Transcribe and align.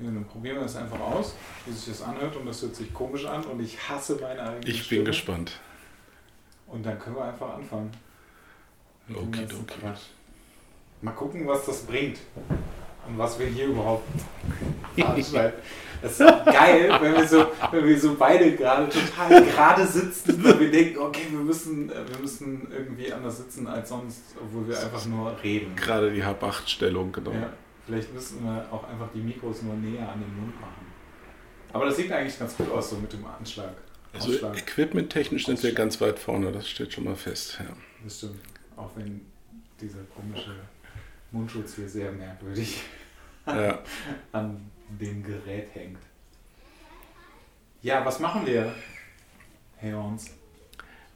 Ja, 0.00 0.06
dann 0.06 0.24
probieren 0.24 0.56
wir 0.56 0.62
das 0.62 0.76
einfach 0.76 0.98
aus, 1.00 1.34
wie 1.66 1.72
sich 1.72 1.86
das 1.86 2.02
anhört 2.02 2.34
und 2.36 2.46
das 2.46 2.62
hört 2.62 2.74
sich 2.74 2.92
komisch 2.94 3.26
an 3.26 3.44
und 3.44 3.60
ich 3.60 3.76
hasse 3.88 4.16
meine 4.20 4.42
eigene 4.42 4.66
Ich 4.66 4.82
Stimme. 4.84 5.00
bin 5.00 5.04
gespannt. 5.06 5.52
Und 6.66 6.86
dann 6.86 6.98
können 6.98 7.16
wir 7.16 7.24
einfach 7.24 7.54
anfangen. 7.54 7.90
Okay, 9.12 9.44
okay. 9.60 9.92
Mal 11.02 11.12
gucken, 11.12 11.46
was 11.46 11.66
das 11.66 11.82
bringt. 11.82 12.18
Und 13.08 13.18
was 13.18 13.38
wir 13.38 13.46
hier 13.46 13.66
überhaupt 13.66 14.04
veranstalten. 14.94 15.58
Das 16.02 16.12
ist 16.12 16.44
geil, 16.46 16.96
wenn 17.00 17.14
wir 17.14 17.28
so, 17.28 17.46
wenn 17.72 17.86
wir 17.86 17.98
so 18.00 18.14
beide 18.14 18.54
gerade 18.56 18.88
total 18.88 19.44
gerade 19.44 19.86
sitzen 19.86 20.42
und 20.44 20.60
wir 20.60 20.70
denken, 20.70 20.98
okay, 20.98 21.26
wir 21.30 21.40
müssen, 21.40 21.90
äh, 21.90 22.08
wir 22.08 22.18
müssen 22.20 22.68
irgendwie 22.70 23.12
anders 23.12 23.38
sitzen 23.38 23.66
als 23.66 23.88
sonst, 23.90 24.22
obwohl 24.40 24.68
wir 24.68 24.78
einfach 24.80 25.04
nur 25.06 25.36
reden. 25.42 25.74
Gerade 25.76 26.10
die 26.12 26.24
Hab-8-Stellung, 26.24 27.12
genau. 27.12 27.32
Ja, 27.32 27.52
vielleicht 27.90 28.14
müssen 28.14 28.44
wir 28.44 28.68
auch 28.70 28.84
einfach 28.84 29.08
die 29.12 29.20
Mikros 29.20 29.62
nur 29.62 29.74
näher 29.74 30.08
an 30.08 30.20
den 30.20 30.36
Mund 30.36 30.60
machen. 30.60 30.86
Aber 31.72 31.86
das 31.86 31.96
sieht 31.96 32.10
eigentlich 32.12 32.38
ganz 32.38 32.56
gut 32.56 32.70
aus, 32.70 32.90
so 32.90 32.96
mit 32.96 33.12
dem 33.12 33.24
Anschlag. 33.26 33.74
Also 34.12 34.32
equipmenttechnisch 34.32 35.46
sind 35.46 35.62
wir 35.62 35.72
ganz 35.72 36.00
weit 36.00 36.18
vorne, 36.18 36.50
das 36.52 36.68
steht 36.68 36.92
schon 36.92 37.04
mal 37.04 37.16
fest. 37.16 37.58
Ja. 37.60 37.76
Das 38.02 38.18
stimmt. 38.18 38.40
Auch 38.76 38.90
wenn 38.96 39.20
dieser 39.80 40.02
komische 40.14 40.54
Mundschutz 41.32 41.76
hier 41.76 41.88
sehr 41.88 42.12
merkwürdig 42.12 42.82
Ja. 43.46 43.78
an 44.32 44.70
dem 44.88 45.22
Gerät 45.22 45.68
hängt. 45.74 45.98
Ja, 47.82 48.04
was 48.04 48.20
machen 48.20 48.46
wir, 48.46 48.74
Herr 49.76 49.98
Ons? 49.98 50.30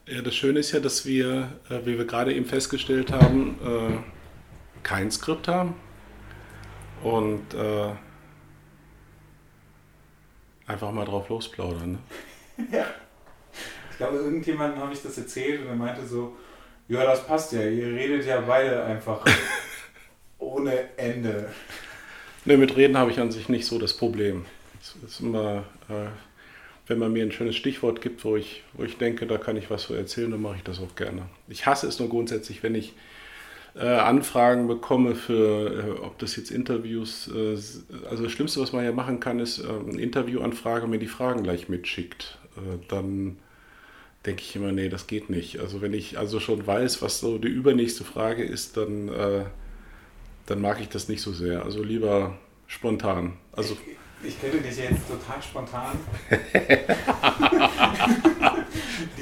Ja, 0.07 0.21
das 0.21 0.35
Schöne 0.35 0.59
ist 0.59 0.71
ja, 0.71 0.79
dass 0.79 1.05
wir, 1.05 1.51
äh, 1.69 1.85
wie 1.85 1.97
wir 1.97 2.05
gerade 2.05 2.33
eben 2.33 2.45
festgestellt 2.45 3.11
haben, 3.11 3.59
äh, 3.63 4.83
kein 4.83 5.11
Skript 5.11 5.47
haben 5.47 5.75
und 7.03 7.53
äh, 7.53 7.91
einfach 10.67 10.91
mal 10.91 11.05
drauf 11.05 11.29
losplaudern. 11.29 11.93
Ne? 11.93 11.99
Ja. 12.71 12.85
Ich 13.91 13.97
glaube, 13.97 14.17
irgendjemandem 14.17 14.81
habe 14.81 14.93
ich 14.93 15.01
das 15.01 15.17
erzählt 15.17 15.61
und 15.61 15.67
er 15.67 15.75
meinte 15.75 16.05
so, 16.05 16.35
ja, 16.87 17.03
das 17.03 17.25
passt 17.25 17.53
ja, 17.53 17.61
ihr 17.61 17.87
redet 17.87 18.25
ja 18.25 18.41
beide 18.41 18.83
einfach 18.83 19.25
ohne 20.37 20.97
Ende. 20.97 21.49
Ne, 22.45 22.57
mit 22.57 22.75
Reden 22.75 22.97
habe 22.97 23.11
ich 23.11 23.19
an 23.19 23.31
sich 23.31 23.49
nicht 23.49 23.65
so 23.65 23.79
das 23.79 23.95
Problem. 23.95 24.45
Es 24.81 24.95
ist 25.03 25.19
immer, 25.21 25.63
äh, 25.89 26.07
wenn 26.87 26.99
man 26.99 27.11
mir 27.11 27.23
ein 27.23 27.31
schönes 27.31 27.55
Stichwort 27.55 28.01
gibt, 28.01 28.23
wo 28.23 28.35
ich, 28.35 28.63
wo 28.73 28.83
ich 28.83 28.97
denke, 28.97 29.25
da 29.25 29.37
kann 29.37 29.57
ich 29.57 29.69
was 29.69 29.83
so 29.83 29.93
erzählen, 29.93 30.31
dann 30.31 30.41
mache 30.41 30.57
ich 30.57 30.63
das 30.63 30.79
auch 30.79 30.95
gerne. 30.95 31.23
Ich 31.47 31.65
hasse 31.65 31.87
es 31.87 31.99
nur 31.99 32.09
grundsätzlich, 32.09 32.63
wenn 32.63 32.75
ich 32.75 32.93
äh, 33.75 33.87
Anfragen 33.87 34.67
bekomme 34.67 35.15
für, 35.15 35.85
äh, 35.85 35.89
ob 36.01 36.17
das 36.19 36.35
jetzt 36.37 36.49
Interviews, 36.49 37.27
äh, 37.27 37.57
also 38.09 38.23
das 38.23 38.31
Schlimmste, 38.31 38.61
was 38.61 38.71
man 38.71 38.85
ja 38.85 38.91
machen 38.91 39.19
kann, 39.19 39.39
ist 39.39 39.59
äh, 39.59 39.67
eine 39.67 40.01
Interviewanfrage 40.01 40.87
mir 40.87 40.99
die 40.99 41.07
Fragen 41.07 41.43
gleich 41.43 41.67
mitschickt. 41.67 42.37
Äh, 42.55 42.77
dann 42.87 43.37
denke 44.25 44.41
ich 44.41 44.55
immer, 44.55 44.71
nee, 44.71 44.89
das 44.89 45.07
geht 45.07 45.29
nicht. 45.29 45.59
Also 45.59 45.81
wenn 45.81 45.93
ich 45.93 46.17
also 46.17 46.39
schon 46.39 46.65
weiß, 46.65 47.01
was 47.01 47.19
so 47.19 47.37
die 47.37 47.49
übernächste 47.49 48.05
Frage 48.05 48.43
ist, 48.43 48.77
dann, 48.77 49.09
äh, 49.09 49.43
dann 50.45 50.61
mag 50.61 50.79
ich 50.79 50.89
das 50.89 51.09
nicht 51.09 51.21
so 51.21 51.33
sehr. 51.33 51.63
Also 51.63 51.83
lieber 51.83 52.37
spontan. 52.67 53.33
Also 53.51 53.75
Ich, 54.23 54.39
könnte 54.39 54.59
dich 54.59 54.77
jetzt 54.77 55.07
total 55.07 55.41
spontan. 55.41 55.97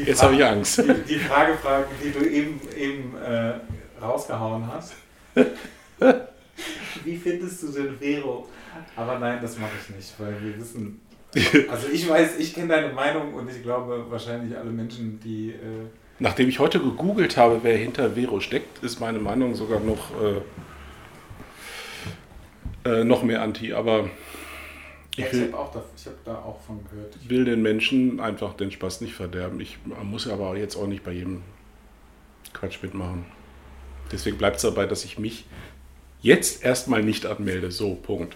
Jetzt 0.05 0.23
habe 0.23 0.35
ich 0.35 0.43
Angst. 0.43 0.79
Die, 0.79 1.13
die 1.13 1.19
Frage 1.19 1.53
fragen, 1.55 1.85
die 2.03 2.11
du 2.11 2.25
eben, 2.25 2.59
eben 2.77 3.15
äh, 3.17 3.53
rausgehauen 4.03 4.67
hast. 4.71 4.95
Wie 7.03 7.17
findest 7.17 7.63
du 7.63 7.71
denn 7.71 7.97
Vero? 7.97 8.47
Aber 8.95 9.19
nein, 9.19 9.39
das 9.41 9.57
mache 9.57 9.71
ich 9.81 9.95
nicht, 9.95 10.13
weil 10.19 10.35
wir 10.41 10.57
wissen. 10.57 10.99
Also 11.69 11.87
ich 11.91 12.07
weiß, 12.07 12.37
ich 12.37 12.53
kenne 12.53 12.67
deine 12.67 12.93
Meinung 12.93 13.33
und 13.33 13.49
ich 13.49 13.63
glaube 13.63 14.05
wahrscheinlich 14.09 14.55
alle 14.55 14.69
Menschen, 14.69 15.19
die. 15.19 15.49
Äh, 15.49 15.87
Nachdem 16.19 16.47
ich 16.47 16.59
heute 16.59 16.79
gegoogelt 16.79 17.37
habe, 17.37 17.61
wer 17.63 17.75
hinter 17.75 18.11
Vero 18.11 18.39
steckt, 18.39 18.83
ist 18.83 18.99
meine 18.99 19.17
Meinung 19.17 19.55
sogar 19.55 19.79
noch, 19.79 20.11
äh, 20.21 20.41
äh, 22.87 23.03
noch 23.03 23.23
mehr 23.23 23.41
anti. 23.41 23.73
Aber 23.73 24.01
ja, 24.01 24.07
ich 25.15 25.25
ich 25.25 25.33
will, 25.33 25.51
habe 25.53 25.57
auch 25.57 25.71
da, 25.73 25.83
ich 25.97 26.05
hab 26.05 26.23
da 26.23 26.35
auch 26.35 26.61
von 26.61 26.83
gehört. 26.89 27.17
Ich, 27.19 27.29
will 27.29 27.45
den 27.45 27.63
Menschen 27.63 28.19
einfach 28.19 28.53
den 28.53 28.69
Spaß 28.69 29.01
nicht 29.01 29.15
verderben. 29.15 29.59
Ich 29.59 29.79
muss 30.03 30.27
aber 30.27 30.55
jetzt 30.55 30.75
auch 30.75 30.87
nicht 30.87 31.03
bei 31.03 31.13
jedem 31.13 31.41
Quatsch 32.53 32.83
mitmachen. 32.83 33.25
Deswegen 34.13 34.37
bleibt 34.37 34.57
es 34.57 34.61
dabei, 34.61 34.85
dass 34.85 35.03
ich 35.03 35.17
mich 35.19 35.45
jetzt 36.21 36.63
erstmal 36.63 37.03
nicht 37.03 37.25
anmelde. 37.25 37.71
So, 37.71 37.95
Punkt. 37.95 38.35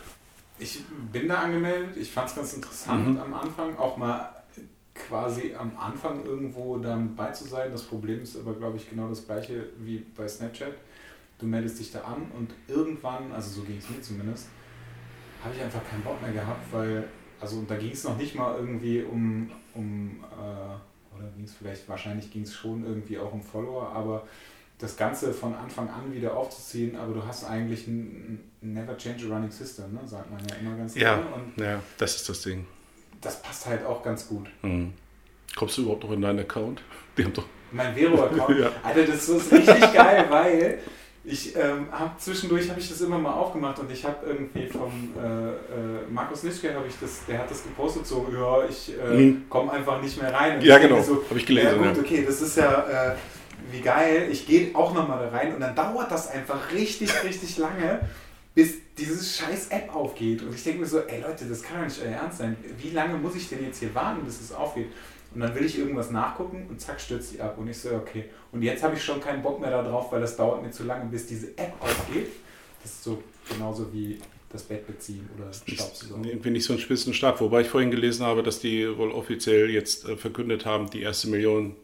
ich 0.60 0.82
bin 1.14 1.28
da 1.28 1.36
angemeldet. 1.44 1.96
Ich 1.98 2.12
fand 2.12 2.30
es 2.30 2.36
ganz 2.36 2.54
interessant 2.54 3.08
Mhm. 3.10 3.18
am 3.20 3.34
Anfang, 3.34 3.78
auch 3.78 3.96
mal 3.98 4.34
quasi 4.96 5.54
am 5.54 5.78
Anfang 5.78 6.26
irgendwo 6.26 6.78
damit 6.78 7.16
bei 7.16 7.32
zu 7.32 7.46
sein. 7.48 7.72
Das 7.72 7.84
Problem 7.84 8.22
ist 8.24 8.36
aber, 8.36 8.54
glaube 8.56 8.78
ich, 8.78 8.90
genau 8.90 9.08
das 9.08 9.26
gleiche 9.26 9.66
wie 9.78 10.04
bei 10.16 10.28
Snapchat. 10.28 10.74
Du 11.40 11.46
meldest 11.46 11.80
dich 11.80 11.92
da 11.92 12.02
an 12.02 12.32
und 12.36 12.50
irgendwann, 12.68 13.32
also 13.32 13.52
so 13.52 13.62
ging 13.62 13.78
es 13.78 13.88
mir 13.90 14.02
zumindest, 14.02 14.48
habe 15.44 15.54
ich 15.56 15.62
einfach 15.62 15.88
keinen 15.88 16.02
Bock 16.02 16.20
mehr 16.24 16.32
gehabt, 16.34 16.74
weil, 16.74 17.04
also 17.40 17.58
und 17.58 17.70
da 17.70 17.76
ging 17.78 17.92
es 17.92 18.04
noch 18.04 18.18
nicht 18.18 18.34
mal 18.34 18.56
irgendwie 18.58 19.04
um, 19.04 19.52
um 19.76 20.24
äh, 20.32 21.16
oder 21.16 21.28
ging 21.36 21.46
es 21.46 21.54
vielleicht, 21.54 21.88
wahrscheinlich 21.88 22.32
ging 22.32 22.42
es 22.42 22.56
schon 22.56 22.84
irgendwie 22.84 23.20
auch 23.20 23.32
um 23.32 23.44
Follower, 23.44 23.88
aber 23.94 24.26
das 24.80 24.96
Ganze 24.96 25.34
von 25.34 25.56
Anfang 25.56 25.90
an 25.90 26.14
wieder 26.14 26.36
aufzuziehen, 26.38 26.96
aber 26.98 27.14
du 27.14 27.26
hast 27.26 27.44
eigentlich 27.46 27.88
ein, 27.88 28.40
Never 28.62 28.98
Change 28.98 29.26
a 29.26 29.34
Running 29.36 29.52
System, 29.52 29.94
ne? 29.94 30.00
sagt 30.06 30.30
man 30.32 30.40
ja 30.48 30.56
immer 30.56 30.76
ganz 30.78 30.96
Ja, 30.96 31.16
gerne. 31.16 31.28
Und 31.34 31.64
ja, 31.64 31.80
das 31.98 32.16
ist 32.18 32.30
das 32.30 32.42
Ding. 32.42 32.66
das 33.22 33.42
passt 33.42 33.66
halt 33.66 33.86
auch 33.86 34.04
ganz 34.04 34.28
gut. 34.28 34.48
Mhm. 34.62 34.94
Kommst 35.56 35.78
du 35.78 35.82
überhaupt 35.84 36.04
noch 36.04 36.12
in 36.12 36.22
deinen 36.22 36.40
Account? 36.40 36.82
Die 37.18 37.24
haben 37.24 37.34
doch. 37.34 37.46
Mein 37.72 37.96
Vero-Account, 37.96 38.60
Ja. 38.60 38.72
Alter, 38.84 39.04
das 39.06 39.28
ist 39.30 39.52
richtig 39.52 39.80
geil, 39.94 40.26
weil 40.30 40.80
ich 41.24 41.56
ähm, 41.58 41.88
habe 41.92 42.12
zwischendurch 42.20 42.70
habe 42.70 42.80
ich 42.80 42.88
das 42.90 43.02
immer 43.02 43.18
mal 43.18 43.34
aufgemacht 43.34 43.80
und 43.80 43.92
ich 43.92 44.06
habe 44.06 44.26
irgendwie 44.26 44.68
vom 44.68 44.92
äh, 45.22 45.50
äh, 45.50 45.56
Markus 46.10 46.44
Nischke 46.44 46.74
habe 46.74 46.88
ich 46.88 46.94
das, 47.02 47.26
der 47.28 47.40
hat 47.40 47.50
das 47.52 47.64
gepostet 47.64 48.06
so, 48.06 48.28
ja, 48.32 48.66
ich 48.70 48.94
äh, 48.98 49.18
Mhm. 49.18 49.50
komme 49.50 49.72
einfach 49.72 50.02
nicht 50.02 50.22
mehr 50.22 50.32
rein. 50.34 50.58
Und 50.60 50.64
Ja, 50.64 50.78
genau. 50.78 51.02
So, 51.02 51.24
Habe 51.30 51.40
ich 51.40 51.46
gelesen. 51.46 51.82
ja 51.84 51.92
gut, 51.92 52.00
okay, 52.00 52.24
das 52.26 52.42
ist 52.42 52.56
ja 52.58 53.12
äh, 53.12 53.16
wie 53.72 53.82
geil. 53.82 54.30
Ich 54.32 54.48
gehe 54.48 54.76
auch 54.76 54.94
nochmal 54.94 55.20
da 55.20 55.38
rein 55.38 55.54
und 55.54 55.62
dann 55.62 55.76
dauert 55.76 56.12
das 56.12 56.30
einfach 56.30 56.72
richtig, 56.74 57.12
richtig 57.24 57.58
lange, 57.58 58.02
bis 58.56 58.76
diese 58.98 59.24
scheiß 59.24 59.68
App 59.70 59.94
aufgeht. 59.96 60.42
Und 60.42 60.54
ich 60.56 60.64
denke 60.64 60.82
mir 60.82 60.86
so, 60.86 61.00
ey 61.00 61.22
Leute, 61.22 61.46
das 61.46 61.62
kann 61.62 61.78
doch 61.78 61.86
nicht 61.86 62.02
euer 62.02 62.12
Ernst 62.12 62.40
sein. 62.40 62.58
Wie 62.78 62.90
lange 62.90 63.18
muss 63.18 63.36
ich 63.36 63.50
denn 63.50 63.64
jetzt 63.64 63.80
hier 63.80 63.94
warten, 63.94 64.26
bis 64.26 64.42
es 64.42 64.52
aufgeht? 64.52 64.88
Und 65.34 65.42
dann 65.42 65.54
will 65.54 65.66
ich 65.66 65.78
irgendwas 65.78 66.10
nachgucken 66.10 66.66
und 66.70 66.80
zack, 66.82 67.00
stürzt 67.00 67.34
die 67.34 67.42
ab. 67.42 67.58
Und 67.58 67.68
ich 67.68 67.78
so, 67.78 67.92
okay. 67.92 68.26
Und 68.52 68.62
jetzt 68.64 68.82
habe 68.82 68.96
ich 68.96 69.04
schon 69.04 69.20
keinen 69.20 69.44
Bock 69.44 69.60
mehr 69.60 69.70
darauf, 69.70 70.12
weil 70.12 70.22
das 70.22 70.36
dauert 70.38 70.64
mir 70.64 70.72
zu 70.72 70.84
lange, 70.84 71.06
bis 71.10 71.28
diese 71.28 71.50
App 71.58 71.74
aufgeht. 71.80 72.30
Das 72.82 72.92
ist 72.94 73.04
so 73.04 73.22
genauso 73.50 73.92
wie 73.94 74.20
das 74.50 74.64
Bett 74.64 74.88
beziehen 74.88 75.30
oder 75.38 75.52
Staubsaugen. 75.52 76.24
Irgendwie 76.24 76.52
nicht 76.52 76.66
so 76.66 76.74
ein 76.74 76.80
Spitzenstart. 76.80 77.42
Wobei 77.42 77.62
ich 77.62 77.68
vorhin 77.68 77.92
gelesen 77.92 78.26
habe, 78.26 78.44
dass 78.44 78.60
die 78.60 78.98
wohl 78.98 79.12
offiziell 79.12 79.70
jetzt 79.70 80.08
äh, 80.08 80.16
verkündet 80.16 80.66
haben, 80.66 80.90
die 80.90 81.02
erste 81.02 81.28
Million 81.28 81.76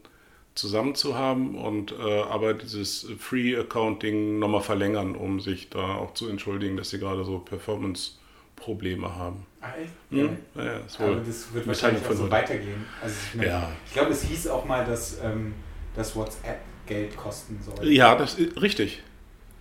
zusammen 0.54 0.94
zu 0.94 1.16
haben 1.16 1.56
und 1.56 1.92
äh, 1.92 2.22
aber 2.22 2.54
dieses 2.54 3.06
Free 3.18 3.56
Accounting 3.56 4.38
nochmal 4.38 4.60
verlängern, 4.60 5.16
um 5.16 5.40
sich 5.40 5.68
da 5.70 5.96
auch 5.96 6.14
zu 6.14 6.28
entschuldigen, 6.28 6.76
dass 6.76 6.90
sie 6.90 6.98
gerade 6.98 7.24
so 7.24 7.38
Performance-Probleme 7.40 9.14
haben. 9.16 9.46
Ah, 9.60 9.72
echt? 9.80 9.92
Mhm. 10.10 10.38
Ja, 10.54 10.64
ja, 10.64 10.76
ist 10.78 11.00
Aber 11.00 11.16
das 11.16 11.52
wird 11.52 11.66
wahrscheinlich 11.66 12.02
auch 12.02 12.06
von 12.06 12.16
so 12.16 12.22
heute. 12.24 12.32
weitergehen. 12.32 12.84
Also 13.02 13.14
ich, 13.30 13.34
meine, 13.36 13.48
Ja. 13.50 13.72
ich 13.86 13.92
glaube, 13.92 14.10
es 14.12 14.22
hieß 14.22 14.46
auch 14.48 14.64
mal, 14.64 14.84
dass, 14.84 15.18
ähm, 15.22 15.54
dass 15.96 16.14
WhatsApp 16.14 16.60
Geld 16.86 17.16
kosten 17.16 17.58
soll. 17.62 17.88
Ja, 17.90 18.14
das 18.14 18.34
ist 18.34 18.60
richtig. 18.60 19.02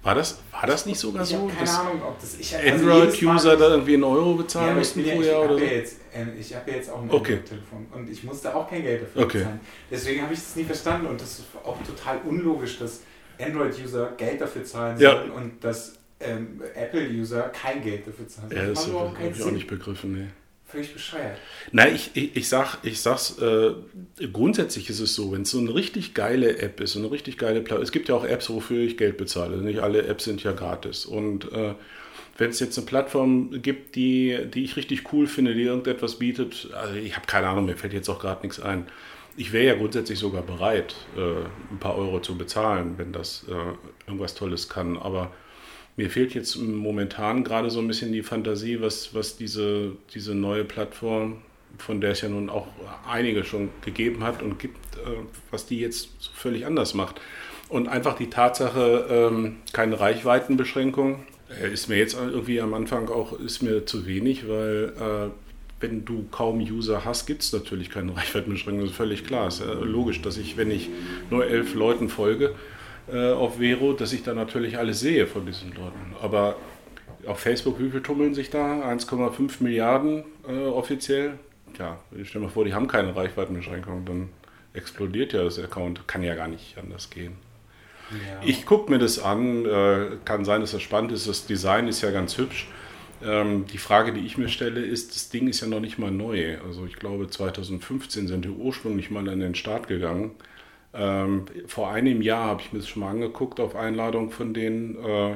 War 0.04 0.16
das, 0.16 0.40
war 0.52 0.68
das 0.68 0.86
nicht 0.86 1.00
sogar 1.00 1.24
ich 1.24 1.30
so, 1.30 1.48
keine 1.48 1.70
Ahnung, 1.72 2.02
ob 2.04 2.20
das. 2.20 2.36
Also 2.54 2.58
Android-User 2.92 3.56
da 3.56 3.70
irgendwie 3.70 3.94
einen 3.94 4.04
Euro 4.04 4.32
ja, 4.32 4.38
bezahlen 4.38 4.72
ich, 4.72 4.78
mussten 4.80 5.00
ja, 5.00 5.06
ich, 5.08 5.14
vorher 5.14 5.40
oder 5.40 5.50
habe 5.50 5.60
so? 5.60 5.66
ja 5.66 5.72
jetzt, 5.72 5.96
ähm, 6.14 6.32
ich 6.38 6.56
habe 6.56 6.72
ja 6.72 6.78
jetzt 6.78 6.90
auch 6.90 7.02
ein 7.02 7.10
Okay. 7.10 7.34
Android-Telefon 7.34 7.88
und 7.94 8.10
ich 8.10 8.24
musste 8.26 8.54
auch 8.54 8.70
kein 8.70 8.84
Geld 8.84 9.04
dafür 9.04 9.24
Okay. 9.24 9.38
bezahlen. 9.40 9.60
Deswegen 9.90 10.22
habe 10.24 10.34
ich 10.34 10.40
das 10.40 10.56
nie 10.58 10.64
verstanden 10.66 11.08
und 11.08 11.22
das 11.22 11.40
ist 11.40 11.46
auch 11.64 11.78
total 11.84 12.20
unlogisch, 12.28 12.80
dass 12.80 13.00
Android-User 13.40 14.12
Geld 14.18 14.42
dafür 14.42 14.66
zahlen 14.66 15.00
Ja. 15.00 15.12
sollen 15.16 15.32
und 15.32 15.64
dass 15.64 15.94
ähm, 16.20 16.62
Apple-User 16.76 17.44
kein 17.50 17.82
Geld 17.82 18.06
dafür 18.06 18.28
zahlen 18.28 18.50
sollen. 18.50 18.62
Ja, 18.62 18.70
das 18.74 18.88
macht 18.88 19.18
habe 19.20 19.30
ich 19.34 19.44
auch 19.44 19.52
nicht 19.52 19.68
begriffen. 19.68 20.14
Nee. 20.14 20.28
Völlig 20.74 20.92
bescheuert. 20.92 21.38
Nein, 21.72 21.94
ich, 21.94 22.10
ich, 22.16 22.36
ich, 22.36 22.50
sag, 22.50 22.80
ich 22.82 23.00
sag's, 23.00 23.38
äh, 23.38 23.74
grundsätzlich 24.32 24.90
ist 24.90 25.02
es 25.02 25.14
so, 25.14 25.32
wenn 25.32 25.44
es 25.44 25.52
so 25.52 25.60
eine 25.60 25.76
richtig 25.76 26.16
geile 26.16 26.58
App 26.58 26.82
ist, 26.82 26.94
so 26.94 27.00
eine 27.00 27.12
richtig 27.12 27.38
geile 27.38 27.62
Plattform, 27.62 27.84
es 27.84 27.92
gibt 27.92 28.10
ja 28.10 28.16
auch 28.16 28.26
Apps, 28.26 28.50
wofür 28.50 28.82
ich 28.82 28.98
Geld 28.98 29.18
bezahle. 29.18 29.58
Nicht 29.58 29.82
alle 29.82 30.08
Apps 30.08 30.24
sind 30.24 30.42
ja 30.42 30.52
gratis. 30.52 31.06
Und 31.06 31.52
äh, 31.52 31.76
wenn 32.40 32.50
es 32.50 32.60
jetzt 32.60 32.76
eine 32.76 32.88
Plattform 32.88 33.62
gibt, 33.62 33.96
die, 33.96 34.48
die 34.52 34.64
ich 34.64 34.76
richtig 34.76 35.14
cool 35.14 35.28
finde, 35.28 35.54
die 35.54 35.62
irgendetwas 35.62 36.18
bietet, 36.18 36.70
also 36.74 36.96
ich 36.96 37.16
habe 37.16 37.28
keine 37.28 37.50
Ahnung, 37.50 37.66
mir 37.66 37.78
fällt 37.78 37.94
jetzt 37.94 38.10
auch 38.10 38.20
gerade 38.20 38.42
nichts 38.42 38.60
ein. 38.60 38.88
Ich 39.38 39.54
wäre 39.54 39.66
ja 39.66 39.76
grundsätzlich 39.76 40.18
sogar 40.18 40.42
bereit, 40.42 40.96
äh, 41.16 41.20
ein 41.72 41.80
paar 41.80 41.96
Euro 42.00 42.20
zu 42.20 42.36
bezahlen, 42.36 42.96
wenn 42.98 43.12
das 43.12 43.46
äh, 43.48 43.54
irgendwas 44.08 44.34
Tolles 44.34 44.70
kann. 44.70 44.98
Aber 44.98 45.32
mir 45.96 46.10
fehlt 46.10 46.34
jetzt 46.34 46.56
momentan 46.56 47.44
gerade 47.44 47.70
so 47.70 47.80
ein 47.80 47.88
bisschen 47.88 48.12
die 48.12 48.24
Fantasie, 48.24 48.82
was, 48.82 49.14
was 49.14 49.38
diese, 49.38 49.92
diese 50.14 50.34
neue 50.34 50.64
Plattform, 50.64 51.38
von 51.78 52.02
der 52.02 52.12
es 52.12 52.22
ja 52.22 52.30
nun 52.30 52.50
auch 52.50 52.68
einige 53.10 53.44
schon 53.44 53.70
gegeben 53.84 54.24
hat 54.24 54.42
und 54.42 54.60
gibt, 54.60 54.96
äh, 54.98 55.22
was 55.52 55.66
die 55.66 55.80
jetzt 55.80 56.10
völlig 56.34 56.66
anders 56.66 56.94
macht. 56.94 57.22
Und 57.70 57.88
einfach 57.88 58.16
die 58.16 58.30
Tatsache, 58.30 59.08
ähm, 59.10 59.58
keine 59.72 60.00
Reichweitenbeschränkung, 60.00 61.26
äh, 61.62 61.72
ist 61.72 61.90
mir 61.90 61.98
jetzt 61.98 62.16
irgendwie 62.16 62.62
am 62.62 62.74
Anfang 62.74 63.10
auch 63.10 63.40
ist 63.40 63.62
mir 63.62 63.86
zu 63.86 64.06
wenig, 64.06 64.48
weil 64.48 64.94
äh, 65.00 65.30
wenn 65.80 66.06
du 66.06 66.26
kaum 66.32 66.60
User 66.60 67.04
hast, 67.06 67.26
gibt 67.26 67.44
es 67.44 67.52
natürlich 67.52 67.90
keine 67.90 68.16
Reichweitenbeschränkung, 68.16 68.82
das 68.82 68.92
ist 68.92 68.98
völlig 68.98 69.26
klar. 69.26 69.48
Es 69.48 69.60
ist 69.60 69.68
logisch, 69.82 70.22
dass 70.22 70.38
ich, 70.38 70.58
wenn 70.58 70.72
ich 70.72 70.90
nur 71.30 71.46
elf 71.46 71.76
Leuten 71.76 72.10
folge 72.10 72.56
äh, 73.12 73.32
auf 73.32 73.58
Vero, 73.58 73.94
dass 73.94 74.14
ich 74.14 74.24
da 74.24 74.34
natürlich 74.34 74.78
alles 74.78 75.00
sehe 75.00 75.28
von 75.28 75.46
diesen 75.46 75.70
Leuten. 75.74 76.16
Aber 76.22 76.56
auf 77.26 77.40
Facebook, 77.40 77.80
wie 77.80 77.90
viel 77.90 78.02
tummeln 78.02 78.34
sich 78.34 78.50
da? 78.50 78.90
1,5 78.90 79.64
Milliarden 79.64 80.24
äh, 80.48 80.66
offiziell? 80.66 81.34
Ja, 81.78 82.00
stell 82.24 82.42
dir 82.42 82.48
mal 82.48 82.52
vor, 82.52 82.66
die 82.66 82.74
haben 82.74 82.88
keine 82.88 83.16
Reichweitenbeschränkung, 83.16 84.06
dann 84.06 84.30
explodiert 84.74 85.34
ja 85.34 85.44
das 85.44 85.60
Account. 85.60 86.08
Kann 86.08 86.24
ja 86.24 86.36
gar 86.36 86.48
nicht 86.48 86.78
anders 86.78 87.10
gehen. 87.10 87.34
Ja. 88.12 88.42
Ich 88.46 88.66
gucke 88.66 88.92
mir 88.92 89.00
das 89.00 89.20
an, 89.20 89.66
äh, 89.66 90.18
kann 90.26 90.46
sein, 90.46 90.62
dass 90.62 90.72
das 90.72 90.82
spannend 90.82 91.12
ist. 91.12 91.28
Das 91.28 91.46
Design 91.46 91.88
ist 91.88 92.02
ja 92.02 92.12
ganz 92.12 92.38
hübsch. 92.38 92.68
Ähm, 93.24 93.66
die 93.72 93.78
Frage, 93.78 94.14
die 94.14 94.26
ich 94.26 94.38
mir 94.38 94.50
stelle, 94.50 94.82
ist, 94.82 95.16
das 95.16 95.30
Ding 95.30 95.48
ist 95.48 95.62
ja 95.62 95.68
noch 95.68 95.80
nicht 95.80 95.98
mal 95.98 96.12
neu. 96.12 96.58
Also 96.66 96.86
ich 96.86 96.98
glaube, 96.98 97.30
2015 97.30 98.28
sind 98.28 98.46
die 98.46 98.50
ursprünglich 98.50 99.10
mal 99.10 99.28
an 99.30 99.40
den 99.40 99.56
Start 99.56 99.88
gegangen. 99.88 100.32
Ähm, 100.94 101.46
vor 101.68 101.92
einem 101.92 102.22
Jahr 102.22 102.46
habe 102.46 102.62
ich 102.62 102.72
mir 102.72 102.80
das 102.80 102.88
schon 102.88 103.02
mal 103.02 103.10
angeguckt 103.10 103.60
auf 103.60 103.76
Einladung 103.76 104.32
von 104.32 104.54
denen. 104.54 105.04
Äh, 105.04 105.36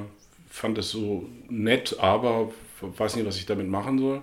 fand 0.50 0.77
es 0.77 0.89
so 0.89 1.27
nett, 1.50 1.98
aber 2.00 2.51
weiß 2.81 3.15
nicht, 3.15 3.25
was 3.25 3.38
ich 3.38 3.45
damit 3.45 3.68
machen 3.68 4.00
soll. 4.00 4.21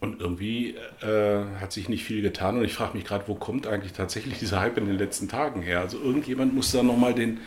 Und 0.00 0.20
irgendwie 0.20 0.74
äh, 1.00 1.44
hat 1.60 1.72
sich 1.72 1.88
nicht 1.88 2.02
viel 2.02 2.22
getan 2.22 2.58
und 2.58 2.64
ich 2.64 2.74
frage 2.74 2.96
mich 2.96 3.04
gerade, 3.04 3.28
wo 3.28 3.36
kommt 3.36 3.68
eigentlich 3.68 3.92
tatsächlich 3.92 4.36
dieser 4.38 4.58
Hype 4.58 4.76
in 4.76 4.86
den 4.86 4.98
letzten 4.98 5.28
Tagen 5.28 5.62
her? 5.62 5.78
Also 5.78 6.00
irgendjemand 6.00 6.54
muss 6.54 6.72
da 6.72 6.82
nochmal 6.82 7.14
den 7.14 7.38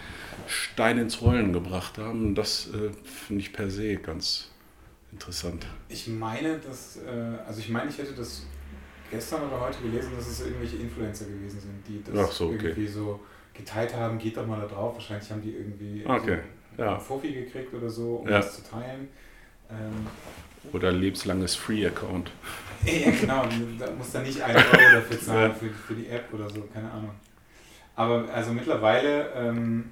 Stein 0.48 0.98
ins 0.98 1.22
Rollen 1.22 1.52
gebracht 1.52 1.98
haben. 1.98 2.34
Das 2.34 2.68
äh, 2.68 2.92
finde 3.04 3.42
ich 3.42 3.52
per 3.52 3.70
se 3.70 3.98
ganz 3.98 4.52
interessant. 5.12 5.66
Ich 5.90 6.08
meine, 6.08 6.60
dass, 6.60 6.98
äh, 6.98 7.38
also 7.46 7.60
ich 7.60 7.68
meine, 7.70 7.90
ich 7.90 7.98
hätte 7.98 8.14
das 8.14 8.46
gestern 9.16 9.48
oder 9.48 9.60
heute 9.62 9.82
gelesen, 9.82 10.12
dass 10.16 10.28
es 10.28 10.42
irgendwelche 10.42 10.78
Influencer 10.78 11.26
gewesen 11.26 11.60
sind, 11.60 11.88
die 11.88 12.04
das 12.04 12.38
so, 12.38 12.48
okay. 12.48 12.68
irgendwie 12.68 12.88
so 12.88 13.20
geteilt 13.54 13.96
haben, 13.96 14.18
geht 14.18 14.38
doch 14.38 14.46
mal 14.46 14.60
da 14.60 14.68
drauf. 14.68 14.96
Wahrscheinlich 14.96 15.32
haben 15.32 15.42
die 15.42 15.54
irgendwie 15.54 16.06
okay. 16.06 16.40
so 16.78 16.84
ja. 16.84 17.00
Fofi 17.00 17.32
gekriegt 17.32 17.74
oder 17.74 17.90
so, 17.90 18.18
um 18.18 18.28
ja. 18.28 18.38
das 18.38 18.58
zu 18.58 18.70
teilen. 18.70 19.08
Ähm, 19.70 20.08
oder 20.74 20.92
lebenslanges 20.92 21.56
Free-Account. 21.56 22.32
Ja, 22.86 23.10
genau. 23.10 23.44
Da 23.80 23.90
muss 23.98 24.12
dann 24.12 24.22
nicht 24.22 24.40
ein 24.44 24.56
Euro 24.56 24.78
dafür 24.94 25.20
zahlen, 25.22 25.56
für, 25.56 25.70
für 25.70 25.96
die 25.96 26.08
App 26.08 26.32
oder 26.32 26.48
so, 26.48 26.68
keine 26.72 26.92
Ahnung. 26.92 27.10
Aber 27.96 28.32
also 28.32 28.52
mittlerweile, 28.52 29.32
ähm, 29.34 29.86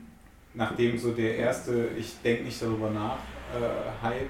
nachdem 0.54 0.96
so 1.00 1.12
der 1.12 1.38
erste, 1.38 1.88
ich 1.98 2.22
denke 2.24 2.44
nicht 2.44 2.62
darüber 2.62 2.92
nach, 2.92 3.18
äh, 3.54 4.04
Hype 4.04 4.30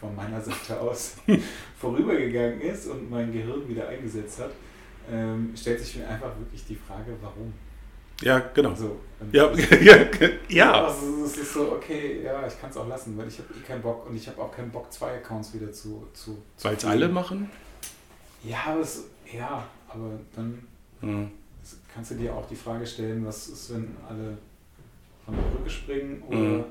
von 0.00 0.16
meiner 0.16 0.40
Seite 0.40 0.80
aus 0.80 1.16
vorübergegangen 1.78 2.60
ist 2.62 2.86
und 2.86 3.10
mein 3.10 3.32
Gehirn 3.32 3.68
wieder 3.68 3.88
eingesetzt 3.88 4.40
hat, 4.40 4.50
ähm, 5.10 5.52
stellt 5.54 5.80
sich 5.80 5.96
mir 5.96 6.08
einfach 6.08 6.36
wirklich 6.38 6.64
die 6.66 6.76
Frage, 6.76 7.12
warum. 7.20 7.52
Ja, 8.22 8.38
genau. 8.52 8.74
So, 8.74 9.00
ja, 9.32 9.50
ja, 9.52 9.96
ja. 10.48 10.84
Also 10.84 11.24
es 11.24 11.36
ist 11.38 11.54
so, 11.54 11.72
okay, 11.72 12.22
ja, 12.22 12.46
ich 12.46 12.60
kann 12.60 12.70
es 12.70 12.76
auch 12.76 12.88
lassen, 12.88 13.16
weil 13.16 13.28
ich 13.28 13.38
habe 13.38 13.48
eh 13.54 13.66
keinen 13.66 13.82
Bock 13.82 14.08
und 14.08 14.16
ich 14.16 14.26
habe 14.28 14.40
auch 14.40 14.54
keinen 14.54 14.70
Bock, 14.70 14.92
zwei 14.92 15.16
Accounts 15.16 15.54
wieder 15.54 15.72
zu. 15.72 16.06
zu, 16.12 16.36
zu 16.56 16.64
weil 16.64 16.76
es 16.76 16.84
alle 16.84 17.08
machen? 17.08 17.50
Ja, 18.42 18.58
aber 18.66 18.80
es, 18.80 19.04
ja, 19.30 19.66
aber 19.88 20.18
dann 20.34 20.58
hm. 21.00 21.30
kannst 21.92 22.10
du 22.10 22.14
dir 22.16 22.34
auch 22.34 22.46
die 22.46 22.56
Frage 22.56 22.86
stellen, 22.86 23.24
was 23.24 23.48
ist, 23.48 23.74
wenn 23.74 23.96
alle 24.08 24.36
von 25.24 25.34
der 25.34 25.42
Brücke 25.42 25.70
springen 25.70 26.22
oder 26.26 26.38
hm. 26.38 26.64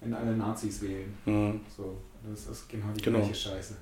wenn 0.00 0.14
alle 0.14 0.36
Nazis 0.36 0.82
wählen. 0.82 1.14
Hm. 1.24 1.60
So, 1.74 1.96
das 2.30 2.46
ist 2.46 2.68
genau 2.68 2.86
die 2.96 3.02
genau. 3.02 3.18
gleiche 3.18 3.34
Scheiße. 3.34 3.76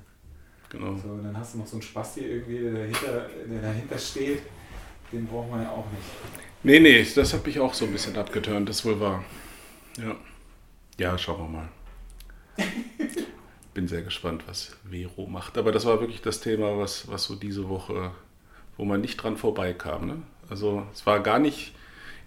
Genau. 0.70 0.96
So, 0.96 1.08
und 1.08 1.24
dann 1.24 1.36
hast 1.36 1.54
du 1.54 1.58
noch 1.58 1.66
so 1.66 1.76
einen 1.76 1.82
Spasti 1.82 2.20
irgendwie, 2.20 2.60
der 2.60 2.72
dahinter, 2.72 3.28
der 3.50 3.60
dahinter 3.60 3.98
steht. 3.98 4.42
Den 5.12 5.26
braucht 5.26 5.50
man 5.50 5.62
ja 5.62 5.70
auch 5.70 5.90
nicht. 5.90 6.04
Nee, 6.62 6.78
nee, 6.78 7.04
das 7.14 7.32
habe 7.32 7.50
ich 7.50 7.58
auch 7.58 7.74
so 7.74 7.86
ein 7.86 7.92
bisschen 7.92 8.16
abgeturnt, 8.16 8.68
das 8.68 8.84
wohl 8.84 9.00
wahr. 9.00 9.24
Ja. 9.98 10.14
Ja, 10.98 11.18
schauen 11.18 11.40
wir 11.40 11.48
mal. 11.48 11.68
Bin 13.74 13.88
sehr 13.88 14.02
gespannt, 14.02 14.44
was 14.46 14.76
Vero 14.88 15.26
macht. 15.26 15.58
Aber 15.58 15.72
das 15.72 15.86
war 15.86 16.00
wirklich 16.00 16.20
das 16.22 16.40
Thema, 16.40 16.78
was, 16.78 17.08
was 17.08 17.24
so 17.24 17.34
diese 17.34 17.68
Woche, 17.68 18.12
wo 18.76 18.84
man 18.84 19.00
nicht 19.00 19.16
dran 19.16 19.36
vorbeikam. 19.36 20.06
Ne? 20.06 20.22
Also 20.48 20.86
es 20.92 21.06
war 21.06 21.20
gar 21.20 21.38
nicht, 21.38 21.74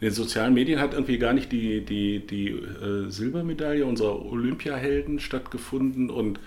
in 0.03 0.09
den 0.09 0.15
sozialen 0.15 0.53
Medien 0.53 0.81
hat 0.81 0.93
irgendwie 0.93 1.17
gar 1.17 1.31
nicht 1.31 1.53
die, 1.53 1.79
die, 1.79 2.27
die 2.27 2.49
äh, 2.49 3.09
Silbermedaille 3.09 3.85
unserer 3.85 4.25
Olympiahelden 4.25 5.21
stattgefunden 5.21 6.09
und 6.09 6.41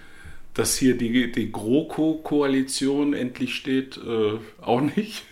dass 0.52 0.76
hier 0.76 0.98
die, 0.98 1.32
die 1.32 1.50
GroKo-Koalition 1.52 3.14
endlich 3.14 3.54
steht, 3.54 3.96
äh, 3.96 4.38
auch 4.60 4.82
nicht. 4.82 5.24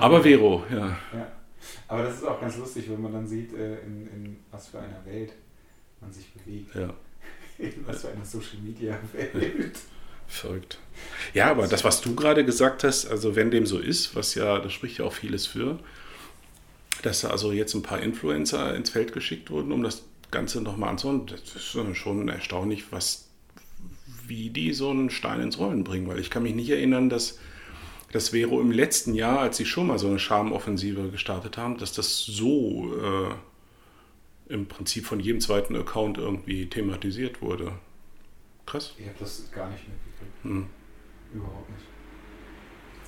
Aber 0.00 0.24
Vero, 0.24 0.64
ja. 0.72 0.98
ja. 1.12 1.32
Aber 1.86 2.02
das 2.02 2.16
ist 2.16 2.24
auch 2.24 2.40
ganz 2.40 2.58
lustig, 2.58 2.90
wenn 2.90 3.00
man 3.00 3.12
dann 3.12 3.28
sieht, 3.28 3.54
äh, 3.54 3.74
in, 3.82 4.08
in 4.08 4.36
was 4.50 4.66
für 4.66 4.80
einer 4.80 5.04
Welt 5.06 5.34
man 6.00 6.10
sich 6.10 6.32
bewegt. 6.32 6.74
Ja. 6.74 6.94
In 7.58 7.86
was 7.86 8.00
für 8.00 8.08
einer 8.08 8.24
Social 8.24 8.58
Media 8.60 8.98
Welt. 9.12 9.78
Verrückt. 10.26 10.78
Ja, 11.32 11.52
aber 11.52 11.68
das, 11.68 11.84
was 11.84 12.00
du 12.00 12.16
gerade 12.16 12.44
gesagt 12.44 12.82
hast, 12.82 13.06
also 13.06 13.36
wenn 13.36 13.52
dem 13.52 13.66
so 13.66 13.78
ist, 13.78 14.16
was 14.16 14.34
ja, 14.34 14.58
das 14.58 14.72
spricht 14.72 14.98
ja 14.98 15.04
auch 15.04 15.12
vieles 15.12 15.46
für, 15.46 15.78
dass 17.04 17.20
da 17.20 17.28
also 17.28 17.52
jetzt 17.52 17.74
ein 17.74 17.82
paar 17.82 18.00
Influencer 18.00 18.74
ins 18.74 18.90
Feld 18.90 19.12
geschickt 19.12 19.50
wurden, 19.50 19.72
um 19.72 19.82
das 19.82 20.04
Ganze 20.30 20.62
nochmal 20.62 20.90
anzuhören, 20.90 21.26
das 21.26 21.54
ist 21.54 21.64
schon 21.64 22.28
erstaunlich, 22.28 22.90
was, 22.90 23.28
wie 24.26 24.50
die 24.50 24.72
so 24.72 24.90
einen 24.90 25.10
Stein 25.10 25.40
ins 25.40 25.58
Rollen 25.58 25.84
bringen, 25.84 26.08
weil 26.08 26.18
ich 26.18 26.30
kann 26.30 26.42
mich 26.42 26.54
nicht 26.54 26.70
erinnern, 26.70 27.10
dass 27.10 27.38
das 28.10 28.32
wäre 28.32 28.54
im 28.60 28.70
letzten 28.70 29.14
Jahr, 29.14 29.40
als 29.40 29.56
sie 29.56 29.66
schon 29.66 29.88
mal 29.88 29.98
so 29.98 30.06
eine 30.06 30.18
Charmoffensive 30.18 31.10
gestartet 31.10 31.58
haben, 31.58 31.76
dass 31.78 31.92
das 31.92 32.24
so 32.24 32.94
äh, 32.96 34.52
im 34.52 34.66
Prinzip 34.66 35.04
von 35.04 35.20
jedem 35.20 35.40
zweiten 35.40 35.76
Account 35.76 36.16
irgendwie 36.16 36.66
thematisiert 36.66 37.42
wurde. 37.42 37.72
Krass. 38.66 38.94
Ich 38.98 39.06
habe 39.06 39.16
das 39.18 39.50
gar 39.50 39.68
nicht 39.68 39.82
mitgekriegt. 39.88 40.44
Hm. 40.44 40.66
Überhaupt 41.34 41.70
nicht. 41.70 41.93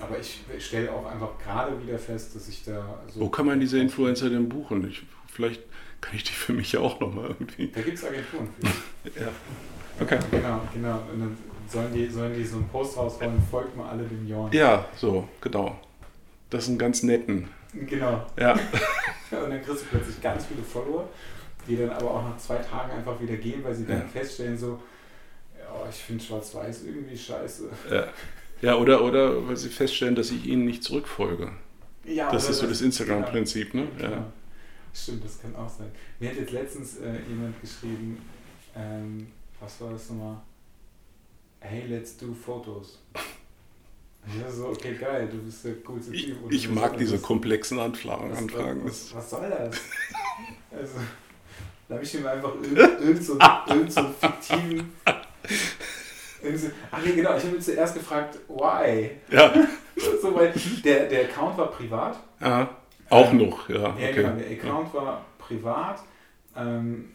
Aber 0.01 0.19
ich 0.19 0.45
stelle 0.59 0.93
auch 0.93 1.07
einfach 1.07 1.39
gerade 1.43 1.81
wieder 1.83 1.99
fest, 1.99 2.35
dass 2.35 2.49
ich 2.49 2.65
da 2.65 3.01
so. 3.13 3.21
Wo 3.21 3.29
kann 3.29 3.47
man 3.47 3.61
diese 3.61 3.79
Influencer 3.79 4.29
denn 4.29 4.49
buchen? 4.49 4.89
Ich, 4.89 5.03
vielleicht 5.29 5.63
kann 6.01 6.17
ich 6.17 6.25
die 6.25 6.33
für 6.33 6.53
mich 6.53 6.73
ja 6.73 6.81
auch 6.81 7.01
nochmal 7.01 7.29
irgendwie. 7.29 7.69
Da 7.69 7.81
gibt 7.81 7.97
es 7.97 8.05
Agenturen 8.05 8.49
für. 8.61 9.21
ja. 9.21 9.29
Okay. 10.01 10.19
Genau, 10.31 10.61
genau. 10.75 11.01
Und 11.13 11.21
dann 11.21 11.37
sollen 11.69 11.93
die, 11.95 12.09
sollen 12.09 12.35
die 12.35 12.45
so 12.45 12.57
einen 12.57 12.69
Post 12.69 12.97
rausrollen, 12.97 13.43
folgt 13.51 13.77
mal 13.77 13.89
alle 13.89 14.05
dem 14.05 14.27
Jorn. 14.29 14.53
Ja, 14.53 14.87
so, 14.97 15.29
genau. 15.41 15.79
Das 16.51 16.65
ist 16.65 16.71
ein 16.71 16.79
ganz 16.79 17.03
netten. 17.03 17.49
Genau. 17.73 18.27
Ja. 18.39 18.53
und 19.31 19.51
dann 19.51 19.63
kriegst 19.63 19.83
du 19.83 19.87
plötzlich 19.91 20.21
ganz 20.21 20.47
viele 20.47 20.63
Follower, 20.63 21.09
die 21.67 21.77
dann 21.77 21.91
aber 21.91 22.11
auch 22.11 22.23
nach 22.23 22.37
zwei 22.39 22.57
Tagen 22.57 22.93
einfach 22.93 23.21
wieder 23.21 23.37
gehen, 23.37 23.65
weil 23.65 23.75
sie 23.75 23.87
dann 23.87 24.01
ja. 24.01 24.07
feststellen, 24.07 24.57
so, 24.57 24.81
ja, 25.59 25.89
ich 25.89 25.97
finde 25.97 26.23
Schwarz-Weiß 26.23 26.85
irgendwie 26.85 27.17
scheiße. 27.17 27.71
Ja. 27.91 28.09
ja, 28.63 28.77
oder, 28.77 29.03
oder 29.05 29.47
weil 29.49 29.57
sie 29.57 29.69
feststellen, 29.69 30.15
dass 30.15 30.31
ich 30.31 30.47
ihnen 30.47 30.65
nicht 30.65 30.83
zurückfolge. 30.83 31.53
Ja, 32.05 32.31
das 32.31 32.49
ist 32.49 32.59
so 32.59 32.67
das 32.67 32.81
Instagram-Prinzip, 32.81 33.75
ne? 33.75 33.89
Genau. 33.97 34.11
Ja. 34.11 34.33
Stimmt, 34.95 35.25
das 35.25 35.41
kann 35.41 35.55
auch 35.57 35.69
sein. 35.69 35.91
Mir 36.21 36.31
hat 36.31 36.37
jetzt 36.37 36.53
letztens 36.53 36.99
äh, 36.99 37.19
jemand 37.29 37.61
geschrieben, 37.61 38.19
ähm, 38.75 39.27
was 39.61 39.81
war 39.81 39.93
das 39.93 40.09
nochmal? 40.09 40.41
hey, 41.67 41.87
let's 41.89 42.17
do 42.17 42.35
Fotos. 42.35 42.99
Ja, 44.39 44.51
so, 44.51 44.69
okay, 44.69 44.95
geil, 44.95 45.29
du 45.31 45.39
bist 45.39 45.65
der 45.65 45.75
coolste 45.77 46.13
Typ. 46.13 46.37
Ich, 46.51 46.65
ich 46.65 46.69
mag 46.69 46.97
diese 46.99 47.19
komplexen 47.19 47.79
Anfragen. 47.79 48.31
Was, 48.33 48.39
Anfragen. 48.39 48.85
Was, 48.85 49.15
was, 49.15 49.31
soll 49.31 49.49
das? 49.49 49.81
also, 50.73 50.95
da 51.89 51.95
habe 51.95 52.05
ich 52.05 52.15
ihm 52.15 52.27
einfach 52.27 52.55
irgendeinen 52.55 53.03
irgend 53.03 53.23
so, 53.23 53.39
irgend 53.69 53.93
so 53.93 54.03
fiktiven. 54.21 54.93
Ach 56.91 57.03
nee, 57.05 57.13
genau, 57.13 57.37
ich 57.37 57.45
habe 57.45 57.59
zuerst 57.59 57.95
gefragt, 57.95 58.39
why? 58.49 59.11
Ja. 59.31 59.53
so, 60.23 60.35
weil 60.35 60.53
der, 60.85 61.07
der 61.09 61.25
Account 61.25 61.57
war 61.59 61.71
privat. 61.71 62.19
Ja, 62.41 62.69
auch 63.09 63.31
ähm, 63.31 63.39
noch, 63.39 63.69
ja. 63.69 63.77
Ja, 63.77 63.89
okay. 63.91 64.13
genau, 64.13 64.37
der 64.37 64.51
Account 64.51 64.95
ja. 64.95 65.01
war 65.01 65.25
privat. 65.39 66.01
Ähm, 66.57 67.11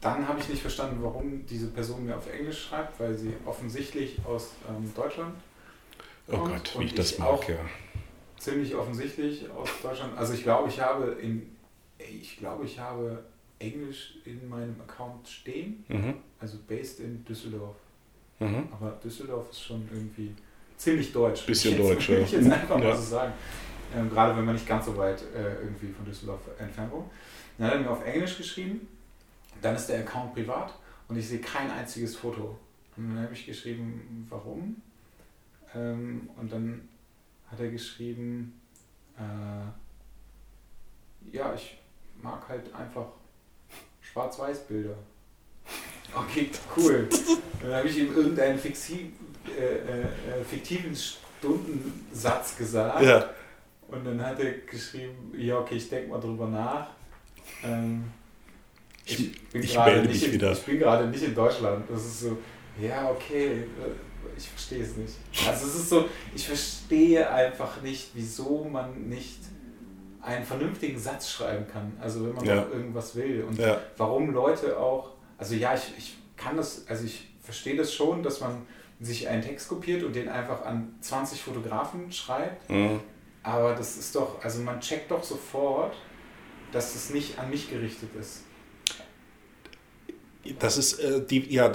dann 0.00 0.28
habe 0.28 0.38
ich 0.40 0.48
nicht 0.48 0.60
verstanden, 0.60 0.98
warum 1.00 1.44
diese 1.46 1.68
Person 1.68 2.04
mir 2.04 2.16
auf 2.16 2.32
Englisch 2.32 2.68
schreibt, 2.68 3.00
weil 3.00 3.14
sie 3.14 3.32
offensichtlich 3.44 4.16
aus 4.24 4.50
ähm, 4.68 4.92
Deutschland 4.94 5.34
Oh 6.28 6.38
kommt. 6.38 6.52
Gott, 6.52 6.80
wie 6.80 6.84
ich 6.84 6.94
das 6.94 7.18
mag, 7.18 7.48
ja. 7.48 7.56
Ziemlich 8.38 8.74
offensichtlich 8.74 9.48
aus 9.50 9.68
Deutschland. 9.82 10.16
Also 10.16 10.34
ich 10.34 10.42
glaube, 10.42 10.68
ich 10.68 10.80
habe 10.80 11.16
in, 11.20 11.56
ich 11.98 12.36
glaube, 12.36 12.64
ich 12.64 12.78
habe 12.78 13.24
Englisch 13.58 14.14
in 14.24 14.48
meinem 14.48 14.76
Account 14.86 15.26
stehen, 15.28 15.84
Mhm. 15.88 16.14
also 16.40 16.58
based 16.68 17.00
in 17.00 17.24
Düsseldorf. 17.24 17.76
Mhm. 18.38 18.68
Aber 18.72 18.90
Düsseldorf 19.02 19.50
ist 19.50 19.62
schon 19.62 19.88
irgendwie 19.92 20.34
ziemlich 20.76 21.12
deutsch. 21.12 21.46
Bisschen 21.46 21.72
ich 21.72 21.78
jetzt, 21.78 21.90
deutsch, 21.90 22.08
will 22.10 22.18
ja. 22.18 22.24
ich 22.24 22.32
jetzt 22.32 22.50
einfach 22.50 22.78
Ja. 22.78 22.84
mal 22.88 22.96
so 22.96 23.02
sagen. 23.02 23.32
Ähm, 23.96 24.10
gerade 24.10 24.36
wenn 24.36 24.44
man 24.44 24.54
nicht 24.54 24.66
ganz 24.66 24.84
so 24.86 24.96
weit 24.96 25.22
äh, 25.34 25.54
irgendwie 25.62 25.88
von 25.92 26.04
Düsseldorf 26.04 26.40
entfernt 26.58 26.92
wohnt. 26.92 27.10
Dann 27.56 27.68
hat 27.68 27.74
er 27.74 27.80
mir 27.80 27.90
auf 27.90 28.04
Englisch 28.04 28.36
geschrieben, 28.36 28.86
dann 29.62 29.74
ist 29.76 29.86
der 29.86 30.00
Account 30.00 30.34
privat 30.34 30.74
und 31.08 31.16
ich 31.16 31.26
sehe 31.28 31.38
kein 31.38 31.70
einziges 31.70 32.16
Foto. 32.16 32.58
Und 32.96 33.14
dann 33.14 33.22
habe 33.24 33.32
ich 33.32 33.46
geschrieben, 33.46 34.26
warum? 34.28 34.82
Ähm, 35.74 36.28
und 36.36 36.52
dann 36.52 36.88
hat 37.50 37.60
er 37.60 37.70
geschrieben, 37.70 38.60
äh, 39.16 39.70
ja, 41.34 41.54
ich 41.54 41.78
mag 42.20 42.46
halt 42.48 42.74
einfach 42.74 43.06
Schwarz-Weiß-Bilder. 44.02 44.96
Okay, 46.14 46.50
cool. 46.76 47.08
Dann 47.62 47.74
habe 47.74 47.88
ich 47.88 47.98
ihm 47.98 48.14
irgendeinen 48.14 48.58
fixi 48.58 49.12
äh, 49.58 49.60
äh, 49.60 50.00
äh, 50.00 50.44
fiktiven 50.48 50.94
Stundensatz 50.96 52.56
gesagt. 52.56 53.02
Ja. 53.02 53.30
Und 53.88 54.04
dann 54.04 54.24
hat 54.24 54.40
er 54.40 54.50
geschrieben, 54.70 55.32
ja, 55.36 55.58
okay, 55.58 55.76
ich 55.76 55.88
denke 55.88 56.10
mal 56.10 56.18
drüber 56.20 56.48
nach. 56.48 56.88
Ähm, 57.64 58.04
Ich- 59.04 59.30
ich 59.54 59.72
gerade 59.74 59.92
melde 59.92 60.08
nicht 60.08 60.14
mich 60.22 60.24
in, 60.28 60.32
wieder. 60.32 60.52
Ich 60.52 60.62
bin 60.64 60.78
gerade 60.80 61.06
nicht 61.06 61.22
in 61.22 61.34
Deutschland. 61.34 61.84
Das 61.88 62.04
ist 62.04 62.20
so, 62.20 62.38
ja, 62.80 63.08
okay, 63.10 63.52
äh, 63.52 64.36
ich 64.36 64.48
verstehe 64.48 64.82
es 64.82 64.96
nicht. 64.96 65.14
Also 65.48 65.66
es 65.66 65.74
ist 65.76 65.88
so, 65.88 66.08
ich 66.34 66.44
verstehe 66.46 67.30
einfach 67.30 67.80
nicht, 67.82 68.10
wieso 68.14 68.64
man 68.64 69.08
nicht 69.08 69.38
einen 70.22 70.44
vernünftigen 70.44 70.98
Satz 70.98 71.30
schreiben 71.30 71.66
kann. 71.72 71.92
Also 72.00 72.26
wenn 72.26 72.34
man 72.34 72.44
Ja. 72.44 72.56
noch 72.56 72.70
irgendwas 72.72 73.14
will. 73.14 73.44
Und 73.48 73.56
Ja. 73.58 73.80
warum 73.96 74.32
Leute 74.34 74.76
auch, 74.76 75.10
also 75.38 75.54
ja, 75.54 75.74
ich, 75.74 75.92
ich 75.98 76.16
kann 76.36 76.56
das, 76.56 76.86
also 76.88 77.04
ich 77.04 77.28
verstehe 77.42 77.76
das 77.76 77.94
schon, 77.94 78.22
dass 78.22 78.40
man 78.40 78.66
sich 79.00 79.28
einen 79.28 79.42
Text 79.42 79.68
kopiert 79.68 80.02
und 80.02 80.16
den 80.16 80.28
einfach 80.28 80.64
an 80.64 80.94
20 81.00 81.40
Fotografen 81.40 82.10
schreibt. 82.12 82.68
Mhm. 82.70 83.00
Aber 83.42 83.74
das 83.74 83.96
ist 83.96 84.14
doch, 84.14 84.42
also 84.42 84.60
man 84.62 84.80
checkt 84.80 85.10
doch 85.10 85.22
sofort, 85.22 85.94
dass 86.72 86.94
es 86.94 87.10
nicht 87.10 87.38
an 87.38 87.50
mich 87.50 87.70
gerichtet 87.70 88.10
ist. 88.18 88.42
Das 90.58 90.76
ist 90.78 90.98
äh, 90.98 91.24
die, 91.24 91.52
ja, 91.52 91.72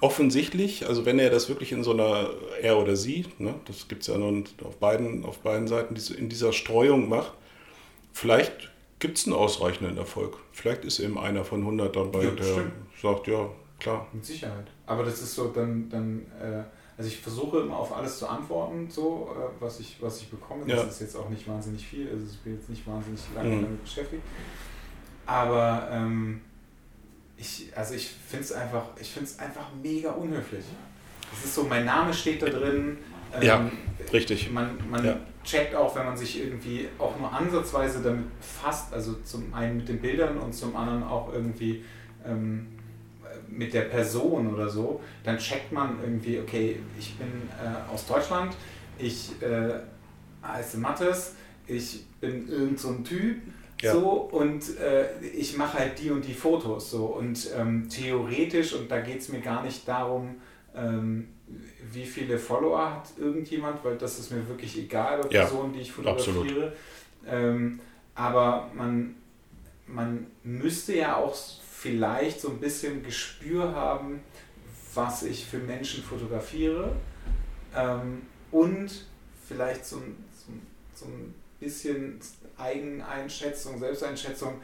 offensichtlich, 0.00 0.86
also 0.86 1.06
wenn 1.06 1.18
er 1.18 1.30
das 1.30 1.48
wirklich 1.48 1.72
in 1.72 1.82
so 1.82 1.92
einer, 1.92 2.30
er 2.60 2.78
oder 2.78 2.96
sie, 2.96 3.26
ne, 3.38 3.54
das 3.64 3.88
gibt 3.88 4.02
es 4.02 4.08
ja 4.08 4.18
nun 4.18 4.44
auf 4.62 4.76
beiden, 4.76 5.24
auf 5.24 5.38
beiden 5.38 5.66
Seiten, 5.68 5.94
diese, 5.94 6.14
in 6.14 6.28
dieser 6.28 6.52
Streuung 6.52 7.08
macht, 7.08 7.32
vielleicht 8.12 8.70
gibt 8.98 9.18
es 9.18 9.26
einen 9.26 9.34
ausreichenden 9.34 9.96
Erfolg. 9.98 10.36
Vielleicht 10.52 10.84
ist 10.84 10.98
eben 11.00 11.18
einer 11.18 11.44
von 11.44 11.60
100 11.60 11.94
dabei, 11.94 12.24
Ja, 12.24 12.30
der 12.30 12.44
stimmt. 12.44 12.72
sagt, 13.00 13.26
ja, 13.26 13.48
klar. 13.78 14.06
Mit 14.12 14.24
Sicherheit. 14.24 14.66
Aber 14.86 15.04
das 15.04 15.20
ist 15.20 15.34
so, 15.34 15.48
dann, 15.48 15.88
dann 15.90 16.20
äh, 16.40 16.62
also 16.98 17.08
ich 17.10 17.18
versuche 17.18 17.60
immer 17.60 17.76
auf 17.76 17.94
alles 17.94 18.18
zu 18.18 18.26
antworten, 18.26 18.88
so, 18.90 19.28
äh, 19.36 19.60
was, 19.62 19.80
ich, 19.80 19.98
was 20.00 20.20
ich 20.22 20.28
bekomme. 20.30 20.64
Das 20.66 20.76
Ja. 20.82 20.88
ist 20.88 21.00
jetzt 21.00 21.16
auch 21.16 21.28
nicht 21.28 21.46
wahnsinnig 21.46 21.86
viel, 21.86 22.08
also 22.10 22.24
ich 22.30 22.38
bin 22.40 22.54
jetzt 22.54 22.70
nicht 22.70 22.86
wahnsinnig 22.86 23.20
lange 23.34 23.50
Mhm. 23.56 23.62
damit 23.62 23.84
beschäftigt. 23.84 24.22
Aber 25.26 25.88
ähm, 25.92 26.40
ich, 27.36 27.70
also 27.76 27.94
ich 27.94 28.08
finde 28.08 28.44
es 28.44 28.52
einfach, 28.52 28.84
ich 29.00 29.10
finde 29.10 29.28
es 29.28 29.38
einfach 29.38 29.66
mega 29.82 30.12
unhöflich. 30.12 30.64
Es 31.32 31.44
ist 31.44 31.54
so, 31.54 31.64
mein 31.64 31.84
Name 31.84 32.14
steht 32.14 32.40
da 32.40 32.46
drin. 32.46 32.98
Ähm, 33.36 33.42
Ja, 33.46 33.70
richtig. 34.12 34.50
Man, 34.50 34.78
man 34.90 35.04
Ja. 35.04 35.16
checkt 35.44 35.74
auch, 35.74 35.94
wenn 35.96 36.04
man 36.06 36.16
sich 36.16 36.40
irgendwie 36.42 36.88
auch 36.98 37.18
nur 37.18 37.32
ansatzweise 37.32 38.02
damit 38.02 38.36
befasst, 38.38 38.92
also 38.92 39.14
zum 39.24 39.52
einen 39.54 39.78
mit 39.78 39.88
den 39.88 40.00
Bildern 40.00 40.38
und 40.38 40.54
zum 40.54 40.74
anderen 40.76 41.02
auch 41.04 41.32
irgendwie 41.32 41.84
ähm, 42.24 42.66
mit 43.48 43.72
der 43.74 43.82
Person 43.82 44.52
oder 44.52 44.68
so, 44.68 45.00
dann 45.24 45.38
checkt 45.38 45.72
man 45.72 45.98
irgendwie, 46.02 46.40
okay, 46.40 46.80
ich 46.98 47.16
bin 47.16 47.28
äh, 47.62 47.92
aus 47.92 48.06
Deutschland, 48.06 48.56
ich 48.98 49.30
äh, 49.42 49.74
heiße 50.46 50.78
Mattes, 50.78 51.34
ich 51.66 52.04
bin 52.20 52.48
irgend 52.48 52.78
so 52.80 52.88
ein 52.88 53.04
Typ, 53.04 53.36
Ja. 53.82 53.92
so 53.92 54.08
und 54.10 54.78
äh, 54.78 55.18
ich 55.20 55.56
mache 55.56 55.78
halt 55.78 55.98
die 56.02 56.10
und 56.10 56.26
die 56.26 56.32
Fotos 56.34 56.90
so 56.90 57.06
und 57.06 57.48
ähm, 57.56 57.88
theoretisch 57.88 58.72
und 58.74 58.90
da 58.90 59.00
geht 59.00 59.20
es 59.20 59.28
mir 59.28 59.40
gar 59.40 59.62
nicht 59.62 59.86
darum, 59.86 60.36
ähm, 60.74 61.28
wie 61.92 62.04
viele 62.04 62.38
Follower 62.38 62.94
hat 62.94 63.10
irgendjemand, 63.18 63.84
weil 63.84 63.96
das 63.96 64.18
ist 64.18 64.32
mir 64.32 64.46
wirklich 64.48 64.76
egal 64.78 65.20
bei 65.20 65.28
Ja, 65.30 65.42
Personen, 65.42 65.72
die 65.72 65.80
ich 65.80 65.92
fotografiere. 65.92 66.72
Ähm, 67.26 67.80
aber 68.14 68.70
man, 68.74 69.14
man 69.86 70.26
müsste 70.42 70.96
ja 70.96 71.16
auch 71.16 71.36
vielleicht 71.70 72.40
so 72.40 72.50
ein 72.50 72.58
bisschen 72.58 73.02
Gespür 73.02 73.74
haben, 73.74 74.20
was 74.94 75.22
ich 75.22 75.44
für 75.44 75.58
Menschen 75.58 76.02
fotografiere 76.02 76.96
ähm, 77.74 78.22
und 78.50 79.04
vielleicht 79.46 79.84
so, 79.84 79.96
so, 79.96 80.52
so 80.94 81.04
ein 81.06 81.34
bisschen 81.60 82.18
Eigeneinschätzung, 82.56 83.78
Selbsteinschätzung, 83.78 84.60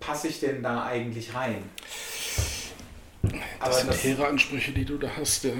passe 0.00 0.28
ich 0.28 0.40
denn 0.40 0.62
da 0.62 0.84
eigentlich 0.84 1.34
rein? 1.34 1.62
Das 3.64 3.80
sind 3.80 3.92
hehre 3.92 4.26
Ansprüche, 4.26 4.72
die 4.72 4.84
du 4.84 4.96
da 4.98 5.08
hast. 5.16 5.44
Ja. 5.44 5.50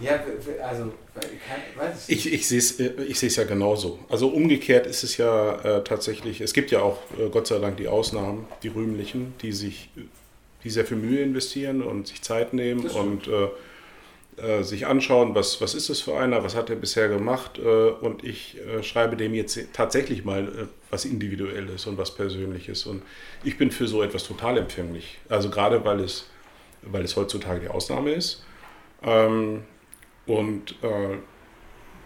ja, 0.00 0.20
also, 0.62 0.92
weiß 1.14 2.08
ich 2.08 2.32
Ich, 2.32 2.48
sehe 2.48 2.58
es 2.58 2.78
ich 2.80 3.18
seh's 3.18 3.36
ja 3.36 3.44
genauso. 3.44 3.98
Also 4.08 4.28
umgekehrt 4.28 4.86
ist 4.86 5.04
es 5.04 5.16
ja 5.16 5.54
äh, 5.60 5.84
tatsächlich, 5.84 6.40
es 6.40 6.52
gibt 6.52 6.70
ja 6.70 6.80
auch 6.80 6.98
äh, 7.18 7.28
Gott 7.30 7.46
sei 7.46 7.58
Dank 7.58 7.76
die 7.76 7.88
Ausnahmen, 7.88 8.46
die 8.62 8.68
rühmlichen, 8.68 9.34
die 9.42 9.52
sich 9.52 9.90
die 10.64 10.70
sehr 10.70 10.84
viel 10.84 10.96
Mühe 10.96 11.22
investieren 11.22 11.82
und 11.82 12.06
sich 12.06 12.22
Zeit 12.22 12.52
nehmen 12.52 12.84
Das 12.84 12.94
und 12.94 13.26
äh, 13.26 13.48
äh, 14.36 14.62
sich 14.62 14.86
anschauen, 14.86 15.34
was, 15.34 15.60
was 15.60 15.74
ist 15.74 15.90
das 15.90 16.00
für 16.00 16.16
einer, 16.16 16.42
was 16.42 16.54
hat 16.54 16.70
er 16.70 16.76
bisher 16.76 17.08
gemacht 17.08 17.58
äh, 17.58 17.62
und 17.90 18.24
ich 18.24 18.56
äh, 18.60 18.82
schreibe 18.82 19.16
dem 19.16 19.34
jetzt 19.34 19.58
tatsächlich 19.74 20.24
mal 20.24 20.48
äh, 20.48 20.66
was 20.90 21.04
Individuelles 21.04 21.86
und 21.86 21.98
was 21.98 22.14
Persönliches 22.14 22.86
und 22.86 23.02
ich 23.44 23.58
bin 23.58 23.70
für 23.70 23.86
so 23.86 24.02
etwas 24.02 24.24
total 24.24 24.56
empfänglich. 24.56 25.18
Also 25.28 25.50
gerade 25.50 25.84
weil 25.84 26.00
es, 26.00 26.30
weil 26.82 27.04
es 27.04 27.16
heutzutage 27.16 27.60
die 27.60 27.68
Ausnahme 27.68 28.12
ist. 28.12 28.44
Ähm, 29.02 29.64
und 30.26 30.76
äh, 30.82 31.16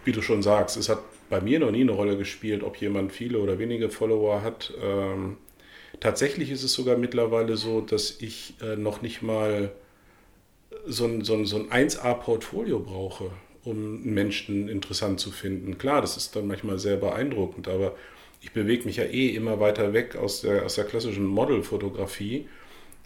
wie 0.04 0.12
du 0.12 0.22
schon 0.22 0.42
sagst, 0.42 0.76
es 0.76 0.88
hat 0.88 1.00
bei 1.28 1.40
mir 1.40 1.58
noch 1.58 1.70
nie 1.70 1.80
eine 1.80 1.92
Rolle 1.92 2.16
gespielt, 2.16 2.62
ob 2.62 2.76
jemand 2.76 3.12
viele 3.12 3.38
oder 3.38 3.58
wenige 3.58 3.90
Follower 3.90 4.42
hat. 4.42 4.72
Ähm, 4.82 5.38
tatsächlich 6.00 6.50
ist 6.50 6.62
es 6.62 6.72
sogar 6.72 6.96
mittlerweile 6.96 7.56
so, 7.56 7.80
dass 7.80 8.20
ich 8.20 8.54
äh, 8.62 8.76
noch 8.76 9.02
nicht 9.02 9.22
mal 9.22 9.72
so 10.86 11.04
ein, 11.04 11.24
so 11.24 11.34
ein, 11.34 11.46
so 11.46 11.56
ein 11.56 11.88
1A-Portfolio 11.88 12.78
brauche, 12.78 13.30
um 13.64 14.02
Menschen 14.04 14.68
interessant 14.68 15.18
zu 15.18 15.30
finden. 15.32 15.78
Klar, 15.78 16.00
das 16.00 16.16
ist 16.16 16.36
dann 16.36 16.46
manchmal 16.46 16.78
sehr 16.78 16.96
beeindruckend, 16.96 17.68
aber 17.68 17.94
ich 18.40 18.52
bewege 18.52 18.84
mich 18.84 18.96
ja 18.96 19.04
eh 19.04 19.30
immer 19.30 19.58
weiter 19.58 19.92
weg 19.92 20.14
aus 20.14 20.42
der, 20.42 20.64
aus 20.64 20.76
der 20.76 20.84
klassischen 20.84 21.26
Modelfotografie. 21.26 22.46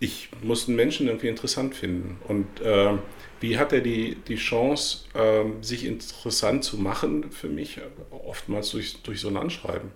Ich 0.00 0.30
muss 0.42 0.66
einen 0.66 0.76
Menschen 0.76 1.06
irgendwie 1.08 1.28
interessant 1.28 1.74
finden. 1.74 2.16
Und 2.26 2.60
äh, 2.62 2.96
wie 3.40 3.58
hat 3.58 3.72
er 3.72 3.80
die, 3.80 4.16
die 4.26 4.36
Chance, 4.36 5.04
ähm, 5.14 5.62
sich 5.62 5.84
interessant 5.84 6.64
zu 6.64 6.78
machen 6.78 7.30
für 7.30 7.48
mich? 7.48 7.78
Oftmals 8.10 8.70
durch, 8.70 9.02
durch 9.02 9.20
so 9.20 9.28
ein 9.28 9.36
Anschreiben. 9.36 9.90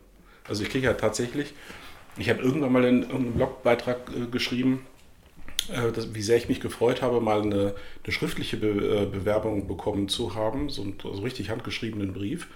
Also 0.46 0.62
ich 0.62 0.68
kriege 0.68 0.86
ja 0.86 0.92
tatsächlich, 0.92 1.54
ich 2.18 2.28
habe 2.28 2.42
irgendwann 2.42 2.72
mal 2.72 2.84
in 2.84 3.02
irgendeinem 3.02 3.32
Blogbeitrag 3.32 4.10
äh, 4.14 4.26
geschrieben, 4.30 4.86
äh, 5.68 5.90
das, 5.92 6.14
wie 6.14 6.22
sehr 6.22 6.36
ich 6.36 6.48
mich 6.48 6.60
gefreut 6.60 7.02
habe, 7.02 7.20
mal 7.20 7.40
eine, 7.40 7.74
eine 8.04 8.12
schriftliche 8.12 8.56
Be 8.56 8.68
äh, 8.68 9.06
Bewerbung 9.06 9.66
bekommen 9.66 10.08
zu 10.08 10.34
haben, 10.34 10.68
so 10.68 10.82
einen 10.82 10.98
so 11.00 11.10
richtig 11.22 11.50
handgeschriebenen 11.50 12.12
Brief. 12.12 12.48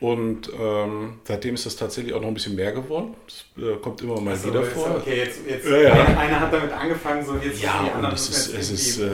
Und 0.00 0.50
ähm, 0.58 1.20
seitdem 1.24 1.54
ist 1.56 1.66
das 1.66 1.76
tatsächlich 1.76 2.14
auch 2.14 2.22
noch 2.22 2.28
ein 2.28 2.34
bisschen 2.34 2.56
mehr 2.56 2.72
geworden. 2.72 3.14
Das 3.26 3.62
äh, 3.62 3.76
kommt 3.76 4.00
immer 4.00 4.18
mal 4.18 4.30
Also, 4.30 4.48
wieder 4.48 4.62
vor. 4.64 4.96
Okay, 4.96 5.18
jetzt, 5.18 5.40
jetzt 5.46 5.68
Ja, 5.68 5.76
ja. 5.78 5.92
Einer, 5.92 6.40
hat 6.40 6.52
damit 6.52 6.72
angefangen, 6.72 7.22
so 7.24 7.36
jetzt 7.36 7.60
Ja, 7.62 7.82
die 7.84 7.90
anderen 7.90 8.10
das 8.12 8.28
müssen 8.30 8.54
ist, 8.58 8.70
jetzt 8.70 8.70
es 8.70 8.96
ist, 8.96 8.98
äh, 9.00 9.10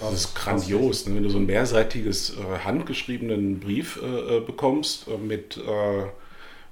raus- 0.00 0.12
ist 0.14 0.34
grandios, 0.34 1.06
ne? 1.06 1.16
wenn 1.16 1.24
du 1.24 1.28
so 1.28 1.36
ein 1.36 1.44
mehrseitiges 1.44 2.30
äh, 2.38 2.58
handgeschriebenen 2.64 3.60
Brief 3.60 4.00
äh, 4.02 4.38
äh, 4.38 4.40
bekommst 4.40 5.08
äh, 5.08 5.18
mit 5.18 5.58
äh, 5.58 5.60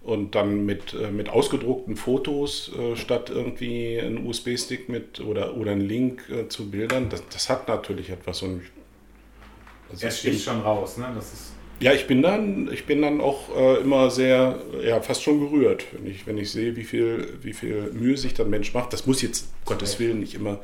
und 0.02 0.34
dann 0.34 0.64
mit, 0.64 0.94
äh, 0.94 1.10
mit 1.10 1.28
ausgedruckten 1.28 1.96
Fotos 1.96 2.70
äh, 2.75 2.96
statt 2.96 3.28
irgendwie 3.28 3.98
ein 3.98 4.26
USB-Stick 4.26 4.88
mit 4.88 5.20
oder, 5.20 5.58
oder 5.58 5.72
ein 5.72 5.82
Link 5.82 6.22
äh, 6.30 6.48
zu 6.48 6.70
Bildern. 6.70 7.10
Das, 7.10 7.22
das 7.30 7.50
hat 7.50 7.68
natürlich 7.68 8.08
etwas. 8.08 8.40
Und 8.40 8.62
also 9.90 10.06
Er 10.06 10.08
ich 10.12 10.18
sticht 10.18 10.44
schon 10.44 10.60
raus, 10.62 10.96
ne? 10.96 11.12
Das 11.14 11.32
ist, 11.34 11.48
ja, 11.80 11.92
ich 11.92 12.06
bin 12.06 12.23
dann, 12.23 12.73
ich 12.73 12.87
bin 12.87 13.02
dann 13.02 13.20
auch 13.20 13.54
äh, 13.56 13.80
immer 13.80 14.11
sehr, 14.11 14.58
ja, 14.82 15.00
fast 15.00 15.23
schon 15.23 15.40
gerührt, 15.40 15.87
wenn 15.92 16.06
ich, 16.11 16.26
wenn 16.26 16.38
ich 16.38 16.50
sehe, 16.50 16.76
wie 16.76 16.85
viel, 16.85 17.38
wie 17.42 17.52
viel 17.52 17.92
Mühe 17.92 18.16
sich 18.16 18.35
dann 18.35 18.50
Mensch 18.50 18.75
macht. 18.75 18.92
Das 18.92 19.06
muss 19.06 19.23
jetzt, 19.23 19.49
Gottes. 19.64 20.00
Willen, 20.00 20.20
nicht 20.20 20.35
immer 20.35 20.61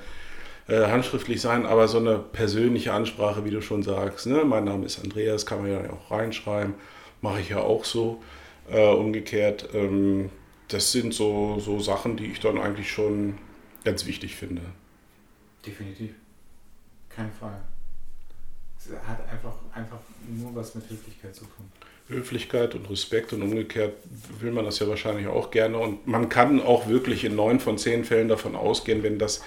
äh, 0.67 0.87
handschriftlich 0.87 1.41
sein, 1.41 1.67
aber 1.67 1.89
so 1.89 1.99
eine 1.99 2.19
persönliche 2.19 2.93
Ansprache, 2.93 3.45
wie 3.45 3.51
du 3.51 3.63
schon 3.63 3.83
sagst. 3.83 4.27
Ne? 4.27 4.45
Mein 4.45 4.65
Name 4.65 4.87
ist 4.87 5.03
Andreas, 5.03 5.47
kann 5.47 5.63
man 5.63 5.71
ja 5.71 5.91
auch 5.91 6.11
reinschreiben, 6.11 6.75
mache 7.21 7.41
ich 7.41 7.51
ja 7.51 7.59
auch 7.59 7.85
so. 7.85 8.23
Äh, 8.71 8.89
umgekehrt, 8.89 9.69
ähm, 9.75 10.31
das 10.69 10.91
sind 10.91 11.13
so, 11.13 11.61
so 11.61 11.81
Sachen, 11.81 12.17
die 12.17 12.27
ich 12.27 12.41
dann 12.41 12.59
eigentlich 12.59 12.91
schon 12.91 13.35
ganz 13.85 14.07
wichtig 14.07 14.37
finde. 14.37 14.63
Definitiv. 15.67 16.15
Kein 17.11 17.31
Fall. 17.31 17.61
Hat 19.07 19.29
einfach, 19.31 19.55
einfach 19.75 19.99
nur 20.29 20.55
was 20.55 20.75
mit 20.75 20.89
Höflichkeit 20.91 21.35
zu 21.35 21.45
tun. 21.45 21.71
Höflichkeit 22.09 22.75
und 22.75 22.91
Respekt 22.91 23.33
und 23.33 23.43
umgekehrt 23.43 23.95
will 24.41 24.53
man 24.53 24.65
das 24.65 24.79
ja 24.79 24.89
wahrscheinlich 24.89 25.27
auch 25.27 25.51
gerne. 25.51 25.79
Und 25.79 26.07
man 26.07 26.29
kann 26.29 26.61
auch 26.61 26.87
wirklich 26.87 27.25
in 27.25 27.35
neun 27.35 27.61
von 27.61 27.79
zehn 27.79 28.05
Fällen 28.05 28.29
davon 28.29 28.57
ausgehen, 28.57 29.03
wenn 29.03 29.19
das 29.19 29.43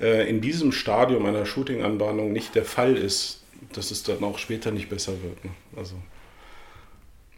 äh, 0.00 0.28
in 0.28 0.40
diesem 0.40 0.70
Stadium 0.72 1.26
einer 1.26 1.46
Shooting-Anbahnung 1.46 2.32
nicht 2.32 2.54
der 2.54 2.64
Fall 2.64 2.96
ist, 2.96 3.42
dass 3.72 3.90
es 3.90 4.04
dann 4.04 4.22
auch 4.22 4.38
später 4.38 4.70
nicht 4.70 4.88
besser 4.88 5.12
wird. 5.22 5.44
Ne? 5.44 5.50
Also. 5.76 5.96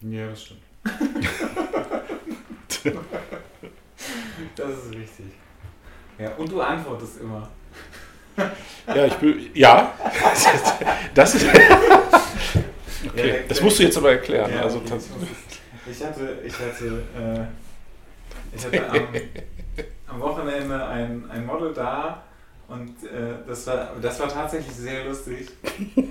Ja, 0.02 0.28
das 0.28 0.44
stimmt. 0.44 0.60
das 4.56 4.70
ist 4.70 4.94
richtig. 4.94 5.26
Ja, 6.18 6.34
und 6.34 6.50
du 6.50 6.60
antwortest 6.60 7.20
immer. 7.20 7.48
Ja, 8.86 9.06
ich 9.06 9.20
will. 9.20 9.50
Ja, 9.54 9.94
das 11.14 11.34
ist. 11.34 11.46
Okay, 13.06 13.44
das 13.48 13.60
musst 13.60 13.78
du 13.78 13.82
jetzt 13.82 13.96
aber 13.98 14.12
erklären. 14.12 14.50
Ja, 14.52 14.62
also, 14.62 14.80
ich 15.90 16.04
hatte, 16.04 16.38
ich 16.44 16.52
hatte, 16.54 17.02
äh, 17.16 18.56
ich 18.56 18.64
hatte 18.64 18.90
am, 18.90 19.08
am, 20.06 20.20
Wochenende 20.20 20.86
ein, 20.86 21.30
ein 21.30 21.46
Model 21.46 21.72
da 21.72 22.22
und 22.68 22.88
äh, 23.04 23.46
das, 23.46 23.66
war, 23.66 23.92
das 24.00 24.20
war 24.20 24.28
tatsächlich 24.28 24.74
sehr 24.74 25.04
lustig, 25.04 25.48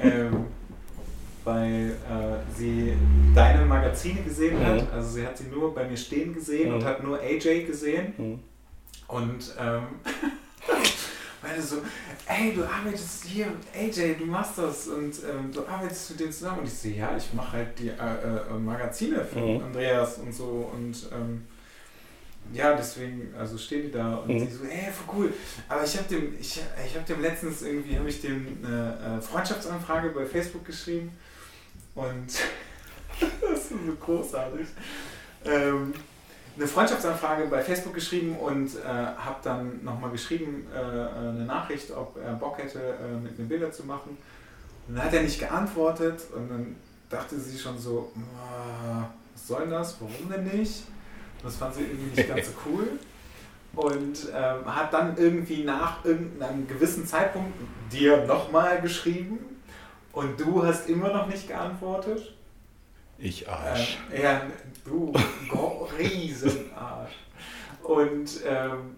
ähm, 0.02 0.46
weil 1.44 1.92
äh, 1.92 2.58
sie 2.58 2.94
deine 3.36 3.66
Magazine 3.66 4.22
gesehen 4.22 4.66
hat. 4.66 4.82
Mhm. 4.82 4.88
Also 4.94 5.10
sie 5.10 5.26
hat 5.26 5.38
sie 5.38 5.46
nur 5.46 5.74
bei 5.74 5.88
mir 5.88 5.98
stehen 5.98 6.34
gesehen 6.34 6.70
mhm. 6.70 6.76
und 6.76 6.86
hat 6.86 7.04
nur 7.04 7.20
AJ 7.20 7.66
gesehen. 7.66 8.14
Mhm. 8.18 8.40
Und 9.08 9.56
ähm, 9.60 9.84
meinte 11.48 11.62
so, 11.62 11.78
ey, 12.28 12.54
du 12.54 12.64
arbeitest 12.64 13.26
hier, 13.26 13.48
AJ, 13.74 14.16
du 14.16 14.26
machst 14.26 14.58
das 14.58 14.88
und 14.88 15.16
ähm, 15.24 15.52
du 15.54 15.66
arbeitest 15.66 16.12
mit 16.12 16.20
denen 16.20 16.32
zusammen. 16.32 16.60
Und 16.60 16.68
ich 16.68 16.74
so, 16.74 16.90
ja, 16.90 17.16
ich 17.16 17.34
mache 17.34 17.54
halt 17.54 17.80
die 17.80 17.90
äh, 17.90 17.92
äh, 17.92 18.60
Magazine 18.60 19.24
für 19.24 19.40
mhm. 19.40 19.64
Andreas 19.64 20.18
und 20.18 20.34
so 20.34 20.72
und 20.74 21.10
ähm, 21.14 21.46
ja, 22.54 22.76
deswegen, 22.76 23.34
also 23.38 23.58
stehen 23.58 23.84
die 23.84 23.92
da 23.92 24.16
und 24.16 24.30
mhm. 24.30 24.40
sie 24.40 24.56
so, 24.56 24.64
ey, 24.66 24.92
voll 24.92 25.16
cool. 25.18 25.34
Aber 25.68 25.84
ich 25.84 25.98
habe 25.98 26.08
dem, 26.08 26.34
ich, 26.40 26.62
ich 26.86 26.96
habe 26.96 27.06
dem 27.08 27.22
letztens 27.22 27.62
irgendwie, 27.62 27.98
habe 27.98 28.10
ich 28.10 28.22
dem 28.22 28.60
eine 28.64 29.18
äh, 29.18 29.22
Freundschaftsanfrage 29.22 30.10
bei 30.10 30.26
Facebook 30.26 30.66
geschrieben 30.66 31.12
und 31.96 32.28
das 33.42 33.60
ist 33.60 33.70
so 33.70 33.96
großartig. 34.00 34.68
Ähm, 35.46 35.94
eine 36.58 36.68
Freundschaftsanfrage 36.68 37.46
bei 37.46 37.62
Facebook 37.62 37.94
geschrieben 37.94 38.36
und 38.36 38.76
äh, 38.76 38.88
habe 38.88 39.38
dann 39.44 39.84
nochmal 39.84 40.10
geschrieben, 40.10 40.68
äh, 40.74 40.80
eine 40.80 41.46
Nachricht, 41.46 41.92
ob 41.92 42.18
er 42.18 42.34
Bock 42.34 42.58
hätte, 42.58 42.80
äh, 42.80 43.16
mit 43.22 43.38
mir 43.38 43.46
Bilder 43.46 43.72
zu 43.72 43.84
machen. 43.86 44.18
Und 44.88 44.96
dann 44.96 45.06
hat 45.06 45.14
er 45.14 45.22
nicht 45.22 45.40
geantwortet 45.40 46.22
und 46.36 46.50
dann 46.50 46.76
dachte 47.10 47.40
sie 47.40 47.58
schon 47.58 47.78
so, 47.78 48.12
was 49.34 49.48
soll 49.48 49.68
das, 49.70 49.98
warum 50.00 50.32
denn 50.32 50.60
nicht? 50.60 50.86
Und 51.38 51.46
das 51.46 51.58
fand 51.58 51.76
sie 51.76 51.82
irgendwie 51.82 52.16
nicht 52.16 52.28
ganz 52.28 52.48
so 52.48 52.54
cool. 52.66 52.88
Und 53.76 54.30
ähm, 54.34 54.76
hat 54.76 54.92
dann 54.92 55.16
irgendwie 55.18 55.64
nach 55.64 56.04
irgendeinem 56.04 56.68
gewissen 56.68 57.06
Zeitpunkt 57.06 57.54
dir 57.92 58.26
nochmal 58.26 58.82
geschrieben 58.82 59.38
und 60.14 60.40
du 60.40 60.66
hast 60.66 60.90
immer 60.90 61.14
noch 61.14 61.28
nicht 61.28 61.48
geantwortet. 61.48 62.34
Ich 63.20 63.50
Arsch. 63.50 63.98
Äh, 64.12 64.24
ja, 64.24 64.42
du 64.86 65.14
Riesenarsch. 65.98 67.14
Und 67.84 68.30
ähm, 68.46 68.96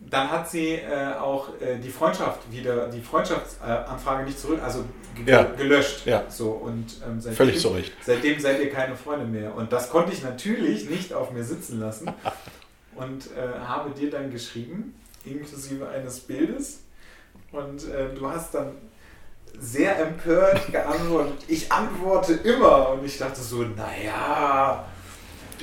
dann 0.00 0.30
hat 0.30 0.50
sie 0.50 0.76
äh, 0.76 1.14
auch 1.18 1.60
äh, 1.60 1.78
die 1.78 1.90
Freundschaft 1.90 2.50
wieder, 2.50 2.88
die 2.88 3.00
Freundschaftsanfrage 3.00 4.24
nicht 4.24 4.38
zurück, 4.38 4.60
also 4.62 4.84
ge 5.14 5.32
ja. 5.34 5.42
gelöscht. 5.42 6.06
Ja. 6.06 6.24
So, 6.28 6.50
und, 6.52 6.96
ähm, 7.06 7.20
seitdem, 7.20 7.36
Völlig 7.36 7.60
zu 7.60 7.76
Seitdem 8.02 8.40
seid 8.40 8.60
ihr 8.60 8.70
keine 8.70 8.96
Freunde 8.96 9.26
mehr. 9.26 9.54
Und 9.54 9.72
das 9.72 9.90
konnte 9.90 10.12
ich 10.12 10.22
natürlich 10.22 10.88
nicht 10.88 11.12
auf 11.12 11.30
mir 11.32 11.44
sitzen 11.44 11.78
lassen 11.80 12.10
und 12.96 13.26
äh, 13.36 13.58
habe 13.66 13.90
dir 13.90 14.10
dann 14.10 14.30
geschrieben, 14.30 14.94
inklusive 15.24 15.88
eines 15.88 16.20
Bildes. 16.20 16.80
Und 17.52 17.86
äh, 17.88 18.14
du 18.14 18.26
hast 18.28 18.54
dann 18.54 18.72
sehr 19.60 19.98
empört 19.98 20.72
geantwortet. 20.72 21.44
Ich 21.46 21.70
antworte 21.70 22.32
immer. 22.32 22.90
Und 22.90 23.04
ich 23.04 23.18
dachte 23.18 23.40
so, 23.40 23.62
naja, 23.62 24.84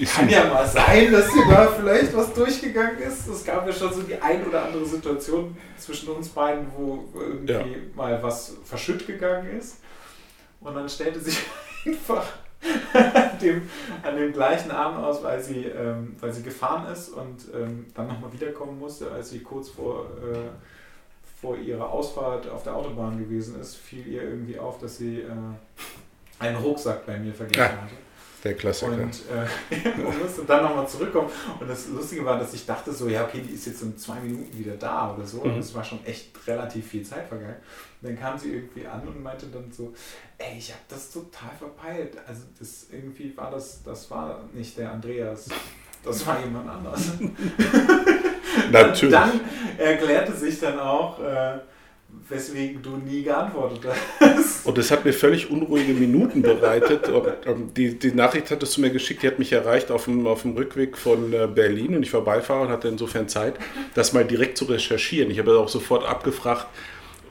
kann 0.06 0.30
ja 0.30 0.46
mal 0.46 0.68
sein, 0.68 1.12
dass 1.12 1.32
hier 1.34 1.46
da 1.50 1.68
vielleicht 1.68 2.16
was 2.16 2.32
durchgegangen 2.34 3.00
ist. 3.00 3.28
Es 3.28 3.44
gab 3.44 3.66
ja 3.66 3.74
schon 3.74 3.92
so 3.92 4.04
die 4.04 4.16
ein 4.22 4.46
oder 4.46 4.66
andere 4.66 4.86
Situation 4.86 5.58
zwischen 5.78 6.10
uns 6.10 6.30
beiden, 6.30 6.68
wo 6.76 7.06
irgendwie 7.16 7.52
ja. 7.52 7.60
mal 7.96 8.22
was 8.22 8.56
verschütt 8.64 9.08
gegangen 9.08 9.58
ist. 9.58 9.78
Und 10.62 10.76
dann 10.76 10.88
stellte 10.88 11.20
sich 11.20 11.40
einfach 11.86 12.26
dem, 13.42 13.70
an 14.04 14.16
dem 14.16 14.34
gleichen 14.34 14.72
Abend 14.72 15.04
aus, 15.04 15.24
weil 15.24 15.42
sie, 15.42 15.66
ähm, 15.66 16.16
weil 16.20 16.32
sie 16.32 16.44
gefahren 16.44 16.92
ist 16.92 17.10
und 17.10 17.46
ähm, 17.54 17.88
dann 17.96 18.08
nochmal 18.08 18.32
wiederkommen 18.34 18.78
musste, 18.78 19.12
als 19.12 19.30
sie 19.30 19.40
kurz 19.40 19.70
vor 19.70 20.06
äh, 20.06 20.50
vor 21.40 21.58
ihrer 21.58 21.90
Ausfahrt 21.90 22.50
auf 22.50 22.64
der 22.64 22.76
Autobahn 22.76 23.20
gewesen 23.20 23.60
ist, 23.60 23.76
fiel 23.76 24.08
ihr 24.08 24.24
irgendwie 24.24 24.58
auf, 24.58 24.80
dass 24.80 24.98
sie 24.98 25.20
äh, 25.20 25.32
einen 26.40 26.58
Rucksack 26.58 27.06
bei 27.06 27.18
mir 27.18 27.34
vergessen 27.34 27.60
ja, 27.60 27.82
hatte. 27.82 27.94
Der 28.44 28.54
Klassiker. 28.56 28.92
Und, 28.92 29.22
äh, 29.30 29.90
und 30.06 30.22
musste 30.24 30.44
dann 30.46 30.64
nochmal 30.64 30.88
zurückkommen. 30.88 31.30
Und 31.60 31.70
das 31.70 31.88
Lustige 31.90 32.26
war, 32.26 32.40
dass 32.40 32.54
ich 32.54 32.66
dachte 32.66 32.92
so, 32.92 33.08
ja 33.08 33.26
okay, 33.26 33.42
die 33.48 33.54
ist 33.54 33.68
jetzt 33.68 33.82
in 33.84 33.98
zwei 33.98 34.20
Minuten 34.20 34.58
wieder 34.58 34.76
da 34.76 35.14
oder 35.14 35.26
so. 35.26 35.38
Mhm. 35.38 35.54
Und 35.54 35.60
es 35.60 35.76
war 35.76 35.84
schon 35.84 36.04
echt 36.06 36.32
relativ 36.48 36.88
viel 36.88 37.04
Zeit 37.04 37.28
vergangen. 37.28 37.58
Und 38.02 38.10
dann 38.10 38.20
kam 38.20 38.38
sie 38.38 38.54
irgendwie 38.54 38.88
an 38.88 39.08
und 39.08 39.22
meinte 39.22 39.48
dann 39.48 39.72
so, 39.72 39.94
ey, 40.38 40.58
ich 40.58 40.72
habe 40.72 40.82
das 40.88 41.12
total 41.12 41.52
verpeilt. 41.58 42.18
Also 42.28 42.44
das 42.58 42.88
irgendwie 42.92 43.36
war 43.38 43.52
das, 43.52 43.84
das 43.84 44.10
war 44.10 44.44
nicht 44.54 44.78
der 44.78 44.92
Andreas. 44.92 45.50
Das 46.04 46.26
war 46.26 46.40
jemand 46.40 46.70
anders. 46.70 47.12
Natürlich. 48.72 49.14
Dann 49.14 49.40
erklärte 49.78 50.34
sich 50.34 50.60
dann 50.60 50.80
auch, 50.80 51.20
äh, 51.20 51.60
weswegen 52.30 52.82
du 52.82 52.98
nie 52.98 53.24
geantwortet 53.24 53.92
hast. 54.20 54.66
Und 54.66 54.78
das 54.78 54.92
hat 54.92 55.06
mir 55.06 55.14
völlig 55.14 55.50
unruhige 55.50 55.94
Minuten 55.94 56.42
bereitet. 56.42 57.10
Und, 57.10 57.28
ähm, 57.46 57.74
die, 57.76 57.98
die 57.98 58.12
Nachricht 58.12 58.52
hattest 58.52 58.78
du 58.78 58.82
mir 58.82 58.90
geschickt, 58.90 59.24
die 59.24 59.28
hat 59.28 59.40
mich 59.40 59.54
erreicht 59.54 59.92
auf 59.92 60.06
dem, 60.06 60.28
auf 60.28 60.42
dem 60.42 60.56
Rückweg 60.56 60.98
von 60.98 61.32
äh, 61.34 61.48
Berlin 61.48 61.96
und 61.96 62.04
ich 62.04 62.14
war 62.14 62.22
Beifahrer 62.22 62.64
und 62.64 62.70
hatte 62.70 62.88
insofern 62.88 63.28
Zeit, 63.28 63.56
das 63.94 64.14
mal 64.14 64.26
direkt 64.26 64.58
zu 64.58 64.66
recherchieren. 64.66 65.32
Ich 65.32 65.40
habe 65.40 65.58
auch 65.58 65.70
sofort 65.70 66.06
abgefragt, 66.06 66.68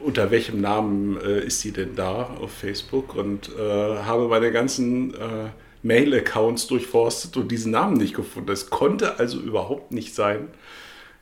unter 0.02 0.30
welchem 0.30 0.60
Namen 0.60 1.18
äh, 1.20 1.40
ist 1.40 1.60
sie 1.60 1.72
denn 1.72 1.96
da 1.96 2.30
auf 2.40 2.52
Facebook 2.52 3.14
und 3.14 3.50
äh, 3.58 3.60
habe 3.60 4.28
meine 4.28 4.52
ganzen 4.52 5.14
äh, 5.14 5.48
Mail-Accounts 5.82 6.66
durchforstet 6.66 7.36
und 7.36 7.48
diesen 7.48 7.72
Namen 7.72 7.96
nicht 7.96 8.14
gefunden. 8.14 8.48
Das 8.48 8.70
konnte 8.70 9.18
also 9.18 9.38
überhaupt 9.40 9.92
nicht 9.92 10.14
sein. 10.14 10.48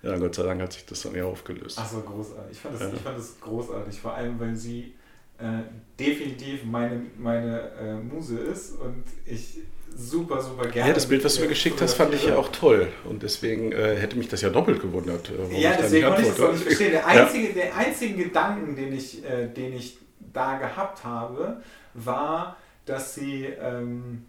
Ja, 0.04 0.16
Gott 0.18 0.34
sei 0.34 0.42
Dank 0.42 0.60
hat 0.60 0.72
sich 0.72 0.84
das 0.86 1.02
dann 1.02 1.14
ja 1.14 1.24
aufgelöst. 1.24 1.78
Achso, 1.78 2.00
großartig. 2.00 2.52
Ich 2.52 2.58
fand, 2.58 2.74
das, 2.74 2.82
ja. 2.82 2.94
ich 2.94 3.00
fand 3.00 3.18
das 3.18 3.40
großartig, 3.40 4.00
vor 4.00 4.14
allem, 4.14 4.38
weil 4.38 4.54
sie 4.54 4.94
äh, 5.38 5.62
definitiv 5.98 6.64
meine, 6.64 7.06
meine 7.18 7.70
äh, 7.80 7.94
Muse 7.94 8.38
ist 8.38 8.78
und 8.78 9.04
ich 9.24 9.58
super, 9.96 10.40
super 10.40 10.68
gerne. 10.68 10.88
Ja, 10.88 10.94
das 10.94 11.06
Bild, 11.06 11.24
was 11.24 11.36
du 11.36 11.42
mir 11.42 11.48
geschickt 11.48 11.80
hast, 11.80 11.94
fand 11.94 12.14
ich 12.14 12.26
ja 12.26 12.36
auch 12.36 12.48
toll. 12.48 12.92
Und 13.04 13.22
deswegen 13.22 13.72
äh, 13.72 13.96
hätte 13.96 14.16
mich 14.16 14.28
das 14.28 14.42
ja 14.42 14.50
doppelt 14.50 14.80
gewundert. 14.80 15.30
Äh, 15.30 15.60
ja, 15.60 15.76
deswegen 15.76 16.06
konnte 16.06 16.22
ich 16.22 16.28
das 16.28 16.40
auch 16.40 16.52
nicht 16.52 16.64
verstehen. 16.64 16.92
Der 16.92 17.06
einzige, 17.06 17.48
ja. 17.48 17.54
der 17.54 17.76
einzige 17.76 18.24
Gedanken, 18.24 18.76
den 18.76 18.92
ich, 18.92 19.24
äh, 19.24 19.48
den 19.48 19.72
ich 19.74 19.98
da 20.32 20.58
gehabt 20.58 21.04
habe, 21.04 21.62
war, 21.94 22.56
dass 22.86 23.14
sie 23.14 23.44
ähm, 23.44 24.26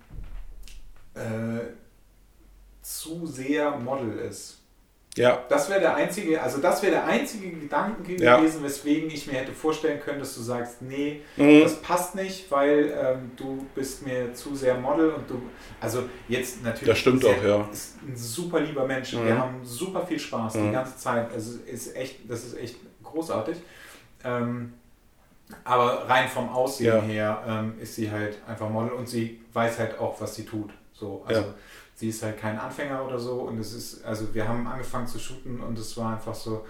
äh, 1.13 1.19
zu 2.81 3.25
sehr 3.25 3.77
Model 3.77 4.19
ist. 4.19 4.61
Ja. 5.17 5.43
Das 5.47 5.69
wäre 5.69 5.79
der 5.79 5.95
einzige, 5.95 6.41
also 6.41 6.59
das 6.59 6.81
wäre 6.81 6.93
der 6.93 7.05
einzige 7.05 7.49
Gedanke 7.49 8.21
ja. 8.21 8.37
gewesen, 8.37 8.63
weswegen 8.63 9.09
ich 9.09 9.27
mir 9.27 9.33
hätte 9.33 9.53
vorstellen 9.53 10.01
können, 10.01 10.19
dass 10.19 10.35
du 10.35 10.41
sagst, 10.41 10.81
nee, 10.81 11.21
mhm. 11.37 11.61
das 11.61 11.81
passt 11.81 12.15
nicht, 12.15 12.51
weil 12.51 12.93
ähm, 12.99 13.31
du 13.37 13.65
bist 13.73 14.05
mir 14.05 14.33
zu 14.33 14.55
sehr 14.55 14.75
Model 14.75 15.11
und 15.11 15.29
du, 15.29 15.41
also 15.79 16.03
jetzt 16.27 16.61
natürlich. 16.63 16.89
Das 16.89 16.97
stimmt 16.97 17.21
sehr, 17.21 17.31
auch, 17.31 17.43
ja. 17.43 17.69
Ist 17.71 17.95
ein 18.05 18.15
super 18.15 18.59
lieber 18.59 18.85
Mensch. 18.85 19.13
Mhm. 19.13 19.25
Wir 19.25 19.37
haben 19.37 19.63
super 19.63 20.05
viel 20.05 20.19
Spaß 20.19 20.55
mhm. 20.55 20.67
die 20.67 20.71
ganze 20.73 20.97
Zeit. 20.97 21.31
Also 21.31 21.59
ist 21.65 21.95
echt, 21.95 22.29
das 22.29 22.43
ist 22.43 22.57
echt 22.57 22.75
großartig. 23.01 23.55
Ähm, 24.25 24.73
aber 25.63 26.09
rein 26.09 26.27
vom 26.27 26.49
Aussehen 26.49 26.87
ja. 26.87 27.01
her 27.01 27.43
ähm, 27.47 27.75
ist 27.79 27.95
sie 27.95 28.11
halt 28.11 28.39
einfach 28.47 28.69
Model 28.69 28.91
und 28.91 29.07
sie 29.07 29.39
weiß 29.53 29.79
halt 29.79 29.97
auch, 29.97 30.19
was 30.19 30.35
sie 30.35 30.43
tut. 30.43 30.71
So, 30.91 31.23
also 31.25 31.41
ja 31.41 31.47
sie 31.95 32.09
ist 32.09 32.21
halt 32.21 32.37
kein 32.37 32.59
Anfänger 32.59 33.05
oder 33.05 33.19
so 33.19 33.41
und 33.41 33.57
es 33.57 33.73
ist, 33.73 34.03
also 34.03 34.33
wir 34.33 34.47
haben 34.47 34.67
angefangen 34.67 35.07
zu 35.07 35.17
shooten 35.17 35.61
und 35.61 35.79
es 35.79 35.95
war 35.97 36.13
einfach 36.13 36.35
so, 36.35 36.65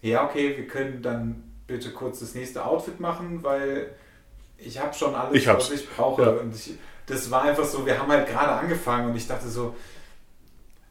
ja 0.00 0.24
okay, 0.24 0.56
wir 0.56 0.66
können 0.66 1.02
dann 1.02 1.42
bitte 1.66 1.90
kurz 1.90 2.20
das 2.20 2.34
nächste 2.34 2.64
Outfit 2.64 3.00
machen, 3.00 3.42
weil 3.42 3.94
ich 4.58 4.80
habe 4.80 4.94
schon 4.94 5.14
alles, 5.14 5.34
ich 5.34 5.46
was 5.46 5.70
ich 5.70 5.88
brauche. 5.88 6.22
Ja. 6.22 6.28
Und 6.30 6.54
ich, 6.54 6.74
das 7.06 7.30
war 7.30 7.42
einfach 7.42 7.64
so, 7.64 7.84
wir 7.84 7.98
haben 7.98 8.10
halt 8.10 8.28
gerade 8.28 8.52
angefangen 8.52 9.10
und 9.10 9.16
ich 9.16 9.26
dachte 9.26 9.48
so, 9.48 9.74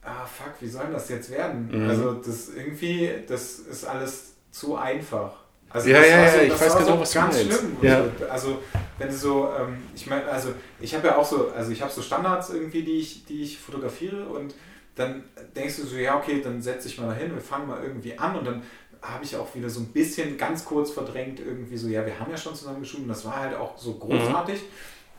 ah 0.04 0.26
fuck, 0.26 0.54
wie 0.60 0.68
soll 0.68 0.92
das 0.92 1.10
jetzt 1.10 1.30
werden? 1.30 1.70
Mhm. 1.72 1.90
Also 1.90 2.14
das 2.14 2.50
irgendwie, 2.50 3.10
das 3.28 3.60
ist 3.60 3.86
alles 3.86 4.34
zu 4.52 4.76
einfach. 4.76 5.41
Also 5.74 5.90
Ja, 5.90 6.00
das 6.00 6.10
ja, 6.10 6.18
war 6.18 6.26
ja, 6.26 6.32
so, 6.32 6.40
ich 6.42 6.52
weiß 6.62 6.78
genau, 6.78 6.88
so 6.88 7.00
was 7.00 7.12
du 7.12 7.20
ganz 7.20 7.36
meinst. 7.36 7.60
schlimm. 7.60 7.78
Ja. 7.82 7.96
Also, 7.98 8.12
also 8.30 8.60
wenn 8.98 9.08
du 9.08 9.16
so, 9.16 9.50
ähm, 9.60 9.78
ich 9.96 10.08
meine, 10.08 10.26
also 10.26 10.54
ich 10.80 10.94
habe 10.96 11.08
ja 11.08 11.16
auch 11.18 11.26
so, 11.26 11.52
also 11.56 11.72
ich 11.72 11.82
habe 11.82 11.92
so 11.92 12.02
Standards 12.02 12.50
irgendwie, 12.50 12.84
die 12.84 13.00
ich, 13.00 13.26
die 13.26 13.42
ich 13.44 13.58
fotografiere 13.58 14.26
und 14.26 14.54
dann 14.96 15.24
denkst 15.56 15.78
du 15.78 15.84
so, 15.84 15.96
ja 15.98 16.18
okay, 16.18 16.42
dann 16.44 16.62
setze 16.62 16.88
ich 16.88 17.00
mal 17.00 17.08
dahin, 17.08 17.34
wir 17.34 17.42
fangen 17.42 17.68
mal 17.68 17.82
irgendwie 17.82 18.18
an 18.18 18.36
und 18.36 18.46
dann 18.46 18.62
habe 19.02 19.24
ich 19.24 19.36
auch 19.36 19.56
wieder 19.56 19.70
so 19.70 19.80
ein 19.80 19.88
bisschen 19.88 20.38
ganz 20.38 20.64
kurz 20.66 20.92
verdrängt 20.92 21.40
irgendwie 21.40 21.78
so, 21.78 21.88
ja 21.88 22.06
wir 22.06 22.20
haben 22.20 22.30
ja 22.30 22.38
schon 22.38 22.54
zusammen 22.54 22.82
geschoben, 22.82 23.08
das 23.08 23.26
war 23.26 23.38
halt 23.38 23.56
auch 23.56 23.78
so 23.78 23.94
großartig. 23.96 24.62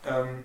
Ähm, 0.05 0.43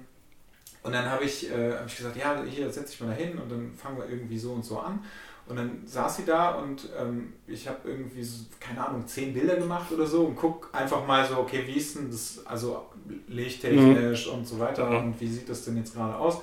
und 0.83 0.93
dann 0.93 1.11
habe 1.11 1.25
ich, 1.25 1.51
äh, 1.51 1.73
hab 1.73 1.87
ich 1.87 1.97
gesagt, 1.97 2.17
ja, 2.17 2.43
hier 2.49 2.71
setze 2.71 2.95
ich 2.95 3.01
mal 3.01 3.09
dahin 3.09 3.37
und 3.39 3.51
dann 3.51 3.73
fangen 3.77 3.99
wir 3.99 4.09
irgendwie 4.09 4.39
so 4.39 4.53
und 4.53 4.65
so 4.65 4.79
an. 4.79 5.05
Und 5.49 5.57
dann 5.57 5.83
saß 5.87 6.17
sie 6.19 6.25
da 6.27 6.51
und 6.57 6.91
ähm, 6.99 7.33
ich 7.47 7.67
habe 7.67 7.89
irgendwie, 7.89 8.23
so, 8.23 8.45
keine 8.61 8.87
Ahnung, 8.87 9.07
zehn 9.07 9.33
Bilder 9.33 9.57
gemacht 9.57 9.91
oder 9.91 10.07
so 10.07 10.25
und 10.27 10.37
guck 10.37 10.69
einfach 10.73 11.07
mal 11.07 11.27
so, 11.27 11.39
okay, 11.39 11.63
wie 11.67 11.73
ist 11.79 11.97
denn 11.97 12.11
das, 12.11 12.41
also 12.45 12.87
lichttechnisch 13.29 14.27
und 14.29 14.47
so 14.47 14.59
weiter 14.59 14.89
Mhm. 14.91 14.97
und 14.97 15.21
wie 15.21 15.29
sieht 15.29 15.49
das 15.49 15.65
denn 15.65 15.79
jetzt 15.79 15.95
gerade 15.95 16.15
aus? 16.17 16.43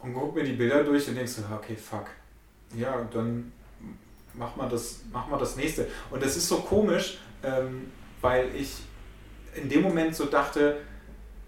Und 0.00 0.14
guck 0.14 0.34
mir 0.34 0.44
die 0.44 0.52
Bilder 0.54 0.84
durch 0.84 1.06
und 1.08 1.16
denkst 1.16 1.32
so, 1.32 1.42
okay, 1.54 1.76
fuck. 1.76 2.06
Ja, 2.74 3.06
dann 3.12 3.52
mach 4.34 4.56
mal 4.56 4.68
das, 4.68 5.00
mach 5.12 5.28
mal 5.28 5.38
das 5.38 5.56
nächste. 5.56 5.86
Und 6.10 6.22
das 6.22 6.36
ist 6.36 6.48
so 6.48 6.58
komisch, 6.58 7.18
ähm, 7.42 7.90
weil 8.20 8.48
ich 8.54 8.74
in 9.54 9.68
dem 9.68 9.82
Moment 9.82 10.14
so 10.14 10.26
dachte, 10.26 10.78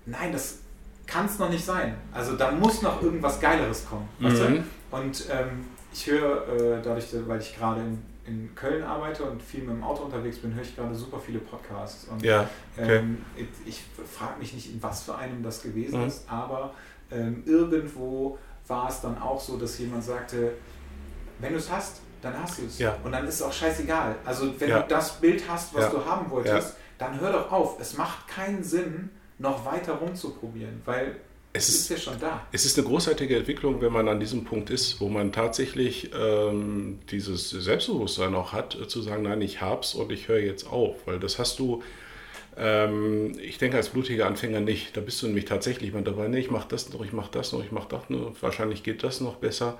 nein, 0.04 0.32
das 0.32 0.58
kann 1.06 1.26
es 1.26 1.38
noch 1.38 1.48
nicht 1.48 1.64
sein. 1.64 1.96
Also 2.12 2.36
da 2.36 2.50
muss 2.50 2.82
noch 2.82 3.00
irgendwas 3.02 3.40
Geileres 3.40 3.86
kommen. 3.88 4.08
Mhm. 4.18 4.64
Und 4.90 5.24
ähm, 5.30 5.64
ich 5.92 6.06
höre 6.10 6.48
äh, 6.48 6.82
dadurch, 6.82 7.06
weil 7.26 7.40
ich 7.40 7.56
gerade 7.56 7.80
in, 7.80 8.02
in 8.26 8.54
Köln 8.54 8.82
arbeite 8.82 9.24
und 9.24 9.42
viel 9.42 9.60
mit 9.62 9.70
dem 9.70 9.82
Auto 9.82 10.04
unterwegs 10.04 10.38
bin, 10.38 10.54
höre 10.54 10.62
ich 10.62 10.76
gerade 10.76 10.94
super 10.94 11.18
viele 11.18 11.38
Podcasts. 11.40 12.06
Und 12.08 12.22
Ja, 12.22 12.48
okay. 12.76 12.98
ähm, 12.98 13.24
ich 13.36 13.46
ich 13.66 13.82
frage 14.08 14.38
mich 14.38 14.52
nicht, 14.54 14.72
in 14.72 14.82
was 14.82 15.02
für 15.04 15.14
einem 15.16 15.42
das 15.42 15.62
gewesen 15.62 16.00
Mhm. 16.02 16.06
ist, 16.06 16.24
aber 16.28 16.72
ähm, 17.10 17.42
irgendwo 17.46 18.38
war 18.68 18.88
es 18.88 19.00
dann 19.00 19.20
auch 19.20 19.40
so, 19.40 19.56
dass 19.56 19.78
jemand 19.78 20.04
sagte, 20.04 20.52
wenn 21.40 21.52
du 21.52 21.58
es 21.58 21.70
hast, 21.70 22.02
dann 22.22 22.40
hast 22.40 22.58
du 22.58 22.66
es. 22.66 22.78
Ja. 22.78 22.96
Und 23.02 23.12
dann 23.12 23.26
ist 23.26 23.34
es 23.36 23.42
auch 23.42 23.52
scheißegal. 23.52 24.14
Also 24.24 24.52
wenn 24.60 24.68
Ja. 24.68 24.82
du 24.82 24.88
das 24.88 25.20
Bild 25.20 25.42
hast, 25.48 25.74
was 25.74 25.84
Ja. 25.84 25.90
du 25.90 26.04
haben 26.04 26.30
wolltest, 26.30 26.76
dann 26.98 27.18
hör 27.18 27.32
doch 27.32 27.50
auf. 27.50 27.80
Es 27.80 27.96
macht 27.96 28.28
keinen 28.28 28.62
Sinn, 28.62 29.10
noch 29.38 29.64
weiter 29.64 29.94
rumzuprobieren, 29.94 30.82
weil 30.84 31.16
Es 31.52 31.68
ist- 31.68 31.80
ist 31.82 31.90
ja 31.90 31.96
schon 31.96 32.20
da. 32.20 32.46
Es 32.52 32.64
ist 32.64 32.78
eine 32.78 32.86
großartige 32.86 33.36
Entwicklung, 33.36 33.80
wenn 33.80 33.92
man 33.92 34.08
an 34.08 34.20
diesem 34.20 34.44
Punkt 34.44 34.70
ist, 34.70 35.00
wo 35.00 35.08
man 35.08 35.32
tatsächlich 35.32 36.10
ähm, 36.14 37.00
dieses 37.10 37.50
Selbstbewusstsein 37.50 38.34
auch 38.36 38.52
hat, 38.52 38.76
äh, 38.80 38.86
zu 38.86 39.02
sagen, 39.02 39.24
nein, 39.24 39.42
ich 39.42 39.60
hab's 39.60 39.94
und 39.94 40.12
ich 40.12 40.28
höre 40.28 40.38
jetzt 40.38 40.66
auf, 40.68 41.06
weil 41.06 41.18
das 41.18 41.40
hast 41.40 41.58
du, 41.58 41.82
ähm, 42.56 43.38
ich 43.40 43.58
denke 43.58 43.76
als 43.78 43.90
blutiger 43.90 44.26
Anfänger 44.26 44.60
nicht. 44.60 44.96
Da 44.96 45.00
bist 45.02 45.22
du 45.22 45.26
nämlich 45.26 45.46
tatsächlich 45.46 45.92
mal 45.92 46.02
dabei, 46.04 46.28
nee, 46.28 46.40
ich 46.40 46.50
mache 46.50 46.68
das 46.68 46.92
noch, 46.92 47.04
ich 47.04 47.12
mache 47.12 47.30
das 47.32 47.52
noch, 47.52 47.64
ich 47.64 47.72
mache 47.72 47.88
das 47.90 48.10
noch, 48.10 48.34
wahrscheinlich 48.42 48.82
geht 48.84 49.02
das 49.04 49.20
noch 49.20 49.36
besser. 49.36 49.78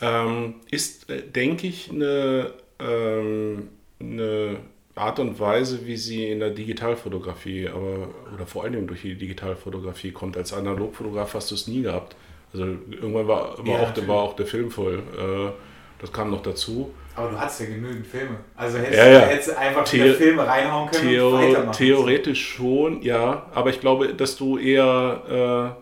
Ähm, 0.00 0.56
ist, 0.70 1.10
äh, 1.10 1.22
denke 1.22 1.66
ich, 1.68 1.90
eine, 1.90 2.52
ähm, 2.80 3.68
eine 4.00 4.58
Art 4.96 5.18
und 5.20 5.38
Weise, 5.38 5.86
wie 5.86 5.96
sie 5.96 6.28
in 6.30 6.40
der 6.40 6.50
Digitalfotografie, 6.50 7.68
aber 7.68 8.08
oder 8.34 8.46
vor 8.46 8.64
allen 8.64 8.72
Dingen 8.72 8.86
durch 8.86 9.02
die 9.02 9.14
Digitalfotografie 9.14 10.10
kommt. 10.10 10.36
Als 10.36 10.52
Analogfotograf 10.52 11.34
hast 11.34 11.50
du 11.50 11.54
es 11.54 11.68
nie 11.68 11.82
gehabt. 11.82 12.16
Also 12.52 12.64
irgendwann 12.64 13.28
war, 13.28 13.58
war, 13.58 13.66
Ja, 13.66 13.80
auch, 13.82 13.90
der, 13.92 14.08
war 14.08 14.16
auch 14.22 14.36
der 14.36 14.46
Film 14.46 14.70
voll. 14.70 15.02
Äh, 15.18 15.52
das 16.00 16.12
kam 16.12 16.30
noch 16.30 16.42
dazu. 16.42 16.90
Aber 17.14 17.30
du 17.30 17.38
hast 17.40 17.60
ja 17.60 17.66
genügend 17.66 18.06
Filme. 18.06 18.36
Also 18.56 18.78
hättest, 18.78 18.98
Ja, 18.98 19.06
ja. 19.06 19.20
du 19.20 19.26
hättest 19.26 19.56
einfach 19.56 19.86
The- 19.86 20.10
Filme 20.14 20.46
reinhauen 20.46 20.90
können 20.90 21.06
und 21.08 21.10
Theo 21.10 21.32
weitermachen. 21.32 21.72
theoretisch 21.72 22.48
schon, 22.54 23.02
ja. 23.02 23.46
Aber 23.54 23.70
ich 23.70 23.80
glaube, 23.80 24.14
dass 24.14 24.36
du 24.36 24.56
eher. 24.58 25.76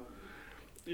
Äh, 0.87 0.91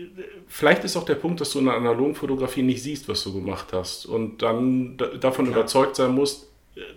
vielleicht 0.46 0.84
ist 0.84 0.96
auch 0.96 1.04
der 1.04 1.14
Punkt, 1.16 1.40
dass 1.40 1.50
du 1.52 1.58
in 1.58 1.64
der 1.66 1.74
analogen 1.74 2.14
Fotografie 2.14 2.62
nicht 2.62 2.82
siehst, 2.82 3.08
was 3.08 3.22
du 3.24 3.32
gemacht 3.32 3.68
hast. 3.72 4.06
Und 4.06 4.42
dann 4.42 4.96
da, 4.96 5.06
davon 5.06 5.46
Klar. 5.46 5.58
überzeugt 5.58 5.96
sein 5.96 6.12
musst, 6.12 6.49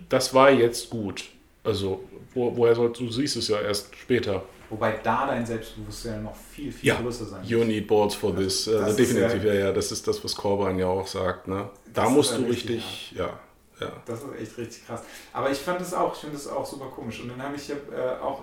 das 0.08 0.32
war 0.34 0.50
jetzt 0.50 0.90
gut. 0.90 1.24
Also, 1.62 2.04
wo, 2.34 2.54
woher 2.56 2.74
sollst 2.74 3.00
du 3.00 3.10
siehst 3.10 3.36
es 3.36 3.48
ja 3.48 3.60
erst 3.60 3.94
später. 3.96 4.42
Wobei 4.70 4.98
da 5.02 5.26
dein 5.26 5.44
Selbstbewusstsein 5.46 6.22
noch 6.22 6.34
viel, 6.34 6.72
viel 6.72 6.88
Ja, 6.88 6.96
größer 7.00 7.26
sein 7.26 7.44
You 7.44 7.64
need 7.64 7.86
boards 7.86 8.14
for 8.14 8.34
this. 8.34 8.64
Das 8.64 8.82
Also 8.82 8.96
definitiv, 8.96 9.44
ja- 9.44 9.52
ja, 9.52 9.60
ja, 9.66 9.72
das 9.72 9.92
ist 9.92 10.06
das, 10.08 10.22
was 10.24 10.34
Corban 10.34 10.78
ja 10.78 10.86
auch 10.86 11.06
sagt. 11.06 11.48
Ne? 11.48 11.68
Da 11.92 12.08
musst 12.08 12.32
ja 12.32 12.38
du 12.38 12.44
richtig, 12.44 12.76
richtig, 12.76 13.12
ja, 13.16 13.38
ja. 13.80 13.92
Das 14.06 14.20
ist 14.22 14.40
echt 14.40 14.58
richtig 14.58 14.86
krass. 14.86 15.02
Aber 15.32 15.50
ich 15.50 15.58
fand 15.58 15.80
das 15.80 15.94
auch, 15.94 16.14
ich 16.14 16.20
finde 16.20 16.36
das 16.36 16.48
auch 16.48 16.64
super 16.66 16.86
komisch. 16.86 17.20
Und 17.20 17.28
dann 17.28 17.42
habe 17.42 17.56
ich 17.56 17.70
äh, 17.70 17.74
auch 18.22 18.42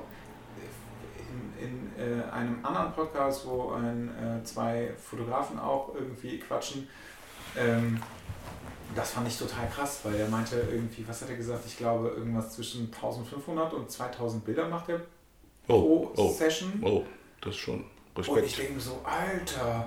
in, 1.59 1.67
in 1.67 2.19
äh, 2.19 2.23
einem 2.31 2.63
anderen 2.63 2.93
Podcast, 2.93 3.45
wo 3.45 3.71
ein, 3.71 4.09
äh, 4.09 4.43
zwei 4.43 4.91
Fotografen 5.01 5.59
auch 5.59 5.93
irgendwie 5.95 6.39
quatschen, 6.39 6.87
ähm, 7.57 7.99
das 8.95 9.11
fand 9.11 9.27
ich 9.27 9.37
total 9.37 9.67
krass, 9.69 9.99
weil 10.03 10.15
er 10.15 10.27
meinte 10.27 10.55
irgendwie, 10.71 11.05
was 11.07 11.21
hat 11.21 11.29
er 11.29 11.35
gesagt? 11.35 11.63
Ich 11.65 11.77
glaube, 11.77 12.09
irgendwas 12.09 12.53
zwischen 12.53 12.85
1500 12.93 13.73
und 13.73 13.89
2000 13.89 14.43
Bilder 14.45 14.67
macht 14.67 14.89
er 14.89 15.01
Oh, 15.67 16.07
pro 16.07 16.13
oh, 16.17 16.31
Session. 16.33 16.73
oh, 16.83 17.03
das 17.41 17.51
ist 17.55 17.59
schon 17.59 17.85
Und 18.15 18.23
ich 18.23 18.27
Respekt. 18.29 18.57
denke 18.59 18.73
mir 18.73 18.79
so, 18.79 19.01
Alter. 19.03 19.85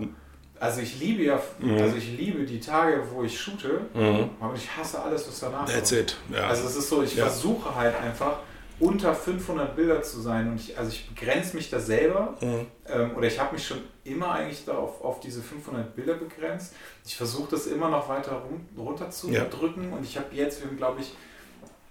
Also 0.61 0.81
ich 0.81 0.99
liebe 1.01 1.25
ja, 1.25 1.39
Mhm. 1.59 1.79
also 1.79 1.97
ich 1.97 2.17
liebe 2.17 2.45
die 2.47 2.61
Tage, 2.61 3.03
wo 3.13 3.23
ich 3.25 3.39
shoote, 3.39 3.83
Mhm. 3.93 4.31
aber 4.41 4.55
ich 4.55 4.75
hasse 4.75 5.03
alles, 5.03 5.27
was 5.27 5.41
danach 5.41 5.67
That's 5.67 5.91
kommt. 5.91 6.01
it. 6.03 6.17
Ja. 6.33 6.47
Also 6.49 6.67
es 6.69 6.77
ist 6.77 6.89
so, 6.89 7.03
ich 7.03 7.15
Ja. 7.17 7.27
versuche 7.27 7.75
halt 7.75 7.95
einfach 7.97 8.39
unter 8.81 9.15
500 9.15 9.77
Bilder 9.77 10.03
zu 10.03 10.21
sein 10.21 10.49
und 10.51 10.57
ich, 10.61 10.77
also 10.77 10.91
ich 10.91 11.09
begrenze 11.09 11.55
mich 11.57 11.71
da 11.71 11.79
selber 11.79 12.37
Mhm. 12.41 12.67
ähm, 12.87 13.17
oder 13.17 13.27
ich 13.29 13.39
habe 13.39 13.55
mich 13.55 13.67
schon 13.67 13.79
immer 14.03 14.33
eigentlich 14.33 14.65
darauf 14.65 15.01
auf 15.03 15.21
diese 15.21 15.43
500 15.43 15.95
Bilder 15.95 16.15
begrenzt. 16.15 16.75
Ich 17.07 17.17
versuche 17.17 17.53
das 17.53 17.67
immer 17.67 17.89
noch 17.89 18.09
weiter 18.09 18.33
rum, 18.33 18.69
runter 18.77 19.11
zu 19.11 19.31
Ja. 19.31 19.45
drücken 19.45 19.93
und 19.93 20.05
ich 20.05 20.17
habe 20.17 20.27
jetzt, 20.35 20.61
wir 20.61 20.69
haben 20.69 20.77
glaube 20.77 21.01
ich 21.01 21.15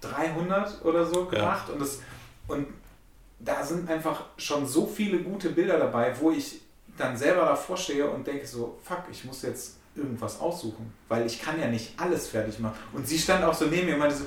300 0.02 0.84
oder 0.84 1.06
so 1.06 1.24
Ja. 1.24 1.30
gemacht 1.40 1.70
und 1.70 1.80
das 1.80 2.00
und 2.48 2.68
da 3.40 3.64
sind 3.64 3.90
einfach 3.90 4.26
schon 4.38 4.66
so 4.68 4.86
viele 4.86 5.20
gute 5.20 5.50
Bilder 5.50 5.78
dabei, 5.80 6.14
wo 6.20 6.32
ich 6.32 6.62
dann 6.98 7.16
selber 7.18 7.46
davor 7.46 7.76
stehe 7.78 8.10
und 8.10 8.26
denke 8.28 8.46
so, 8.46 8.78
fuck, 8.84 9.04
ich 9.12 9.24
muss 9.26 9.42
jetzt 9.42 9.78
irgendwas 9.96 10.40
aussuchen, 10.40 10.94
weil 11.08 11.26
ich 11.26 11.42
kann 11.42 11.60
ja 11.60 11.68
nicht 11.68 12.00
alles 12.00 12.28
fertig 12.28 12.60
machen. 12.60 12.78
Und 12.94 13.08
sie 13.08 13.18
stand 13.18 13.44
auch 13.44 13.54
so 13.54 13.66
neben 13.66 13.88
mir 13.88 13.94
und 13.94 14.00
meinte 14.00 14.16
so, 14.16 14.26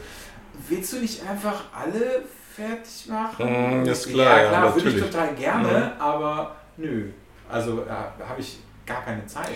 willst 0.68 0.92
du 0.92 0.98
nicht 0.98 1.22
einfach 1.26 1.64
alle 1.74 2.24
fertig 2.56 3.06
machen? 3.08 3.82
Mm, 3.82 3.86
ist 3.86 4.08
klar, 4.08 4.36
ja 4.36 4.42
ja, 4.42 4.48
klar, 4.48 4.74
würde 4.74 4.88
ich 4.90 5.00
total 5.00 5.34
gerne, 5.34 6.00
aber 6.00 6.56
nö. 6.76 7.10
Also 7.48 7.84
ja, 7.86 8.12
habe 8.26 8.40
ich 8.40 8.58
gar 8.86 9.04
keine 9.04 9.26
Zeit. 9.26 9.50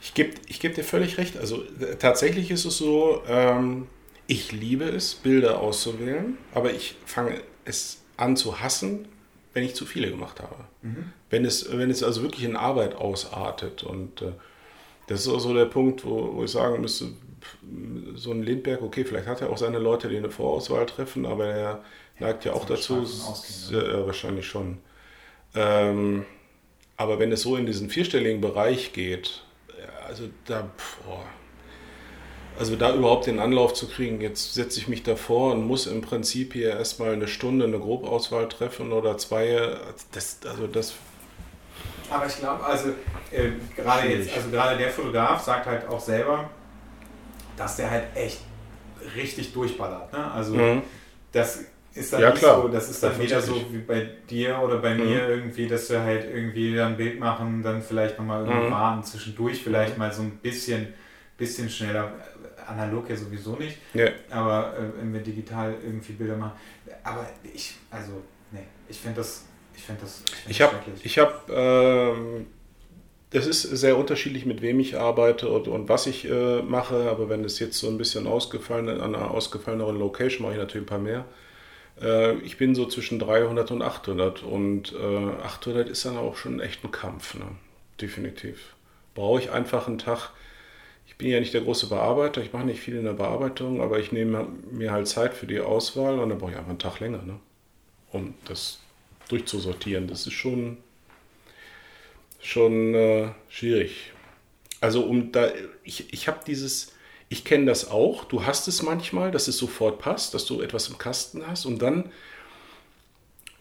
Ich 0.00 0.14
gebe 0.14 0.34
ich 0.46 0.60
geb 0.60 0.74
dir 0.74 0.84
völlig 0.84 1.18
recht. 1.18 1.36
Also 1.36 1.62
äh, 1.80 1.96
tatsächlich 1.98 2.50
ist 2.50 2.64
es 2.64 2.78
so, 2.78 3.22
ähm, 3.26 3.86
ich 4.26 4.52
liebe 4.52 4.84
es, 4.84 5.14
Bilder 5.14 5.60
auszuwählen, 5.60 6.38
aber 6.54 6.72
ich 6.72 6.96
fange 7.06 7.40
es 7.64 8.02
an 8.16 8.36
zu 8.36 8.60
hassen, 8.60 9.08
wenn 9.54 9.64
ich 9.64 9.74
zu 9.74 9.86
viele 9.86 10.10
gemacht 10.10 10.40
habe. 10.40 10.56
Mhm. 10.82 11.12
Wenn 11.30 11.44
es, 11.44 11.76
wenn 11.76 11.90
es 11.90 12.02
also 12.02 12.22
wirklich 12.22 12.44
in 12.44 12.56
Arbeit 12.56 12.94
ausartet. 12.94 13.82
Und 13.82 14.22
äh, 14.22 14.32
das 15.06 15.20
ist 15.20 15.28
auch 15.28 15.40
so 15.40 15.54
der 15.54 15.66
Punkt, 15.66 16.04
wo, 16.04 16.34
wo 16.34 16.44
ich 16.44 16.50
sagen 16.50 16.80
müsste, 16.80 17.08
so 18.14 18.30
ein 18.30 18.42
Lindberg, 18.42 18.82
okay, 18.82 19.04
vielleicht 19.04 19.26
hat 19.26 19.40
er 19.40 19.50
auch 19.50 19.58
seine 19.58 19.78
Leute, 19.78 20.08
die 20.08 20.16
eine 20.16 20.30
Vorauswahl 20.30 20.86
treffen, 20.86 21.26
aber 21.26 21.46
er 21.46 21.84
neigt 22.18 22.44
ja 22.44 22.52
auch 22.52 22.64
dazu, 22.64 23.06
ja, 23.70 24.06
wahrscheinlich 24.06 24.46
schon. 24.46 24.78
Ähm, 25.54 26.26
aber 26.96 27.18
wenn 27.18 27.32
es 27.32 27.42
so 27.42 27.56
in 27.56 27.66
diesen 27.66 27.90
vierstelligen 27.90 28.40
Bereich 28.40 28.92
geht, 28.92 29.42
also 30.06 30.28
da, 30.46 30.70
boah. 31.04 31.24
also 32.58 32.76
da 32.76 32.94
überhaupt 32.94 33.26
den 33.26 33.38
Anlauf 33.38 33.74
zu 33.74 33.88
kriegen, 33.88 34.20
jetzt 34.20 34.54
setze 34.54 34.78
ich 34.78 34.88
mich 34.88 35.02
davor 35.02 35.52
und 35.52 35.66
muss 35.66 35.86
im 35.86 36.02
Prinzip 36.02 36.52
hier 36.52 36.70
erstmal 36.70 37.12
eine 37.12 37.28
Stunde 37.28 37.64
eine 37.64 37.78
Grobauswahl 37.78 38.48
treffen 38.48 38.92
oder 38.92 39.18
zwei, 39.18 39.76
das, 40.12 40.38
also 40.44 40.66
das, 40.66 40.94
Aber 42.10 42.26
ich 42.26 42.36
glaube, 42.38 42.64
also 42.64 42.90
äh, 43.30 43.52
gerade 43.74 44.08
jetzt, 44.08 44.30
also 44.34 44.50
gerade 44.50 44.76
der 44.76 44.90
Fotograf 44.90 45.42
sagt 45.42 45.66
halt 45.66 45.88
auch 45.88 46.00
selber, 46.00 46.50
dass 47.56 47.76
der 47.76 47.90
halt 47.90 48.04
echt 48.14 48.40
richtig 49.16 49.52
durchballert. 49.52 50.12
Ne? 50.12 50.30
Also 50.32 50.54
Mhm. 50.54 50.82
das 51.32 51.60
ist 51.94 52.12
dann 52.12 52.20
Ja, 52.20 52.30
nicht 52.30 52.38
klar. 52.40 52.62
so, 52.62 52.68
das 52.68 52.88
ist 52.90 53.02
dann 53.02 53.20
wieder 53.20 53.40
so 53.40 53.54
wie 53.72 53.78
bei 53.78 54.08
dir 54.30 54.58
oder 54.62 54.78
bei 54.78 54.94
Mhm. 54.94 55.06
mir 55.06 55.28
irgendwie, 55.28 55.66
dass 55.66 55.90
wir 55.90 56.00
halt 56.02 56.24
irgendwie 56.24 56.74
dann 56.74 56.92
ein 56.92 56.96
Bild 56.96 57.18
machen, 57.20 57.62
dann 57.62 57.82
vielleicht 57.82 58.18
nochmal 58.18 58.44
irgendwie 58.44 58.66
Mhm. 58.68 58.70
warten, 58.72 59.04
zwischendurch 59.04 59.62
vielleicht 59.62 59.98
mal 59.98 60.12
so 60.12 60.22
ein 60.22 60.38
bisschen, 60.38 60.88
bisschen 61.36 61.68
schneller. 61.68 62.12
Analog 62.66 63.10
ja 63.10 63.16
sowieso 63.16 63.56
nicht, 63.56 63.78
ja, 63.92 64.08
aber 64.30 64.74
äh, 64.78 65.00
wenn 65.00 65.12
wir 65.12 65.20
digital 65.20 65.74
irgendwie 65.84 66.12
Bilder 66.12 66.36
machen. 66.36 66.52
Aber 67.02 67.26
ich, 67.42 67.74
also, 67.90 68.12
nee, 68.52 68.60
ich 68.88 68.98
finde 68.98 69.16
das, 69.16 69.44
ich 69.74 69.82
finde 69.82 70.02
das, 70.02 70.22
Ich 70.48 70.62
habe 70.62 70.74
ich 71.02 71.18
hab, 71.18 71.50
ähm, 71.50 72.46
das 73.30 73.46
ist 73.46 73.62
sehr 73.62 73.96
unterschiedlich, 73.96 74.44
mit 74.46 74.60
wem 74.60 74.78
ich 74.78 74.98
arbeite 74.98 75.48
und, 75.48 75.66
und 75.68 75.88
was 75.88 76.06
ich 76.06 76.28
äh, 76.30 76.62
mache. 76.62 77.10
Aber 77.10 77.28
wenn 77.28 77.44
es 77.44 77.58
jetzt 77.58 77.78
so 77.78 77.88
ein 77.88 77.98
bisschen 77.98 78.26
ausgefallen, 78.26 78.88
an 78.88 79.14
einer 79.14 79.30
ausgefalleneren 79.30 79.98
Location 79.98 80.42
mache 80.42 80.52
ich 80.54 80.58
natürlich 80.60 80.84
ein 80.84 80.88
paar 80.90 80.98
mehr. 80.98 81.24
Äh, 82.00 82.34
ich 82.38 82.56
bin 82.56 82.74
so 82.74 82.86
zwischen 82.86 83.18
300 83.18 83.70
und 83.70 83.82
800 83.82 84.42
und 84.42 84.92
äh, 84.92 85.42
800 85.42 85.88
ist 85.88 86.04
dann 86.04 86.16
auch 86.16 86.36
schon 86.36 86.60
echt 86.60 86.84
ein 86.84 86.90
Kampf, 86.90 87.34
ne? 87.34 87.46
definitiv. 88.00 88.74
Brauche 89.14 89.40
ich 89.40 89.50
einfach 89.50 89.88
einen 89.88 89.98
Tag. 89.98 90.30
Ich 91.06 91.16
bin 91.16 91.28
ja 91.28 91.40
nicht 91.40 91.52
der 91.52 91.60
große 91.60 91.88
Bearbeiter, 91.88 92.40
ich 92.40 92.52
mache 92.52 92.64
nicht 92.64 92.80
viel 92.80 92.96
in 92.96 93.04
der 93.04 93.12
Bearbeitung, 93.12 93.82
aber 93.82 93.98
ich 93.98 94.12
nehme 94.12 94.46
mir 94.70 94.92
halt 94.92 95.08
Zeit 95.08 95.34
für 95.34 95.46
die 95.46 95.60
Auswahl 95.60 96.18
und 96.18 96.30
dann 96.30 96.38
brauche 96.38 96.52
ich 96.52 96.56
einfach 96.56 96.70
einen 96.70 96.78
Tag 96.78 97.00
länger, 97.00 97.22
ne? 97.22 97.38
um 98.10 98.34
das 98.46 98.80
durchzusortieren. 99.28 100.08
Das 100.08 100.26
ist 100.26 100.32
schon 100.32 100.78
schon 102.42 102.94
äh, 102.94 103.28
schwierig. 103.48 104.12
Also 104.80 105.04
um 105.04 105.32
da, 105.32 105.52
ich, 105.84 106.12
ich 106.12 106.28
habe 106.28 106.40
dieses, 106.46 106.91
ich 107.32 107.44
kenne 107.44 107.64
das 107.64 107.90
auch, 107.90 108.24
du 108.24 108.44
hast 108.44 108.68
es 108.68 108.82
manchmal, 108.82 109.30
dass 109.30 109.48
es 109.48 109.56
sofort 109.56 109.98
passt, 109.98 110.34
dass 110.34 110.44
du 110.44 110.60
etwas 110.60 110.88
im 110.88 110.98
Kasten 110.98 111.46
hast 111.46 111.64
und 111.64 111.80
dann 111.80 112.10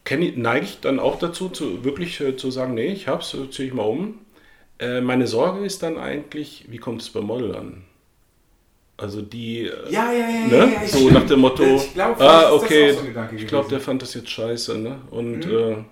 ich, 0.10 0.36
neige 0.36 0.66
ich 0.66 0.82
dann 0.82 1.00
auch 1.00 1.18
dazu, 1.18 1.48
zu, 1.48 1.86
wirklich 1.86 2.20
äh, 2.20 2.36
zu 2.36 2.52
sagen, 2.52 2.74
nee, 2.74 2.88
ich 2.92 3.08
hab's, 3.08 3.34
äh, 3.34 3.50
ziehe 3.50 3.70
ich 3.70 3.74
mal 3.74 3.84
um. 3.84 4.20
Äh, 4.78 5.00
meine 5.00 5.26
Sorge 5.26 5.64
ist 5.64 5.84
dann 5.84 5.98
eigentlich, 5.98 6.66
wie 6.68 6.80
kommt 6.80 7.02
es 7.02 7.10
beim 7.10 7.24
Model 7.24 7.56
an? 7.56 7.84
Also 8.98 9.22
die, 9.22 9.68
äh, 9.68 9.90
ja, 9.90 10.12
ja, 10.12 10.30
ja, 10.30 10.48
ne? 10.48 10.74
ja, 10.74 10.88
so 10.88 11.10
nach 11.10 11.26
dem 11.26 11.40
Motto, 11.40 11.64
glaub, 11.94 12.20
ah, 12.20 12.52
okay, 12.52 12.92
so 12.92 13.04
ich 13.36 13.48
glaube, 13.48 13.70
der 13.70 13.80
fand 13.80 14.02
das 14.02 14.14
jetzt 14.16 14.30
scheiße, 14.30 14.78
ne? 14.78 15.00
Und 15.12 15.46
mhm. 15.46 15.86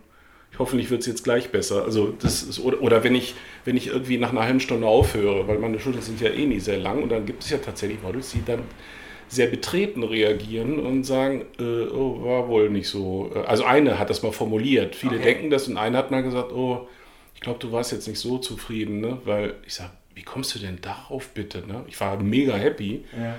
Äh, 0.53 0.57
hoffentlich 0.57 0.89
wird 0.89 1.01
es 1.01 1.07
jetzt 1.07 1.23
gleich 1.23 1.51
besser. 1.51 1.83
Also 1.83 2.13
das 2.19 2.43
ist, 2.43 2.59
oder, 2.59 2.81
oder 2.81 3.03
wenn 3.03 3.15
ich, 3.15 3.35
wenn 3.65 3.77
ich 3.77 3.87
irgendwie 3.87 4.17
nach 4.17 4.31
einer 4.31 4.43
halben 4.43 4.59
Stunde 4.59 4.87
aufhöre, 4.87 5.47
weil 5.47 5.59
meine 5.59 5.79
Schultern 5.79 6.01
sind 6.01 6.19
ja 6.21 6.29
eh 6.29 6.45
nie 6.45 6.59
sehr 6.59 6.77
lang 6.77 7.03
und 7.03 7.09
dann 7.09 7.25
gibt 7.25 7.43
es 7.43 7.49
ja 7.49 7.57
tatsächlich 7.57 8.01
Models, 8.01 8.31
die 8.31 8.43
dann 8.43 8.63
sehr 9.27 9.47
betreten 9.47 10.03
reagieren 10.03 10.79
und 10.79 11.03
sagen, 11.03 11.45
äh, 11.59 11.85
oh, 11.85 12.23
war 12.23 12.47
wohl 12.47 12.69
nicht 12.69 12.87
so. 12.89 13.31
Also 13.45 13.63
eine 13.63 13.99
hat 13.99 14.09
das 14.09 14.23
mal 14.23 14.31
formuliert. 14.31 14.95
Viele 14.95 15.17
okay. 15.17 15.23
denken 15.23 15.49
das 15.51 15.67
und 15.67 15.77
eine 15.77 15.97
hat 15.97 16.09
mal 16.09 16.23
gesagt, 16.23 16.51
oh, 16.51 16.87
ich 17.35 17.41
glaube, 17.41 17.59
du 17.59 17.71
warst 17.71 17.91
jetzt 17.91 18.07
nicht 18.07 18.19
so 18.19 18.39
zufrieden, 18.39 18.99
ne? 18.99 19.19
Weil 19.23 19.55
ich 19.65 19.75
sage, 19.75 19.91
wie 20.15 20.23
kommst 20.23 20.53
du 20.55 20.59
denn 20.59 20.81
darauf 20.81 21.29
bitte? 21.29 21.65
Ne? 21.65 21.85
Ich 21.87 21.99
war 22.01 22.21
mega 22.21 22.55
happy. 22.55 23.05
Ja. 23.17 23.37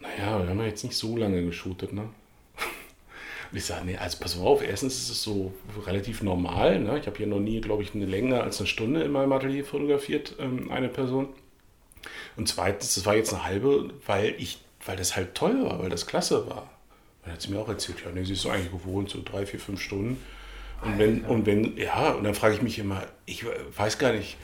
Naja, 0.00 0.42
wir 0.42 0.48
haben 0.48 0.58
ja 0.58 0.66
jetzt 0.66 0.82
nicht 0.82 0.96
so 0.96 1.16
lange 1.16 1.44
geshootet, 1.44 1.92
ne? 1.92 2.08
Und 3.50 3.58
ich 3.58 3.64
sage, 3.64 3.84
nee, 3.84 3.96
also 3.96 4.18
pass 4.20 4.38
auf, 4.38 4.62
erstens 4.62 4.96
ist 4.96 5.10
es 5.10 5.22
so 5.22 5.52
relativ 5.86 6.22
normal. 6.22 6.78
Ne? 6.78 6.98
Ich 6.98 7.06
habe 7.06 7.16
hier 7.16 7.26
noch 7.26 7.40
nie, 7.40 7.60
glaube 7.60 7.82
ich, 7.82 7.94
eine 7.94 8.06
länger 8.06 8.42
als 8.44 8.58
eine 8.58 8.68
Stunde 8.68 9.02
in 9.02 9.10
meinem 9.10 9.32
Atelier 9.32 9.64
fotografiert, 9.64 10.36
ähm, 10.38 10.70
eine 10.70 10.88
Person. 10.88 11.28
Und 12.36 12.48
zweitens, 12.48 12.94
das 12.94 13.06
war 13.06 13.16
jetzt 13.16 13.32
eine 13.34 13.44
halbe, 13.44 13.90
weil 14.06 14.34
ich, 14.38 14.62
weil 14.86 14.96
das 14.96 15.16
halt 15.16 15.34
toll 15.34 15.64
war, 15.64 15.80
weil 15.80 15.90
das 15.90 16.06
klasse 16.06 16.48
war. 16.48 16.70
dann 17.24 17.32
hat 17.32 17.42
sie 17.42 17.50
mir 17.50 17.58
auch 17.58 17.68
erzählt, 17.68 17.98
ja, 18.04 18.12
nee, 18.12 18.24
sie 18.24 18.34
ist 18.34 18.42
so 18.42 18.50
eigentlich 18.50 18.70
gewohnt, 18.70 19.10
so 19.10 19.20
drei, 19.24 19.44
vier, 19.46 19.60
fünf 19.60 19.80
Stunden. 19.80 20.22
Und 20.82 20.98
wenn, 20.98 21.24
und 21.24 21.44
wenn, 21.44 21.76
ja, 21.76 22.12
und 22.12 22.24
dann 22.24 22.34
frage 22.34 22.54
ich 22.54 22.62
mich 22.62 22.78
immer, 22.78 23.02
ich 23.26 23.44
weiß 23.76 23.98
gar 23.98 24.12
nicht, 24.12 24.38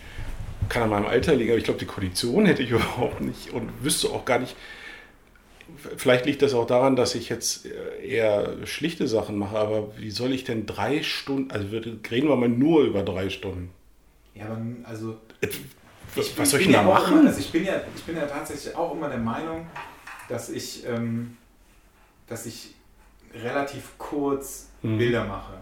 kann 0.69 0.83
an 0.83 0.91
meinem 0.91 1.07
Alter 1.07 1.35
liegen, 1.35 1.51
aber 1.51 1.59
ich 1.59 1.65
glaube, 1.65 1.81
die 1.81 1.87
Kondition 1.87 2.45
hätte 2.45 2.63
ich 2.63 2.71
überhaupt 2.73 3.21
nicht 3.21 3.53
und 3.53 3.71
wüsste 3.83 4.09
auch 4.09 4.25
gar 4.25 4.39
nicht, 4.39 4.57
Vielleicht 5.97 6.27
liegt 6.27 6.43
das 6.43 6.55
auch 6.55 6.67
daran, 6.67 6.97
dass 6.97 7.15
ich 7.15 7.29
jetzt 7.29 7.67
äh, 7.67 8.07
eher 8.07 8.67
schlichte 8.67 9.09
Sachen 9.09 9.37
mache, 9.37 9.59
aber 9.59 9.97
wie 9.97 10.11
soll 10.11 10.33
ich 10.33 10.45
denn 10.45 10.67
drei 10.67 11.03
Stunden, 11.03 11.51
also 11.51 11.69
reden 11.69 12.29
wir 12.29 12.37
mal 12.37 12.49
nur 12.49 12.85
über 12.85 13.03
drei 13.03 13.31
Stunden. 13.31 13.71
Ja, 14.35 14.47
aber 14.47 14.61
also. 14.85 15.17
Äh, 15.41 15.49
ich, 16.17 16.39
was 16.39 16.51
soll 16.51 16.61
ich 16.61 16.67
denn 16.67 16.75
da 16.75 16.83
machen? 16.83 17.19
Immer, 17.19 17.29
also 17.29 17.41
ich 17.41 17.53
bin, 17.53 17.65
ja, 17.65 17.81
ich 17.95 18.03
bin 18.03 18.17
ja 18.17 18.27
tatsächlich 18.27 18.75
auch 18.75 18.93
immer 18.93 19.09
der 19.09 19.19
Meinung, 19.19 19.67
dass 20.29 20.49
ich, 20.49 20.87
ähm, 20.87 21.37
dass 22.27 22.47
ich 22.47 22.75
relativ 23.35 23.99
kurz 23.99 24.71
mhm. 24.83 24.99
Bilder 24.99 25.25
mache. 25.25 25.55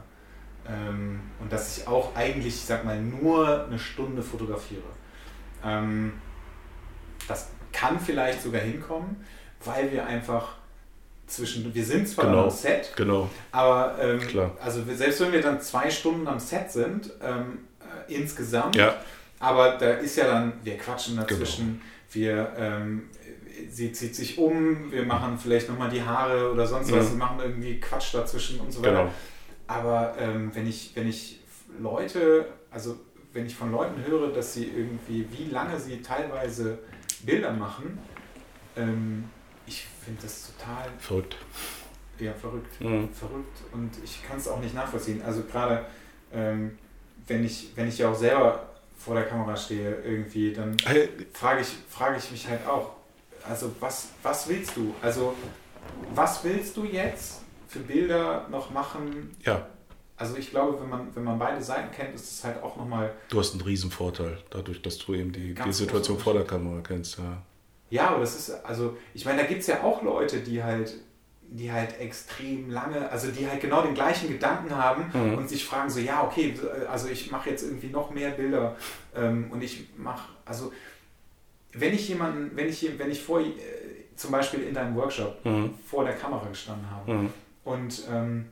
Ähm, 0.68 1.20
und 1.40 1.52
dass 1.52 1.78
ich 1.78 1.88
auch 1.88 2.14
eigentlich, 2.14 2.54
ich 2.54 2.64
sag 2.64 2.84
mal, 2.84 3.00
nur 3.00 3.66
eine 3.66 3.78
Stunde 3.78 4.22
fotografiere. 4.22 4.82
Ähm, 5.64 6.14
das 7.26 7.50
kann 7.72 7.98
vielleicht 7.98 8.42
sogar 8.42 8.60
hinkommen 8.60 9.16
weil 9.64 9.92
wir 9.92 10.06
einfach 10.06 10.54
zwischen, 11.26 11.74
wir 11.74 11.84
sind 11.84 12.08
zwar 12.08 12.26
genau, 12.26 12.44
am 12.44 12.50
Set, 12.50 12.92
genau. 12.96 13.30
aber 13.50 13.96
ähm, 14.00 14.20
also 14.60 14.82
selbst 14.94 15.20
wenn 15.20 15.32
wir 15.32 15.40
dann 15.40 15.60
zwei 15.60 15.90
Stunden 15.90 16.26
am 16.26 16.38
Set 16.38 16.70
sind, 16.70 17.10
ähm, 17.22 17.60
äh, 17.80 18.14
insgesamt, 18.14 18.76
ja. 18.76 18.94
aber 19.40 19.78
da 19.78 19.94
ist 19.94 20.16
ja 20.16 20.26
dann, 20.26 20.52
wir 20.62 20.76
quatschen 20.76 21.16
dazwischen, 21.16 21.80
genau. 21.80 21.82
wir, 22.12 22.52
ähm, 22.58 23.02
sie 23.70 23.92
zieht 23.92 24.14
sich 24.14 24.38
um, 24.38 24.92
wir 24.92 25.04
machen 25.04 25.38
vielleicht 25.38 25.68
nochmal 25.68 25.90
die 25.90 26.02
Haare 26.02 26.52
oder 26.52 26.66
sonst 26.66 26.90
mhm. 26.90 26.96
was, 26.96 27.10
wir 27.10 27.18
machen 27.18 27.40
irgendwie 27.40 27.80
Quatsch 27.80 28.14
dazwischen 28.14 28.60
und 28.60 28.72
so 28.72 28.82
weiter. 28.82 28.92
Genau. 28.92 29.10
Aber 29.66 30.14
ähm, 30.18 30.50
wenn, 30.54 30.66
ich, 30.66 30.92
wenn 30.94 31.08
ich 31.08 31.40
Leute, 31.80 32.46
also 32.70 32.96
wenn 33.32 33.46
ich 33.46 33.54
von 33.54 33.72
Leuten 33.72 34.04
höre, 34.06 34.32
dass 34.32 34.54
sie 34.54 34.64
irgendwie, 34.64 35.26
wie 35.32 35.50
lange 35.50 35.78
sie 35.80 36.02
teilweise 36.02 36.78
Bilder 37.24 37.52
machen, 37.52 37.98
ähm, 38.76 39.24
finde 40.04 40.22
das 40.22 40.52
total 40.52 40.88
verrückt. 40.98 41.36
Ja, 42.18 42.32
verrückt. 42.34 42.80
Mhm. 42.80 43.08
Verrückt. 43.12 43.58
Und 43.72 43.90
ich 44.04 44.22
kann 44.22 44.36
es 44.36 44.46
auch 44.46 44.60
nicht 44.60 44.74
nachvollziehen. 44.74 45.22
Also 45.22 45.42
gerade 45.42 45.84
ähm, 46.32 46.78
wenn 47.26 47.44
ich, 47.44 47.70
wenn 47.74 47.88
ich 47.88 47.98
ja 47.98 48.10
auch 48.10 48.14
selber 48.14 48.68
vor 48.96 49.14
der 49.14 49.24
Kamera 49.24 49.56
stehe, 49.56 49.96
irgendwie, 50.02 50.52
dann 50.52 50.76
frage 51.32 51.60
ich, 51.60 51.68
frage 51.88 52.18
ich 52.18 52.30
mich 52.30 52.48
halt 52.48 52.66
auch, 52.66 52.92
also 53.48 53.74
was, 53.80 54.08
was 54.22 54.48
willst 54.48 54.76
du? 54.76 54.94
Also 55.02 55.34
was 56.14 56.42
willst 56.44 56.76
du 56.76 56.84
jetzt 56.84 57.42
für 57.68 57.80
Bilder 57.80 58.46
noch 58.50 58.70
machen? 58.70 59.34
Ja. 59.44 59.66
Also 60.16 60.36
ich 60.36 60.50
glaube, 60.50 60.80
wenn 60.80 60.88
man, 60.88 61.14
wenn 61.14 61.24
man 61.24 61.38
beide 61.38 61.62
Seiten 61.62 61.90
kennt, 61.90 62.14
ist 62.14 62.30
es 62.30 62.44
halt 62.44 62.62
auch 62.62 62.76
nochmal. 62.76 63.12
Du 63.28 63.38
hast 63.40 63.52
einen 63.52 63.62
Riesenvorteil, 63.62 64.38
dadurch, 64.50 64.80
dass 64.80 64.98
du 64.98 65.14
eben 65.14 65.32
die, 65.32 65.54
die 65.54 65.72
Situation 65.72 66.18
vor 66.18 66.34
der 66.34 66.44
Kamera 66.44 66.80
kennst, 66.80 67.18
ja. 67.18 67.42
Ja, 67.94 68.08
aber 68.08 68.18
das 68.18 68.34
ist, 68.34 68.50
also, 68.64 68.96
ich 69.14 69.24
meine, 69.24 69.42
da 69.42 69.46
gibt 69.46 69.60
es 69.60 69.68
ja 69.68 69.84
auch 69.84 70.02
Leute, 70.02 70.40
die 70.40 70.60
halt, 70.60 70.94
die 71.42 71.70
halt 71.70 72.00
extrem 72.00 72.68
lange, 72.68 73.08
also 73.08 73.30
die 73.30 73.48
halt 73.48 73.60
genau 73.60 73.82
den 73.82 73.94
gleichen 73.94 74.26
Gedanken 74.26 74.76
haben 74.76 75.12
mhm. 75.12 75.38
und 75.38 75.48
sich 75.48 75.64
fragen 75.64 75.88
so, 75.88 76.00
ja, 76.00 76.24
okay, 76.24 76.58
also 76.90 77.06
ich 77.06 77.30
mache 77.30 77.50
jetzt 77.50 77.62
irgendwie 77.62 77.90
noch 77.90 78.10
mehr 78.10 78.30
Bilder 78.30 78.74
ähm, 79.14 79.48
und 79.52 79.62
ich 79.62 79.90
mache, 79.96 80.28
also 80.44 80.72
wenn 81.72 81.94
ich 81.94 82.08
jemanden, 82.08 82.56
wenn 82.56 82.68
ich, 82.68 82.98
wenn 82.98 83.12
ich 83.12 83.22
vor, 83.22 83.38
äh, 83.38 83.52
zum 84.16 84.32
Beispiel 84.32 84.64
in 84.64 84.74
deinem 84.74 84.96
Workshop 84.96 85.44
mhm. 85.44 85.74
vor 85.88 86.04
der 86.04 86.14
Kamera 86.14 86.48
gestanden 86.48 86.90
habe 86.90 87.12
mhm. 87.12 87.30
und 87.62 88.02
ähm, 88.10 88.46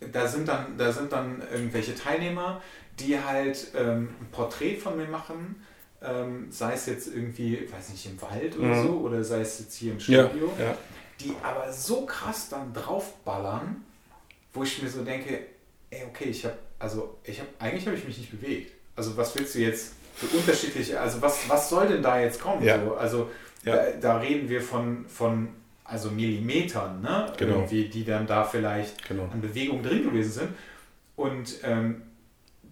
da 0.00 0.26
sind 0.26 0.48
dann, 0.48 0.78
da 0.78 0.90
sind 0.90 1.12
dann 1.12 1.42
irgendwelche 1.52 1.94
Teilnehmer, 1.94 2.62
die 2.98 3.20
halt 3.20 3.72
ähm, 3.76 4.14
ein 4.18 4.28
Porträt 4.32 4.76
von 4.76 4.96
mir 4.96 5.08
machen 5.08 5.56
ähm, 6.04 6.46
sei 6.50 6.74
es 6.74 6.86
jetzt 6.86 7.08
irgendwie, 7.08 7.68
weiß 7.70 7.90
nicht, 7.90 8.06
im 8.06 8.20
Wald 8.20 8.56
oder 8.56 8.68
mhm. 8.68 8.82
so, 8.82 8.92
oder 9.00 9.24
sei 9.24 9.40
es 9.40 9.58
jetzt 9.60 9.74
hier 9.74 9.92
im 9.92 10.00
Studio, 10.00 10.52
ja, 10.58 10.64
ja. 10.64 10.78
die 11.20 11.34
aber 11.42 11.72
so 11.72 12.04
krass 12.06 12.48
dann 12.48 12.72
draufballern, 12.72 13.84
wo 14.52 14.62
ich 14.62 14.82
mir 14.82 14.88
so 14.88 15.04
denke, 15.04 15.40
ey, 15.90 16.04
okay, 16.08 16.26
ich 16.26 16.44
habe, 16.44 16.56
also 16.78 17.18
ich 17.24 17.40
habe, 17.40 17.48
eigentlich 17.58 17.86
habe 17.86 17.96
ich 17.96 18.04
mich 18.04 18.18
nicht 18.18 18.30
bewegt. 18.30 18.72
Also 18.96 19.16
was 19.16 19.34
willst 19.36 19.54
du 19.54 19.60
jetzt 19.60 19.94
für 20.14 20.26
unterschiedliche, 20.36 21.00
also 21.00 21.20
was, 21.20 21.48
was 21.48 21.68
soll 21.68 21.88
denn 21.88 22.02
da 22.02 22.20
jetzt 22.20 22.40
kommen? 22.40 22.62
Ja. 22.62 22.82
So? 22.84 22.94
Also 22.94 23.30
da, 23.64 23.90
da, 24.00 24.18
reden 24.18 24.48
wir 24.48 24.60
von, 24.60 25.06
von 25.08 25.48
also 25.84 26.10
Millimetern, 26.10 27.00
ne? 27.00 27.32
Genau. 27.36 27.56
Irgendwie, 27.56 27.88
die 27.88 28.04
dann 28.04 28.26
da 28.26 28.44
vielleicht 28.44 29.08
genau. 29.08 29.24
an 29.24 29.40
Bewegung 29.40 29.82
drin 29.82 30.04
gewesen 30.04 30.32
sind. 30.32 30.48
Und 31.16 31.56
ähm, 31.62 32.02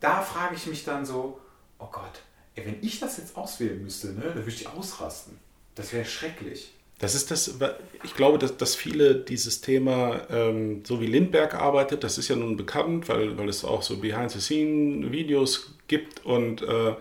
da 0.01 0.21
frage 0.21 0.55
ich 0.55 0.67
mich 0.67 0.85
dann 0.85 1.05
so, 1.05 1.41
oh 1.79 1.89
Gott, 1.91 2.21
Ey, 2.55 2.67
wenn 2.67 2.77
ich 2.83 3.01
das 3.01 3.17
jetzt 3.19 3.37
auswählen 3.37 3.83
müsste, 3.83 4.09
ne, 4.09 4.23
dann 4.25 4.37
würde 4.37 4.51
ich 4.51 4.69
ausrasten. 4.69 5.39
Das 5.75 5.93
wäre 5.93 6.05
schrecklich. 6.05 6.73
Das 6.99 7.15
ist 7.17 7.31
das, 7.31 7.59
ich 8.05 8.15
glaube, 8.15 8.39
dass, 8.39 8.57
dass 8.57 8.77
viele 8.77 9.17
dieses 9.17 9.61
Thema, 9.61 10.23
ähm, 10.31 10.85
so 10.85 11.01
wie 11.01 11.07
Lindberg 11.07 11.55
arbeitet, 11.55 12.05
das 12.05 12.17
ist 12.17 12.29
ja 12.29 12.37
nun 12.37 12.57
bekannt, 12.57 13.09
weil, 13.09 13.37
weil 13.39 13.49
es 13.49 13.65
auch 13.65 13.83
so 13.83 13.97
Behind-the-Scene-Videos 13.97 15.75
gibt 15.89 16.25
und 16.25 16.63
äh, 16.63 16.95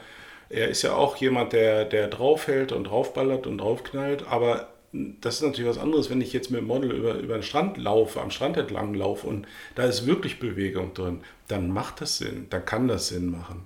er 0.49 0.69
ist 0.69 0.81
ja 0.81 0.95
auch 0.95 1.17
jemand, 1.17 1.53
der, 1.53 1.85
der 1.85 2.07
draufhält 2.07 2.71
und 2.71 2.85
draufballert 2.85 3.45
und 3.45 3.59
draufknallt, 3.59 4.25
aber 4.27 4.69
das 4.91 5.35
ist 5.35 5.43
natürlich 5.43 5.69
was 5.69 5.77
anderes, 5.77 6.09
wenn 6.09 6.19
ich 6.19 6.33
jetzt 6.33 6.49
mit 6.49 6.61
dem 6.61 6.67
Model 6.67 6.91
über, 6.91 7.13
über 7.15 7.35
den 7.35 7.43
Strand 7.43 7.77
laufe, 7.77 8.21
am 8.21 8.31
Strand 8.31 8.57
entlang 8.57 8.95
laufe 8.95 9.27
und 9.27 9.47
da 9.75 9.83
ist 9.83 10.07
wirklich 10.07 10.39
Bewegung 10.39 10.95
drin, 10.95 11.21
dann 11.47 11.69
macht 11.69 12.01
das 12.01 12.17
Sinn, 12.17 12.47
dann 12.49 12.65
kann 12.65 12.87
das 12.87 13.09
Sinn 13.09 13.29
machen 13.29 13.65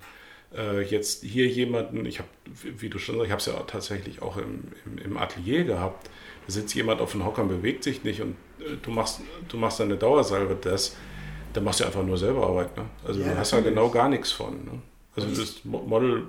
äh, 0.56 0.82
jetzt 0.82 1.22
hier 1.22 1.46
jemanden, 1.46 2.06
ich 2.06 2.18
habe, 2.18 2.28
wie 2.62 2.88
du 2.88 2.98
schon 2.98 3.16
sagst, 3.16 3.26
ich 3.26 3.32
habe 3.32 3.40
es 3.40 3.46
ja 3.46 3.54
tatsächlich 3.66 4.22
auch 4.22 4.36
im, 4.36 4.64
im, 4.84 4.98
im, 4.98 5.16
Atelier 5.16 5.64
gehabt, 5.64 6.08
da 6.46 6.52
sitzt 6.52 6.74
jemand 6.74 7.00
auf 7.00 7.12
dem 7.12 7.24
Hocker 7.24 7.42
und 7.42 7.48
bewegt 7.48 7.84
sich 7.84 8.04
nicht 8.04 8.20
und 8.20 8.36
äh, 8.60 8.76
du 8.82 8.90
machst, 8.90 9.20
du 9.48 9.56
machst 9.56 9.80
eine 9.80 9.96
Dauersalbe, 9.96 10.56
das, 10.60 10.96
dann 11.52 11.64
machst 11.64 11.80
du 11.80 11.84
einfach 11.84 12.02
nur 12.02 12.18
selber 12.18 12.46
Arbeit. 12.46 12.76
Ne? 12.76 12.84
Also 13.04 13.20
ja, 13.20 13.28
du 13.28 13.38
hast 13.38 13.52
ja 13.52 13.60
genau 13.60 13.90
gar 13.90 14.08
nichts 14.08 14.32
von. 14.32 14.64
Ne? 14.64 14.82
Also 15.14 15.28
das 15.28 15.64
Model 15.64 16.24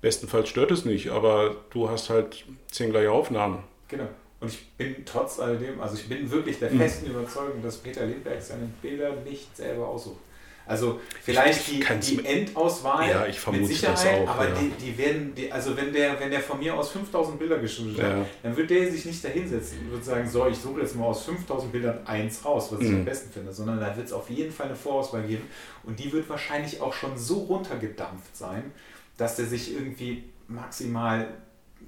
bestenfalls 0.00 0.48
stört 0.48 0.70
es 0.70 0.84
nicht, 0.84 1.10
aber 1.10 1.56
du 1.70 1.88
hast 1.88 2.10
halt 2.10 2.44
zehn 2.70 2.90
gleiche 2.90 3.10
Aufnahmen. 3.10 3.62
Genau. 3.88 4.08
Und 4.40 4.48
ich 4.48 4.66
bin 4.78 4.96
trotz 5.04 5.38
alledem, 5.38 5.80
also 5.80 5.96
ich 5.96 6.08
bin 6.08 6.30
wirklich 6.30 6.58
der 6.58 6.70
festen 6.70 7.08
mhm. 7.08 7.18
Überzeugung, 7.18 7.62
dass 7.62 7.76
Peter 7.76 8.06
Lindberg 8.06 8.40
seine 8.40 8.70
Bilder 8.80 9.12
nicht 9.16 9.54
selber 9.54 9.86
aussucht. 9.86 10.20
Also 10.70 11.00
vielleicht 11.24 11.66
die, 11.66 11.80
die 11.80 12.24
Endauswahl 12.24 13.10
ja, 13.10 13.26
ich 13.26 13.40
vermute 13.40 13.64
mit 13.64 13.72
Sicherheit, 13.72 13.96
das 13.96 14.06
auch, 14.06 14.28
aber 14.28 14.50
ja. 14.50 14.54
die, 14.54 14.86
die 14.86 14.96
werden, 14.96 15.34
die, 15.34 15.50
also 15.50 15.76
wenn 15.76 15.92
der, 15.92 16.20
wenn 16.20 16.30
der 16.30 16.38
von 16.38 16.60
mir 16.60 16.72
aus 16.72 16.92
5000 16.92 17.40
Bilder 17.40 17.58
geschrieben 17.58 17.96
hat, 17.96 18.04
ja. 18.04 18.26
dann 18.44 18.56
wird 18.56 18.70
der 18.70 18.88
sich 18.88 19.04
nicht 19.04 19.24
dahinsetzen 19.24 19.80
und 19.80 19.90
wird 19.90 20.04
sagen, 20.04 20.30
so, 20.30 20.46
ich 20.46 20.56
suche 20.56 20.82
jetzt 20.82 20.94
mal 20.94 21.06
aus 21.06 21.24
5000 21.24 21.72
Bildern 21.72 22.06
eins 22.06 22.44
raus, 22.44 22.68
was 22.70 22.82
ich 22.82 22.88
mhm. 22.88 22.98
am 22.98 23.04
besten 23.04 23.32
finde, 23.32 23.52
sondern 23.52 23.80
da 23.80 23.96
wird 23.96 24.06
es 24.06 24.12
auf 24.12 24.30
jeden 24.30 24.52
Fall 24.52 24.66
eine 24.66 24.76
Vorauswahl 24.76 25.22
geben 25.22 25.42
und 25.82 25.98
die 25.98 26.12
wird 26.12 26.28
wahrscheinlich 26.28 26.80
auch 26.80 26.92
schon 26.92 27.18
so 27.18 27.38
runtergedampft 27.40 28.36
sein, 28.36 28.70
dass 29.16 29.34
der 29.34 29.46
sich 29.46 29.74
irgendwie 29.74 30.22
maximal 30.46 31.26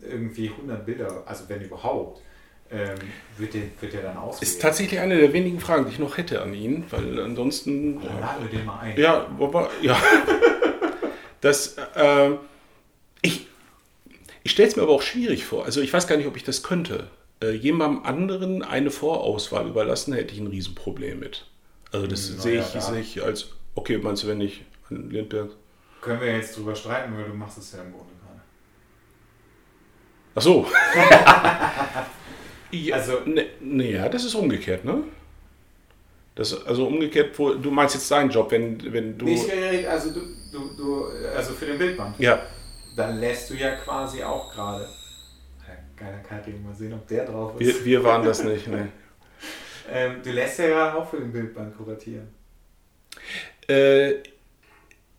irgendwie 0.04 0.48
100 0.48 0.84
Bilder, 0.84 1.22
also 1.24 1.44
wenn 1.46 1.62
überhaupt, 1.62 2.20
ähm, 2.72 2.98
wird, 3.38 3.54
der, 3.54 3.62
wird 3.80 3.92
der 3.92 4.02
dann 4.02 4.16
auswählen. 4.16 4.42
Ist 4.42 4.62
tatsächlich 4.62 5.00
eine 5.00 5.18
der 5.18 5.32
wenigen 5.32 5.61
Fragen, 5.61 5.85
die 5.87 5.92
ich 5.92 5.98
noch 5.98 6.16
hätte 6.16 6.42
an 6.42 6.54
ihn, 6.54 6.85
weil 6.90 7.20
ansonsten. 7.20 8.00
Dann 8.02 8.20
laden 8.20 8.42
wir 8.42 8.58
den 8.58 8.66
mal 8.66 8.80
ein. 8.80 8.98
Ja, 8.98 9.26
aber, 9.38 9.70
ja. 9.80 9.96
das, 11.40 11.76
äh, 11.96 12.30
ich 13.20 13.46
ich 14.44 14.52
stelle 14.52 14.68
es 14.68 14.76
mir 14.76 14.82
aber 14.82 14.92
auch 14.92 15.02
schwierig 15.02 15.44
vor. 15.44 15.64
Also 15.64 15.80
ich 15.80 15.92
weiß 15.92 16.06
gar 16.06 16.16
nicht, 16.16 16.26
ob 16.26 16.37
ich 16.37 16.44
das 16.44 16.62
könnte. 16.62 17.08
Äh, 17.42 17.52
jemandem 17.52 18.04
anderen 18.04 18.62
eine 18.62 18.90
Vorauswahl 18.90 19.68
überlassen, 19.68 20.14
hätte 20.14 20.35
ich 20.35 20.40
ein 20.40 20.46
Riesenproblem 20.46 21.20
mit. 21.20 21.46
Also 21.92 22.06
das 22.06 22.28
hm, 22.28 22.40
sehe 22.40 22.61
ich, 22.61 22.74
ja, 22.74 22.80
seh 22.80 23.00
ich 23.00 23.22
als, 23.22 23.50
okay, 23.74 23.98
meinst 23.98 24.22
du, 24.22 24.28
wenn 24.28 24.40
ich 24.40 24.64
an 24.88 25.11
Lindbergh 25.11 25.52
können 26.02 26.20
wir 26.20 26.37
jetzt 26.37 26.56
drüber 26.56 26.74
streiten, 26.74 27.16
weil 27.16 27.24
du 27.24 27.32
machst 27.32 27.56
es 27.58 27.72
ja 27.72 27.80
im 27.80 27.92
Grunde 27.92 28.12
gerade. 28.20 28.40
Ach 30.35 30.42
so. 30.42 30.66
ja, 32.72 32.96
also, 32.96 33.20
ne, 33.26 33.46
ne, 33.61 33.92
ja, 33.92 34.08
das 34.08 34.24
ist 34.24 34.35
umgekehrt, 34.35 34.85
ne? 34.85 35.04
Das, 36.35 36.66
also 36.66 36.87
umgekehrt, 36.87 37.38
wo, 37.38 37.54
du 37.54 37.70
meinst 37.70 37.94
jetzt 37.94 38.11
deinen 38.11 38.30
Job, 38.30 38.50
wenn, 38.50 38.92
wenn 38.92 39.18
du. 39.18 39.26
Nee, 39.26 39.87
also 39.87 40.11
du, 40.11 40.20
du, 40.50 40.76
du, 40.76 41.06
also 41.37 41.52
für 41.52 41.66
den 41.66 41.78
Bildband. 41.78 42.18
Ja. 42.18 42.42
Dann 42.96 43.18
lässt 43.18 43.50
du 43.50 43.54
ja 43.54 43.76
quasi 43.76 44.22
auch 44.22 44.52
gerade. 44.52 44.88
Keiner 45.96 46.18
kann 46.18 46.64
mal 46.64 46.74
sehen, 46.74 46.94
ob 46.94 47.06
der 47.06 47.26
drauf 47.26 47.61
ist. 47.61 47.85
Wir, 47.85 47.85
wir 47.85 48.04
waren 48.04 48.24
das 48.24 48.42
nicht, 48.42 48.66
ne? 48.68 48.88
ähm, 49.92 50.20
du 50.24 50.32
lässt 50.32 50.58
ja 50.58 50.66
gerade 50.66 50.96
auch 50.96 51.08
für 51.08 51.18
den 51.18 51.32
Bildband 51.32 51.76
kuratieren. 51.76 52.28
Äh, 53.68 54.14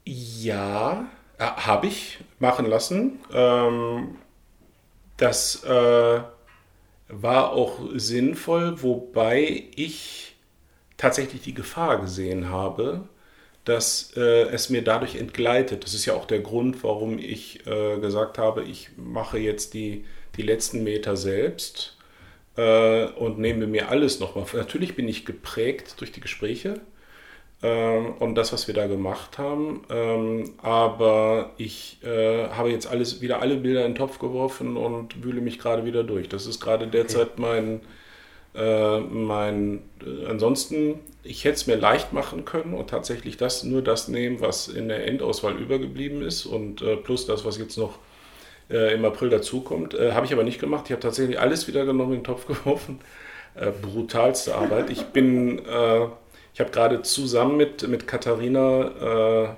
ja, 0.04 1.08
äh, 1.38 1.44
habe 1.44 1.88
ich 1.88 2.20
machen 2.40 2.66
lassen. 2.66 3.20
Ähm, 3.32 4.18
das 5.18 5.64
äh, 5.64 6.20
war 7.22 7.52
auch 7.52 7.80
sinnvoll, 7.96 8.82
wobei 8.82 9.66
ich 9.76 10.36
tatsächlich 10.98 11.42
die 11.42 11.54
Gefahr 11.54 12.00
gesehen 12.00 12.50
habe, 12.50 13.08
dass 13.66 14.14
äh, 14.18 14.44
es 14.50 14.70
mir 14.70 14.84
dadurch 14.84 15.16
entgleitet. 15.16 15.84
Das 15.84 15.94
ist 15.94 16.06
ja 16.06 16.14
auch 16.14 16.26
der 16.26 16.40
Grund, 16.40 16.84
warum 16.84 17.18
ich 17.18 17.66
äh, 17.66 18.00
gesagt 18.00 18.38
habe, 18.38 18.64
ich 18.64 18.90
mache 18.98 19.38
jetzt 19.38 19.74
die, 19.74 20.06
die 20.36 20.42
letzten 20.42 20.84
Meter 20.84 21.16
selbst 21.16 21.98
äh, 22.58 23.06
und 23.06 23.40
nehme 23.40 23.68
mir 23.68 23.90
alles 23.90 24.20
nochmal. 24.20 24.46
Natürlich 24.54 24.96
bin 24.96 25.08
ich 25.08 25.26
geprägt 25.26 25.96
durch 26.00 26.12
die 26.12 26.22
Gespräche 26.22 26.82
und 27.64 28.36
das, 28.36 28.52
was 28.52 28.68
wir 28.68 28.74
da 28.74 28.88
gemacht 28.88 29.38
haben. 29.38 29.84
Ähm, 29.90 30.52
aber 30.62 31.52
ich 31.58 32.00
äh, 32.04 32.50
habe 32.50 32.70
jetzt 32.70 32.88
alles 32.88 33.22
wieder 33.22 33.42
alle 33.42 33.56
Bilder 33.56 33.86
in 33.86 33.94
den 33.94 33.98
Topf 33.98 34.20
geworfen 34.20 34.76
und 34.76 35.24
wühle 35.24 35.40
mich 35.40 35.60
gerade 35.60 35.86
wieder 35.86 36.04
durch. 36.04 36.28
Das 36.28 36.46
ist 36.46 36.60
gerade 36.60 36.88
derzeit 36.88 37.32
okay. 37.38 37.42
mein, 37.42 37.82
äh, 38.54 39.00
mein 39.00 39.82
äh, 40.06 40.26
ansonsten, 40.28 41.00
ich 41.24 41.46
hätte 41.46 41.56
es 41.56 41.68
mir 41.68 41.78
leicht 41.78 42.12
machen 42.12 42.44
können 42.44 42.74
und 42.74 42.90
tatsächlich 42.90 43.38
das 43.38 43.64
nur 43.64 43.82
das 43.82 44.10
nehmen, 44.10 44.42
was 44.42 44.68
in 44.68 44.90
der 44.90 45.08
Endauswahl 45.08 45.56
übergeblieben 45.56 46.22
ist 46.22 46.46
und 46.46 46.82
äh, 46.82 46.98
plus 46.98 47.26
das, 47.28 47.46
was 47.46 47.58
jetzt 47.58 47.78
noch 47.78 47.98
äh, 48.70 48.94
im 48.94 49.06
April 49.06 49.30
dazukommt. 49.30 49.94
Äh, 49.94 50.12
habe 50.12 50.26
ich 50.26 50.34
aber 50.34 50.44
nicht 50.44 50.60
gemacht. 50.60 50.84
Ich 50.88 50.92
habe 50.92 51.02
tatsächlich 51.02 51.40
alles 51.40 51.70
wieder 51.70 51.86
genommen 51.86 52.12
in 52.12 52.20
den 52.20 52.26
Topf 52.26 52.46
geworfen. 52.48 53.00
brutalste 53.82 54.56
Arbeit. 54.56 54.90
Ich 54.90 55.04
bin 55.04 55.62
ich 56.54 56.60
habe 56.60 56.70
gerade 56.70 57.02
zusammen 57.02 57.58
mit, 57.58 57.88
mit 57.88 58.08
Katharina, 58.08 59.46
äh, 59.46 59.50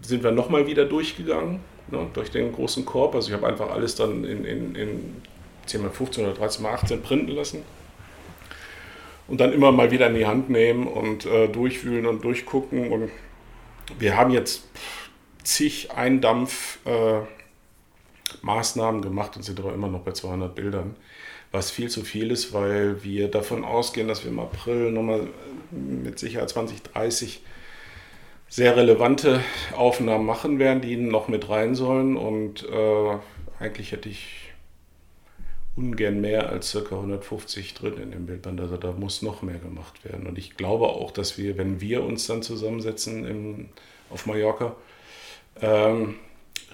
sind 0.00 0.22
wir 0.24 0.30
nochmal 0.30 0.66
wieder 0.66 0.86
durchgegangen, 0.86 1.60
ne, 1.88 2.06
durch 2.14 2.30
den 2.30 2.52
großen 2.52 2.84
Korb. 2.86 3.14
Also 3.14 3.28
ich 3.28 3.34
habe 3.34 3.46
einfach 3.46 3.70
alles 3.70 3.94
dann 3.94 4.24
in, 4.24 4.44
in, 4.44 4.74
in 4.74 5.22
10 5.66 5.82
mal 5.82 5.90
15 5.90 6.24
oder 6.24 6.34
13 6.34 6.62
mal 6.62 6.72
18 6.72 7.02
printen 7.02 7.32
lassen. 7.32 7.62
Und 9.28 9.40
dann 9.40 9.52
immer 9.52 9.72
mal 9.72 9.90
wieder 9.90 10.06
in 10.06 10.14
die 10.14 10.26
Hand 10.26 10.50
nehmen 10.50 10.86
und 10.86 11.24
äh, 11.26 11.48
durchwühlen 11.48 12.06
und 12.06 12.24
durchgucken. 12.24 12.90
Und 12.90 13.10
wir 13.98 14.16
haben 14.16 14.30
jetzt 14.30 14.64
zig 15.42 15.90
Eindampf 15.92 16.78
äh, 16.86 17.20
gemacht 19.02 19.36
und 19.36 19.42
sind 19.42 19.60
aber 19.60 19.74
immer 19.74 19.88
noch 19.88 20.00
bei 20.00 20.12
200 20.12 20.54
Bildern 20.54 20.96
was 21.54 21.70
viel 21.70 21.88
zu 21.88 22.02
viel 22.02 22.32
ist, 22.32 22.52
weil 22.52 23.04
wir 23.04 23.28
davon 23.28 23.64
ausgehen, 23.64 24.08
dass 24.08 24.24
wir 24.24 24.30
im 24.32 24.40
April 24.40 24.90
nochmal 24.90 25.28
mit 25.70 26.18
Sicherheit 26.18 26.50
2030 26.50 27.40
sehr 28.48 28.76
relevante 28.76 29.40
Aufnahmen 29.74 30.26
machen 30.26 30.58
werden, 30.58 30.82
die 30.82 30.96
noch 30.96 31.28
mit 31.28 31.48
rein 31.48 31.76
sollen. 31.76 32.16
Und 32.16 32.68
äh, 32.68 33.18
eigentlich 33.60 33.92
hätte 33.92 34.08
ich 34.08 34.52
ungern 35.76 36.20
mehr 36.20 36.50
als 36.50 36.72
ca. 36.72 36.96
150 36.96 37.74
drin 37.74 37.98
in 38.02 38.10
dem 38.10 38.26
Bildband. 38.26 38.60
Also 38.60 38.76
da 38.76 38.90
muss 38.90 39.22
noch 39.22 39.42
mehr 39.42 39.58
gemacht 39.58 40.04
werden. 40.04 40.26
Und 40.26 40.38
ich 40.38 40.56
glaube 40.56 40.88
auch, 40.88 41.12
dass 41.12 41.38
wir, 41.38 41.56
wenn 41.56 41.80
wir 41.80 42.02
uns 42.02 42.26
dann 42.26 42.42
zusammensetzen 42.42 43.24
im, 43.24 43.68
auf 44.10 44.26
Mallorca, 44.26 44.74
ähm, 45.62 46.16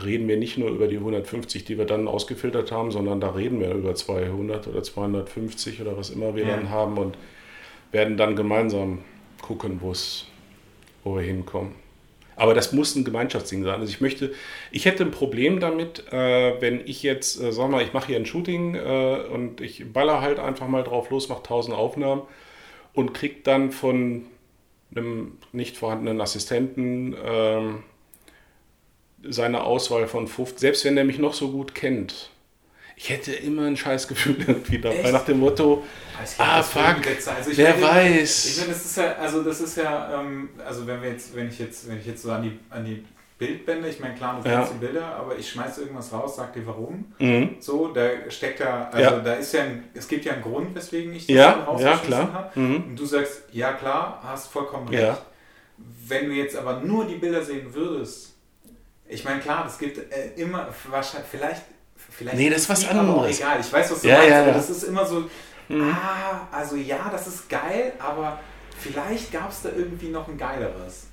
reden 0.04 0.28
wir 0.28 0.36
nicht 0.36 0.58
nur 0.58 0.70
über 0.70 0.88
die 0.88 0.96
150, 0.96 1.64
die 1.64 1.78
wir 1.78 1.84
dann 1.84 2.08
ausgefiltert 2.08 2.72
haben, 2.72 2.90
sondern 2.90 3.20
da 3.20 3.30
reden 3.30 3.60
wir 3.60 3.72
über 3.72 3.94
200 3.94 4.68
oder 4.68 4.82
250 4.82 5.80
oder 5.80 5.96
was 5.96 6.10
immer 6.10 6.34
wir 6.34 6.46
ja. 6.46 6.56
dann 6.56 6.70
haben 6.70 6.98
und 6.98 7.16
werden 7.92 8.16
dann 8.16 8.36
gemeinsam 8.36 9.00
gucken, 9.42 9.80
wo 9.82 11.16
wir 11.16 11.22
hinkommen. 11.22 11.74
Aber 12.36 12.54
das 12.54 12.72
muss 12.72 12.96
ein 12.96 13.04
Gemeinschaftsding 13.04 13.64
sein. 13.64 13.80
Also 13.80 13.92
ich 13.92 14.00
möchte, 14.00 14.32
ich 14.70 14.86
hätte 14.86 15.04
ein 15.04 15.10
Problem 15.10 15.60
damit, 15.60 16.10
äh, 16.10 16.58
wenn 16.60 16.80
ich 16.86 17.02
jetzt, 17.02 17.38
äh, 17.38 17.52
sag 17.52 17.70
mal, 17.70 17.82
ich 17.82 17.92
mache 17.92 18.06
hier 18.06 18.16
ein 18.16 18.24
Shooting 18.24 18.76
äh, 18.76 19.24
und 19.30 19.60
ich 19.60 19.92
baller 19.92 20.22
halt 20.22 20.38
einfach 20.38 20.66
mal 20.66 20.82
drauf 20.82 21.10
los, 21.10 21.28
mache 21.28 21.40
1000 21.40 21.76
Aufnahmen 21.76 22.22
und 22.94 23.12
krieg 23.12 23.44
dann 23.44 23.72
von 23.72 24.24
einem 24.94 25.32
nicht 25.52 25.76
vorhandenen 25.76 26.22
Assistenten 26.22 27.14
ähm, 27.22 27.82
seine 29.28 29.62
Auswahl 29.62 30.06
von 30.06 30.26
50, 30.26 30.58
selbst 30.58 30.84
wenn 30.84 30.96
er 30.96 31.04
mich 31.04 31.18
noch 31.18 31.34
so 31.34 31.50
gut 31.50 31.74
kennt, 31.74 32.30
ich 32.96 33.08
hätte 33.08 33.32
immer 33.32 33.62
ein 33.62 33.76
Scheißgefühl 33.76 34.36
irgendwie 34.46 34.78
dabei, 34.78 34.96
Echt? 34.96 35.12
nach 35.12 35.24
dem 35.24 35.40
Motto, 35.40 35.84
ah 36.38 36.62
fuck, 36.62 37.06
also 37.06 37.50
wer 37.54 37.76
meine, 37.76 38.20
weiß. 38.20 38.46
Ich 38.46 38.54
finde, 38.54 38.72
das 38.72 38.84
ist 38.84 38.96
ja, 38.96 39.12
also 39.14 39.42
das 39.42 39.60
ist 39.60 39.76
ja, 39.78 40.20
ähm, 40.20 40.50
also 40.64 40.86
wenn 40.86 41.02
wir 41.02 41.10
jetzt, 41.10 41.34
wenn 41.34 41.48
ich 41.48 41.58
jetzt, 41.58 41.88
wenn 41.88 41.98
ich 41.98 42.06
jetzt 42.06 42.22
so 42.22 42.30
an 42.30 42.42
die, 42.42 42.58
an 42.68 42.84
die 42.84 43.02
Bildbände, 43.38 43.88
ich 43.88 43.98
meine 44.00 44.14
klar, 44.14 44.38
du 44.42 44.46
ja. 44.46 44.68
die 44.70 44.84
Bilder, 44.84 45.14
aber 45.14 45.38
ich 45.38 45.48
schmeiße 45.48 45.80
irgendwas 45.80 46.12
raus, 46.12 46.36
sag 46.36 46.52
dir 46.52 46.66
warum. 46.66 47.06
Mhm. 47.18 47.56
So, 47.58 47.88
da 47.88 48.06
steckt 48.28 48.60
ja, 48.60 48.90
also 48.92 49.10
ja. 49.16 49.18
da 49.18 49.32
ist 49.32 49.54
ja, 49.54 49.62
ein, 49.62 49.84
es 49.94 50.06
gibt 50.06 50.26
ja 50.26 50.34
einen 50.34 50.42
Grund, 50.42 50.74
weswegen 50.74 51.14
ich 51.14 51.26
das 51.26 51.36
ja, 51.36 51.52
rausgeschmissen 51.64 52.10
ja, 52.10 52.32
habe. 52.34 52.60
Mhm. 52.60 52.84
Und 52.90 52.96
du 52.96 53.06
sagst, 53.06 53.44
ja 53.52 53.72
klar, 53.72 54.20
hast 54.22 54.48
vollkommen 54.48 54.88
recht. 54.88 55.02
Ja. 55.02 55.18
Wenn 56.06 56.28
du 56.28 56.34
jetzt 56.34 56.54
aber 56.54 56.80
nur 56.80 57.06
die 57.06 57.14
Bilder 57.14 57.42
sehen 57.42 57.72
würdest, 57.72 58.29
ich 59.10 59.24
meine, 59.24 59.40
klar, 59.40 59.66
es 59.66 59.78
gibt 59.78 59.98
äh, 60.12 60.32
immer, 60.36 60.68
wahrscheinlich, 60.88 61.28
vielleicht, 61.30 61.62
vielleicht. 61.96 62.36
Nee, 62.36 62.48
das 62.48 62.62
ist 62.62 62.68
was 62.68 62.88
anderes. 62.88 63.38
egal, 63.38 63.60
ich 63.60 63.72
weiß, 63.72 63.90
was 63.90 64.00
du 64.00 64.08
ja, 64.08 64.18
meinst, 64.18 64.30
ja, 64.30 64.42
aber 64.42 64.52
das 64.52 64.70
ist 64.70 64.82
immer 64.84 65.04
so, 65.04 65.28
mhm. 65.68 65.90
ah, 65.92 66.48
also 66.52 66.76
ja, 66.76 67.08
das 67.10 67.26
ist 67.26 67.48
geil, 67.48 67.92
aber 67.98 68.38
vielleicht 68.78 69.32
gab 69.32 69.50
es 69.50 69.62
da 69.62 69.70
irgendwie 69.70 70.08
noch 70.08 70.28
ein 70.28 70.38
geileres. 70.38 71.08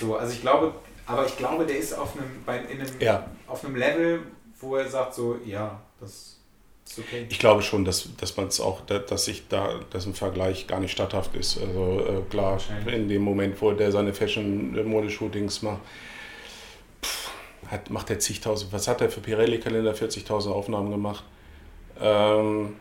So, 0.00 0.16
also 0.16 0.32
ich 0.32 0.40
glaube, 0.40 0.74
aber 1.06 1.26
ich 1.26 1.36
glaube, 1.36 1.66
der 1.66 1.78
ist 1.78 1.92
auf 1.92 2.16
einem, 2.16 2.42
bei, 2.44 2.58
in 2.58 2.80
einem, 2.80 3.00
ja. 3.00 3.26
auf 3.46 3.64
einem 3.64 3.76
Level, 3.76 4.22
wo 4.60 4.76
er 4.76 4.88
sagt 4.88 5.14
so, 5.14 5.38
ja, 5.44 5.80
das 6.00 6.38
ist 6.86 6.98
okay. 6.98 7.26
Ich 7.28 7.38
glaube 7.38 7.62
schon, 7.62 7.84
dass, 7.84 8.08
dass 8.16 8.36
man 8.36 8.48
es 8.48 8.60
auch, 8.60 8.80
dass 8.80 9.24
sich 9.26 9.46
da, 9.48 9.80
dass 9.90 10.06
ein 10.06 10.14
Vergleich 10.14 10.66
gar 10.66 10.80
nicht 10.80 10.92
statthaft 10.92 11.34
ist. 11.36 11.58
Also 11.58 12.00
äh, 12.00 12.30
klar, 12.30 12.58
in 12.86 13.08
dem 13.08 13.22
Moment, 13.22 13.60
wo 13.60 13.72
der 13.72 13.92
seine 13.92 14.14
Fashion-Modeshootings 14.14 15.62
macht, 15.62 15.80
hat, 17.68 17.90
macht 17.90 18.10
er 18.10 18.18
zigtausend, 18.18 18.72
was 18.72 18.88
hat 18.88 19.00
er 19.00 19.10
für 19.10 19.20
Pirelli-Kalender? 19.20 19.92
40.000 19.94 20.50
Aufnahmen 20.50 20.90
gemacht. 20.90 21.24
Ähm, 22.00 22.76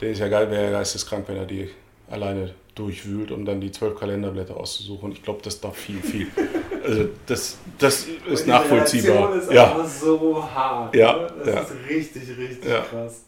der 0.00 0.10
ist 0.10 0.18
ja 0.18 0.28
geil, 0.28 0.50
wäre 0.50 0.64
ja 0.64 0.70
geisteskrank, 0.70 1.28
wenn 1.28 1.36
er 1.36 1.46
die 1.46 1.70
alleine 2.10 2.54
durchwühlt, 2.74 3.30
um 3.30 3.44
dann 3.44 3.60
die 3.60 3.70
zwölf 3.70 3.98
Kalenderblätter 3.98 4.56
auszusuchen. 4.56 5.12
Ich 5.12 5.22
glaube, 5.22 5.40
das 5.42 5.60
darf 5.60 5.76
viel, 5.76 6.00
viel. 6.00 6.26
also 6.84 7.08
das, 7.26 7.58
das 7.78 8.06
ist 8.26 8.46
nachvollziehbar. 8.46 9.36
Ist 9.36 9.52
ja, 9.52 9.84
so 9.84 10.42
hart. 10.42 10.94
Ja, 10.94 11.16
ne? 11.16 11.32
Das 11.38 11.46
ja. 11.46 11.60
ist 11.60 11.72
richtig, 11.88 12.36
richtig 12.36 12.64
Ja. 12.68 12.80
krass. 12.82 13.24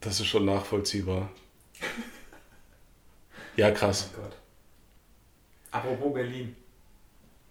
das 0.00 0.20
ist 0.20 0.26
schon 0.26 0.44
nachvollziehbar. 0.44 1.30
Ja, 3.56 3.72
krass. 3.72 4.08
Oh. 4.16 4.20
Apropos 5.72 6.14
Berlin. 6.14 6.54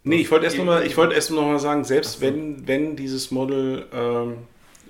Nee, 0.07 0.17
ich 0.17 0.31
wollte 0.31 0.45
erst 0.45 0.57
nochmal 0.57 0.83
erst 1.13 1.31
noch 1.31 1.41
mal 1.43 1.59
sagen, 1.59 1.83
selbst 1.83 2.21
wenn, 2.21 2.67
wenn 2.67 2.95
dieses 2.95 3.31
Model 3.31 3.85
ähm, 3.93 4.37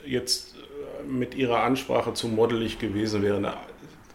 jetzt 0.05 0.55
äh, 0.55 1.07
mit 1.07 1.35
ihrer 1.35 1.63
Ansprache 1.63 2.13
zu 2.13 2.27
modelig 2.27 2.79
gewesen 2.79 3.21
wäre, 3.21 3.39
na, 3.39 3.57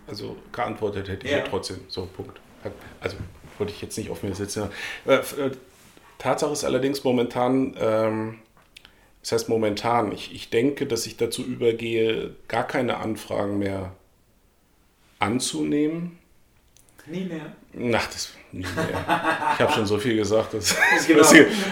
also 0.06 0.36
geantwortet 0.52 1.08
hätte 1.08 1.26
ich 1.26 1.32
ja, 1.32 1.40
trotzdem. 1.40 1.80
So, 1.88 2.06
Punkt. 2.06 2.40
Also 3.00 3.16
wollte 3.58 3.72
ich 3.72 3.82
jetzt 3.82 3.98
nicht 3.98 4.10
auf 4.10 4.22
mir 4.22 4.34
setzen. 4.34 4.68
Äh, 5.06 5.14
äh, 5.14 5.50
Tatsache 6.18 6.52
ist 6.52 6.64
allerdings 6.64 7.04
momentan, 7.04 7.74
ähm, 7.78 8.38
das 9.22 9.32
heißt 9.32 9.48
momentan, 9.48 10.12
ich, 10.12 10.34
ich 10.34 10.50
denke, 10.50 10.86
dass 10.86 11.06
ich 11.06 11.16
dazu 11.16 11.42
übergehe, 11.42 12.34
gar 12.48 12.66
keine 12.66 12.98
Anfragen 12.98 13.58
mehr 13.58 13.92
anzunehmen. 15.18 16.18
Nie 17.06 17.24
mehr. 17.24 17.96
Ach, 17.98 18.06
das 18.06 18.30
nie 18.52 18.60
mehr. 18.60 18.68
Ich 19.54 19.60
habe 19.60 19.72
schon 19.72 19.86
so 19.86 19.98
viel 19.98 20.16
gesagt. 20.16 20.54
Dass, 20.54 20.76
Genau. 21.06 21.26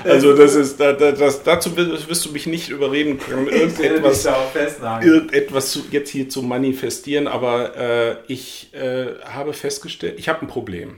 also 0.04 0.34
das 0.34 0.54
ist, 0.56 0.80
da, 0.80 0.92
da, 0.92 1.12
das, 1.12 1.42
dazu 1.44 1.76
wirst 1.76 2.24
du 2.24 2.32
mich 2.32 2.46
nicht 2.46 2.68
überreden 2.68 3.18
können, 3.18 3.46
irgendetwas, 3.46 4.26
irgendetwas 4.26 5.70
zu, 5.70 5.84
jetzt 5.90 6.10
hier 6.10 6.28
zu 6.28 6.42
manifestieren. 6.42 7.28
Aber 7.28 7.76
äh, 7.76 8.16
ich 8.26 8.74
äh, 8.74 9.14
habe 9.24 9.52
festgestellt, 9.52 10.18
ich 10.18 10.28
habe 10.28 10.42
ein 10.42 10.48
Problem. 10.48 10.96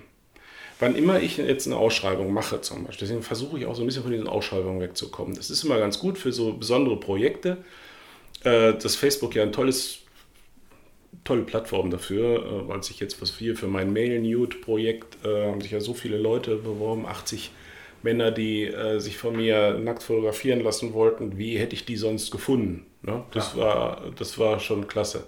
Wann 0.79 0.97
immer 0.97 1.21
ich 1.21 1.37
jetzt 1.37 1.67
eine 1.67 1.77
Ausschreibung 1.77 2.33
mache 2.33 2.61
zum 2.61 2.85
Beispiel, 2.85 3.07
deswegen 3.07 3.23
versuche 3.23 3.59
ich 3.59 3.67
auch 3.67 3.77
so 3.77 3.83
ein 3.83 3.87
bisschen 3.87 4.03
von 4.03 4.11
diesen 4.11 4.27
Ausschreibungen 4.27 4.81
wegzukommen. 4.81 5.37
Das 5.37 5.49
ist 5.51 5.63
immer 5.63 5.79
ganz 5.79 5.99
gut 5.99 6.19
für 6.19 6.33
so 6.33 6.55
besondere 6.55 6.99
Projekte. 6.99 7.59
Äh, 8.45 8.75
dass 8.75 8.97
Facebook 8.97 9.37
ja 9.37 9.45
ein 9.45 9.53
tolles 9.53 10.02
tolle 11.25 11.43
Plattform 11.43 11.91
dafür, 11.91 12.45
äh, 12.45 12.69
weil 12.69 12.83
sich 12.83 13.01
jetzt 13.01 13.21
was 13.23 13.31
viel 13.31 13.57
für 13.57 13.69
mein 13.69 13.93
Mail-Nude-Projekt 13.93 15.25
äh, 15.25 15.47
haben 15.47 15.61
sich 15.61 15.71
ja 15.71 15.81
so 15.81 15.95
viele 15.95 16.19
Leute 16.19 16.57
beworben, 16.57 17.07
80 17.07 17.51
Männer, 18.03 18.31
die 18.31 18.65
äh, 18.65 18.99
sich 18.99 19.17
von 19.17 19.37
mir 19.37 19.79
nackt 19.79 20.03
fotografieren 20.03 20.61
lassen 20.61 20.93
wollten. 20.93 21.39
Wie 21.39 21.59
hätte 21.59 21.75
ich 21.75 21.85
die 21.85 21.97
sonst 21.97 22.31
gefunden? 22.31 22.87
Ne? 23.03 23.23
Das, 23.33 23.57
war, 23.57 24.03
das 24.17 24.39
war 24.39 24.59
schon 24.59 24.89
klasse. 24.89 25.25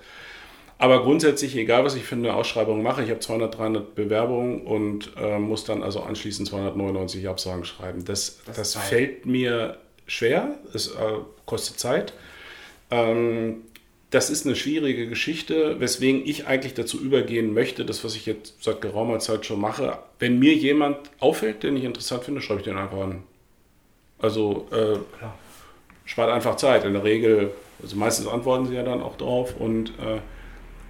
Aber 0.79 1.03
grundsätzlich, 1.03 1.57
egal 1.57 1.85
was 1.85 1.95
ich 1.95 2.03
für 2.03 2.17
eine 2.17 2.35
Ausschreibung 2.35 2.83
mache, 2.83 3.05
ich 3.05 3.11
habe 3.11 3.21
200, 3.21 3.57
300 3.57 3.95
Bewerbungen 3.95 4.63
und 4.63 5.13
äh, 5.17 5.39
muss 5.39 5.65
dann 5.65 5.83
also 5.83 6.01
anschließend 6.01 6.49
299 6.49 7.29
Absagen 7.29 7.65
schreiben. 7.65 8.05
Das, 8.05 8.41
Das 8.47 8.57
das, 8.57 8.75
fällt 8.75 9.25
mir 9.25 9.79
schwer, 10.07 10.59
es 10.73 10.89
äh, 10.89 11.19
kostet 11.47 11.79
Zeit. 11.79 12.13
Ähm, 12.91 13.63
das 14.15 14.31
ist 14.31 14.47
eine 14.47 14.55
schwierige 14.55 15.09
Geschichte, 15.09 15.81
weswegen 15.81 16.25
ich 16.25 16.47
eigentlich 16.47 16.75
dazu 16.75 17.01
übergehen 17.01 17.53
möchte, 17.53 17.85
das, 17.85 18.05
was 18.05 18.15
ich 18.15 18.27
jetzt 18.27 18.63
seit 18.63 18.81
geraumer 18.81 19.19
Zeit 19.19 19.45
schon 19.45 19.61
mache. 19.61 19.99
Wenn 20.21 20.39
mir 20.39 20.55
jemand 20.55 20.99
auffällt, 21.19 21.65
den 21.65 21.77
ich 21.77 21.83
interessant 21.83 22.23
finde, 22.23 22.41
schreibe 22.41 22.61
ich 22.61 22.65
den 22.65 22.79
einfach 22.79 23.01
an. 23.01 23.25
Also 24.21 24.69
äh, 24.71 24.99
spart 26.05 26.31
einfach 26.31 26.55
Zeit. 26.55 26.85
In 26.85 26.93
der 26.93 27.03
Regel, 27.03 27.51
also 27.83 27.97
meistens 27.97 28.29
antworten 28.29 28.67
sie 28.67 28.75
ja 28.75 28.85
dann 28.85 29.03
auch 29.03 29.17
drauf. 29.17 29.57
Und, 29.59 29.89
äh, 29.99 30.21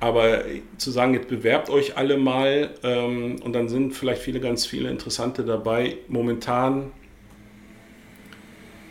aber 0.01 0.43
zu 0.77 0.91
sagen, 0.91 1.15
jetzt 1.15 1.29
bewerbt 1.29 1.71
euch 1.71 1.97
alle 1.97 2.19
mal 2.19 2.75
ähm, 2.83 3.37
und 3.43 3.55
dann 3.55 3.71
sind 3.71 3.95
vielleicht 3.95 4.21
viele, 4.21 4.39
ganz 4.39 4.67
viele 4.67 4.91
Interessante 4.91 5.45
dabei. 5.45 5.97
Momentan, 6.09 6.93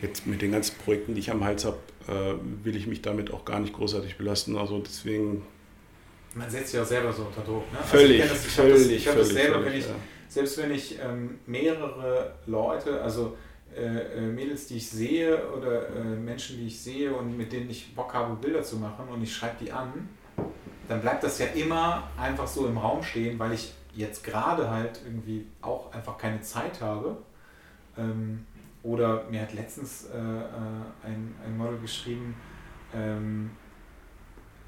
jetzt 0.02 0.26
mit 0.26 0.42
den 0.42 0.50
ganzen 0.50 0.76
Projekten, 0.78 1.14
die 1.14 1.20
ich 1.20 1.30
am 1.30 1.44
Hals 1.44 1.64
habe, 1.64 1.78
äh, 2.08 2.34
will 2.64 2.76
ich 2.76 2.86
mich 2.86 3.02
damit 3.02 3.32
auch 3.32 3.44
gar 3.44 3.60
nicht 3.60 3.72
großartig 3.72 4.16
belasten. 4.16 4.56
Also 4.56 4.78
deswegen 4.78 5.42
Man 6.34 6.50
setzt 6.50 6.70
sich 6.70 6.80
auch 6.80 6.86
selber 6.86 7.12
so 7.12 7.24
unter 7.24 7.42
Druck. 7.42 7.72
Ne? 7.72 7.78
Völlig, 7.84 8.22
also 8.22 8.34
ich 8.34 8.56
das, 8.56 8.86
ich 8.86 9.08
hab 9.08 9.14
das, 9.14 9.14
hab 9.14 9.16
das 9.16 9.28
selber, 9.28 9.54
völlig, 9.54 9.72
wenn 9.72 9.78
ich, 9.78 9.86
ja. 9.86 9.94
selbst 10.28 10.58
wenn 10.58 10.70
ich 10.72 10.98
ähm, 11.00 11.38
mehrere 11.46 12.34
Leute, 12.46 13.00
also 13.00 13.36
äh, 13.76 14.18
äh, 14.18 14.20
Mädels, 14.20 14.68
die 14.68 14.76
ich 14.76 14.88
sehe 14.88 15.50
oder 15.50 15.88
äh, 15.88 16.04
Menschen, 16.04 16.58
die 16.58 16.66
ich 16.66 16.80
sehe 16.80 17.12
und 17.12 17.36
mit 17.36 17.52
denen 17.52 17.68
ich 17.68 17.94
Bock 17.94 18.14
habe, 18.14 18.36
Bilder 18.36 18.62
zu 18.62 18.76
machen 18.76 19.08
und 19.08 19.22
ich 19.22 19.34
schreibe 19.34 19.56
die 19.64 19.72
an, 19.72 20.08
dann 20.88 21.00
bleibt 21.00 21.24
das 21.24 21.38
ja 21.38 21.46
immer 21.46 22.08
einfach 22.16 22.46
so 22.46 22.66
im 22.66 22.78
Raum 22.78 23.02
stehen, 23.02 23.38
weil 23.38 23.52
ich 23.52 23.72
jetzt 23.94 24.22
gerade 24.22 24.70
halt 24.70 25.00
irgendwie 25.04 25.46
auch 25.60 25.92
einfach 25.92 26.18
keine 26.18 26.40
Zeit 26.40 26.80
habe. 26.80 27.16
Ähm, 27.96 28.46
oder 28.84 29.24
mir 29.30 29.40
hat 29.42 29.52
letztens 29.54 30.04
äh, 30.14 30.16
äh, 30.16 31.06
ein, 31.06 31.34
ein 31.44 31.56
Model 31.56 31.78
geschrieben, 31.80 32.36
ähm, 32.94 33.50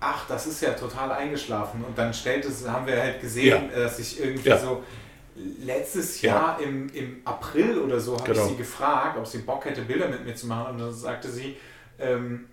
ach, 0.01 0.27
das 0.27 0.47
ist 0.49 0.61
ja 0.63 0.71
total 0.73 1.13
eingeschlafen. 1.13 1.85
Und 1.85 1.97
dann 1.97 2.13
stellte 2.13 2.49
es, 2.49 2.67
haben 2.69 2.87
wir 2.87 3.01
halt 3.01 3.21
gesehen, 3.21 3.71
äh, 3.71 3.77
dass 3.85 3.99
ich 4.01 4.19
irgendwie 4.21 4.49
Ja. 4.49 4.59
so 4.59 4.83
letztes 5.63 6.23
Ja. 6.23 6.35
Jahr 6.35 6.61
im, 6.61 6.89
im 6.95 7.21
April 7.25 7.79
oder 7.79 8.01
so 8.01 8.17
habe 8.19 8.33
Genau. 8.33 8.45
ich 8.45 8.51
sie 8.53 8.57
gefragt, 8.57 9.19
ob 9.19 9.27
sie 9.27 9.39
Bock 9.39 9.65
hätte, 9.67 9.83
Bilder 9.83 10.09
mit 10.09 10.25
mir 10.25 10.35
zu 10.35 10.47
machen. 10.47 10.73
Und 10.75 10.79
dann 10.81 10.93
sagte 10.93 11.29
sie, 11.31 11.57
ähm, 11.99 12.47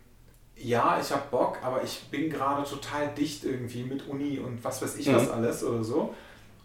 ja, 0.55 0.99
ich 1.01 1.11
habe 1.11 1.23
Bock, 1.31 1.57
aber 1.63 1.81
ich 1.83 2.03
bin 2.11 2.29
gerade 2.29 2.63
total 2.69 3.07
dicht 3.17 3.43
irgendwie 3.45 3.83
mit 3.83 4.05
Uni 4.07 4.37
und 4.37 4.63
was 4.63 4.81
weiß 4.81 4.97
ich 4.97 5.07
Mhm. 5.07 5.15
was 5.15 5.29
alles 5.29 5.63
oder 5.63 5.83
so. 5.83 6.13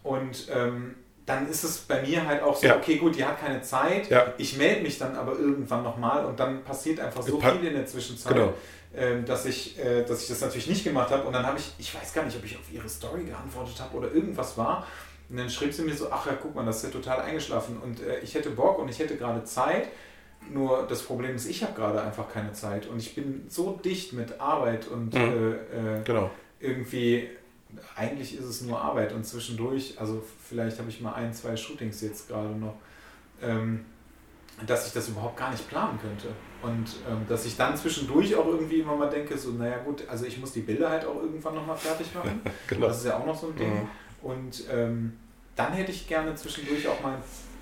Und 0.03 0.47
ähm, 0.53 0.95
dann 1.29 1.47
ist 1.47 1.63
es 1.63 1.77
bei 1.77 2.01
mir 2.01 2.25
halt 2.25 2.41
auch 2.41 2.55
so, 2.57 2.65
Ja. 2.67 2.77
okay, 2.77 2.97
gut, 2.97 3.15
die 3.15 3.23
hat 3.23 3.39
keine 3.39 3.61
Zeit. 3.61 4.09
Ja. 4.09 4.33
Ich 4.37 4.57
melde 4.57 4.81
mich 4.81 4.97
dann 4.97 5.15
aber 5.15 5.37
irgendwann 5.37 5.83
nochmal 5.83 6.25
und 6.25 6.39
dann 6.39 6.63
passiert 6.63 6.99
einfach 6.99 7.21
so 7.21 7.37
Pa- 7.37 7.51
viel 7.51 7.67
in 7.67 7.73
der 7.75 7.85
Zwischenzeit, 7.85 8.33
Genau. 8.33 8.53
ähm, 8.95 9.25
dass, 9.25 9.45
ich, 9.45 9.77
äh, 9.77 10.03
dass 10.03 10.23
ich 10.23 10.27
das 10.29 10.41
natürlich 10.41 10.67
nicht 10.67 10.83
gemacht 10.83 11.11
habe. 11.11 11.23
Und 11.27 11.33
dann 11.33 11.45
habe 11.45 11.59
ich, 11.59 11.71
ich 11.77 11.93
weiß 11.93 12.13
gar 12.15 12.25
nicht, 12.25 12.35
ob 12.35 12.43
ich 12.43 12.55
auf 12.57 12.71
ihre 12.73 12.89
Story 12.89 13.25
geantwortet 13.25 13.79
habe 13.79 13.95
oder 13.97 14.11
irgendwas 14.11 14.57
war. 14.57 14.87
Und 15.29 15.37
dann 15.37 15.49
schrieb 15.51 15.71
sie 15.71 15.83
mir 15.83 15.93
so, 15.93 16.11
ach 16.11 16.25
ja, 16.25 16.33
guck 16.41 16.55
mal, 16.55 16.65
das 16.65 16.77
ist 16.77 16.83
ja 16.85 16.89
total 16.89 17.21
eingeschlafen. 17.21 17.77
Und 17.77 18.01
äh, 18.01 18.19
ich 18.21 18.33
hätte 18.33 18.49
Bock 18.49 18.79
und 18.79 18.89
ich 18.89 18.97
hätte 18.97 19.15
gerade 19.15 19.43
Zeit. 19.43 19.89
Nur 20.51 20.87
das 20.89 21.03
Problem 21.03 21.35
ist, 21.35 21.45
ich 21.47 21.61
habe 21.63 21.73
gerade 21.73 22.01
einfach 22.01 22.27
keine 22.33 22.53
Zeit. 22.53 22.87
Und 22.87 22.97
ich 22.97 23.13
bin 23.13 23.45
so 23.49 23.79
dicht 23.85 24.13
mit 24.13 24.39
Arbeit 24.39 24.87
und 24.87 25.13
Mhm. 25.13 25.19
äh, 25.19 25.97
äh, 25.99 26.03
Genau. 26.03 26.31
irgendwie, 26.59 27.29
eigentlich 27.95 28.37
ist 28.37 28.45
es 28.45 28.61
nur 28.61 28.79
Arbeit 28.79 29.13
und 29.13 29.25
zwischendurch, 29.25 29.95
also 29.99 30.23
vielleicht 30.47 30.79
habe 30.79 30.89
ich 30.89 31.01
mal 31.01 31.13
ein, 31.13 31.33
zwei 31.33 31.55
Shootings 31.55 32.01
jetzt 32.01 32.27
gerade 32.27 32.49
noch, 32.49 32.75
ähm, 33.41 33.85
dass 34.65 34.87
ich 34.87 34.93
das 34.93 35.07
überhaupt 35.09 35.37
gar 35.37 35.51
nicht 35.51 35.67
planen 35.69 35.99
könnte. 36.01 36.27
Und 36.61 36.95
ähm, 37.09 37.25
dass 37.29 37.45
ich 37.45 37.55
dann 37.55 37.77
zwischendurch 37.77 38.35
auch 38.35 38.47
irgendwie 38.47 38.81
immer 38.81 38.95
mal 38.95 39.09
denke, 39.09 39.37
so, 39.37 39.51
naja 39.51 39.77
gut, 39.77 40.03
also 40.09 40.25
ich 40.25 40.37
muss 40.39 40.51
die 40.51 40.61
Bilder 40.61 40.89
halt 40.89 41.05
auch 41.05 41.15
irgendwann 41.15 41.55
nochmal 41.55 41.77
fertig 41.77 42.13
machen. 42.13 42.41
Genau. 42.67 42.87
Das 42.87 42.97
ist 42.97 43.05
ja 43.05 43.17
auch 43.17 43.25
noch 43.25 43.39
so 43.39 43.47
ein 43.47 43.55
Ding. 43.55 43.73
Mhm. 43.73 43.87
Und 44.21 44.63
ähm, 44.69 45.13
dann 45.55 45.73
hätte 45.73 45.91
ich 45.91 46.07
gerne 46.07 46.35
zwischendurch 46.35 46.87
auch 46.87 47.01
mein 47.01 47.17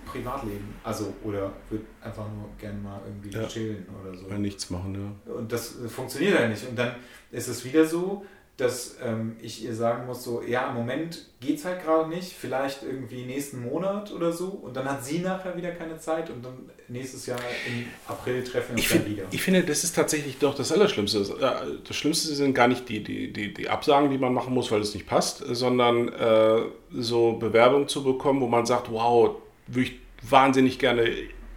Privatleben. 0.08 0.74
Also, 0.84 1.14
oder 1.24 1.52
würde 1.70 1.86
einfach 2.02 2.26
nur 2.30 2.50
gerne 2.58 2.80
mal 2.80 3.00
irgendwie 3.06 3.30
Ja. 3.38 3.46
chillen 3.48 3.86
oder 4.02 4.16
so. 4.18 4.28
Mal 4.28 4.40
nichts 4.40 4.70
machen, 4.70 4.96
ja. 5.26 5.34
Und 5.34 5.52
das 5.52 5.80
äh, 5.80 5.88
funktioniert 5.88 6.40
ja 6.40 6.48
nicht. 6.48 6.68
Und 6.68 6.78
dann 6.78 6.96
ist 7.32 7.48
es 7.48 7.64
wieder 7.64 7.86
so, 7.86 8.26
dass 8.58 8.98
ähm, 9.04 9.36
ich 9.40 9.64
ihr 9.64 9.76
sagen 9.76 10.08
muss, 10.08 10.24
so, 10.24 10.42
ja, 10.42 10.68
im 10.70 10.76
Moment 10.76 11.26
geht 11.40 11.60
es 11.60 11.66
halt 11.66 11.84
gerade 11.84 12.10
nicht, 12.10 12.34
vielleicht 12.34 12.82
irgendwie 12.82 13.24
nächsten 13.24 13.62
Monat 13.62 14.12
oder 14.12 14.34
so. 14.34 14.48
Und 14.48 14.76
dann 14.76 14.86
hat 14.90 15.06
sie 15.06 15.20
nachher 15.20 15.56
wieder 15.56 15.70
keine 15.72 16.00
Zeit 16.00 16.32
und 16.32 16.44
dann 16.44 16.72
nächstes 16.88 17.28
Jahr 17.28 17.38
im 17.68 17.86
April 18.08 18.44
treffen 18.44 18.76
wir 18.76 18.84
uns 18.84 18.92
dann 18.92 19.06
wieder. 19.06 19.24
ich 19.30 19.42
finde, 19.44 19.64
das 19.64 19.84
ist 19.84 19.96
tatsächlich 19.96 20.40
doch 20.40 20.56
das 20.56 20.72
Allerschlimmste. 20.72 21.20
Äh, 21.20 21.78
Das 21.88 21.96
Schlimmste 21.96 22.34
sind 22.34 22.56
gar 22.56 22.68
nicht 22.68 22.90
die, 22.90 23.04
die, 23.04 23.32
die, 23.32 23.54
die 23.54 23.70
Absagen, 23.70 24.10
die 24.10 24.18
man 24.18 24.34
machen 24.34 24.56
muss, 24.56 24.72
weil 24.72 24.82
es 24.82 24.96
nicht 24.96 25.06
passt, 25.06 25.44
sondern 25.52 26.10
äh, 26.10 26.62
so 26.92 27.34
Bewerbungen 27.34 27.88
zu 27.88 28.04
bekommen, 28.04 28.42
wo 28.42 28.48
man 28.48 28.66
sagt, 28.66 28.92
wow, 28.92 29.36
würde 29.68 29.88
ich 29.88 30.00
wahnsinnig 30.28 30.80
gerne 30.80 31.12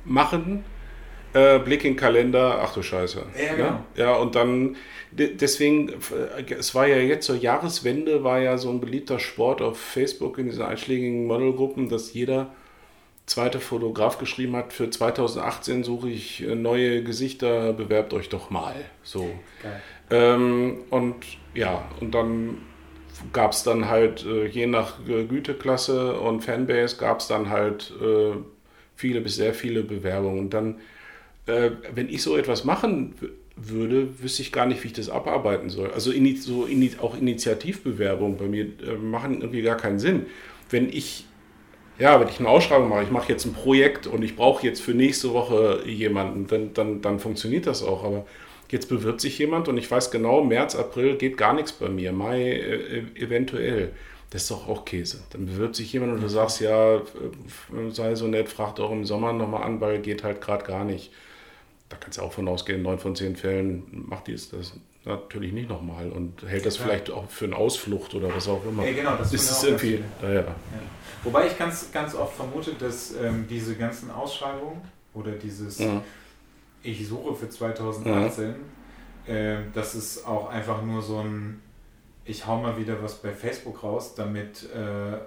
machen. 0.04 0.64
Äh, 1.32 1.58
Blick 1.60 1.84
in 1.84 1.92
den 1.92 1.96
Kalender, 1.96 2.60
ach 2.62 2.74
du 2.74 2.82
Scheiße. 2.82 3.22
Ja, 3.40 3.54
genau. 3.54 3.70
Ne? 3.70 3.78
Ja, 3.96 4.14
und 4.16 4.34
dann, 4.34 4.76
de- 5.12 5.34
deswegen, 5.36 5.88
äh, 5.90 6.54
es 6.54 6.74
war 6.74 6.86
ja 6.88 6.96
jetzt 6.96 7.26
zur 7.26 7.36
Jahreswende, 7.36 8.24
war 8.24 8.40
ja 8.40 8.58
so 8.58 8.70
ein 8.70 8.80
beliebter 8.80 9.18
Sport 9.18 9.62
auf 9.62 9.78
Facebook 9.78 10.38
in 10.38 10.46
diesen 10.46 10.62
einschlägigen 10.62 11.26
Modelgruppen, 11.26 11.88
dass 11.88 12.12
jeder 12.14 12.50
zweite 13.26 13.60
Fotograf 13.60 14.18
geschrieben 14.18 14.56
hat, 14.56 14.72
für 14.72 14.90
2018 14.90 15.84
suche 15.84 16.10
ich 16.10 16.42
äh, 16.42 16.56
neue 16.56 17.04
Gesichter, 17.04 17.72
bewerbt 17.72 18.12
euch 18.12 18.28
doch 18.28 18.50
mal. 18.50 18.74
So. 19.04 19.30
Ähm, 20.10 20.78
und 20.90 21.14
ja, 21.54 21.84
und 22.00 22.12
dann 22.14 22.58
gab 23.32 23.52
es 23.52 23.62
dann 23.62 23.88
halt, 23.88 24.24
äh, 24.26 24.46
je 24.46 24.66
nach 24.66 24.94
Güteklasse 25.06 26.18
und 26.18 26.40
Fanbase, 26.42 26.96
gab 26.96 27.20
es 27.20 27.28
dann 27.28 27.50
halt 27.50 27.92
äh, 28.02 28.32
viele 28.96 29.20
bis 29.20 29.36
sehr 29.36 29.54
viele 29.54 29.82
Bewerbungen. 29.82 30.38
Und 30.40 30.50
dann, 30.54 30.80
äh, 31.46 31.70
wenn 31.94 32.08
ich 32.08 32.22
so 32.22 32.36
etwas 32.36 32.64
machen 32.64 33.14
würde, 33.56 34.20
wüsste 34.20 34.42
ich 34.42 34.52
gar 34.52 34.66
nicht, 34.66 34.82
wie 34.82 34.88
ich 34.88 34.92
das 34.94 35.10
abarbeiten 35.10 35.68
soll. 35.70 35.90
Also 35.90 36.12
ini 36.12 36.36
so 36.36 36.66
ini 36.66 36.92
auch 37.00 37.16
Initiativbewerbungen 37.16 38.38
bei 38.38 38.46
mir 38.46 38.64
äh, 38.64 38.96
machen 38.96 39.40
irgendwie 39.40 39.62
gar 39.62 39.76
keinen 39.76 39.98
Sinn. 39.98 40.26
Wenn 40.70 40.88
ich 40.88 41.24
ja, 41.98 42.18
wenn 42.18 42.28
ich 42.28 42.40
eine 42.40 42.48
Ausschreibung 42.48 42.88
mache, 42.88 43.02
ich 43.02 43.10
mache 43.10 43.30
jetzt 43.30 43.44
ein 43.44 43.52
Projekt 43.52 44.06
und 44.06 44.22
ich 44.22 44.34
brauche 44.34 44.66
jetzt 44.66 44.80
für 44.80 44.92
nächste 44.92 45.34
Woche 45.34 45.82
jemanden, 45.84 46.46
dann, 46.46 46.72
dann, 46.72 47.02
dann 47.02 47.20
funktioniert 47.20 47.66
das 47.66 47.82
auch. 47.82 48.04
Aber 48.04 48.24
jetzt 48.70 48.88
bewirbt 48.88 49.20
sich 49.20 49.38
jemand 49.38 49.68
und 49.68 49.76
ich 49.76 49.90
weiß 49.90 50.10
genau, 50.10 50.42
März, 50.42 50.74
April 50.74 51.16
geht 51.16 51.36
gar 51.36 51.52
nichts 51.52 51.72
bei 51.72 51.90
mir, 51.90 52.12
Mai 52.12 52.52
äh, 52.52 53.02
eventuell. 53.16 53.92
Das 54.30 54.42
ist 54.42 54.50
doch 54.50 54.68
auch 54.68 54.84
Käse. 54.86 55.22
Dann 55.30 55.44
bewirbt 55.44 55.76
sich 55.76 55.92
jemand 55.92 56.14
und 56.14 56.22
du 56.22 56.28
sagst, 56.28 56.60
ja, 56.60 56.96
äh, 56.96 57.00
sei 57.90 58.14
so 58.14 58.28
nett, 58.28 58.48
frag 58.48 58.76
doch 58.76 58.90
im 58.92 59.04
Sommer 59.04 59.34
nochmal 59.34 59.64
an, 59.64 59.80
weil 59.82 59.98
geht 59.98 60.24
halt 60.24 60.40
gerade 60.40 60.64
gar 60.64 60.84
nicht. 60.84 61.12
Da 61.90 61.96
kannst 61.98 62.18
du 62.18 62.22
auch 62.22 62.32
von 62.32 62.48
ausgehen, 62.48 62.82
neun 62.82 62.98
von 62.98 63.14
zehn 63.14 63.36
Fällen 63.36 64.06
macht 64.08 64.28
die 64.28 64.32
es 64.32 64.50
das 64.50 64.72
natürlich 65.04 65.52
nicht 65.52 65.68
nochmal 65.68 66.10
und 66.10 66.42
hält 66.46 66.64
das 66.64 66.78
ja. 66.78 66.84
vielleicht 66.84 67.10
auch 67.10 67.28
für 67.28 67.46
eine 67.46 67.56
Ausflucht 67.56 68.14
oder 68.14 68.34
was 68.34 68.48
auch 68.48 68.64
immer. 68.64 68.84
Ja, 68.86 68.92
genau, 68.92 69.16
das 69.16 69.32
ist 69.32 69.50
es 69.50 69.64
irgendwie. 69.64 70.02
Ja, 70.22 70.32
ja. 70.32 70.44
Wobei 71.24 71.46
ich 71.46 71.58
ganz, 71.58 71.90
ganz 71.92 72.14
oft 72.14 72.34
vermute, 72.34 72.72
dass 72.74 73.14
ähm, 73.16 73.46
diese 73.48 73.76
ganzen 73.76 74.10
Ausschreibungen 74.10 74.80
oder 75.14 75.32
dieses 75.32 75.82
Ich 76.82 77.06
suche 77.06 77.34
für 77.34 77.48
2018, 77.48 78.54
äh, 79.26 79.56
das 79.74 79.94
ist 79.94 80.26
auch 80.26 80.48
einfach 80.48 80.82
nur 80.82 81.02
so 81.02 81.18
ein 81.18 81.60
ich 82.30 82.46
hau 82.46 82.60
mal 82.60 82.78
wieder 82.78 83.02
was 83.02 83.16
bei 83.16 83.32
Facebook 83.32 83.82
raus, 83.82 84.14
damit 84.14 84.68
äh, 84.74 85.18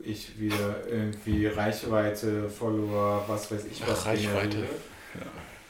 ich 0.00 0.38
wieder 0.38 0.86
irgendwie 0.88 1.46
Reichweite, 1.46 2.48
Follower, 2.48 3.24
was 3.26 3.50
weiß 3.50 3.64
ich 3.70 3.86
was 3.86 4.06
Reichweite. 4.06 4.58
Ja. 4.58 5.26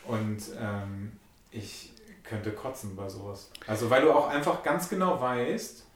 Und 0.08 0.38
ähm, 0.60 1.12
ich 1.50 1.92
könnte 2.22 2.52
kotzen 2.52 2.96
bei 2.96 3.08
sowas. 3.08 3.50
Also 3.66 3.88
weil 3.90 4.02
du 4.02 4.12
auch 4.12 4.28
einfach 4.28 4.62
ganz 4.62 4.88
genau 4.88 5.20
weißt, 5.20 5.86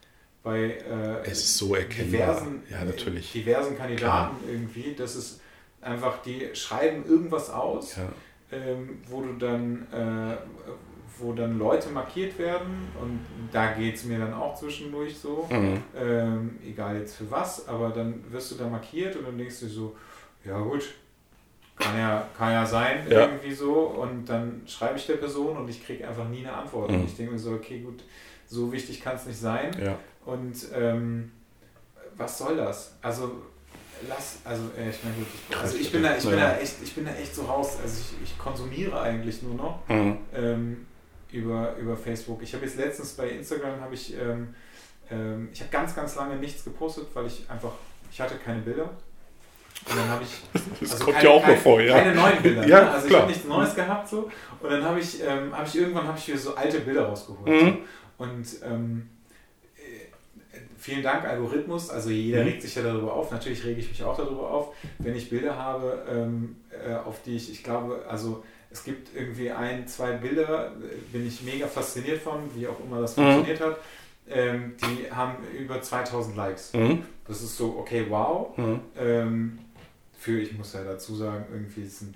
bei 0.43 0.79
äh, 0.79 1.35
so 1.35 1.75
diversen, 1.75 2.63
ja, 2.71 2.85
natürlich. 2.85 3.33
diversen 3.33 3.77
Kandidaten 3.77 4.37
Klar. 4.39 4.51
irgendwie, 4.51 4.95
dass 4.95 5.15
es 5.15 5.41
einfach, 5.83 6.23
die 6.23 6.49
schreiben 6.55 7.05
irgendwas 7.07 7.51
aus, 7.51 7.97
ja. 7.97 8.09
ähm, 8.53 9.01
wo 9.09 9.21
du 9.21 9.35
dann, 9.35 9.87
äh, 9.93 10.37
wo 11.19 11.33
dann 11.33 11.59
Leute 11.59 11.91
markiert 11.91 12.39
werden 12.39 12.89
und 13.01 13.21
da 13.53 13.73
geht 13.73 13.97
es 13.97 14.05
mir 14.05 14.19
dann 14.19 14.33
auch 14.33 14.59
zwischendurch 14.59 15.19
so, 15.19 15.47
mhm. 15.51 15.83
ähm, 15.95 16.59
egal 16.67 16.99
jetzt 16.99 17.17
für 17.17 17.31
was, 17.31 17.69
aber 17.69 17.91
dann 17.91 18.25
wirst 18.31 18.53
du 18.53 18.55
da 18.55 18.67
markiert 18.67 19.17
und 19.17 19.27
dann 19.27 19.37
denkst 19.37 19.61
du 19.61 19.69
so, 19.69 19.97
ja 20.45 20.59
gut, 20.59 20.95
kann 21.81 21.99
ja, 21.99 22.29
kann 22.37 22.53
ja 22.53 22.65
sein, 22.65 23.07
ja. 23.09 23.23
irgendwie 23.23 23.53
so. 23.53 23.73
Und 23.73 24.27
dann 24.27 24.63
schreibe 24.67 24.99
ich 24.99 25.07
der 25.07 25.17
Person 25.17 25.57
und 25.57 25.69
ich 25.69 25.85
kriege 25.85 26.07
einfach 26.07 26.29
nie 26.29 26.41
eine 26.47 26.53
Antwort. 26.53 26.91
Mhm. 26.91 27.01
Und 27.01 27.05
ich 27.07 27.17
denke 27.17 27.33
mir 27.33 27.39
so, 27.39 27.53
okay, 27.53 27.81
gut, 27.81 28.05
so 28.47 28.71
wichtig 28.73 29.01
kann 29.01 29.17
es 29.17 29.27
nicht 29.27 29.41
sein. 29.41 29.71
Ja. 29.83 29.99
Und 30.25 30.55
ähm, 30.75 31.33
was 32.17 32.39
soll 32.39 32.57
das? 32.57 32.97
Also 33.01 33.43
lass, 34.09 34.39
also 34.45 34.65
äh, 34.79 34.91
ich 34.91 35.03
meine 35.03 35.17
gut, 35.17 35.27
ich, 35.49 35.57
also 35.57 35.77
ich 35.77 35.93
bin 35.93 36.03
da, 36.03 36.17
ich 36.17 36.25
bin 36.25 36.39
da 36.39 36.57
echt, 36.59 36.75
ich 36.83 36.95
bin 36.95 37.05
da 37.05 37.13
echt 37.13 37.35
so 37.35 37.43
raus. 37.43 37.79
Also 37.83 38.01
ich, 38.01 38.31
ich 38.31 38.39
konsumiere 38.39 39.01
eigentlich 39.01 39.43
nur 39.43 39.55
noch 39.55 39.89
mhm. 39.89 40.19
ähm, 40.35 40.87
über, 41.33 41.77
über 41.77 41.97
Facebook. 41.97 42.43
Ich 42.43 42.55
habe 42.55 42.65
jetzt 42.65 42.77
letztens 42.77 43.13
bei 43.13 43.31
Instagram 43.31 43.81
habe 43.81 43.95
ich, 43.95 44.15
ähm, 44.15 44.55
ähm, 45.11 45.49
ich 45.53 45.61
habe 45.61 45.71
ganz, 45.71 45.95
ganz 45.95 46.17
lange 46.17 46.37
nichts 46.37 46.65
gepostet, 46.65 47.09
weil 47.15 47.27
ich 47.27 47.49
einfach, 47.49 47.73
ich 48.11 48.21
hatte 48.21 48.37
keine 48.37 48.61
Bilder. 48.61 48.91
Und 49.89 49.99
dann 49.99 50.09
habe 50.09 50.25
ich. 50.25 50.61
Das 50.81 50.93
also 50.93 51.05
kommt 51.05 51.17
keine, 51.17 51.29
ja 51.29 51.35
auch 51.35 51.47
noch 51.47 51.57
vor, 51.57 51.81
ja. 51.81 51.99
Keine 51.99 52.15
neuen 52.15 52.43
Bilder. 52.43 52.67
ja, 52.67 52.85
ne? 52.85 52.91
Also 52.91 53.09
klar. 53.09 53.19
ich 53.19 53.23
habe 53.23 53.33
nichts 53.33 53.49
Neues 53.49 53.75
gehabt 53.75 54.09
so. 54.09 54.31
Und 54.61 54.71
dann 54.71 54.85
habe 54.85 55.01
ich, 55.01 55.23
ähm, 55.23 55.57
hab 55.57 55.67
ich 55.67 55.77
irgendwann 55.77 56.07
habe 56.07 56.19
ich 56.19 56.29
wieder 56.29 56.39
so 56.39 56.55
alte 56.55 56.81
Bilder 56.81 57.07
rausgeholt. 57.07 57.49
Mhm. 57.49 57.79
So. 58.19 58.25
Und 58.25 58.47
ähm, 58.65 59.09
äh, 59.77 60.59
vielen 60.79 61.03
Dank, 61.03 61.25
Algorithmus. 61.25 61.91
Also 61.91 62.11
jeder 62.11 62.43
mhm. 62.43 62.49
regt 62.49 62.63
sich 62.63 62.75
ja 62.75 62.83
darüber 62.83 63.15
auf. 63.15 63.31
Natürlich 63.31 63.65
rege 63.65 63.81
ich 63.81 63.89
mich 63.89 64.03
auch 64.05 64.17
darüber 64.17 64.51
auf, 64.51 64.75
wenn 64.99 65.17
ich 65.17 65.31
Bilder 65.31 65.57
habe, 65.57 66.05
ähm, 66.11 66.57
äh, 66.71 66.95
auf 66.95 67.23
die 67.23 67.37
ich, 67.37 67.51
ich 67.51 67.65
glaube, 67.65 68.05
also 68.09 68.45
es 68.71 68.85
gibt 68.85 69.15
irgendwie 69.17 69.51
ein, 69.51 69.87
zwei 69.89 70.13
Bilder, 70.13 70.73
äh, 70.73 70.97
bin 71.13 71.27
ich 71.27 71.43
mega 71.43 71.67
fasziniert 71.67 72.23
von, 72.23 72.41
wie 72.55 72.69
auch 72.69 72.79
immer 72.81 73.01
das 73.01 73.17
mhm. 73.17 73.23
funktioniert 73.23 73.61
hat. 73.61 73.79
Ähm, 74.29 74.75
die 74.81 75.11
haben 75.11 75.39
über 75.59 75.83
2000 75.83 76.37
Likes. 76.37 76.73
Mhm. 76.73 77.03
Das 77.27 77.43
ist 77.43 77.57
so, 77.57 77.77
okay, 77.79 78.07
wow. 78.09 78.57
Mhm. 78.57 78.81
Ähm, 78.97 79.59
für, 80.21 80.39
ich 80.39 80.53
muss 80.53 80.75
ja 80.75 80.85
dazu 80.85 81.17
sagen, 81.17 81.47
irgendwie 81.51 81.87
sind 81.87 82.15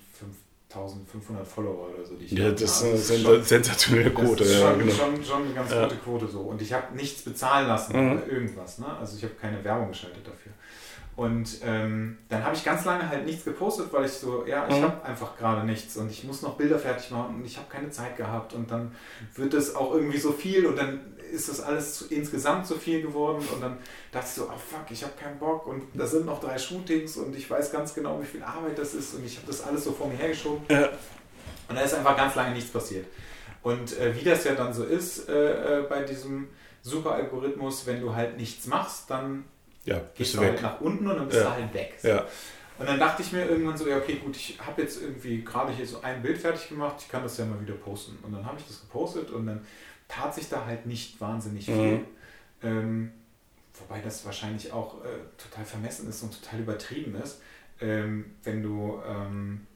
5500 0.69 1.47
Follower 1.47 1.89
oder 1.95 2.05
so, 2.05 2.15
die 2.17 2.27
ich 2.27 2.33
Ja, 2.33 2.51
das 2.51 2.83
ist 2.83 3.11
eine 3.11 3.19
schon, 3.19 3.43
sensationelle 3.43 4.11
Quote. 4.11 4.45
Das 4.45 4.53
ist 4.53 4.61
schon, 4.61 4.71
ja, 4.71 4.77
genau. 4.77 4.93
schon, 4.93 5.25
schon 5.25 5.45
eine 5.45 5.55
ganz 5.55 5.71
ja. 5.71 5.85
gute 5.85 5.97
Quote 5.97 6.29
so. 6.29 6.41
Und 6.41 6.61
ich 6.61 6.75
habe 6.75 6.95
nichts 6.95 7.23
bezahlen 7.23 7.67
lassen 7.67 7.99
mhm. 7.99 8.13
oder 8.13 8.27
irgendwas. 8.27 8.79
Ne? 8.79 8.87
Also 8.99 9.17
ich 9.17 9.23
habe 9.25 9.33
keine 9.41 9.65
Werbung 9.65 9.89
geschaltet 9.89 10.27
dafür. 10.27 10.53
Und 11.17 11.61
ähm, 11.65 12.19
dann 12.29 12.45
habe 12.45 12.55
ich 12.57 12.65
ganz 12.65 12.85
lange 12.85 13.09
halt 13.09 13.25
nichts 13.25 13.45
gepostet, 13.45 13.91
weil 13.93 14.05
ich 14.05 14.13
so, 14.13 14.45
ja, 14.47 14.69
ich 14.69 14.77
mhm. 14.77 14.83
habe 14.83 15.05
einfach 15.05 15.39
gerade 15.39 15.65
nichts 15.65 15.97
und 15.97 16.11
ich 16.11 16.25
muss 16.25 16.43
noch 16.43 16.57
Bilder 16.57 16.79
fertig 16.79 17.11
machen 17.11 17.37
und 17.37 17.45
ich 17.47 17.57
habe 17.57 17.69
keine 17.71 17.89
Zeit 17.89 18.17
gehabt 18.17 18.53
und 18.53 18.71
dann 18.71 18.95
wird 19.35 19.55
es 19.55 19.77
auch 19.77 19.95
irgendwie 19.95 20.19
so 20.19 20.33
viel 20.33 20.67
und 20.67 20.77
dann 20.77 21.01
ist 21.33 21.49
das 21.49 21.61
alles 21.61 21.95
zu, 21.95 22.07
insgesamt 22.09 22.66
zu 22.66 22.75
viel 22.75 23.03
geworden 23.03 23.45
und 23.53 23.61
dann 23.61 23.79
dachte 24.12 24.27
ich 24.29 24.35
so, 24.35 24.45
oh 24.45 24.59
fuck, 24.59 24.91
ich 24.91 25.03
habe 25.03 25.12
keinen 25.20 25.39
Bock 25.39 25.66
und 25.66 25.83
da 25.95 26.07
sind 26.07 26.27
noch 26.27 26.41
drei 26.41 26.59
Shootings 26.59 27.16
und 27.16 27.37
ich 27.37 27.49
weiß 27.49 27.72
ganz 27.72 27.95
genau, 27.95 28.20
wie 28.20 28.27
viel 28.27 28.43
Arbeit 28.43 28.79
das 28.79 28.95
ist 28.95 29.14
und 29.14 29.25
ich 29.25 29.37
habe 29.37 29.47
das 29.47 29.62
alles 29.62 29.85
so 29.85 29.93
vor 29.93 30.09
mir 30.09 30.16
hergeschoben. 30.16 30.64
Ja. 30.68 30.89
Und 31.68 31.77
da 31.77 31.83
ist 31.83 31.95
einfach 31.95 32.16
ganz 32.16 32.35
lange 32.35 32.55
nichts 32.55 32.70
passiert. 32.70 33.07
Und 33.62 33.99
äh, 33.99 34.14
wie 34.14 34.25
das 34.25 34.45
ja 34.45 34.55
dann 34.55 34.75
so 34.75 34.85
ist 34.85 35.29
äh, 35.29 35.81
äh, 35.81 35.83
bei 35.89 36.03
diesem 36.03 36.49
Super-Algorithmus, 36.83 37.87
wenn 37.87 38.01
du 38.01 38.14
halt 38.14 38.37
nichts 38.37 38.66
machst, 38.66 39.11
dann 39.11 39.45
ja, 39.85 40.01
gehst 40.14 40.35
du 40.35 40.41
halt 40.41 40.61
nach 40.61 40.81
unten 40.81 41.07
und 41.07 41.16
dann 41.16 41.27
bist 41.27 41.41
ja. 41.41 41.49
du 41.49 41.51
halt 41.51 41.75
weg. 41.75 41.95
So. 42.01 42.09
Ja. 42.09 42.27
Und 42.79 42.89
dann 42.89 42.99
dachte 42.99 43.22
ich 43.22 43.33
mir 43.33 43.47
irgendwann 43.47 43.77
so, 43.77 43.89
ja 43.89 43.99
okay, 43.99 44.16
gut, 44.16 44.37
ich 44.37 44.59
habe 44.61 44.83
jetzt 44.83 45.01
irgendwie 45.01 45.45
gerade 45.45 45.72
hier 45.72 45.87
so 45.87 46.01
ein 46.03 46.22
Bild 46.22 46.39
fertig 46.39 46.68
gemacht, 46.68 46.97
ich 46.99 47.09
kann 47.09 47.22
das 47.22 47.39
ja 47.39 47.45
mal 47.45 47.61
wieder 47.61 47.75
posten. 47.75 48.18
Und 48.22 48.33
dann 48.33 48.45
habe 48.45 48.59
ich 48.59 48.66
das 48.66 48.81
gepostet 48.81 49.31
und 49.31 49.47
dann 49.47 49.64
tat 50.09 50.35
sich 50.35 50.49
da 50.49 50.67
halt 50.67 50.87
nicht 50.87 51.21
wahnsinnig 51.21 51.67
viel. 51.67 51.99
Mhm. 51.99 52.07
Ähm, 52.63 53.13
wobei 53.79 54.01
das 54.01 54.25
wahrscheinlich 54.25 54.73
auch 54.73 55.05
äh, 55.05 55.09
total 55.37 55.65
vermessen 55.65 56.09
ist 56.09 56.23
und 56.23 56.41
total 56.43 56.61
übertrieben 56.61 57.15
ist. 57.17 57.41
Ähm, 57.81 58.27
wenn 58.45 58.63
du, 58.63 59.01
ähm, 59.07 59.67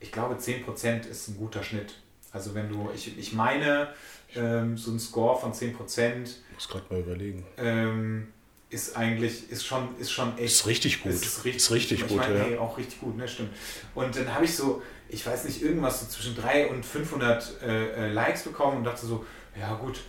ich 0.00 0.12
glaube, 0.12 0.34
10% 0.34 1.06
ist 1.06 1.28
ein 1.28 1.36
guter 1.36 1.62
Schnitt. 1.62 1.94
Also 2.32 2.54
wenn 2.54 2.68
du, 2.68 2.90
ich, 2.94 3.16
ich 3.18 3.32
meine, 3.32 3.88
ähm, 4.34 4.76
so 4.76 4.90
ein 4.90 4.98
Score 4.98 5.40
von 5.40 5.52
10%. 5.52 5.70
Ich 5.70 6.54
muss 6.54 6.68
gerade 6.68 6.84
mal 6.90 7.00
überlegen. 7.00 7.46
Ähm, 7.56 8.28
ist 8.68 8.96
eigentlich, 8.96 9.50
ist 9.50 9.64
schon, 9.64 9.96
ist 9.98 10.10
schon 10.10 10.36
echt. 10.36 10.54
Ist 10.54 10.66
richtig 10.66 11.02
gut. 11.02 11.12
Ist 11.12 11.44
richtig, 11.44 11.62
ist 11.62 11.70
richtig 11.70 12.08
gut, 12.08 12.16
meine, 12.18 12.38
ja. 12.38 12.44
Hey, 12.44 12.58
auch 12.58 12.76
richtig 12.76 13.00
gut, 13.00 13.16
ne, 13.16 13.28
stimmt. 13.28 13.50
Und 13.94 14.16
dann 14.16 14.34
habe 14.34 14.44
ich 14.44 14.54
so, 14.54 14.82
ich 15.16 15.26
weiß 15.26 15.44
nicht, 15.44 15.62
irgendwas 15.62 16.00
so 16.00 16.06
zwischen 16.06 16.36
300 16.36 16.70
und 16.70 16.84
500 16.84 17.62
äh, 17.62 17.86
äh, 17.86 18.12
Likes 18.12 18.42
bekommen 18.42 18.76
und 18.78 18.84
dachte 18.84 19.06
so, 19.06 19.24
ja 19.58 19.74
gut, 19.74 20.00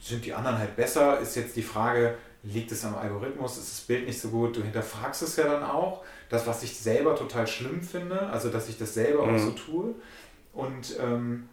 sind 0.00 0.24
die 0.24 0.32
anderen 0.32 0.58
halt 0.58 0.76
besser? 0.76 1.18
Ist 1.18 1.34
jetzt 1.34 1.56
die 1.56 1.62
Frage, 1.62 2.16
liegt 2.44 2.70
es 2.70 2.84
am 2.84 2.94
Algorithmus? 2.94 3.58
Ist 3.58 3.72
das 3.72 3.80
Bild 3.80 4.06
nicht 4.06 4.20
so 4.20 4.28
gut? 4.28 4.56
Du 4.56 4.62
hinterfragst 4.62 5.22
es 5.22 5.34
ja 5.34 5.44
dann 5.44 5.64
auch. 5.64 6.04
Das, 6.28 6.46
was 6.46 6.62
ich 6.62 6.78
selber 6.78 7.16
total 7.16 7.48
schlimm 7.48 7.82
finde, 7.82 8.28
also 8.28 8.48
dass 8.48 8.68
ich 8.68 8.78
das 8.78 8.94
selber 8.94 9.26
mhm. 9.26 9.34
auch 9.34 9.38
so 9.40 9.50
tue. 9.50 9.94
Und 10.52 10.96
ähm, 11.00 11.48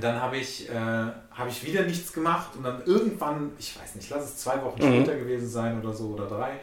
dann 0.00 0.22
habe 0.22 0.36
ich, 0.36 0.70
äh, 0.70 0.72
hab 0.72 1.48
ich 1.48 1.66
wieder 1.66 1.82
nichts 1.82 2.12
gemacht 2.12 2.50
und 2.56 2.62
dann 2.62 2.84
irgendwann, 2.86 3.50
ich 3.58 3.76
weiß 3.76 3.96
nicht, 3.96 4.08
lass 4.10 4.24
es 4.24 4.36
zwei 4.36 4.62
Wochen 4.62 4.80
mhm. 4.80 5.02
später 5.02 5.18
gewesen 5.18 5.48
sein 5.48 5.80
oder 5.80 5.92
so 5.92 6.10
oder 6.10 6.28
drei, 6.28 6.60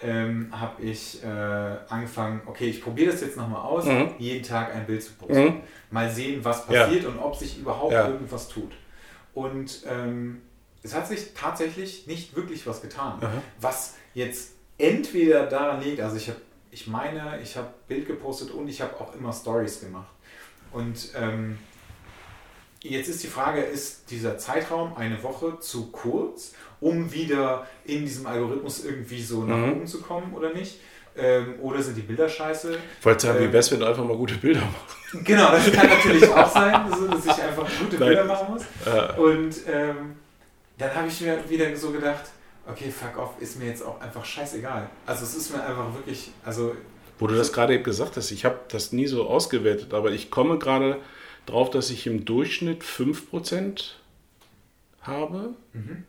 ähm, 0.00 0.48
habe 0.52 0.82
ich 0.82 1.22
äh, 1.22 1.26
angefangen, 1.26 2.40
okay, 2.46 2.66
ich 2.66 2.82
probiere 2.82 3.12
das 3.12 3.20
jetzt 3.20 3.36
nochmal 3.36 3.62
aus, 3.62 3.84
mhm. 3.84 4.10
jeden 4.18 4.44
Tag 4.44 4.74
ein 4.74 4.86
Bild 4.86 5.02
zu 5.02 5.12
posten. 5.14 5.44
Mhm. 5.44 5.60
Mal 5.90 6.10
sehen, 6.10 6.44
was 6.44 6.66
passiert 6.66 7.02
ja. 7.02 7.08
und 7.08 7.18
ob 7.18 7.34
sich 7.34 7.58
überhaupt 7.58 7.92
ja. 7.92 8.08
irgendwas 8.08 8.48
tut. 8.48 8.72
Und 9.34 9.82
ähm, 9.88 10.42
es 10.82 10.94
hat 10.94 11.06
sich 11.08 11.34
tatsächlich 11.34 12.06
nicht 12.06 12.36
wirklich 12.36 12.66
was 12.66 12.80
getan. 12.80 13.18
Aha. 13.20 13.42
Was 13.60 13.96
jetzt 14.14 14.52
entweder 14.78 15.46
daran 15.46 15.82
liegt, 15.82 16.00
also 16.00 16.16
ich 16.16 16.28
habe, 16.28 16.40
ich 16.70 16.86
meine, 16.86 17.40
ich 17.42 17.56
habe 17.56 17.68
Bild 17.88 18.06
gepostet 18.06 18.50
und 18.52 18.68
ich 18.68 18.80
habe 18.80 18.94
auch 19.00 19.14
immer 19.14 19.32
Stories 19.32 19.80
gemacht. 19.80 20.08
Und 20.70 21.10
ähm, 21.16 21.58
jetzt 22.82 23.08
ist 23.08 23.22
die 23.22 23.28
Frage, 23.28 23.60
ist 23.60 24.10
dieser 24.10 24.38
Zeitraum 24.38 24.96
eine 24.96 25.22
Woche 25.22 25.58
zu 25.60 25.90
kurz, 25.90 26.52
um 26.80 27.12
wieder 27.12 27.66
in 27.84 28.04
diesem 28.04 28.26
Algorithmus 28.26 28.84
irgendwie 28.84 29.22
so 29.22 29.44
nach 29.44 29.56
mhm. 29.56 29.72
oben 29.72 29.86
zu 29.86 30.00
kommen 30.00 30.34
oder 30.34 30.52
nicht? 30.52 30.80
Ähm, 31.16 31.54
oder 31.60 31.82
sind 31.82 31.96
die 31.96 32.02
Bilder 32.02 32.28
scheiße? 32.28 32.78
Wollte 33.02 33.26
sagen, 33.26 33.42
ähm, 33.42 33.48
wie 33.48 33.52
wär's, 33.52 33.72
wenn 33.72 33.80
du 33.80 33.86
einfach 33.86 34.04
mal 34.04 34.16
gute 34.16 34.36
Bilder 34.36 34.60
machst? 34.60 35.24
Genau, 35.26 35.50
das 35.50 35.72
kann 35.72 35.88
natürlich 35.88 36.28
auch 36.28 36.52
sein, 36.52 36.88
dass 37.10 37.26
ich 37.26 37.42
einfach 37.42 37.66
gute 37.80 37.96
Nein. 37.96 38.08
Bilder 38.08 38.24
machen 38.24 38.54
muss. 38.54 38.62
Äh. 38.86 39.20
Und 39.20 39.56
ähm, 39.66 40.16
dann 40.76 40.94
habe 40.94 41.08
ich 41.08 41.20
mir 41.20 41.38
wieder 41.48 41.74
so 41.76 41.90
gedacht, 41.90 42.24
okay, 42.70 42.92
fuck 42.92 43.18
off, 43.18 43.30
ist 43.40 43.58
mir 43.58 43.66
jetzt 43.66 43.84
auch 43.84 44.00
einfach 44.00 44.24
scheißegal. 44.24 44.88
Also 45.06 45.24
es 45.24 45.34
ist 45.34 45.52
mir 45.52 45.62
einfach 45.62 45.92
wirklich, 45.92 46.30
also... 46.44 46.76
Wo 47.18 47.26
du 47.26 47.34
das 47.34 47.52
gerade 47.52 47.74
eben 47.74 47.82
gesagt 47.82 48.16
hast, 48.16 48.30
ich 48.30 48.44
habe 48.44 48.60
das 48.68 48.92
nie 48.92 49.08
so 49.08 49.26
ausgewertet, 49.26 49.92
aber 49.94 50.12
ich 50.12 50.30
komme 50.30 50.56
gerade 50.58 50.98
drauf, 51.48 51.70
dass 51.70 51.90
ich 51.90 52.06
im 52.06 52.24
Durchschnitt 52.24 52.82
5% 52.82 53.94
habe, 55.08 55.54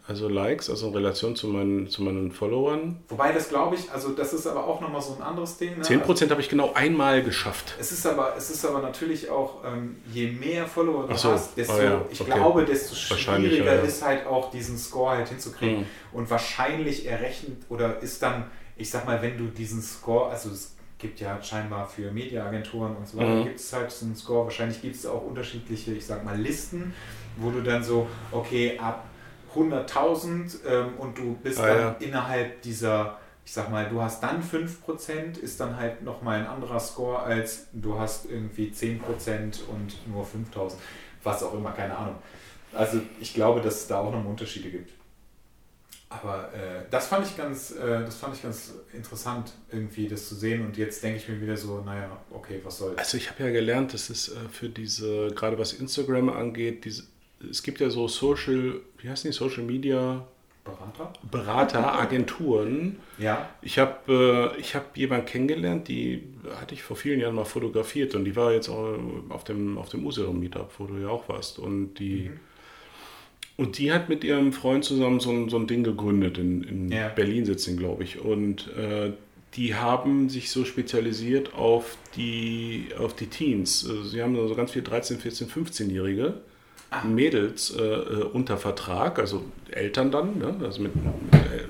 also 0.07 0.27
Likes, 0.27 0.69
also 0.69 0.87
in 0.87 0.93
Relation 0.93 1.35
zu 1.35 1.47
meinen, 1.47 1.89
zu 1.89 2.03
meinen 2.03 2.31
Followern. 2.31 2.99
Wobei 3.07 3.31
das 3.31 3.49
glaube 3.49 3.75
ich, 3.75 3.89
also 3.91 4.09
das 4.09 4.33
ist 4.33 4.45
aber 4.45 4.67
auch 4.67 4.81
nochmal 4.81 5.01
so 5.01 5.15
ein 5.15 5.21
anderes 5.21 5.57
Ding. 5.57 5.77
Ne? 5.77 5.83
10% 5.83 6.29
habe 6.29 6.41
ich 6.41 6.49
genau 6.49 6.73
einmal 6.73 7.23
geschafft. 7.23 7.75
Es 7.79 7.91
ist 7.91 8.05
aber, 8.05 8.35
es 8.37 8.49
ist 8.49 8.65
aber 8.65 8.81
natürlich 8.81 9.29
auch, 9.29 9.63
ähm, 9.63 9.97
je 10.11 10.31
mehr 10.31 10.67
Follower 10.67 11.07
du 11.07 11.15
so. 11.15 11.31
hast, 11.31 11.55
desto, 11.55 11.73
Ah 11.73 11.83
ja, 11.83 12.05
ich 12.11 12.19
okay. 12.19 12.31
glaube, 12.31 12.65
desto 12.65 12.95
schwieriger 12.95 13.65
ja, 13.65 13.75
ja. 13.75 13.81
ist 13.81 14.03
halt 14.03 14.27
auch 14.27 14.51
diesen 14.51 14.77
Score 14.77 15.17
halt 15.17 15.29
hinzukriegen. 15.29 15.79
Mhm. 15.79 15.85
Und 16.11 16.29
wahrscheinlich 16.29 17.05
errechnet 17.05 17.57
oder 17.69 17.99
ist 17.99 18.21
dann, 18.21 18.45
ich 18.75 18.89
sag 18.89 19.05
mal, 19.05 19.21
wenn 19.21 19.37
du 19.37 19.45
diesen 19.45 19.81
Score, 19.81 20.29
also 20.29 20.49
es 20.49 20.75
gibt 20.99 21.19
ja 21.21 21.41
scheinbar 21.41 21.87
für 21.87 22.11
Mediaagenturen 22.11 22.95
und 22.95 23.07
so 23.07 23.17
weiter, 23.17 23.35
Mhm. 23.35 23.43
gibt 23.43 23.59
es 23.59 23.71
halt 23.73 23.89
so 23.89 24.05
einen 24.05 24.15
Score, 24.15 24.43
wahrscheinlich 24.45 24.81
gibt 24.81 24.95
es 24.95 25.05
auch 25.05 25.23
unterschiedliche, 25.25 25.93
ich 25.93 26.05
sag 26.05 26.23
mal, 26.23 26.37
Listen, 26.39 26.93
wo 27.37 27.49
du 27.51 27.61
dann 27.61 27.83
so, 27.83 28.07
okay, 28.31 28.77
ab 28.77 29.05
100.000 29.55 30.59
ähm, 30.67 30.97
und 30.97 31.17
du 31.17 31.35
bist 31.41 31.59
Ah, 31.59 31.67
dann 31.67 31.79
ja. 31.79 31.95
innerhalb 31.99 32.61
dieser, 32.61 33.17
ich 33.45 33.53
sag 33.53 33.71
mal, 33.71 33.87
du 33.89 34.01
hast 34.01 34.21
dann 34.21 34.43
5%, 34.43 35.37
ist 35.37 35.59
dann 35.59 35.77
halt 35.77 36.03
nochmal 36.03 36.39
ein 36.39 36.47
anderer 36.47 36.79
Score, 36.79 37.19
als 37.19 37.67
du 37.73 37.97
hast 37.97 38.29
irgendwie 38.29 38.71
10% 38.71 39.63
und 39.69 40.07
nur 40.07 40.23
5.000, 40.25 40.73
was 41.23 41.41
auch 41.43 41.53
immer, 41.53 41.71
keine 41.71 41.97
Ahnung. 41.97 42.15
Also 42.73 42.99
ich 43.19 43.33
glaube, 43.33 43.61
dass 43.61 43.75
es 43.75 43.87
da 43.87 43.99
auch 44.01 44.11
noch 44.11 44.23
Unterschiede 44.23 44.69
gibt. 44.69 44.91
Aber 46.09 46.51
äh, 46.53 46.85
das 46.89 47.07
fand 47.07 47.27
ich 47.27 47.37
ganz, 47.37 47.71
äh, 47.71 48.01
das 48.01 48.15
fand 48.15 48.35
ich 48.35 48.41
ganz 48.41 48.73
interessant, 48.93 49.53
irgendwie 49.71 50.07
das 50.07 50.27
zu 50.27 50.35
sehen. 50.35 50.65
Und 50.65 50.75
jetzt 50.75 51.03
denke 51.03 51.19
ich 51.19 51.29
mir 51.29 51.39
wieder 51.39 51.55
so, 51.55 51.81
naja, 51.81 52.19
okay, 52.31 52.59
was 52.63 52.79
soll's. 52.79 52.97
Also 52.97 53.17
ich 53.17 53.29
habe 53.29 53.43
ja 53.43 53.51
gelernt, 53.51 53.93
dass 53.93 54.09
es 54.09 54.29
äh, 54.29 54.35
für 54.51 54.69
diese, 54.69 55.27
gerade 55.35 55.57
was 55.59 55.73
Instagram 55.73 56.29
angeht, 56.29 56.85
diese, 56.85 57.03
es 57.49 57.61
gibt 57.61 57.79
ja 57.79 57.91
so 57.91 58.07
Social, 58.07 58.81
wie 58.97 59.09
heißen 59.09 59.29
die, 59.29 59.37
Social 59.37 59.63
Media 59.63 60.25
Berater? 60.63 61.13
Berater, 61.31 61.99
Agenturen. 61.99 62.99
Ja. 63.17 63.49
Ich 63.61 63.79
habe 63.79 64.53
äh, 64.57 64.59
ich 64.59 64.75
hab 64.75 64.95
jemanden 64.97 65.25
kennengelernt, 65.25 65.87
die 65.87 66.23
hatte 66.59 66.73
ich 66.73 66.83
vor 66.83 66.97
vielen 66.97 67.19
Jahren 67.19 67.35
mal 67.35 67.45
fotografiert 67.45 68.15
und 68.15 68.25
die 68.25 68.35
war 68.35 68.51
jetzt 68.51 68.69
auch 68.69 68.97
auf 69.29 69.43
dem, 69.43 69.77
auf 69.77 69.89
dem 69.89 70.05
Usedom 70.05 70.39
Meetup, 70.39 70.71
wo 70.77 70.85
du 70.85 70.97
ja 70.97 71.09
auch 71.09 71.29
warst. 71.29 71.59
Und 71.59 71.95
die, 71.95 72.31
und 73.59 73.77
die 73.77 73.91
hat 73.91 74.07
mit 74.07 74.23
ihrem 74.23 74.53
Freund 74.53 74.85
zusammen 74.85 75.19
so 75.19 75.31
ein, 75.31 75.49
so 75.49 75.57
ein 75.57 75.67
Ding 75.67 75.83
gegründet. 75.83 76.37
In, 76.37 76.63
in 76.63 76.91
Ja. 76.91 77.09
Berlin 77.09 77.45
sitzen, 77.45 77.75
glaube 77.75 78.05
ich. 78.05 78.19
Und 78.19 78.69
äh, 78.77 79.11
die 79.55 79.75
haben 79.75 80.29
sich 80.29 80.49
so 80.49 80.63
spezialisiert 80.63 81.53
auf 81.55 81.97
die, 82.15 82.87
auf 82.97 83.13
die 83.15 83.27
Teens. 83.27 83.85
Also 83.85 84.03
sie 84.03 84.21
haben 84.21 84.35
so 84.47 84.55
ganz 84.55 84.71
viele 84.71 84.83
13, 84.83 85.19
14, 85.19 85.49
15-Jährige. 85.49 86.35
Mädels 87.03 87.75
äh, 87.77 87.83
äh, 87.83 88.23
unter 88.23 88.57
Vertrag, 88.57 89.19
also 89.19 89.43
Eltern 89.69 90.09
dann, 90.09 90.39
ne? 90.39 90.55
also 90.63 90.81
mit, 90.81 90.95
mit 90.95 91.05
äh, 91.33 91.65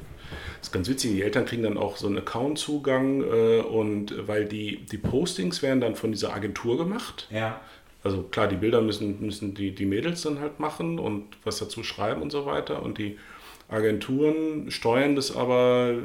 das 0.60 0.68
ist 0.68 0.72
ganz 0.72 0.90
witzig, 0.90 1.12
die 1.12 1.22
Eltern 1.24 1.46
kriegen 1.46 1.64
dann 1.64 1.78
auch 1.78 1.98
so 1.98 2.08
einen 2.08 2.20
Account-Zugang 2.20 3.24
äh, 3.24 3.60
und 3.62 4.14
weil 4.28 4.46
die, 4.46 4.86
die 4.86 4.98
Postings 4.98 5.62
werden 5.62 5.82
dann 5.82 5.96
von 5.96 6.12
dieser 6.12 6.34
Agentur 6.34 6.78
gemacht. 6.78 7.28
Ja. 7.32 7.60
Also 8.04 8.24
klar, 8.24 8.48
die 8.48 8.56
Bilder 8.56 8.82
müssen, 8.82 9.20
müssen 9.22 9.54
die, 9.54 9.72
die 9.72 9.86
Mädels 9.86 10.22
dann 10.22 10.40
halt 10.40 10.60
machen 10.60 11.00
und 11.00 11.26
was 11.44 11.60
dazu 11.60 11.84
schreiben 11.84 12.22
und 12.22 12.32
so 12.32 12.46
weiter. 12.46 12.82
Und 12.82 12.98
die 12.98 13.18
Agenturen 13.68 14.72
steuern 14.72 15.16
das 15.16 15.36
aber, 15.36 15.96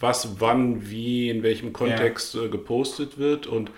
was, 0.00 0.40
wann, 0.40 0.90
wie, 0.90 1.30
in 1.30 1.42
welchem 1.42 1.72
Kontext 1.72 2.34
äh, 2.34 2.48
gepostet 2.48 3.18
wird. 3.18 3.46
Und 3.46 3.70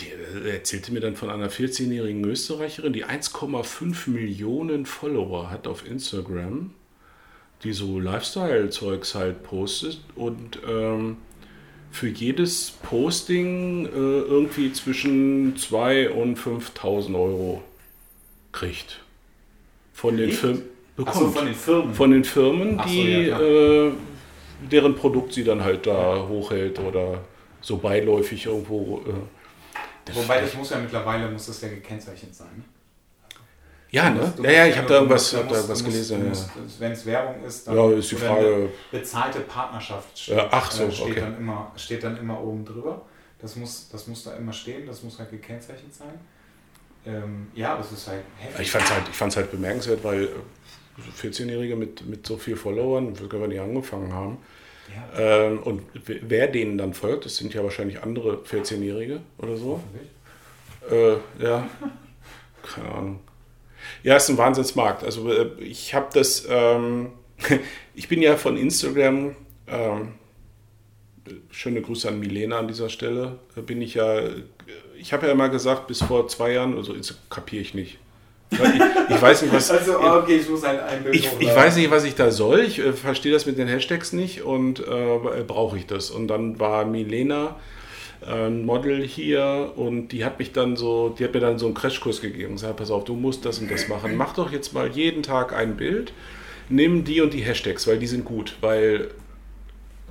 die 0.00 0.08
äh, 0.08 0.50
erzählte 0.50 0.92
mir 0.92 1.00
dann 1.00 1.16
von 1.16 1.30
einer 1.30 1.50
14-jährigen 1.50 2.24
Österreicherin, 2.24 2.92
die 2.92 3.06
1,5 3.06 4.10
Millionen 4.10 4.84
Follower 4.84 5.50
hat 5.50 5.66
auf 5.66 5.86
Instagram, 5.86 6.74
die 7.62 7.72
so 7.72 8.00
Lifestyle-Zeugs 8.00 9.14
halt 9.14 9.44
postet 9.44 10.00
und 10.16 10.58
ähm, 10.68 11.18
für 11.92 12.08
jedes 12.08 12.70
Posting 12.70 13.86
äh, 13.86 13.88
irgendwie 13.88 14.72
zwischen 14.72 15.56
2.000 15.56 16.08
und 16.08 16.38
5.000 16.38 17.14
Euro 17.14 17.62
kriegt. 18.50 19.00
Von 19.92 20.16
den? 20.16 20.32
Firmen. 20.32 20.62
Achso, 21.04 21.28
von 21.28 21.44
den 21.46 21.54
Firmen. 21.54 21.94
Von 21.94 22.10
den 22.10 22.24
Firmen, 22.24 22.78
so, 22.78 22.84
die 22.84 23.26
ja, 23.26 23.40
äh, 23.40 23.92
deren 24.70 24.94
Produkt 24.94 25.34
sie 25.34 25.44
dann 25.44 25.62
halt 25.62 25.86
da 25.86 26.26
hochhält 26.28 26.78
oder 26.80 27.20
so 27.60 27.76
beiläufig 27.76 28.46
irgendwo. 28.46 29.02
Äh, 29.06 30.14
Wobei 30.14 30.40
das 30.40 30.54
muss 30.54 30.70
ja 30.70 30.78
mittlerweile, 30.78 31.30
muss 31.30 31.46
das 31.46 31.60
ja 31.60 31.68
gekennzeichnet 31.68 32.34
sein. 32.34 32.64
Ja, 33.92 34.10
ne? 34.10 34.32
Ja, 34.42 34.50
ja, 34.50 34.66
ich 34.66 34.76
habe 34.76 34.88
da 34.88 34.94
irgendwas, 34.94 35.32
hab 35.34 35.48
da 35.48 35.54
irgendwas 35.54 35.84
gelesen. 35.84 36.32
ja. 36.32 36.40
Wenn 36.78 36.92
es 36.92 37.06
Werbung 37.06 37.44
ist, 37.44 37.68
dann 37.68 37.76
Ja, 37.76 37.90
ist 37.92 38.10
die 38.10 38.16
Frage. 38.16 38.70
bezahlte 38.90 39.40
Partnerschaft 39.40 40.18
steht, 40.18 40.36
Ja, 40.36 40.48
ach 40.50 40.70
so, 40.70 40.84
äh, 40.84 40.90
steht, 40.92 41.10
okay. 41.10 41.20
dann 41.20 41.36
immer, 41.36 41.70
steht 41.76 42.02
dann 42.02 42.16
immer 42.16 42.40
oben 42.42 42.64
drüber. 42.64 43.02
Das 43.40 43.56
muss, 43.56 43.88
das 43.90 44.06
muss 44.08 44.24
da 44.24 44.34
immer 44.36 44.52
stehen, 44.52 44.86
das 44.86 45.02
muss 45.02 45.18
halt 45.18 45.30
gekennzeichnet 45.30 45.94
sein. 45.94 46.14
Ähm, 47.04 47.48
ja, 47.54 47.76
das 47.76 47.92
ist 47.92 48.06
halt 48.08 48.22
heftig. 48.38 48.60
Ich 48.66 48.70
fand 48.70 48.84
es 48.84 48.90
halt, 48.92 49.02
ich 49.10 49.16
fand's 49.16 49.36
halt 49.36 49.50
bemerkenswert, 49.50 50.04
weil 50.04 50.24
äh, 50.24 50.28
so 50.98 51.28
14-Jährige 51.28 51.76
mit, 51.76 52.06
mit 52.06 52.26
so 52.26 52.36
viel 52.36 52.56
Followern, 52.56 53.18
wir 53.18 53.28
gar 53.28 53.46
nicht 53.48 53.60
angefangen 53.60 54.12
haben. 54.12 54.38
ja, 55.16 55.18
Ähm, 55.46 55.58
und 55.58 55.82
wer 56.04 56.46
denen 56.48 56.78
dann 56.78 56.94
folgt, 56.94 57.24
das 57.24 57.36
sind 57.36 57.52
ja 57.54 57.62
wahrscheinlich 57.64 58.02
andere 58.02 58.42
14-Jährige 58.44 59.20
oder 59.38 59.56
so. 59.56 59.80
Äh, 60.90 61.16
ja, 61.42 61.66
keine 62.62 62.88
Ahnung. 62.94 63.20
Ja, 64.02 64.16
ist 64.16 64.28
ein 64.28 64.38
Wahnsinnsmarkt. 64.38 65.04
Also 65.04 65.30
äh, 65.30 65.50
ich 65.60 65.94
habe 65.94 66.08
das, 66.12 66.46
ähm, 66.48 67.12
ich 67.94 68.08
bin 68.08 68.22
ja 68.22 68.36
von 68.36 68.56
Instagram, 68.56 69.36
ähm, 69.68 70.14
schöne 71.50 71.82
Grüße 71.82 72.08
an 72.08 72.18
Milena 72.18 72.58
an 72.58 72.68
dieser 72.68 72.88
Stelle, 72.88 73.38
äh, 73.56 73.60
bin 73.60 73.80
ich 73.80 73.94
ja, 73.94 74.18
äh, 74.18 74.42
ich 74.98 75.12
habe 75.12 75.26
ja 75.26 75.32
immer 75.32 75.48
gesagt, 75.48 75.86
bis 75.86 76.02
vor 76.02 76.28
zwei 76.28 76.52
Jahren, 76.52 76.76
also 76.76 76.94
kapiere 77.30 77.62
ich 77.62 77.74
nicht. 77.74 77.98
Ich, 78.50 78.58
ich 78.60 79.22
weiß 79.22 79.42
nicht, 79.42 79.54
was... 79.54 79.70
Also, 79.70 79.98
okay, 79.98 80.36
ich 80.36 80.48
muss 80.48 80.62
ein 80.62 80.78
Ich, 81.10 81.28
ich 81.38 81.54
weiß 81.54 81.76
nicht, 81.76 81.90
was 81.90 82.04
ich 82.04 82.14
da 82.14 82.30
soll. 82.30 82.60
Ich 82.60 82.78
äh, 82.78 82.92
verstehe 82.92 83.32
das 83.32 83.46
mit 83.46 83.56
den 83.56 83.66
Hashtags 83.66 84.12
nicht 84.12 84.42
und 84.42 84.80
äh, 84.80 85.42
brauche 85.46 85.78
ich 85.78 85.86
das. 85.86 86.10
Und 86.10 86.28
dann 86.28 86.60
war 86.60 86.84
Milena 86.84 87.56
ein 88.26 88.64
Model 88.64 89.06
hier 89.06 89.72
und 89.76 90.08
die 90.08 90.24
hat 90.24 90.38
mich 90.38 90.52
dann 90.52 90.76
so, 90.76 91.10
die 91.10 91.24
hat 91.24 91.34
mir 91.34 91.40
dann 91.40 91.58
so 91.58 91.66
einen 91.66 91.74
Crashkurs 91.74 92.20
gegeben 92.20 92.50
und 92.50 92.56
gesagt, 92.56 92.76
pass 92.76 92.90
auf, 92.90 93.04
du 93.04 93.14
musst 93.14 93.44
das 93.44 93.58
und 93.58 93.70
das 93.70 93.88
machen. 93.88 94.16
Mach 94.16 94.34
doch 94.34 94.52
jetzt 94.52 94.72
mal 94.72 94.90
jeden 94.90 95.22
Tag 95.22 95.52
ein 95.52 95.76
Bild, 95.76 96.12
nimm 96.68 97.04
die 97.04 97.20
und 97.20 97.32
die 97.32 97.42
Hashtags, 97.42 97.86
weil 97.86 97.98
die 97.98 98.06
sind 98.06 98.24
gut, 98.24 98.56
weil 98.60 99.10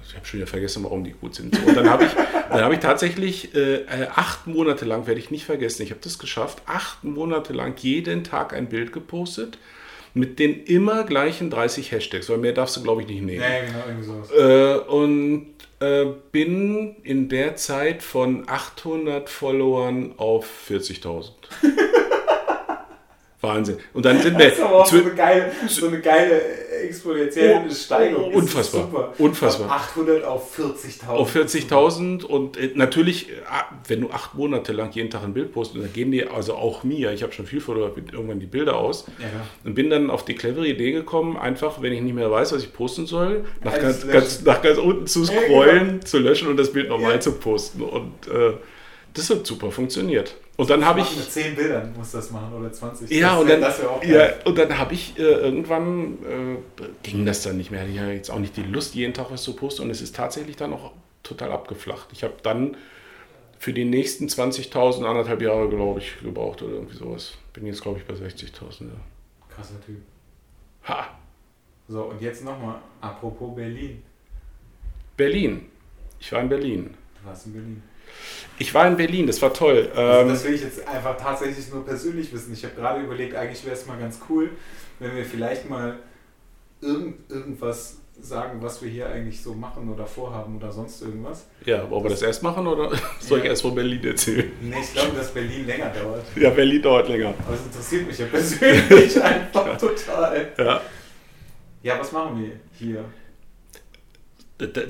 ich 0.08 0.16
habe 0.16 0.26
schon 0.26 0.40
wieder 0.40 0.48
vergessen, 0.48 0.84
warum 0.84 1.04
die 1.04 1.12
gut 1.12 1.36
sind. 1.36 1.58
Und 1.66 1.76
dann 1.76 1.90
habe 1.90 2.04
ich, 2.04 2.12
dann 2.14 2.62
habe 2.62 2.74
ich 2.74 2.82
tatsächlich 2.82 3.56
äh, 3.56 3.84
äh, 3.84 4.08
acht 4.14 4.46
Monate 4.46 4.84
lang, 4.84 5.08
werde 5.08 5.20
ich 5.20 5.32
nicht 5.32 5.46
vergessen, 5.46 5.84
ich 5.84 5.92
habe 5.92 6.02
das 6.04 6.20
geschafft, 6.20 6.62
acht 6.66 7.04
Monate 7.04 7.54
lang 7.54 7.76
jeden 7.82 8.24
Tag 8.24 8.54
ein 8.54 8.68
Bild 8.68 8.92
gepostet 8.92 9.58
mit 10.14 10.40
den 10.40 10.64
immer 10.66 11.06
gleichen 11.06 11.50
30 11.50 11.92
Hashtags, 11.92 12.30
weil 12.30 12.38
mehr 12.38 12.52
darfst 12.52 12.76
du, 12.76 12.84
glaube 12.84 13.02
ich, 13.02 13.08
nicht 13.08 13.22
nehmen. 13.22 13.42
Ja, 13.42 13.66
genau, 13.66 13.84
irgendwie 13.88 14.06
sowas. 14.06 14.32
Äh, 14.32 14.90
und 14.90 15.48
äh, 15.82 16.06
bin 16.32 16.96
in 17.04 17.28
der 17.28 17.56
Zeit 17.56 18.04
von 18.04 18.48
800 18.48 19.30
Followern 19.30 20.14
auf 20.18 20.48
40.000. 20.70 21.32
Wahnsinn. 23.42 23.78
Und 23.94 24.06
dann 24.06 24.22
sind 24.22 24.38
wir. 24.38 24.46
Das 24.50 24.58
ist 24.58 24.64
aber 24.64 24.76
auch 24.82 24.86
so 24.86 24.98
eine 24.98 25.12
geile, 25.16 25.52
so 25.68 25.88
eine 25.88 26.00
geile 26.00 26.42
exponentielle 26.84 27.64
Oh, 27.68 27.74
Steigerung. 27.74 28.34
Unfassbar, 28.34 28.82
Super. 28.84 29.14
unfassbar. 29.20 29.68
Von 29.68 30.06
800 30.08 30.24
auf 30.24 30.58
40.000. 30.58 31.08
auf 31.08 31.36
40.000 31.36 32.24
und 32.24 32.58
äh, 32.58 32.72
natürlich, 32.76 33.30
äh, 33.30 33.34
wenn 33.88 34.02
du 34.02 34.10
acht 34.10 34.34
Monate 34.36 34.74
lang 34.74 34.92
jeden 34.94 35.10
Tag 35.10 35.24
ein 35.24 35.34
Bild 35.34 35.54
postest, 35.54 35.84
dann 35.86 35.94
gehen 35.94 36.12
die, 36.12 36.26
also 36.26 36.56
auch 36.56 36.84
mir, 36.84 37.12
ich 37.12 37.24
habe 37.24 37.34
schon 37.34 37.46
viel 37.46 37.62
fotografiert, 37.62 38.14
irgendwann 38.14 38.40
die 38.40 38.46
Bilder 38.48 38.78
aus 38.78 39.06
Ja, 39.20 39.26
und 39.64 39.76
bin 39.76 39.90
dann 39.90 40.10
auf 40.10 40.26
die 40.26 40.36
clevere 40.36 40.68
Idee 40.68 40.92
gekommen, 40.92 41.38
einfach, 41.38 41.82
wenn 41.82 41.94
ich 41.94 42.02
nicht 42.02 42.16
mehr 42.16 42.32
weiß, 42.32 42.52
was 42.54 42.64
ich 42.64 42.74
posten 42.74 43.06
soll, 43.06 43.46
nach, 43.64 43.74
Alles 43.74 44.02
ganz, 44.02 44.08
ganz, 44.12 44.42
nach 44.44 44.62
ganz 44.62 44.78
unten 44.80 45.08
zu 45.08 45.24
Ja, 45.24 45.26
scrollen, 45.42 46.04
zu 46.06 46.18
löschen 46.20 46.48
und 46.48 46.58
das 46.58 46.72
Bild 46.74 46.90
nochmal 46.90 47.14
Ja. 47.14 47.20
zu 47.20 47.34
posten 47.34 47.82
und 47.84 48.28
äh, 48.28 48.54
das 49.14 49.30
hat 49.30 49.46
super 49.46 49.72
funktioniert. 49.72 50.36
Und 50.62 50.70
dann 50.70 50.86
habe 50.86 51.00
ich... 51.00 51.18
Mit 51.18 51.32
10 51.32 51.56
Bildern 51.56 51.92
muss 51.98 52.12
das 52.12 52.30
machen 52.30 52.54
oder 52.54 52.72
20. 52.72 53.10
Ja, 53.10 53.32
das 53.32 53.42
und 53.42 53.50
dann, 53.50 53.62
das 53.62 53.82
wäre 53.82 53.90
auch 53.90 54.04
ja, 54.04 54.30
und 54.46 54.56
dann 54.60 54.78
habe 54.78 54.94
ich 54.94 55.18
äh, 55.18 55.24
irgendwann, 55.24 56.20
äh, 56.24 56.84
ging 57.02 57.26
das 57.26 57.42
dann 57.42 57.58
nicht 57.58 57.72
mehr. 57.72 57.88
Ich 57.88 57.98
hatte 57.98 58.12
jetzt 58.12 58.30
auch 58.30 58.38
nicht 58.38 58.56
die 58.56 58.62
Lust, 58.62 58.94
jeden 58.94 59.16
Tag 59.16 59.32
was 59.32 59.42
zu 59.42 59.56
posten. 59.56 59.82
Und 59.82 59.90
es 59.90 60.02
ist 60.02 60.16
tatsächlich 60.16 60.58
dann 60.58 60.72
auch 60.72 60.92
total 61.24 61.52
abgeflacht. 61.52 62.10
Ich 62.12 62.24
habe 62.24 62.36
dann 62.44 62.78
für 63.58 63.74
die 63.74 63.86
nächsten 63.86 64.28
20.000 64.28 65.04
anderthalb 65.04 65.42
Jahre, 65.42 65.68
glaube 65.68 66.00
ich, 66.00 66.20
gebraucht 66.22 66.62
oder 66.62 66.74
irgendwie 66.74 66.96
sowas. 66.96 67.34
Bin 67.54 67.66
jetzt, 67.66 67.82
glaube 67.82 67.98
ich, 67.98 68.06
bei 68.06 68.14
60.000. 68.14 68.82
Ja. 68.82 68.88
Krasser 69.50 69.84
Typ. 69.84 69.98
Ha! 70.88 71.08
So, 71.88 72.04
und 72.04 72.22
jetzt 72.22 72.46
nochmal, 72.46 72.76
apropos 73.02 73.56
Berlin. 73.56 74.04
Berlin. 75.18 75.66
Ich 76.20 76.32
war 76.32 76.42
in 76.42 76.50
Berlin. 76.50 76.94
Du 77.20 77.28
warst 77.28 77.48
in 77.48 77.54
Berlin. 77.54 77.84
Ich 78.60 78.74
war 78.74 78.88
in 78.88 78.96
Berlin, 78.98 79.26
das 79.28 79.42
war 79.42 79.54
toll. 79.54 79.92
Also 79.96 80.30
das 80.30 80.44
will 80.44 80.54
ich 80.54 80.62
jetzt 80.62 80.88
einfach 80.88 81.18
tatsächlich 81.18 81.70
nur 81.72 81.84
persönlich 81.84 82.32
wissen. 82.34 82.54
Ich 82.54 82.64
habe 82.64 82.76
gerade 82.76 83.02
überlegt, 83.02 83.36
eigentlich 83.36 83.64
wäre 83.66 83.76
es 83.76 83.86
mal 83.88 83.98
ganz 84.00 84.20
cool, 84.30 84.52
wenn 85.00 85.16
wir 85.16 85.26
vielleicht 85.26 85.68
mal 85.70 85.98
irgend, 86.80 87.30
irgendwas 87.32 87.98
sagen, 88.22 88.62
was 88.62 88.84
wir 88.84 88.90
hier 88.92 89.08
eigentlich 89.10 89.42
so 89.42 89.56
machen 89.56 89.90
oder 89.92 90.06
vorhaben 90.06 90.58
oder 90.58 90.72
sonst 90.72 91.02
irgendwas. 91.02 91.48
ja, 91.66 91.90
wollen 91.90 92.04
wir 92.04 92.12
das 92.12 92.22
erst 92.22 92.44
machen 92.44 92.68
oder 92.68 92.92
soll 93.20 93.40
ich 93.40 93.46
Ja. 93.46 93.50
erst 93.52 93.64
von 93.64 93.74
Berlin 93.74 94.04
erzählen? 94.04 94.52
Nee, 94.62 94.76
ich 94.80 94.94
glaube, 94.94 95.16
dass 95.16 95.32
Berlin 95.34 95.66
länger 95.66 95.90
dauert. 95.90 96.24
Ja, 96.36 96.52
Berlin 96.52 96.82
dauert 96.84 97.08
länger. 97.10 97.34
Aber 97.48 97.56
es 97.56 97.64
interessiert 97.66 98.06
mich 98.06 98.20
ja 98.20 98.28
persönlich 98.28 99.24
einfach 99.24 99.76
total. 99.78 100.52
Ja. 100.56 100.82
Ja, 101.82 102.00
was 102.00 102.12
machen 102.12 102.44
wir 102.44 102.52
hier? 102.78 103.06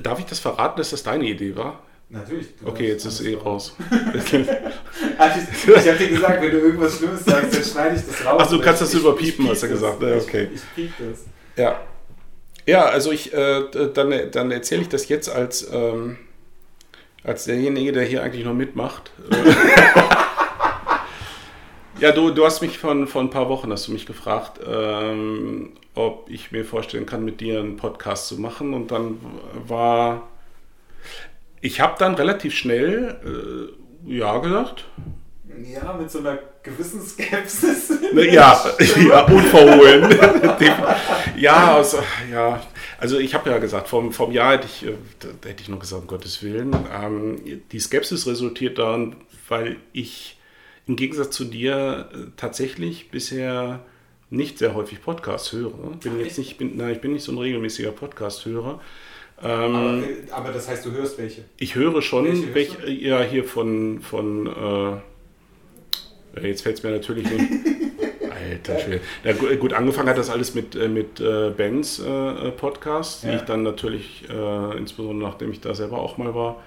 Darf 0.02 0.18
ich 0.18 0.26
das 0.26 0.38
verraten, 0.38 0.76
dass 0.76 0.90
das 0.90 1.02
deine 1.02 1.24
Idee 1.24 1.56
war? 1.56 1.81
Natürlich. 2.12 2.48
Okay, 2.64 2.88
jetzt 2.88 3.06
ist 3.06 3.20
es 3.20 3.26
eh 3.26 3.34
raus. 3.36 3.74
Ich 4.14 4.32
ich 4.34 5.88
habe 5.88 5.98
dir 5.98 6.08
gesagt, 6.08 6.42
wenn 6.42 6.50
du 6.50 6.58
irgendwas 6.58 6.98
Schlimmes 6.98 7.24
sagst, 7.24 7.54
dann 7.54 7.64
schneide 7.64 7.96
ich 7.96 8.02
das 8.06 8.26
raus. 8.26 8.42
Ach, 8.44 8.50
du 8.50 8.60
kannst 8.60 8.82
das 8.82 8.92
Ich- 8.92 9.00
überpiepen, 9.00 9.44
ich 9.46 9.50
hast 9.52 9.62
du 9.62 9.68
gesagt. 9.68 10.02
Ja, 10.02 10.16
Ich- 10.16 10.22
okay. 10.24 10.48
Ich 10.54 10.62
piep 10.74 10.92
das. 10.98 11.24
Ja. 11.56 11.80
Ja, 12.66 12.84
also 12.84 13.12
ich, 13.12 13.32
äh, 13.32 13.62
dann, 13.94 14.12
dann 14.30 14.50
erzähle 14.50 14.82
ich 14.82 14.88
das 14.88 15.08
jetzt 15.08 15.28
als, 15.28 15.68
ähm, 15.72 16.18
als 17.24 17.44
derjenige, 17.44 17.92
der 17.92 18.04
hier 18.04 18.22
eigentlich 18.22 18.44
noch 18.44 18.54
mitmacht. 18.54 19.10
Äh, 19.30 19.36
ja, 22.00 22.12
du, 22.12 22.30
du 22.30 22.44
hast 22.44 22.62
mich 22.62 22.78
von, 22.78 23.06
vor 23.06 23.22
ein 23.22 23.30
paar 23.30 23.48
Wochen, 23.48 23.70
hast 23.72 23.88
du 23.88 23.92
mich 23.92 24.06
gefragt, 24.06 24.60
ähm, 24.66 25.72
ob 25.94 26.28
ich 26.30 26.52
mir 26.52 26.64
vorstellen 26.64 27.06
kann, 27.06 27.24
mit 27.24 27.40
dir 27.40 27.60
einen 27.60 27.76
Podcast 27.76 28.28
zu 28.28 28.40
machen. 28.40 28.74
Und 28.74 28.90
dann 28.90 29.18
war, 29.66 30.28
ich 31.62 31.80
habe 31.80 31.94
dann 31.98 32.14
relativ 32.14 32.54
schnell 32.54 33.72
äh, 34.06 34.14
ja 34.14 34.36
gesagt. 34.38 34.84
Ja, 35.64 35.92
mit 35.94 36.10
so 36.10 36.18
einer 36.18 36.38
gewissen 36.62 37.00
Skepsis. 37.00 37.92
Ja, 38.14 38.62
ja, 39.08 39.24
unverhohlen. 39.26 40.18
ja, 41.36 41.76
also, 41.76 41.98
ja, 42.30 42.60
also 42.98 43.18
ich 43.18 43.34
habe 43.34 43.50
ja 43.50 43.58
gesagt, 43.58 43.88
vom, 43.88 44.12
vom 44.12 44.32
Jahr 44.32 44.54
hätte 44.54 44.66
ich, 44.66 44.86
äh, 44.86 44.94
da 45.40 45.48
hätte 45.48 45.62
ich 45.62 45.68
noch 45.68 45.78
gesagt, 45.78 46.02
um 46.02 46.08
Gottes 46.08 46.42
Willen. 46.42 46.74
Ähm, 46.92 47.40
die 47.70 47.80
Skepsis 47.80 48.26
resultiert 48.26 48.78
daran, 48.78 49.16
weil 49.48 49.76
ich 49.92 50.38
im 50.86 50.96
Gegensatz 50.96 51.30
zu 51.30 51.44
dir 51.44 52.08
äh, 52.12 52.18
tatsächlich 52.36 53.10
bisher 53.10 53.80
nicht 54.30 54.58
sehr 54.58 54.74
häufig 54.74 55.02
Podcasts 55.02 55.52
höre. 55.52 55.70
Bin 56.02 56.18
jetzt 56.18 56.38
nicht, 56.38 56.56
bin, 56.58 56.76
nein, 56.76 56.92
ich 56.92 57.00
bin 57.00 57.12
nicht 57.12 57.24
so 57.24 57.32
ein 57.32 57.38
regelmäßiger 57.38 57.92
Podcast-Hörer. 57.92 58.80
Ähm, 59.44 59.74
Aber, 59.74 59.98
äh, 59.98 60.30
aber 60.30 60.52
das 60.52 60.68
heißt, 60.68 60.84
du 60.86 60.92
hörst 60.92 61.18
welche. 61.18 61.44
ich 61.58 61.74
höre 61.74 62.00
schon, 62.02 62.26
Welche 62.26 62.54
welch, 62.54 62.68
hörst 62.78 62.86
du? 62.88 62.92
ja, 62.92 63.22
hier 63.22 63.44
von, 63.44 64.00
von 64.00 64.46
äh, 64.46 66.40
ja, 66.40 66.46
jetzt 66.46 66.62
fällt 66.62 66.78
es 66.78 66.82
mir 66.82 66.90
natürlich 66.92 67.28
nicht. 67.30 67.40
Alter 68.50 68.78
Schwede. 68.78 69.00
Ja, 69.24 69.32
gu- 69.32 69.54
gut, 69.56 69.72
angefangen 69.72 70.08
hat 70.08 70.18
das 70.18 70.30
alles 70.30 70.54
mit, 70.54 70.74
äh, 70.74 70.88
mit 70.88 71.20
äh, 71.20 71.50
Bens 71.50 71.98
äh, 72.00 72.50
Podcast, 72.52 73.22
die 73.24 73.28
Ja. 73.28 73.36
ich 73.36 73.42
dann 73.42 73.62
natürlich, 73.62 74.24
äh, 74.28 74.76
insbesondere 74.78 75.28
nachdem 75.28 75.50
ich 75.52 75.60
da 75.60 75.74
selber 75.74 75.98
auch 75.98 76.18
mal 76.18 76.34
war, 76.34 76.62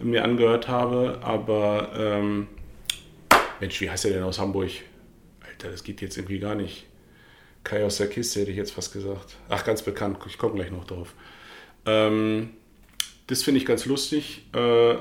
mir 0.00 0.22
angehört 0.24 0.68
habe. 0.68 1.18
Aber 1.22 1.90
ähm, 1.96 2.46
Mensch, 3.60 3.80
wie 3.80 3.90
heißt 3.90 4.04
der 4.04 4.12
denn 4.12 4.22
aus 4.22 4.38
Hamburg? 4.38 4.70
Alter, 5.40 5.70
das 5.70 5.82
geht 5.82 6.00
jetzt 6.00 6.16
irgendwie 6.16 6.38
gar 6.38 6.54
nicht. 6.54 6.86
Kai 7.64 7.84
aus 7.84 7.96
der 7.98 8.06
Kiste 8.08 8.40
hätte 8.40 8.50
ich 8.52 8.56
jetzt 8.56 8.70
fast 8.72 8.92
gesagt. 8.92 9.36
Ach, 9.48 9.64
ganz 9.64 9.82
bekannt, 9.82 10.18
ich 10.26 10.38
komme 10.38 10.54
gleich 10.54 10.70
noch 10.70 10.84
drauf. 10.86 11.12
Ähm, 11.88 12.50
das 13.26 13.42
finde 13.42 13.58
ich 13.60 13.66
ganz 13.66 13.86
lustig. 13.86 14.46
Äh, 14.54 14.94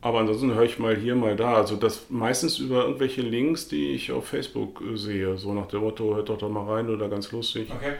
aber 0.00 0.20
ansonsten 0.20 0.54
höre 0.54 0.62
ich 0.64 0.78
mal 0.78 0.96
hier, 0.96 1.16
mal 1.16 1.34
da. 1.36 1.54
Also 1.54 1.76
das 1.76 2.06
meistens 2.08 2.58
über 2.58 2.84
irgendwelche 2.84 3.22
Links, 3.22 3.68
die 3.68 3.90
ich 3.90 4.12
auf 4.12 4.26
Facebook 4.28 4.80
äh, 4.80 4.96
sehe. 4.96 5.36
So 5.36 5.52
nach 5.52 5.66
dem 5.66 5.80
Motto, 5.80 6.14
hört 6.14 6.28
doch 6.28 6.38
da 6.38 6.48
mal 6.48 6.72
rein 6.72 6.88
oder 6.88 7.08
ganz 7.08 7.32
lustig. 7.32 7.68
Okay. 7.70 7.94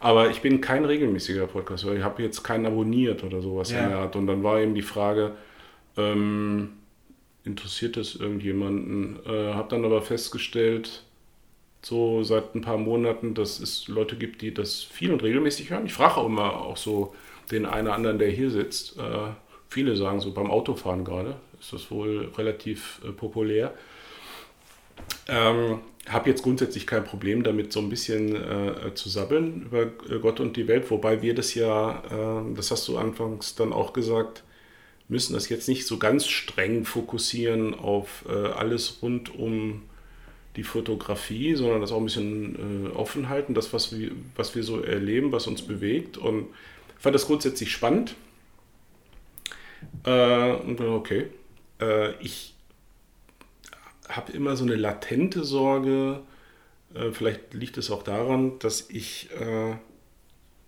Aber 0.00 0.28
ich 0.30 0.42
bin 0.42 0.60
kein 0.60 0.84
regelmäßiger 0.84 1.46
Podcast, 1.46 1.86
weil 1.86 1.98
ich 1.98 2.02
habe 2.02 2.22
jetzt 2.22 2.42
keinen 2.42 2.66
abonniert 2.66 3.24
oder 3.24 3.40
sowas 3.40 3.70
Ja. 3.70 3.84
in 3.84 3.88
der 3.90 3.98
Art. 3.98 4.16
Und 4.16 4.26
dann 4.26 4.42
war 4.42 4.60
eben 4.60 4.74
die 4.74 4.82
Frage, 4.82 5.32
ähm, 5.96 6.72
interessiert 7.44 7.96
das 7.96 8.14
irgendjemanden? 8.16 9.18
Äh, 9.24 9.54
habe 9.54 9.68
dann 9.70 9.84
aber 9.84 10.02
festgestellt, 10.02 11.04
so 11.82 12.22
seit 12.24 12.54
ein 12.54 12.60
paar 12.60 12.76
Monaten, 12.78 13.34
dass 13.34 13.60
es 13.60 13.86
Leute 13.88 14.16
gibt, 14.16 14.42
die 14.42 14.52
das 14.52 14.82
viel 14.82 15.12
und 15.12 15.22
regelmäßig 15.22 15.70
hören. 15.70 15.86
Ich 15.86 15.94
frage 15.94 16.16
auch 16.16 16.26
immer 16.26 16.60
auch 16.60 16.76
so 16.76 17.14
den 17.50 17.66
einen 17.66 17.86
oder 17.86 17.96
anderen, 17.96 18.18
der 18.18 18.30
hier 18.30 18.50
sitzt. 18.50 18.98
Äh, 18.98 19.32
viele 19.68 19.96
sagen 19.96 20.20
so 20.20 20.32
beim 20.32 20.50
Autofahren 20.50 21.04
gerade, 21.04 21.36
ist 21.60 21.72
das 21.72 21.90
wohl 21.90 22.30
relativ 22.36 23.00
äh, 23.04 23.12
populär. 23.12 23.74
Ähm, 25.28 25.80
habe 26.08 26.30
jetzt 26.30 26.42
grundsätzlich 26.42 26.86
kein 26.86 27.04
Problem 27.04 27.42
damit, 27.42 27.72
so 27.72 27.80
ein 27.80 27.88
bisschen 27.88 28.34
äh, 28.36 28.94
zu 28.94 29.08
sabbeln 29.08 29.62
über 29.62 29.82
äh, 29.82 30.18
Gott 30.20 30.40
und 30.40 30.56
die 30.56 30.68
Welt, 30.68 30.90
wobei 30.90 31.20
wir 31.20 31.34
das 31.34 31.54
ja, 31.54 32.02
äh, 32.10 32.54
das 32.54 32.70
hast 32.70 32.86
du 32.88 32.96
anfangs 32.96 33.56
dann 33.56 33.72
auch 33.72 33.92
gesagt, 33.92 34.44
müssen 35.08 35.34
das 35.34 35.48
jetzt 35.48 35.68
nicht 35.68 35.86
so 35.86 35.98
ganz 35.98 36.26
streng 36.26 36.84
fokussieren 36.84 37.74
auf 37.74 38.24
äh, 38.28 38.32
alles 38.32 38.98
rund 39.02 39.34
um 39.34 39.82
die 40.56 40.64
Fotografie, 40.64 41.54
sondern 41.54 41.82
das 41.82 41.92
auch 41.92 41.98
ein 41.98 42.04
bisschen 42.04 42.90
offen 42.94 43.28
halten, 43.28 43.52
das, 43.52 43.74
was 43.74 43.94
wir, 43.94 44.12
was 44.36 44.54
wir 44.54 44.62
so 44.62 44.80
erleben, 44.80 45.30
was 45.30 45.46
uns 45.46 45.60
bewegt. 45.60 46.16
Und 46.16 46.46
fand 46.98 47.14
das 47.14 47.26
grundsätzlich 47.26 47.72
spannend. 47.72 48.14
Äh, 50.04 50.52
und 50.54 50.80
okay, 50.80 51.28
äh, 51.80 52.14
ich 52.22 52.54
habe 54.08 54.32
immer 54.32 54.56
so 54.56 54.64
eine 54.64 54.76
latente 54.76 55.44
Sorge, 55.44 56.22
äh, 56.94 57.10
vielleicht 57.10 57.54
liegt 57.54 57.76
es 57.76 57.90
auch 57.90 58.02
daran, 58.02 58.58
dass 58.58 58.88
ich, 58.90 59.30
äh, 59.32 59.74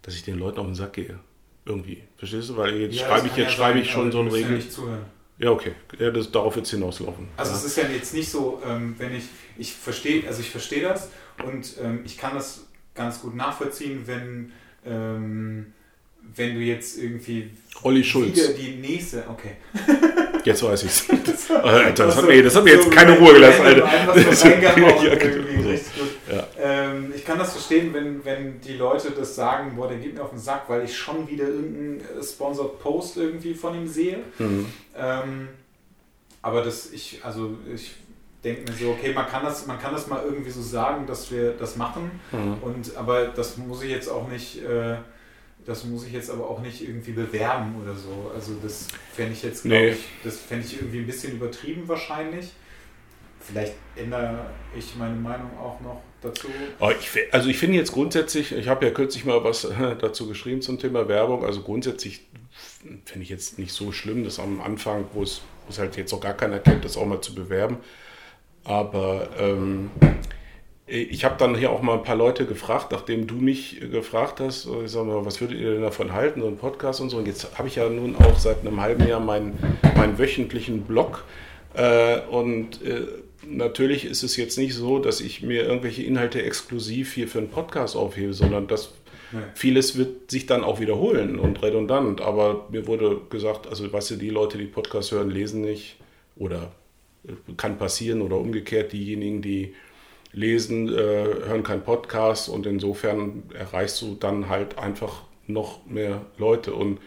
dass 0.03 0.15
ich 0.15 0.23
den 0.25 0.39
Leuten 0.39 0.59
auf 0.59 0.67
den 0.67 0.75
Sack 0.75 0.95
gehe. 0.95 1.19
Irgendwie. 1.65 2.03
Verstehst 2.17 2.49
du? 2.49 2.57
Weil 2.57 2.77
jetzt 2.77 2.97
Ja, 2.97 3.07
schreibe 3.07 3.27
ich, 3.27 3.37
jetzt 3.37 3.51
ja 3.51 3.57
schreibe 3.57 3.75
sein, 3.75 3.83
ich 3.83 3.91
schon 3.91 4.11
so 4.13 4.21
ein 4.21 4.29
ja 4.29 4.33
Regel. 4.33 4.57
nicht 4.57 4.73
zuhören. 4.73 5.05
Ja, 5.39 5.51
okay. 5.51 5.73
Ja, 5.99 6.11
das, 6.11 6.33
darauf 6.33 6.57
wird 6.57 6.67
es 6.67 6.73
hinauslaufen. 6.73 7.29
Also 7.37 7.53
ja. 7.53 7.59
es 7.59 7.65
ist 7.65 7.77
ja 7.77 7.85
jetzt 7.89 8.15
nicht 8.15 8.29
so, 8.29 8.61
ähm, 8.67 8.95
wenn 8.99 9.15
ich, 9.15 9.25
ich 9.57 9.75
verstehe, 9.75 10.27
also 10.27 10.41
ich 10.41 10.51
verstehe 10.51 10.83
das 10.83 11.11
und 11.45 11.75
ähm, 11.81 12.01
ich 12.05 12.17
kann 12.17 12.35
das 12.35 12.67
ganz 12.95 13.21
gut 13.21 13.37
nachvollziehen, 13.37 14.03
wenn, 14.07 14.53
ähm, 14.85 15.73
wenn 16.37 16.55
du 16.55 16.61
jetzt 16.61 16.99
irgendwie 16.99 17.51
Olli 17.83 18.03
Schulz. 18.05 18.37
wieder 18.37 18.49
die 18.49 18.77
nächste, 18.77 19.25
okay. 19.29 19.53
Jetzt 20.45 20.63
weiß 20.63 20.85
ich 20.85 20.91
es. 20.91 21.51
Alter, 21.51 22.07
das 22.07 22.17
hat 22.17 22.27
mir, 22.27 22.43
das 22.43 22.55
hat 22.57 22.65
mir 22.65 22.75
jetzt 22.75 22.91
keine 22.91 23.19
Ruhe 23.19 23.35
gelassen, 23.35 23.61
Alter. 23.63 23.89
So 24.15 24.23
Das- 24.23 24.43
Ja, 24.45 24.71
genau. 24.71 25.03
Ja. 26.31 26.47
Ähm, 26.59 27.13
ich 27.15 27.25
kann 27.25 27.39
das 27.39 27.53
verstehen, 27.53 27.93
wenn, 27.93 28.25
wenn 28.25 28.61
die 28.61 28.75
Leute 28.75 29.11
das 29.11 29.35
sagen, 29.35 29.73
boah, 29.77 29.89
der 29.89 29.99
geht 29.99 30.15
mir 30.15 30.23
auf 30.23 30.31
den 30.31 30.39
Sack, 30.39 30.65
weil 30.69 30.85
ich 30.85 30.97
schon 30.97 31.29
wieder 31.29 31.45
irgendeinen 31.49 32.01
äh, 32.01 32.23
Sponsored 32.23 32.79
Post 32.81 33.17
irgendwie 33.17 33.53
von 33.55 33.75
ihm 33.75 33.87
sehe. 33.89 34.19
Mhm. 34.39 34.67
Ähm, 34.97 35.49
aber 36.41 36.63
das, 36.63 36.93
ich, 36.93 37.21
also 37.25 37.57
ich 37.75 37.95
denke 38.45 38.71
mir 38.71 38.77
so, 38.79 38.91
okay, 38.91 39.13
man 39.13 39.27
kann 39.27 39.43
das, 39.45 39.67
man 39.67 39.79
kann 39.79 39.93
das 39.93 40.07
mal 40.07 40.23
irgendwie 40.25 40.51
so 40.51 40.63
sagen, 40.63 41.07
dass 41.07 41.31
wir 41.31 41.53
das 41.53 41.77
machen. 41.77 42.11
Mhm. 42.33 42.57
Und 42.63 42.97
aber 42.97 43.27
das 43.27 43.57
muss 43.57 43.83
ich 43.83 43.91
jetzt 43.91 44.09
auch 44.09 44.29
nicht, 44.29 44.63
äh, 44.63 44.97
das 45.69 45.85
muss 45.85 46.07
ich 46.07 46.13
jetzt 46.15 46.31
aber 46.31 46.49
auch 46.49 46.61
nicht 46.61 46.83
irgendwie 46.83 47.13
bewerben 47.13 47.77
oder 47.81 47.95
so. 47.95 48.33
Also 48.35 48.55
das 48.63 48.89
fände 49.15 49.33
ich 49.35 49.43
jetzt, 49.43 49.63
glaube 49.63 49.77
Nee. 49.77 49.91
ich, 49.91 49.99
das 50.25 50.39
fände 50.39 50.67
ich 50.67 50.75
irgendwie 50.81 51.01
ein 51.01 51.07
bisschen 51.07 51.35
übertrieben 51.35 51.87
wahrscheinlich. 51.87 52.53
Vielleicht 53.41 53.75
ändere 53.95 54.47
ich 54.77 54.97
meine 54.97 55.15
Meinung 55.15 55.57
auch 55.59 55.81
noch 55.81 56.03
dazu. 56.23 56.49
Oh, 56.81 56.91
ich, 56.91 57.11
also 57.33 57.49
ich 57.49 57.59
finde 57.59 57.77
jetzt 57.77 57.93
grundsätzlich, 57.93 58.53
ich 58.53 58.67
habe 58.67 58.87
ja 58.87 58.91
kürzlich 58.93 59.25
mal 59.25 59.45
was 59.45 59.63
dazu 60.01 60.27
geschrieben 60.27 60.63
zum 60.63 60.79
Thema 60.79 61.07
Werbung, 61.07 61.45
also 61.45 61.63
grundsätzlich 61.63 62.23
finde 63.05 63.23
ich 63.23 63.29
jetzt 63.29 63.59
nicht 63.59 63.73
so 63.73 63.93
schlimm, 63.93 64.25
das 64.25 64.39
am 64.41 64.61
Anfang, 64.61 65.05
wo 65.13 65.23
es, 65.23 65.43
halt 65.79 65.97
jetzt 65.97 66.13
noch 66.13 66.21
gar 66.21 66.35
keiner 66.35 66.59
kennt, 66.59 66.85
das 66.85 66.97
auch 66.97 67.07
mal 67.07 67.21
zu 67.21 67.35
bewerben. 67.35 67.77
Aber 68.65 69.29
ähm, 69.39 69.91
ich 70.89 71.25
habe 71.25 71.37
dann 71.39 71.55
hier 71.55 71.71
auch 71.71 71.83
mal 71.83 71.99
ein 71.99 72.03
paar 72.03 72.17
Leute 72.17 72.47
gefragt, 72.47 72.93
nachdem 72.93 73.27
du 73.27 73.35
mich 73.35 73.81
gefragt 73.93 74.41
hast, 74.41 74.67
äh, 74.67 74.85
ich 74.85 74.91
sag 74.91 75.07
mal, 75.07 75.25
was 75.25 75.41
würdet 75.41 75.61
ihr 75.61 75.73
denn 75.73 75.83
davon 75.83 76.13
halten, 76.13 76.41
so 76.41 76.49
ein 76.49 76.57
Podcast 76.57 77.01
und 77.01 77.11
so. 77.11 77.19
Und 77.19 77.27
jetzt 77.27 77.59
habe 77.59 77.69
ich 77.69 77.77
ja 77.77 77.89
nun 77.89 78.17
auch 78.17 78.39
seit 78.39 78.61
einem 78.61 78.81
halben 78.81 79.07
Jahr 79.07 79.21
meinen, 79.21 79.59
meinen 79.97 80.19
wöchentlichen 80.19 80.83
Blog. 80.83 81.25
Äh, 81.75 82.21
und 82.31 82.83
äh, 82.83 83.07
natürlich 83.47 84.07
ist 84.07 84.23
es 84.23 84.37
jetzt 84.37 84.57
nicht 84.57 84.75
so, 84.75 84.99
dass 84.99 85.21
ich 85.21 85.43
mir 85.43 85.65
irgendwelche 85.65 86.03
Inhalte 86.03 86.43
exklusiv 86.43 87.13
hier 87.13 87.29
für 87.29 87.39
einen 87.39 87.51
Podcast 87.51 87.95
aufhebe, 87.95 88.33
sondern 88.33 88.67
das 88.67 88.93
vieles 89.55 89.99
wird 89.99 90.31
sich 90.31 90.47
dann 90.47 90.65
auch 90.65 90.81
wiederholen 90.81 91.39
und 91.39 91.63
redundant. 91.63 92.23
Aber 92.23 92.67
mir 92.71 92.87
wurde 92.87 93.21
gesagt, 93.29 93.67
also 93.67 93.93
weißt 93.93 94.13
du, 94.13 94.17
die 94.17 94.31
Leute, 94.31 94.57
die 94.57 94.65
Podcast 94.65 95.13
hören, 95.13 95.31
lesen 95.31 95.61
nicht 95.61 95.97
oder 96.37 96.73
äh, 97.27 97.33
kann 97.59 97.77
passieren 97.77 98.23
oder 98.23 98.37
umgekehrt 98.39 98.93
diejenigen, 98.93 99.43
die 99.43 99.75
lesen, 100.33 100.89
äh, 100.89 101.47
hören 101.47 101.63
keinen 101.63 101.83
Podcast 101.83 102.49
und 102.49 102.67
insofern 102.67 103.45
erreichst 103.55 104.01
du 104.03 104.15
dann 104.15 104.49
halt 104.49 104.79
einfach 104.79 105.23
noch 105.47 105.85
mehr 105.87 106.23
Leute 106.37 106.75
und 106.75 106.99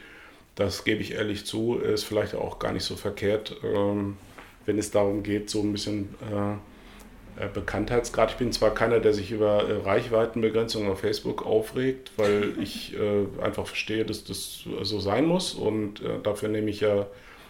Das 0.56 0.84
gebe 0.84 1.02
ich 1.02 1.14
ehrlich 1.14 1.46
zu, 1.46 1.78
ist 1.78 2.04
vielleicht 2.04 2.36
auch 2.36 2.60
gar 2.60 2.74
nicht 2.74 2.84
so 2.84 2.98
verkehrt, 2.98 3.56
ähm, 3.64 4.18
wenn 4.66 4.78
es 4.78 4.92
darum 4.92 5.24
geht, 5.24 5.50
so 5.50 5.62
ein 5.62 5.72
bisschen 5.72 6.14
äh, 6.30 7.46
äh, 7.46 7.48
Bekanntheitsgrad. 7.48 8.32
Ich 8.32 8.38
bin 8.38 8.52
zwar 8.52 8.74
keiner, 8.74 9.00
der 9.00 9.14
sich 9.14 9.32
über 9.32 9.86
Reichweitenbegrenzung 9.86 10.90
auf 10.90 11.00
Facebook 11.00 11.46
aufregt, 11.46 12.12
weil 12.18 12.54
ich 12.62 12.96
einfach 13.42 13.66
verstehe, 13.66 14.04
dass 14.06 14.26
das 14.26 14.66
so 14.82 15.00
sein 15.00 15.26
muss 15.26 15.54
und 15.54 16.02
dafür 16.24 16.50
nehme 16.50 16.70
ich 16.70 16.82
ja 16.82 17.08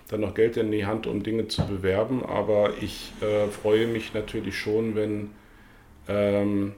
dann 0.09 0.21
noch 0.21 0.35
Geld 0.35 0.55
in 0.57 0.71
die 0.71 0.85
Hand, 0.85 1.07
um 1.07 1.23
Dinge 1.23 1.47
zu 1.47 1.65
bewerben. 1.65 2.23
Aber 2.23 2.73
ich 2.81 3.11
freue 3.61 3.87
mich 3.87 4.13
natürlich 4.13 4.57
schon, 4.57 4.95
wenn, 4.95 5.31
ähm, 6.07 6.73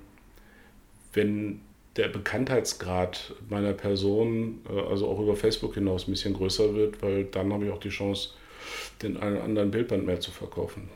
wenn 1.13 1.61
der 1.95 2.07
Bekanntheitsgrad 2.07 3.33
meiner 3.49 3.73
Person, 3.73 4.61
äh, 4.69 4.79
also 4.89 5.07
auch 5.07 5.19
über 5.19 5.35
Facebook 5.35 5.75
hinaus, 5.75 6.07
ein 6.07 6.11
bisschen 6.11 6.33
größer 6.33 6.73
wird, 6.73 7.01
weil 7.03 7.25
dann 7.25 7.53
habe 7.53 7.65
ich 7.65 7.71
auch 7.71 7.79
die 7.79 7.89
Chance, 7.89 8.29
den 9.01 9.17
einen 9.17 9.39
anderen 9.39 9.69
Bildband 9.71 10.05
mehr 10.05 10.19
zu 10.19 10.31
verkaufen. 10.31 10.89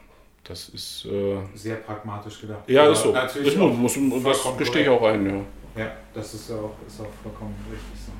Das 0.44 0.70
ist. 0.70 1.06
Äh, 1.06 1.38
Sehr 1.56 1.76
pragmatisch 1.76 2.42
gedacht. 2.42 2.68
ja, 2.70 2.84
Aber 2.84 2.94
ist 2.94 3.04
so. 3.04 3.12
Natürlich 3.12 3.54
Das, 3.54 3.62
auch 3.62 3.74
muss, 3.74 3.98
das 4.24 4.58
gestehe 4.58 4.84
ich 4.84 4.90
auch 4.90 5.04
ein, 5.04 5.26
ja. 5.26 5.42
Ja, 5.84 5.92
das 6.14 6.34
ist 6.34 6.50
auch, 6.52 6.72
ist 6.88 7.00
auch 7.02 7.08
vollkommen 7.22 7.54
richtig 7.70 8.06
so. 8.06 8.12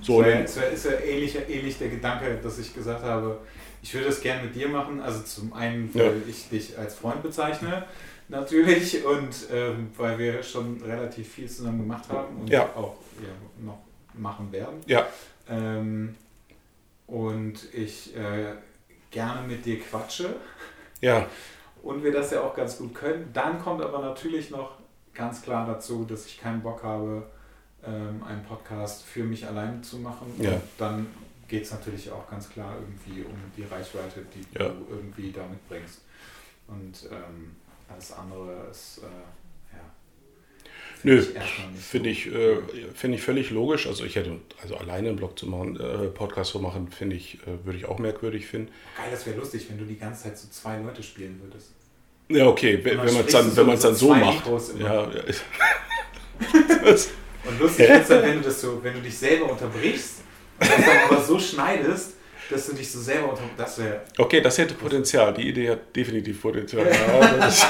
So, 0.00 0.22
es, 0.22 0.56
wär, 0.56 0.70
ist 0.70 0.84
ja 0.86 0.92
ähnlich, 1.04 1.36
ähnlich 1.48 1.76
der 1.76 1.88
Gedanke, 1.88 2.38
dass 2.42 2.58
ich 2.60 2.72
gesagt 2.72 3.02
habe, 3.02 3.38
ich 3.82 3.92
würde 3.92 4.06
das 4.06 4.20
gerne 4.20 4.44
mit 4.44 4.54
dir 4.54 4.68
machen. 4.68 5.00
Also 5.00 5.22
zum 5.22 5.52
einen, 5.52 5.92
weil 5.94 6.02
Ja. 6.06 6.12
ich 6.28 6.48
dich 6.48 6.78
als 6.78 6.94
Freund 6.94 7.22
bezeichne, 7.22 7.84
natürlich, 8.28 9.04
und 9.04 9.34
ähm, 9.52 9.90
weil 9.96 10.18
wir 10.18 10.42
schon 10.42 10.80
relativ 10.82 11.28
viel 11.34 11.48
zusammen 11.48 11.80
gemacht 11.80 12.08
haben 12.08 12.36
und 12.40 12.50
Ja. 12.50 12.64
auch 12.76 12.96
ja, 13.22 13.64
noch 13.64 13.78
machen 14.14 14.50
werden. 14.52 14.80
Ja. 14.86 15.06
Ähm, 15.48 16.14
und 17.06 17.72
ich 17.74 18.14
äh, 18.16 18.54
gerne 19.10 19.46
mit 19.46 19.64
dir 19.64 19.80
quatsche 19.80 20.36
ja, 21.00 21.26
und 21.82 22.02
wir 22.02 22.12
das 22.12 22.30
ja 22.32 22.42
auch 22.42 22.54
ganz 22.54 22.76
gut 22.78 22.94
können. 22.94 23.30
Dann 23.32 23.58
kommt 23.60 23.80
aber 23.82 24.00
natürlich 24.00 24.50
noch 24.50 24.72
ganz 25.14 25.40
klar 25.42 25.66
dazu, 25.66 26.04
dass 26.04 26.26
ich 26.26 26.38
keinen 26.40 26.60
Bock 26.62 26.82
habe, 26.82 27.22
ähm, 27.86 28.22
einen 28.24 28.44
Podcast 28.44 29.04
für 29.04 29.22
mich 29.24 29.46
alleine 29.46 29.80
zu 29.80 29.98
machen. 29.98 30.26
Ja. 30.38 30.52
Und 30.52 30.62
dann 30.76 31.06
geht 31.46 31.62
es 31.62 31.70
natürlich 31.70 32.10
auch 32.10 32.28
ganz 32.28 32.50
klar 32.50 32.74
irgendwie 32.80 33.22
um 33.22 33.36
die 33.56 33.62
Reichweite, 33.62 34.22
die 34.34 34.58
Ja. 34.58 34.68
du 34.68 34.86
irgendwie 34.90 35.32
da 35.32 35.42
mitbringst. 35.46 36.02
Und 36.66 37.08
ähm, 37.10 37.56
alles 37.88 38.12
andere 38.12 38.68
ist, 38.70 38.98
äh, 38.98 39.76
ja. 39.76 39.80
Nö, 41.02 41.22
find 41.22 41.34
nicht 41.72 41.84
Finde 41.84 42.10
ich, 42.10 42.26
äh, 42.26 42.58
finde 42.94 43.16
ich 43.16 43.22
völlig 43.22 43.50
logisch. 43.50 43.86
Also 43.86 44.04
ich 44.04 44.16
hätte, 44.16 44.38
also 44.62 44.76
alleine 44.76 45.08
einen 45.08 45.16
Blog 45.16 45.38
zu 45.38 45.46
machen, 45.46 45.78
äh, 45.78 46.08
Podcast 46.08 46.52
zu 46.52 46.60
machen, 46.60 46.88
finde 46.90 47.16
ich, 47.16 47.38
äh, 47.46 47.64
würde 47.64 47.78
ich 47.78 47.86
auch 47.86 47.98
merkwürdig 47.98 48.46
finden. 48.46 48.70
Geil, 48.96 49.08
das 49.10 49.26
wäre 49.26 49.36
lustig, 49.36 49.66
wenn 49.70 49.78
du 49.78 49.84
die 49.84 49.98
ganze 49.98 50.24
Zeit 50.24 50.38
so 50.38 50.48
zwei 50.50 50.78
Leute 50.78 51.02
spielen 51.02 51.40
würdest. 51.42 51.72
Ja, 52.28 52.46
okay, 52.46 52.78
wenn, 52.82 52.98
man 52.98 53.06
es 53.06 53.32
dann, 53.32 53.46
wenn 53.46 53.54
so 53.54 53.64
man 53.64 53.74
es 53.74 53.80
dann 53.80 53.94
so 53.94 54.14
macht. 54.14 54.44
Ja, 54.78 55.10
ja. 55.10 55.22
Und 57.44 57.58
lustig 57.58 57.88
ist 57.88 58.10
dann, 58.10 58.22
wenn 58.22 58.34
du 58.34 58.42
das 58.42 58.60
so, 58.60 58.82
wenn 58.82 58.94
du 58.94 59.00
dich 59.00 59.16
selber 59.16 59.50
unterbrichst 59.50 60.20
und 60.60 60.68
das 60.68 60.84
dann 60.84 60.98
aber 61.08 61.22
so 61.22 61.38
schneidest, 61.38 62.17
dass 62.50 62.66
du 62.66 62.74
dich 62.74 62.90
so 62.90 63.00
selber 63.00 63.30
unter. 63.30 63.42
Das 63.56 63.78
wäre 63.78 64.00
okay, 64.18 64.40
das 64.40 64.58
hätte 64.58 64.74
Potenzial. 64.74 65.34
Die 65.34 65.48
Idee 65.48 65.70
hat 65.70 65.94
definitiv 65.94 66.40
Potenzial. 66.42 66.86
Ja, 66.86 67.36
das 67.38 67.58
ist- 67.58 67.66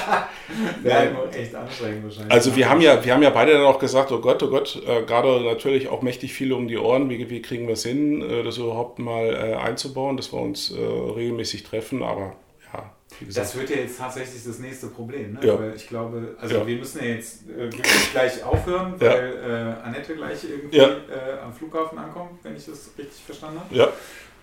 immer 0.85 1.35
echt 1.35 1.55
anstrengend 1.55 2.05
wahrscheinlich. 2.05 2.33
Also 2.33 2.55
wir 2.57 2.69
haben 2.69 2.81
ja, 2.81 3.05
wir 3.05 3.13
haben 3.15 3.23
ja 3.23 3.31
beide 3.31 3.53
dann 3.53 3.65
auch 3.65 3.79
gesagt, 3.79 4.13
oh 4.13 4.21
Gott, 4.21 4.43
oh 4.43 4.49
Gott, 4.49 4.81
äh, 4.87 5.03
gerade 5.03 5.41
natürlich 5.43 5.89
auch 5.89 6.03
mächtig 6.03 6.33
viele 6.33 6.55
um 6.57 6.69
die 6.69 6.79
Ohren, 6.79 7.11
wie, 7.11 7.29
wie 7.31 7.43
kriegen 7.43 7.67
wir 7.67 7.75
es 7.75 7.85
hin, 7.85 8.23
äh, 8.23 8.43
das 8.43 8.57
überhaupt 8.59 8.99
mal 8.99 9.27
äh, 9.35 9.55
einzubauen, 9.57 10.17
dass 10.17 10.33
wir 10.33 10.41
uns 10.41 10.71
äh, 10.71 10.77
regelmäßig 10.81 11.65
treffen, 11.65 12.03
aber 12.03 12.37
ja, 12.73 12.93
wie 13.19 13.27
gesagt. 13.27 13.47
Das 13.47 13.57
wird 13.57 13.71
ja 13.71 13.77
jetzt 13.77 13.99
tatsächlich 13.99 14.43
das 14.45 14.59
nächste 14.59 14.87
Problem, 14.89 15.35
ne? 15.35 15.41
Ja. 15.43 15.59
Weil 15.59 15.75
ich 15.75 15.89
glaube, 15.89 16.37
also 16.41 16.57
Ja. 16.57 16.67
wir 16.67 16.77
müssen 16.77 16.99
ja 17.03 17.11
jetzt 17.11 17.49
äh, 17.49 17.57
wirklich 17.73 18.13
gleich 18.13 18.43
aufhören, 18.45 18.95
Ja. 19.01 19.11
weil 19.13 19.77
äh, 19.83 19.87
Annette 19.87 20.15
gleich 20.15 20.45
irgendwie 20.45 20.77
Ja. 20.77 20.87
äh, 20.89 21.41
am 21.45 21.53
Flughafen 21.53 21.99
ankommt, 21.99 22.39
wenn 22.43 22.57
ich 22.57 22.67
das 22.67 22.91
richtig 22.99 23.23
verstanden 23.25 23.61
habe. 23.61 23.75
ja, 23.75 23.89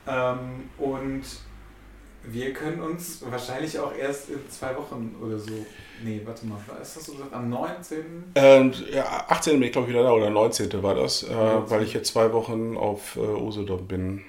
Ähm, 0.07 0.69
und 0.77 1.23
wir 2.23 2.53
können 2.53 2.81
uns 2.81 3.23
wahrscheinlich 3.29 3.77
auch 3.79 3.93
erst 3.93 4.29
in 4.29 4.49
zwei 4.49 4.75
Wochen 4.75 5.15
oder 5.21 5.37
so. 5.37 5.51
Nee, 6.03 6.21
warte 6.25 6.45
mal, 6.47 6.57
was 6.67 6.95
hast 6.95 7.07
du 7.07 7.11
gesagt? 7.13 7.33
Am 7.33 7.49
19. 7.49 8.23
Und, 8.35 8.89
ja, 8.91 9.25
18. 9.27 9.53
bin 9.53 9.63
ich 9.63 9.71
glaube 9.71 9.87
ich 9.87 9.93
wieder 9.93 10.03
da 10.03 10.11
oder 10.11 10.29
19. 10.29 10.81
war 10.83 10.95
das, 10.95 11.23
äh, 11.23 11.33
19.. 11.33 11.69
weil 11.69 11.83
ich 11.83 11.93
jetzt 11.93 12.11
zwei 12.13 12.31
Wochen 12.33 12.77
auf 12.77 13.15
äh, 13.15 13.19
Usedom 13.19 13.87
bin. 13.87 14.23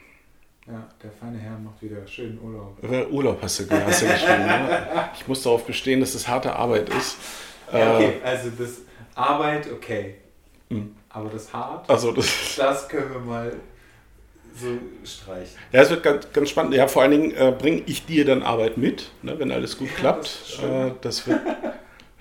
Ja, 0.67 0.87
der 1.03 1.11
feine 1.13 1.39
Herr 1.39 1.59
macht 1.59 1.81
wieder 1.81 2.07
schönen 2.07 2.41
Urlaub. 2.43 2.77
Äh, 2.83 3.07
Urlaub 3.07 3.39
hast 3.41 3.61
du, 3.61 3.71
hast 3.71 4.03
du 4.03 4.07
geschrieben. 4.07 4.47
Ne? 4.47 5.09
Ich 5.15 5.27
muss 5.29 5.43
darauf 5.43 5.65
bestehen, 5.65 6.01
dass 6.01 6.13
das 6.13 6.27
harte 6.29 6.55
Arbeit 6.55 6.89
ist. 6.91 7.17
Ja, 7.73 7.79
Äh, 7.79 7.95
okay, 7.95 8.13
also 8.25 8.51
das 8.59 8.71
Arbeit, 9.15 9.71
okay. 9.73 10.17
Mhm. 10.69 10.95
Aber 11.09 11.31
das 11.31 11.53
Hart, 11.53 11.89
also 11.89 12.13
das, 12.13 12.27
das 12.57 12.89
können 12.89 13.11
wir 13.13 13.21
mal 13.21 13.53
so 14.59 14.69
streichen. 15.05 15.57
ja, 15.73 15.83
es 15.83 15.91
wird 15.91 16.03
ganz, 16.03 16.27
ganz 16.33 16.51
spannend. 16.51 16.75
Ja, 16.75 16.89
vor 16.89 17.03
allen 17.03 17.11
Dingen 17.13 17.31
äh, 17.35 17.53
bringe 17.57 17.83
ich 17.87 18.07
dir 18.07 18.25
dann 18.25 18.43
Arbeit 18.43 18.77
mit, 18.79 19.11
ne, 19.23 19.39
wenn 19.39 19.51
alles 19.53 19.77
gut 19.79 19.89
Ja, 19.91 19.95
klappt. 19.97 20.27
das 20.59 20.63
äh, 20.65 20.91
das, 21.03 21.27
wird, 21.27 21.41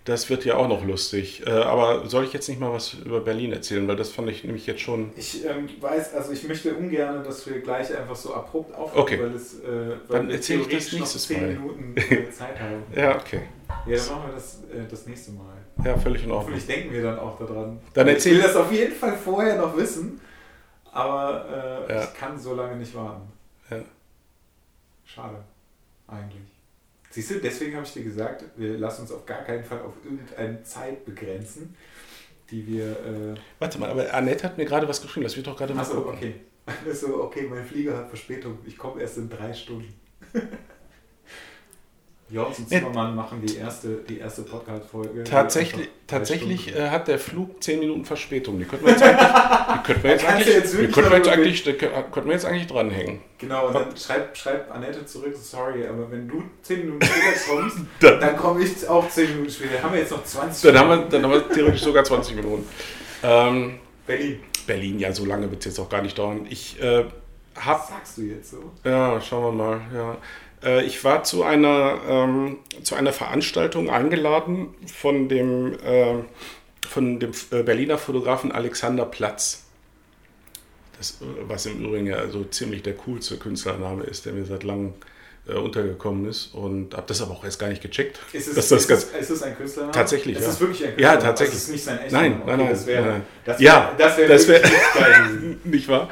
das 0.05 0.29
wird 0.29 0.45
ja 0.45 0.55
auch 0.57 0.67
noch 0.67 0.85
lustig. 0.85 1.43
Äh, 1.47 1.49
aber 1.49 2.07
soll 2.07 2.25
ich 2.25 2.33
jetzt 2.33 2.47
nicht 2.49 2.59
mal 2.59 2.71
was 2.71 2.93
über 2.93 3.21
Berlin 3.21 3.53
erzählen, 3.53 3.87
weil 3.87 3.95
das 3.95 4.09
fand 4.11 4.29
ich 4.29 4.43
nämlich 4.43 4.67
jetzt 4.67 4.81
schon. 4.81 5.11
Ich 5.15 5.43
ähm, 5.45 5.67
weiß, 5.79 6.13
also 6.13 6.31
ich 6.31 6.47
möchte 6.47 6.73
ungern, 6.75 7.23
dass 7.23 7.47
wir 7.49 7.59
gleich 7.61 7.95
einfach 7.97 8.15
so 8.15 8.33
abrupt 8.33 8.75
aufhören, 8.75 9.01
Okay. 9.01 9.19
weil, 9.19 9.33
es, 9.35 9.55
äh, 9.61 9.65
weil 10.07 10.17
Dann 10.19 10.27
wir 10.27 10.35
erzähl 10.35 10.61
ich 10.61 10.67
das 10.67 10.91
noch 10.91 10.99
nächstes 10.99 11.27
10 11.27 11.41
Mal. 11.41 11.47
Minuten 11.53 11.95
äh, 11.97 12.29
Zeit 12.31 12.59
haben. 12.59 12.83
Ja, 12.95 13.15
okay. 13.17 13.41
Ja, 13.87 13.97
dann 13.97 14.05
machen 14.09 14.23
wir 14.29 14.35
das 14.35 14.59
äh, 14.71 14.87
das 14.89 15.05
nächste 15.07 15.31
Mal. 15.31 15.55
Ja, 15.83 15.97
völlig 15.97 16.23
in 16.23 16.31
Ordnung. 16.31 16.53
Hoffentlich 16.53 16.67
denken 16.67 16.93
wir 16.93 17.01
dann 17.03 17.19
auch 17.19 17.37
daran. 17.39 17.79
Dann 17.93 18.07
ich 18.07 18.13
erzähl- 18.13 18.35
will 18.35 18.41
das 18.43 18.55
auf 18.55 18.71
jeden 18.71 18.93
Fall 18.93 19.17
vorher 19.17 19.57
noch 19.57 19.75
wissen, 19.75 20.21
aber 20.95 21.85
äh, 21.89 21.93
Ja. 21.93 22.03
ich 22.03 22.13
kann 22.15 22.39
so 22.39 22.55
lange 22.55 22.77
nicht 22.77 22.95
warten. 22.95 23.31
Ja. 23.69 23.77
Schade, 25.05 25.43
eigentlich. 26.07 26.41
Siehst 27.11 27.31
du, 27.31 27.39
deswegen 27.39 27.75
habe 27.75 27.85
ich 27.85 27.93
dir 27.93 28.03
gesagt, 28.03 28.43
wir 28.55 28.77
lassen 28.77 29.03
uns 29.03 29.11
auf 29.11 29.25
gar 29.25 29.43
keinen 29.43 29.63
Fall 29.63 29.81
auf 29.81 29.93
irgendeine 30.03 30.63
Zeit 30.63 31.05
begrenzen, 31.05 31.75
die 32.49 32.65
wir. 32.67 32.89
Äh, 32.91 33.35
Warte 33.59 33.79
mal, 33.79 33.89
aber 33.89 34.13
Annette 34.13 34.43
hat 34.43 34.57
mir 34.57 34.65
gerade 34.65 34.87
was 34.87 35.01
geschrieben. 35.01 35.23
Lass 35.23 35.35
mich 35.35 35.45
doch 35.45 35.55
gerade 35.57 35.73
mal 35.73 35.81
Achso, 35.81 36.09
okay. 36.09 36.41
Also, 36.87 37.23
okay, 37.23 37.47
mein 37.49 37.63
Flieger 37.63 37.95
hat 37.95 38.09
Verspätung. 38.09 38.57
Ich 38.65 38.77
komme 38.77 38.99
erst 39.01 39.17
in 39.17 39.29
drei 39.29 39.53
Stunden. 39.53 39.93
Jorns 42.27 42.57
und. 42.57 42.69
Zimmermann 42.69 43.15
machen 43.15 43.39
die 43.45 43.55
erste, 43.57 43.97
die 44.09 44.17
erste 44.17 44.41
Podcast-Folge. 44.41 45.23
Tatsächlich, 45.25 45.87
tatsächlich 46.07 46.75
äh, 46.75 46.89
hat 46.89 47.07
der 47.07 47.19
Flug 47.19 47.61
10 47.63 47.79
Minuten 47.79 48.03
Verspätung. 48.03 48.57
Die 48.57 48.65
könnten 48.65 48.83
wir 48.85 48.93
jetzt 48.93 49.03
eigentlich, 49.03 49.25
die 49.73 49.83
könnten 49.83 50.03
wir 50.03 50.11
jetzt 50.11 50.25
eigentlich, 50.25 50.47
jetzt 50.47 50.73
könnten 50.93 51.09
wir 51.11 51.17
jetzt 51.17 51.27
eigentlich, 51.29 51.63
könnten 52.11 52.25
wir 52.25 52.33
jetzt 52.33 52.45
eigentlich 52.45 52.65
dranhängen. 52.67 53.19
Genau, 53.37 53.67
und 53.67 53.73
dann 53.75 53.95
schreibt 53.95 54.35
schreib 54.37 54.73
Annette 54.73 55.05
zurück, 55.05 55.35
sorry, 55.39 55.85
aber 55.87 56.09
wenn 56.09 56.27
du 56.27 56.41
10 56.63 56.79
Minuten 56.79 57.05
später 57.05 57.37
kommst, 57.55 57.77
Dann- 57.99 58.19
dann 58.19 58.37
komme 58.37 58.63
ich 58.63 58.87
auch 58.89 59.07
10 59.07 59.29
Minuten 59.29 59.51
später. 59.51 59.83
Haben 59.83 59.93
wir 59.93 59.99
jetzt 59.99 60.11
noch 60.11 60.23
20 60.23 60.63
Dann 60.73 60.79
haben 60.79 60.89
wir, 60.89 60.97
dann 61.09 61.23
haben 61.23 61.31
wir 61.31 61.47
theoretisch 61.49 61.81
sogar 61.83 62.03
20 62.03 62.35
Minuten. 62.37 62.67
Ähm, 63.21 63.77
Berlin. 64.07 64.39
Berlin, 64.65 64.97
ja, 64.99 65.11
so 65.11 65.25
lange 65.25 65.49
wird 65.51 65.59
es 65.59 65.65
jetzt 65.65 65.79
auch 65.79 65.89
gar 65.89 66.01
nicht 66.01 66.17
dauern. 66.17 66.47
Ich 66.49 66.81
äh, 66.81 67.05
Was 67.53 67.65
habe, 67.65 67.83
sagst 67.87 68.17
du 68.17 68.21
jetzt 68.23 68.49
so? 68.49 68.71
ja, 68.83 69.21
schauen 69.21 69.43
wir 69.55 69.63
mal, 69.63 69.81
ja. 69.93 70.17
Äh, 70.65 70.83
ich 70.85 71.03
war 71.03 71.23
zu 71.23 71.43
einer, 71.43 71.99
ähm, 72.07 72.57
zu 72.83 72.95
einer 72.95 73.13
Veranstaltung 73.13 73.89
eingeladen 73.89 74.73
von 74.93 75.29
dem, 75.29 75.73
äh, 75.83 76.15
von 76.87 77.19
dem 77.19 77.31
äh, 77.51 77.63
Berliner 77.63 77.97
Fotografen 77.97 78.51
Alexander 78.51 79.05
Platz. 79.05 79.61
Das, 80.97 81.17
was 81.47 81.65
im 81.65 81.83
Übrigen 81.85 82.07
ja 82.07 82.27
so 82.29 82.43
ziemlich 82.45 82.81
der 82.83 82.93
coolste 82.93 83.37
Künstlername 83.37 84.03
ist, 84.05 84.25
der 84.25 84.31
mir 84.33 84.45
seit 84.45 84.63
langem 84.63 84.93
äh, 85.47 85.53
untergekommen 85.53 86.25
ist. 86.29 86.53
Und 86.53 86.93
habe 86.95 87.03
das 87.07 87.21
aber 87.21 87.31
auch 87.33 87.43
erst 87.43 87.59
gar 87.59 87.67
nicht 87.67 87.81
gecheckt. 87.81 88.17
Ist 88.31 88.47
es, 88.47 88.55
dass 88.55 88.69
das 88.69 88.81
ist, 88.83 88.87
ganz, 88.87 89.03
ist 89.19 89.29
es 89.29 89.43
ein 89.43 89.57
Künstlername? 89.57 89.91
Tatsächlich, 89.93 90.37
es 90.37 90.43
ja. 90.43 90.49
ist 90.49 90.61
wirklich 90.61 90.83
ein 90.85 90.89
Ja, 90.91 91.11
Künstlername. 91.11 91.23
tatsächlich. 91.25 91.57
Es 91.57 91.63
ist 91.65 91.71
nicht 91.71 91.83
sein 91.83 91.99
echter 91.99 92.17
Nein, 92.17 92.39
Name. 92.39 92.45
nein, 92.45 92.53
Okay, 92.55 92.63
nein, 92.63 92.69
Das 92.73 92.85
wäre 92.87 93.01
nein, 93.01 93.11
nein. 93.11 93.21
das 93.43 93.59
Ja, 93.61 93.93
wär, 93.97 94.07
das 94.07 94.17
wär 94.17 94.27
das 94.29 94.47
wirklich 94.47 94.71
wär- 94.71 94.79
richtig 94.79 94.93
geil 95.01 95.27
gewesen. 95.27 95.59
nicht 95.65 95.87
wahr? 95.89 96.09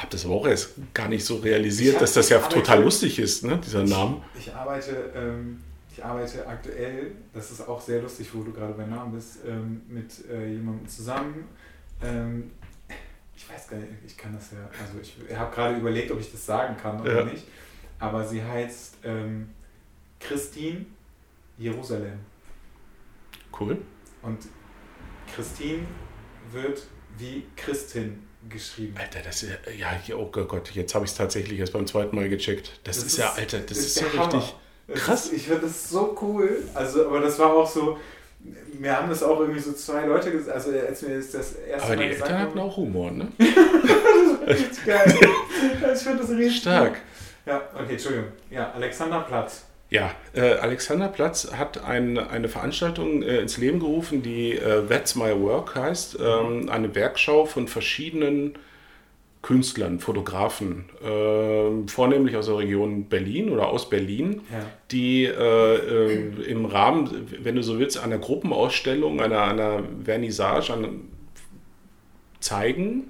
Hab 0.00 0.10
das 0.10 0.24
aber 0.24 0.34
auch 0.34 0.46
erst 0.46 0.74
gar 0.94 1.08
nicht 1.08 1.24
so 1.24 1.36
realisiert, 1.36 1.88
Ich 1.88 1.94
hab- 1.94 2.00
dass 2.02 2.12
das 2.14 2.28
ja 2.28 2.38
ich 2.38 2.44
arbeite- 2.44 2.60
total 2.60 2.82
lustig 2.84 3.18
ist, 3.18 3.44
ne, 3.44 3.58
dieser 3.64 3.84
Name. 3.84 4.22
Ich 4.38 4.54
arbeite, 4.54 5.12
ähm, 5.14 5.60
ich 5.90 6.04
arbeite 6.04 6.46
aktuell, 6.46 7.12
das 7.34 7.50
ist 7.50 7.66
auch 7.68 7.80
sehr 7.80 8.00
lustig, 8.00 8.28
wo 8.32 8.42
du 8.44 8.52
gerade 8.52 8.74
beim 8.74 8.90
Namen 8.90 9.12
bist, 9.12 9.38
ähm, 9.46 9.82
mit 9.88 10.12
äh, 10.30 10.52
jemandem 10.52 10.86
zusammen. 10.86 11.44
Ähm, 12.00 12.52
ich 13.36 13.48
weiß 13.50 13.68
gar 13.68 13.76
nicht, 13.78 13.90
ich 14.06 14.16
kann 14.16 14.32
das 14.34 14.52
ja, 14.52 14.58
also 14.80 15.00
ich 15.02 15.36
habe 15.36 15.52
gerade 15.54 15.76
überlegt, 15.78 16.10
ob 16.12 16.20
ich 16.20 16.30
das 16.30 16.46
sagen 16.46 16.76
kann 16.76 17.00
oder 17.00 17.18
Ja. 17.20 17.24
nicht. 17.24 17.44
Aber 17.98 18.24
sie 18.24 18.40
heißt 18.42 18.98
ähm, 19.02 19.48
Christine 20.20 20.86
Jerusalem. 21.56 22.20
Cool. 23.58 23.78
Und 24.22 24.38
Christine 25.34 25.80
wird 26.52 26.84
wie 27.16 27.44
Christin 27.56 28.27
geschrieben. 28.48 28.94
Alter, 28.98 29.20
das 29.24 29.42
ist 29.42 29.50
ja, 29.78 29.98
ja 30.06 30.16
oh 30.16 30.26
Gott, 30.26 30.70
jetzt 30.72 30.94
habe 30.94 31.04
ich 31.04 31.10
es 31.10 31.16
tatsächlich 31.16 31.58
erst 31.58 31.72
beim 31.72 31.86
zweiten 31.86 32.14
Mal 32.16 32.28
gecheckt. 32.28 32.72
Das, 32.84 32.96
das 32.96 33.06
ist, 33.06 33.12
ist, 33.12 33.18
ja, 33.18 33.32
Alter, 33.32 33.58
das, 33.60 33.66
das 33.68 33.78
ist, 33.78 34.00
ja 34.00 34.06
richtig 34.06 34.54
krass. 34.94 35.26
Ist, 35.26 35.32
ich 35.32 35.42
finde 35.46 35.62
das 35.62 35.90
so 35.90 36.16
cool. 36.22 36.64
Also, 36.74 37.06
aber 37.06 37.20
das 37.20 37.38
war 37.38 37.52
auch 37.52 37.68
so, 37.68 37.98
mir 38.78 38.96
haben 38.96 39.08
das 39.08 39.22
auch 39.22 39.40
irgendwie 39.40 39.60
so 39.60 39.72
zwei 39.72 40.06
Leute 40.06 40.30
gesagt, 40.30 40.54
also 40.54 40.70
als 40.70 41.02
mir 41.02 41.16
das, 41.16 41.30
das 41.32 41.52
erste 41.52 41.86
Aber 41.86 41.96
Mal 41.96 42.08
die 42.08 42.14
Eltern 42.14 42.38
hatten 42.38 42.58
auch 42.58 42.76
Humor, 42.76 43.10
ne? 43.10 43.28
das 44.46 44.60
ist 44.60 44.86
geil. 44.86 45.14
ich 45.94 46.02
finde 46.02 46.22
das 46.22 46.30
richtig 46.30 46.56
Stark. 46.56 46.92
Cool. 46.92 47.52
Ja, 47.52 47.62
okay, 47.74 47.92
Entschuldigung. 47.92 48.28
Ja, 48.50 48.72
Alexanderplatz. 48.72 49.64
Ja, 49.90 50.14
äh, 50.34 50.40
Alexanderplatz 50.40 51.52
hat 51.52 51.82
ein, 51.82 52.18
eine 52.18 52.48
Veranstaltung 52.48 53.22
äh, 53.22 53.38
ins 53.38 53.56
Leben 53.56 53.80
gerufen, 53.80 54.22
die 54.22 54.52
äh, 54.52 54.86
That's 54.86 55.14
My 55.14 55.40
Work 55.40 55.74
heißt. 55.74 56.18
Ähm, 56.20 56.68
eine 56.68 56.94
Werkschau 56.94 57.46
von 57.46 57.68
verschiedenen 57.68 58.58
Künstlern, 59.40 59.98
Fotografen, 59.98 60.84
äh, 61.02 61.88
vornehmlich 61.88 62.36
aus 62.36 62.46
der 62.46 62.58
Region 62.58 63.04
Berlin 63.04 63.48
oder 63.48 63.68
aus 63.68 63.88
Berlin, 63.88 64.42
ja. 64.52 64.66
die 64.90 65.24
äh, 65.24 65.30
äh, 65.30 66.42
im 66.50 66.66
Rahmen, 66.66 67.28
wenn 67.40 67.54
du 67.54 67.62
so 67.62 67.78
willst, 67.78 67.98
einer 67.98 68.18
Gruppenausstellung, 68.18 69.20
einer, 69.20 69.44
einer 69.44 69.84
Vernissage 70.04 70.72
an, 70.72 71.08
zeigen 72.40 73.04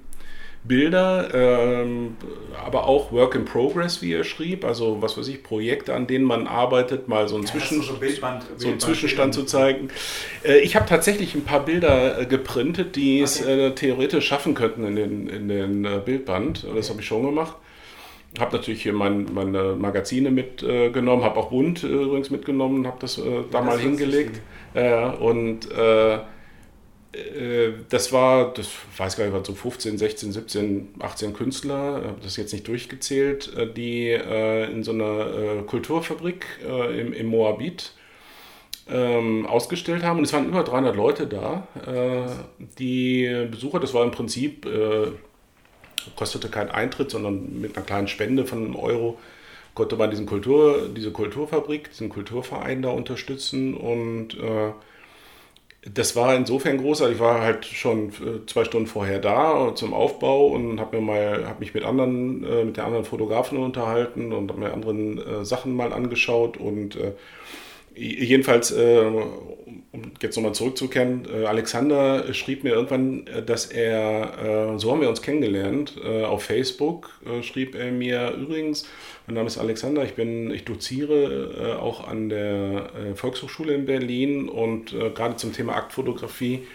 Bilder, 0.63 1.29
ähm, 1.33 2.17
aber 2.65 2.85
auch 2.85 3.13
Work 3.13 3.35
in 3.35 3.45
Progress, 3.45 4.01
wie 4.01 4.13
er 4.13 4.25
schrieb, 4.25 4.65
also 4.65 5.01
was 5.01 5.17
weiß 5.17 5.27
ich, 5.29 5.41
Projekte, 5.41 5.93
an 5.93 6.05
denen 6.05 6.25
man 6.25 6.47
arbeitet, 6.47 7.07
mal 7.07 7.29
so 7.29 7.35
einen, 7.35 7.45
ja, 7.45 7.51
Zwischen, 7.51 7.81
so, 7.81 7.93
Bildband, 7.93 8.45
so 8.57 8.67
einen 8.67 8.79
Zwischenstand 8.79 9.33
zu 9.33 9.43
zeigen. 9.43 9.89
Äh, 10.43 10.59
ich 10.59 10.75
habe 10.75 10.85
tatsächlich 10.85 11.33
ein 11.33 11.45
paar 11.45 11.63
Bilder 11.63 12.19
äh, 12.19 12.25
geprintet, 12.25 12.97
die 12.97 13.15
okay. 13.15 13.23
es 13.23 13.41
äh, 13.41 13.71
theoretisch 13.71 14.27
schaffen 14.27 14.53
könnten 14.53 14.83
in 14.83 14.95
den, 14.97 15.27
in 15.27 15.47
den 15.47 15.85
äh, 15.85 16.01
Bildband. 16.03 16.65
Okay. 16.65 16.75
Das 16.75 16.89
habe 16.89 16.99
ich 16.99 17.07
schon 17.07 17.23
gemacht. 17.23 17.55
Habe 18.37 18.57
natürlich 18.57 18.83
hier 18.83 18.93
mein, 18.93 19.33
meine 19.33 19.75
Magazine 19.75 20.29
mitgenommen, 20.29 21.23
habe 21.23 21.39
auch 21.39 21.49
Bund 21.49 21.81
übrigens 21.81 22.29
mitgenommen, 22.29 22.85
habe 22.85 22.97
das 22.99 23.15
da 23.15 23.57
ja, 23.57 23.61
mal 23.63 23.79
hingelegt. 23.79 24.39
und 25.19 25.71
äh, 25.71 26.19
das 27.89 28.13
war, 28.13 28.53
das 28.53 28.69
weiß 28.97 29.17
gar 29.17 29.27
nicht, 29.27 29.45
so 29.45 29.55
15, 29.55 29.97
16, 29.97 30.31
17, 30.31 30.89
18 30.99 31.33
Künstler, 31.33 32.03
habe 32.05 32.19
das 32.21 32.37
jetzt 32.37 32.53
nicht 32.53 32.67
durchgezählt, 32.67 33.51
äh, 33.57 33.71
die 33.71 34.09
äh, 34.09 34.71
in 34.71 34.83
so 34.83 34.91
einer 34.91 35.63
Kulturfabrik 35.63 36.45
im, 36.63 37.13
im 37.13 37.27
Moabit 37.27 37.93
ähm, 38.87 39.47
ausgestellt 39.47 40.03
haben. 40.03 40.19
Und 40.19 40.25
es 40.25 40.33
waren 40.33 40.47
über 40.47 40.63
300 40.63 40.95
Leute 40.95 41.27
da. 41.27 41.67
die 42.77 43.47
Besucher, 43.49 43.79
das 43.79 43.93
war 43.93 44.03
im 44.03 44.11
Prinzip, 44.11 44.67
kostete 46.15 46.49
kein 46.49 46.69
Eintritt, 46.69 47.11
sondern 47.11 47.59
mit 47.59 47.75
einer 47.75 47.85
kleinen 47.85 48.07
Spende 48.07 48.45
von 48.45 48.65
einem 48.65 48.75
Euro 48.75 49.17
konnte 49.73 49.95
man 49.95 50.09
diesen 50.09 50.25
Kultur, 50.25 50.89
diese 50.95 51.11
Kulturfabrik, 51.11 51.89
diesen 51.91 52.09
Kulturverein 52.09 52.81
da 52.81 52.89
unterstützen 52.89 53.75
und 53.75 54.35
das 55.81 56.15
war 56.15 56.35
insofern 56.35 56.77
großartig. 56.77 57.15
Ich 57.15 57.21
war 57.21 57.41
halt 57.41 57.65
schon 57.65 58.09
äh, 58.09 58.45
zwei 58.47 58.65
Stunden 58.65 58.87
vorher 58.87 59.19
da 59.19 59.73
zum 59.75 59.93
Aufbau 59.93 60.47
und 60.47 60.79
habe 60.79 60.97
mir 60.97 61.05
mal, 61.05 61.47
habe 61.47 61.59
mich 61.59 61.73
mit 61.73 61.85
anderen, 61.85 62.43
äh, 62.43 62.65
mit 62.65 62.77
der 62.77 62.85
anderen 62.85 63.05
Fotografen 63.05 63.57
unterhalten 63.57 64.33
und 64.33 64.49
habe 64.49 64.59
mir 64.59 64.73
anderen 64.73 65.17
äh, 65.19 65.45
Sachen 65.45 65.75
mal 65.75 65.93
angeschaut 65.93 66.57
und 66.57 66.95
äh, 66.95 67.13
jedenfalls, 67.95 68.73
um 69.91 70.11
jetzt 70.21 70.35
nochmal 70.35 70.53
zurückzukehren, 70.53 71.27
äh, 71.31 71.45
Alexander 71.45 72.33
schrieb 72.33 72.63
mir 72.63 72.73
irgendwann, 72.73 73.25
dass 73.45 73.65
er, 73.65 74.77
so 74.77 74.91
haben 74.91 75.01
wir 75.01 75.09
uns 75.09 75.21
kennengelernt, 75.21 75.99
auf 76.03 76.43
Facebook 76.43 77.11
schrieb 77.41 77.75
er 77.75 77.91
mir 77.91 78.31
übrigens, 78.31 78.85
mein 79.29 79.35
Name 79.35 79.47
ist 79.47 79.59
Alexander, 79.59 80.03
ich 80.03 80.15
bin, 80.15 80.49
ich 80.49 80.65
doziere 80.65 81.75
äh, 81.75 81.79
auch 81.79 82.07
an 82.07 82.29
der 82.29 82.89
äh, 82.95 83.13
Volkshochschule 83.13 83.75
in 83.75 83.85
Berlin 83.85 84.49
und 84.49 84.91
äh, 84.91 85.11
gerade 85.11 85.35
zum 85.35 85.53
Thema 85.53 85.75
Aktfotografie 85.75 86.65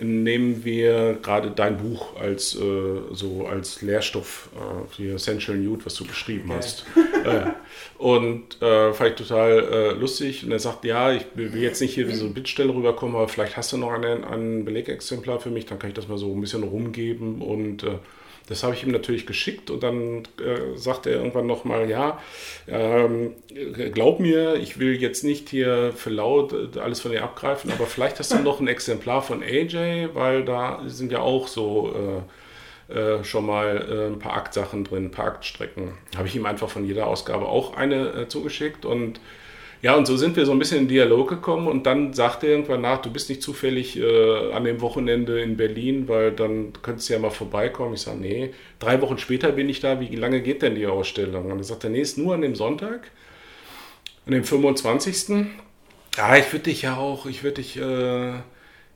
nehmen 0.00 0.64
wir 0.64 1.18
gerade 1.20 1.50
dein 1.50 1.78
Buch 1.78 2.14
als 2.20 2.54
äh, 2.54 2.60
so 3.12 3.48
als 3.48 3.82
Lehrstoff 3.82 4.50
äh, 4.54 4.94
für 4.94 5.14
Essential 5.16 5.56
Nude, 5.56 5.84
was 5.84 5.94
du 5.94 6.04
geschrieben 6.04 6.52
okay. 6.52 6.58
hast. 6.58 6.86
Äh, 7.98 8.02
und 8.02 8.60
äh, 8.62 8.92
fand 8.92 9.10
ich 9.10 9.16
total 9.16 9.58
äh, 9.58 9.90
lustig. 9.92 10.44
Und 10.44 10.52
er 10.52 10.58
sagt, 10.58 10.84
ja, 10.84 11.12
ich 11.12 11.24
will 11.34 11.54
jetzt 11.56 11.80
nicht 11.80 11.94
hier 11.94 12.08
wie 12.08 12.14
so 12.14 12.24
eine 12.24 12.34
Bittstelle 12.34 12.74
rüberkommen, 12.74 13.16
aber 13.16 13.28
vielleicht 13.28 13.56
hast 13.56 13.72
du 13.72 13.76
noch 13.76 13.92
ein, 13.92 14.24
ein 14.24 14.64
Belegexemplar 14.64 15.40
für 15.40 15.50
mich, 15.50 15.66
dann 15.66 15.78
kann 15.78 15.90
ich 15.90 15.94
das 15.94 16.08
mal 16.08 16.18
so 16.18 16.32
ein 16.32 16.40
bisschen 16.40 16.62
rumgeben 16.62 17.42
und 17.42 17.82
äh, 17.82 17.98
das 18.48 18.62
habe 18.62 18.74
ich 18.74 18.84
ihm 18.84 18.92
natürlich 18.92 19.26
geschickt 19.26 19.70
und 19.70 19.82
dann 19.82 20.22
äh, 20.38 20.76
sagte 20.76 21.10
er 21.10 21.16
irgendwann 21.16 21.46
nochmal, 21.46 21.90
ja, 21.90 22.20
ähm, 22.68 23.32
glaub 23.92 24.20
mir, 24.20 24.54
ich 24.54 24.78
will 24.78 25.00
jetzt 25.00 25.24
nicht 25.24 25.48
hier 25.48 25.92
für 25.96 26.10
laut 26.10 26.76
alles 26.76 27.00
von 27.00 27.10
dir 27.10 27.24
abgreifen, 27.24 27.72
aber 27.72 27.86
vielleicht 27.86 28.20
hast 28.20 28.32
du 28.32 28.38
noch 28.38 28.60
ein 28.60 28.68
Exemplar 28.68 29.22
von 29.22 29.42
AJ, 29.42 30.10
weil 30.14 30.44
da 30.44 30.82
sind 30.86 31.10
ja 31.10 31.20
auch 31.20 31.48
so 31.48 31.92
äh, 31.92 32.22
äh, 32.88 33.24
schon 33.24 33.46
mal 33.46 33.86
äh, 33.90 34.06
ein 34.06 34.18
paar 34.18 34.34
Aktsachen 34.34 34.84
drin, 34.84 35.06
ein 35.06 35.10
paar 35.10 35.26
Aktstrecken. 35.26 35.92
Habe 36.16 36.28
ich 36.28 36.36
ihm 36.36 36.46
einfach 36.46 36.68
von 36.68 36.84
jeder 36.84 37.06
Ausgabe 37.06 37.46
auch 37.46 37.76
eine 37.76 38.12
äh, 38.12 38.28
zugeschickt 38.28 38.84
und 38.84 39.20
ja, 39.82 39.94
und 39.94 40.06
so 40.06 40.16
sind 40.16 40.36
wir 40.36 40.46
so 40.46 40.52
ein 40.52 40.58
bisschen 40.58 40.80
in 40.80 40.88
Dialog 40.88 41.28
gekommen 41.28 41.68
und 41.68 41.84
dann 41.84 42.12
sagte 42.12 42.46
er 42.46 42.52
irgendwann 42.52 42.80
nach, 42.80 43.02
du 43.02 43.10
bist 43.10 43.28
nicht 43.28 43.42
zufällig 43.42 43.98
äh, 43.98 44.52
an 44.52 44.64
dem 44.64 44.80
Wochenende 44.80 45.40
in 45.40 45.56
Berlin, 45.56 46.08
weil 46.08 46.32
dann 46.32 46.72
könntest 46.82 47.08
du 47.08 47.12
ja 47.12 47.18
mal 47.18 47.30
vorbeikommen. 47.30 47.94
Ich 47.94 48.00
sage, 48.00 48.18
nee, 48.18 48.50
drei 48.78 49.00
Wochen 49.02 49.18
später 49.18 49.52
bin 49.52 49.68
ich 49.68 49.80
da, 49.80 50.00
wie 50.00 50.14
lange 50.16 50.40
geht 50.40 50.62
denn 50.62 50.74
die 50.74 50.86
Ausstellung? 50.86 51.50
Und 51.52 51.58
er 51.58 51.64
sagte, 51.64 51.90
nee, 51.90 52.00
ist 52.00 52.16
nur 52.18 52.34
an 52.34 52.40
dem 52.40 52.54
Sonntag, 52.54 53.10
an 54.26 54.32
dem 54.32 54.44
25. 54.44 55.46
Ja, 56.16 56.36
ich 56.36 56.50
würde 56.52 56.64
dich 56.64 56.82
ja 56.82 56.96
auch, 56.96 57.26
ich 57.26 57.42
würde 57.42 57.62
dich, 57.62 57.76
äh, 57.76 58.32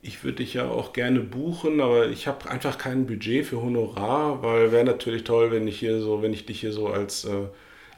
ich 0.01 0.23
würde 0.23 0.37
dich 0.37 0.55
ja 0.55 0.67
auch 0.67 0.93
gerne 0.93 1.19
buchen, 1.19 1.79
aber 1.79 2.09
ich 2.09 2.27
habe 2.27 2.49
einfach 2.49 2.77
kein 2.77 3.05
Budget 3.05 3.45
für 3.45 3.61
Honorar, 3.61 4.41
weil 4.41 4.71
wäre 4.71 4.83
natürlich 4.83 5.23
toll, 5.23 5.51
wenn 5.51 5.67
ich 5.67 5.79
hier 5.79 6.01
so, 6.01 6.21
wenn 6.21 6.33
ich 6.33 6.45
dich 6.45 6.59
hier 6.59 6.73
so 6.73 6.87
als, 6.87 7.25
äh, 7.25 7.47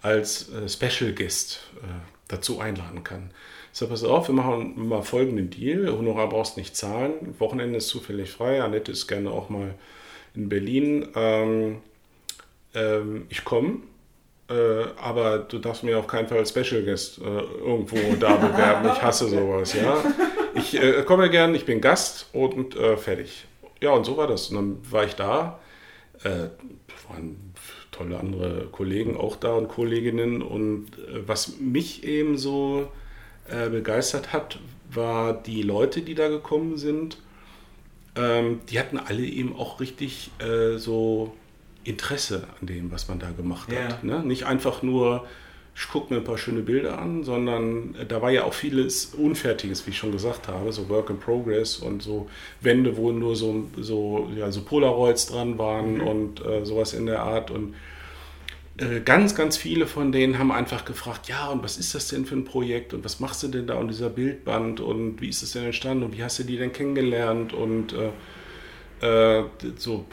als 0.02 0.50
äh, 0.50 0.68
Special 0.68 1.14
Guest 1.14 1.72
äh, 1.82 1.88
dazu 2.28 2.60
einladen 2.60 3.04
kann. 3.04 3.32
Ich 3.72 3.80
sage, 3.80 3.92
pass 3.92 4.04
auf, 4.04 4.28
wir 4.28 4.36
machen 4.36 4.88
mal 4.88 5.02
folgenden 5.02 5.50
Deal. 5.50 5.92
Honorar 5.92 6.30
brauchst 6.30 6.58
nicht 6.58 6.76
zahlen. 6.76 7.36
Wochenende 7.40 7.78
ist 7.78 7.88
zufällig 7.88 8.32
frei. 8.32 8.62
Annette 8.62 8.92
ist 8.92 9.08
gerne 9.08 9.32
auch 9.32 9.50
mal 9.50 9.74
in 10.36 10.50
Berlin. 10.50 11.08
Ähm, 11.16 11.78
ähm, 12.76 13.26
ich 13.30 13.46
komme, 13.46 13.78
äh, 14.50 14.86
aber 15.02 15.40
du 15.40 15.58
darfst 15.58 15.84
mir 15.84 15.98
auf 15.98 16.08
keinen 16.08 16.28
Fall 16.28 16.40
als 16.40 16.50
Special 16.50 16.84
Guest 16.84 17.20
äh, 17.20 17.24
irgendwo 17.24 17.98
da 18.20 18.36
bewerben. 18.36 18.90
Ich 18.94 19.02
hasse 19.02 19.28
sowas, 19.30 19.74
ja. 19.74 20.04
Ich 20.56 20.76
äh, 20.76 21.04
komme 21.04 21.30
gern, 21.30 21.56
ich 21.56 21.66
bin 21.66 21.82
Gast 21.82 22.30
und 22.34 22.76
äh, 22.76 22.98
fertig. 22.98 23.46
Ja, 23.82 23.92
und 23.92 24.06
so 24.06 24.18
war 24.18 24.28
das. 24.28 24.50
Und 24.50 24.56
dann 24.56 24.92
war 24.92 25.06
ich 25.06 25.16
da. 25.16 25.60
Äh, 26.24 26.50
waren 27.10 27.54
tolle 27.92 28.20
andere 28.20 28.68
Kollegen 28.72 29.18
auch 29.18 29.36
da 29.36 29.54
und 29.54 29.68
Kolleginnen. 29.68 30.42
Und 30.42 30.98
äh, 30.98 31.28
was 31.28 31.60
mich 31.60 32.04
eben 32.04 32.38
so 32.38 32.92
äh, 33.50 33.70
begeistert 33.70 34.34
hat, 34.34 34.60
war 34.92 35.34
die 35.34 35.62
Leute, 35.62 36.02
die 36.02 36.16
da 36.16 36.28
gekommen 36.28 36.78
sind. 36.78 37.18
Ähm, 38.16 38.62
die 38.70 38.80
hatten 38.80 38.98
alle 38.98 39.24
eben 39.26 39.56
auch 39.56 39.80
richtig 39.80 40.32
äh, 40.40 40.78
so 40.78 41.34
Interesse 41.84 42.48
an 42.60 42.68
dem, 42.68 42.92
was 42.92 43.08
man 43.08 43.20
da 43.20 43.32
gemacht 43.32 43.72
ja. 43.72 43.86
hat. 43.86 44.04
Ne? 44.04 44.24
Nicht 44.24 44.46
einfach 44.46 44.84
nur, 44.84 45.26
ich 45.76 45.88
gucke 45.88 46.14
mir 46.14 46.20
ein 46.20 46.24
paar 46.24 46.38
schöne 46.38 46.62
Bilder 46.62 47.00
an, 47.00 47.24
sondern 47.24 47.96
äh, 47.96 48.06
da 48.06 48.22
war 48.22 48.32
ja 48.32 48.44
auch 48.44 48.54
vieles 48.54 49.06
Unfertiges, 49.06 49.86
wie 49.86 49.92
ich 49.92 49.98
schon 49.98 50.12
gesagt 50.12 50.48
habe, 50.48 50.72
so 50.72 50.90
Work 50.90 51.10
in 51.10 51.20
Progress 51.20 51.78
und 51.78 52.04
so 52.04 52.30
Wände, 52.62 52.96
wo 52.98 53.12
nur 53.12 53.36
so, 53.36 53.68
so, 53.78 54.30
ja, 54.36 54.52
so 54.52 54.62
Polaroids 54.62 55.26
dran 55.28 55.58
waren 55.58 55.96
mhm. 55.96 56.08
und 56.08 56.46
äh, 56.46 56.66
sowas 56.66 56.94
in 56.94 57.08
der 57.08 57.24
Art. 57.24 57.50
Und 57.50 57.74
äh, 58.78 59.02
ganz, 59.02 59.36
ganz 59.36 59.58
viele 59.58 59.88
von 59.88 60.12
denen 60.12 60.38
haben 60.38 60.52
einfach 60.52 60.86
gefragt, 60.86 61.28
ja, 61.28 61.48
und 61.48 61.64
was 61.64 61.78
ist 61.78 61.96
das 61.96 62.08
denn 62.08 62.26
für 62.26 62.36
ein 62.36 62.46
Projekt 62.46 62.94
und 62.94 63.04
was 63.04 63.20
machst 63.20 63.42
du 63.42 63.48
denn 63.48 63.66
da 63.66 63.80
an 63.80 63.88
dieser 63.88 64.10
Bildband 64.10 64.80
und 64.80 65.22
wie 65.22 65.30
ist 65.30 65.42
es 65.42 65.54
denn 65.54 65.66
entstanden 65.66 66.04
und 66.04 66.18
wie 66.18 66.24
hast 66.24 66.38
du 66.38 66.44
die 66.44 66.58
denn 66.58 66.72
kennengelernt 66.72 67.54
und 67.54 67.94
äh, 67.94 69.40
äh, 69.40 69.46
so, 69.78 70.06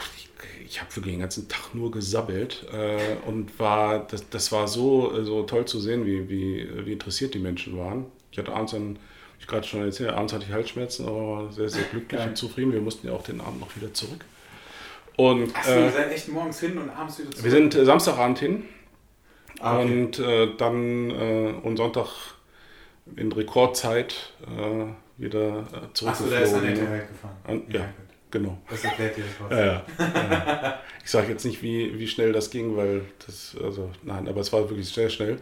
ich 0.71 0.79
habe 0.79 0.95
wirklich 0.95 1.15
den 1.15 1.19
ganzen 1.19 1.49
Tag 1.49 1.75
nur 1.75 1.91
gesabbelt 1.91 2.65
äh, 2.71 3.17
und 3.27 3.59
war, 3.59 4.07
das, 4.07 4.29
das 4.29 4.53
war 4.53 4.69
so, 4.69 5.21
so 5.21 5.43
toll 5.43 5.65
zu 5.65 5.81
sehen, 5.81 6.05
wie, 6.05 6.29
wie, 6.29 6.85
wie 6.85 6.93
interessiert 6.93 7.33
die 7.33 7.39
Menschen 7.39 7.77
waren. 7.77 8.05
Ich 8.31 8.37
hatte 8.37 8.53
abends 8.53 8.71
dann, 8.71 8.97
ich 9.37 9.47
gerade 9.47 9.67
schon 9.67 9.81
erzählt, 9.81 10.11
abends 10.11 10.31
hatte 10.31 10.45
ich 10.45 10.53
Halsschmerzen, 10.53 11.05
aber 11.05 11.27
war 11.27 11.51
sehr, 11.51 11.67
sehr 11.67 11.83
glücklich 11.83 12.21
ja. 12.21 12.25
und 12.25 12.37
zufrieden. 12.37 12.71
Wir 12.71 12.79
mussten 12.79 13.05
ja 13.05 13.11
auch 13.11 13.23
den 13.23 13.41
Abend 13.41 13.59
noch 13.59 13.75
wieder 13.75 13.93
zurück. 13.93 14.23
Und, 15.17 15.53
Achso, 15.53 15.71
äh, 15.71 15.85
ihr 15.87 15.91
seid 15.91 16.11
echt 16.13 16.29
morgens 16.29 16.61
hin 16.61 16.77
und 16.77 16.89
abends 16.89 17.19
wieder 17.19 17.31
zurück? 17.31 17.43
Wir 17.43 17.51
sind 17.51 17.75
äh, 17.75 17.83
Samstagabend 17.83 18.39
hin 18.39 18.63
ah, 19.59 19.77
okay. 19.77 19.91
und 19.91 20.19
äh, 20.19 20.55
dann 20.55 21.09
äh, 21.09 21.53
und 21.63 21.75
Sonntag 21.75 22.07
in 23.17 23.29
Rekordzeit 23.33 24.31
äh, 24.43 24.85
wieder 25.21 25.59
äh, 25.59 25.93
zurückgeflogen. 25.93 26.07
Achso, 26.07 26.29
da 26.29 26.39
ist 26.39 26.53
Annette 26.53 27.07
gefahren. 27.09 27.37
An, 27.43 27.63
ja. 27.67 27.81
ja. 27.81 27.93
Genau. 28.31 28.57
Das 28.69 28.83
erklärt 28.83 29.17
dir 29.17 29.23
das 29.49 29.57
Ja, 29.57 29.65
ja, 29.65 29.83
ja. 30.61 30.79
Ich 31.03 31.09
sage 31.11 31.27
jetzt 31.31 31.45
nicht, 31.45 31.61
wie, 31.61 31.97
wie 31.99 32.07
schnell 32.07 32.31
das 32.33 32.49
ging, 32.49 32.75
weil 32.77 33.01
das, 33.25 33.55
also 33.63 33.89
nein, 34.03 34.27
aber 34.27 34.41
es 34.41 34.51
war 34.53 34.69
wirklich 34.69 34.89
sehr 34.89 35.09
schnell. 35.09 35.37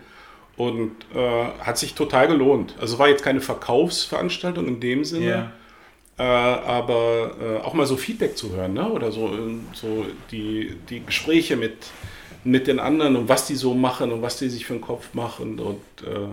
Und 0.58 0.92
äh, 1.16 1.46
hat 1.62 1.78
sich 1.78 1.94
total 1.94 2.28
gelohnt. 2.28 2.76
Also 2.82 3.00
war 3.00 3.08
jetzt 3.08 3.24
keine 3.24 3.40
Verkaufsveranstaltung 3.42 4.68
in 4.68 4.80
dem 4.82 5.06
Sinne, 5.06 5.26
Ja. 5.30 5.52
äh, 6.18 6.24
aber 6.68 7.32
äh, 7.42 7.58
auch 7.66 7.74
mal 7.74 7.86
so 7.86 7.96
Feedback 7.96 8.38
zu 8.38 8.52
hören, 8.54 8.74
ne? 8.74 8.90
oder 8.90 9.12
so, 9.12 9.28
äh, 9.28 9.56
so 9.74 10.06
die, 10.32 10.76
die 10.90 11.06
Gespräche 11.06 11.56
mit, 11.56 11.88
mit 12.44 12.68
den 12.68 12.80
anderen 12.80 13.16
und 13.16 13.30
was 13.30 13.48
die 13.48 13.56
so 13.56 13.74
machen 13.74 14.12
und 14.12 14.22
was 14.22 14.38
die 14.38 14.50
sich 14.50 14.66
für 14.66 14.74
den 14.74 14.82
Kopf 14.82 15.14
machen 15.14 15.60
und 15.60 15.80
äh, 16.06 16.28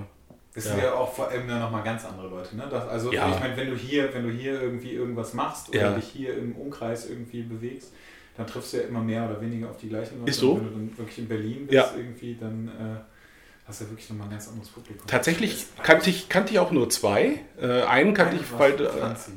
Das 0.56 0.64
Ja. 0.64 0.70
sind 0.72 0.82
ja 0.84 0.94
auch 0.94 1.12
vor 1.14 1.28
allem 1.28 1.46
dann 1.46 1.60
nochmal 1.60 1.84
ganz 1.84 2.04
andere 2.06 2.28
Leute. 2.28 2.56
Ne? 2.56 2.66
Das, 2.70 2.88
also 2.88 3.12
Ja. 3.12 3.28
ich 3.30 3.38
meine, 3.38 3.56
wenn 3.58 3.68
du 3.70 3.76
hier, 3.76 4.12
wenn 4.14 4.24
du 4.24 4.30
hier 4.30 4.60
irgendwie 4.60 4.92
irgendwas 4.92 5.34
machst 5.34 5.68
oder 5.68 5.78
Ja. 5.78 5.92
dich 5.92 6.06
hier 6.06 6.34
im 6.36 6.56
Umkreis 6.56 7.08
irgendwie 7.10 7.42
bewegst, 7.42 7.92
dann 8.38 8.46
triffst 8.46 8.72
du 8.72 8.78
ja 8.78 8.84
immer 8.84 9.00
mehr 9.00 9.28
oder 9.28 9.38
weniger 9.42 9.68
auf 9.68 9.76
die 9.76 9.90
gleichen 9.90 10.18
Leute. 10.18 10.30
Ist 10.30 10.40
so. 10.40 10.52
Und 10.52 10.60
wenn 10.60 10.64
du 10.64 10.70
dann 10.70 10.98
wirklich 10.98 11.18
in 11.18 11.28
Berlin 11.28 11.66
bist 11.66 11.72
Ja. 11.74 11.90
irgendwie, 11.94 12.36
dann 12.40 12.68
äh, 12.68 13.68
hast 13.68 13.80
du 13.80 13.84
ja 13.84 13.90
wirklich 13.90 14.08
nochmal 14.08 14.28
ein 14.28 14.30
ganz 14.30 14.48
anderes 14.48 14.70
Publikum. 14.70 15.06
tatsächlich 15.06 15.66
kannte 15.82 16.08
ich, 16.08 16.28
kannte 16.30 16.52
ich 16.54 16.58
auch 16.58 16.70
nur 16.70 16.88
zwei. 16.88 17.40
Äh, 17.60 17.82
einen 17.82 18.14
kannte 18.14 18.36
ich, 18.36 18.50
war 18.52 18.60
weil, 18.60 18.80
äh, 18.80 18.88
Franzi. 18.88 19.32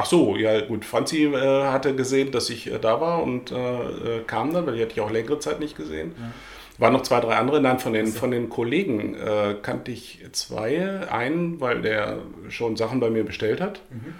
Ach 0.00 0.06
so, 0.06 0.36
ja 0.36 0.60
gut. 0.62 0.84
Franzi 0.84 1.24
äh, 1.24 1.64
hatte 1.64 1.94
gesehen, 1.94 2.30
dass 2.30 2.48
ich 2.50 2.70
äh, 2.70 2.78
da 2.78 3.00
war 3.00 3.22
und 3.22 3.50
äh, 3.52 4.20
kam 4.26 4.52
dann, 4.54 4.64
weil 4.66 4.76
die 4.76 4.82
hatte 4.82 4.92
ich 4.92 5.00
auch 5.00 5.10
längere 5.10 5.38
Zeit 5.40 5.58
nicht 5.60 5.76
gesehen. 5.76 6.12
Waren 6.78 6.92
noch 6.92 7.02
zwei, 7.02 7.20
drei 7.20 7.34
andere. 7.36 7.60
Nein, 7.60 7.78
von 7.78 7.92
den, 7.92 8.06
von 8.06 8.30
den 8.30 8.48
Kollegen 8.48 9.14
äh, 9.14 9.56
kannte 9.60 9.90
ich 9.90 10.24
zwei. 10.32 11.10
Einen, 11.10 11.60
weil 11.60 11.82
der 11.82 12.22
schon 12.48 12.76
Sachen 12.76 13.00
bei 13.00 13.10
mir 13.10 13.24
bestellt 13.24 13.60
hat. 13.60 13.80
Mhm. 13.90 14.14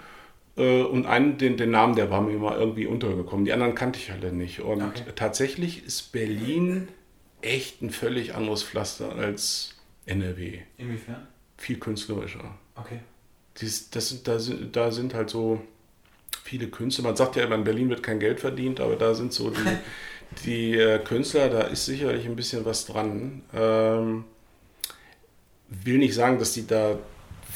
Äh, 0.61 0.81
und 0.83 1.05
einen, 1.05 1.37
den, 1.37 1.55
den 1.57 1.71
Namen, 1.71 1.95
der 1.95 2.11
war 2.11 2.21
mir 2.21 2.37
mal 2.37 2.57
irgendwie 2.57 2.85
untergekommen. 2.85 3.45
Die 3.45 3.53
anderen 3.53 3.75
kannte 3.75 3.97
ich 3.99 4.11
alle 4.11 4.33
nicht. 4.33 4.59
Und 4.59 4.81
Okay. 4.83 5.03
tatsächlich 5.15 5.85
ist 5.85 6.11
Berlin 6.11 6.89
echt 7.41 7.81
ein 7.81 7.89
völlig 7.91 8.35
anderes 8.35 8.63
Pflaster 8.63 9.15
als 9.15 9.75
NRW. 10.05 10.59
Inwiefern? 10.77 11.27
Viel 11.57 11.77
künstlerischer. 11.79 12.55
Okay. 12.75 12.99
Dies, 13.61 13.89
das, 13.89 14.23
da, 14.23 14.39
sind, 14.39 14.75
da 14.75 14.91
sind 14.91 15.13
halt 15.13 15.29
so 15.29 15.61
viele 16.43 16.67
Künstler. 16.67 17.03
Man 17.05 17.15
sagt 17.15 17.35
ja 17.35 17.43
immer, 17.43 17.55
in 17.55 17.63
Berlin 17.63 17.89
wird 17.89 18.03
kein 18.03 18.19
Geld 18.19 18.39
verdient, 18.39 18.79
aber 18.79 18.95
da 18.95 19.13
sind 19.13 19.31
so 19.33 19.49
die, 19.49 19.59
die 20.45 20.75
äh, 20.77 20.99
Künstler, 20.99 21.49
da 21.49 21.61
ist 21.61 21.85
sicherlich 21.85 22.25
ein 22.25 22.35
bisschen 22.35 22.65
was 22.65 22.85
dran. 22.85 23.41
Ähm, 23.53 24.25
will 25.69 25.97
nicht 25.97 26.13
sagen, 26.15 26.39
dass 26.39 26.53
die 26.53 26.65
da 26.65 26.97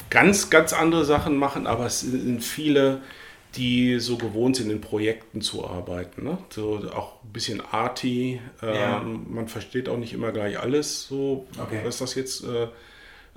ganz, 0.09 0.49
ganz 0.49 0.73
andere 0.73 1.05
Sachen 1.05 1.35
machen, 1.37 1.67
aber 1.67 1.85
es 1.85 2.01
sind 2.01 2.43
viele, 2.43 3.01
die 3.55 3.99
so 3.99 4.17
gewohnt 4.17 4.55
sind, 4.55 4.69
in 4.71 4.81
Projekten 4.81 5.41
zu 5.41 5.67
arbeiten. 5.67 6.23
Ne? 6.23 6.37
So 6.49 6.81
auch 6.93 7.23
ein 7.23 7.31
bisschen 7.31 7.61
arty. 7.61 8.41
Ähm, 8.61 8.73
Ja. 8.75 8.99
Man 9.01 9.47
versteht 9.47 9.87
auch 9.89 9.97
nicht 9.97 10.13
immer 10.13 10.31
gleich 10.31 10.59
alles, 10.59 11.07
so 11.07 11.45
Okay. 11.59 11.81
was 11.83 11.99
das 11.99 12.15
jetzt 12.15 12.43
äh, 12.43 12.67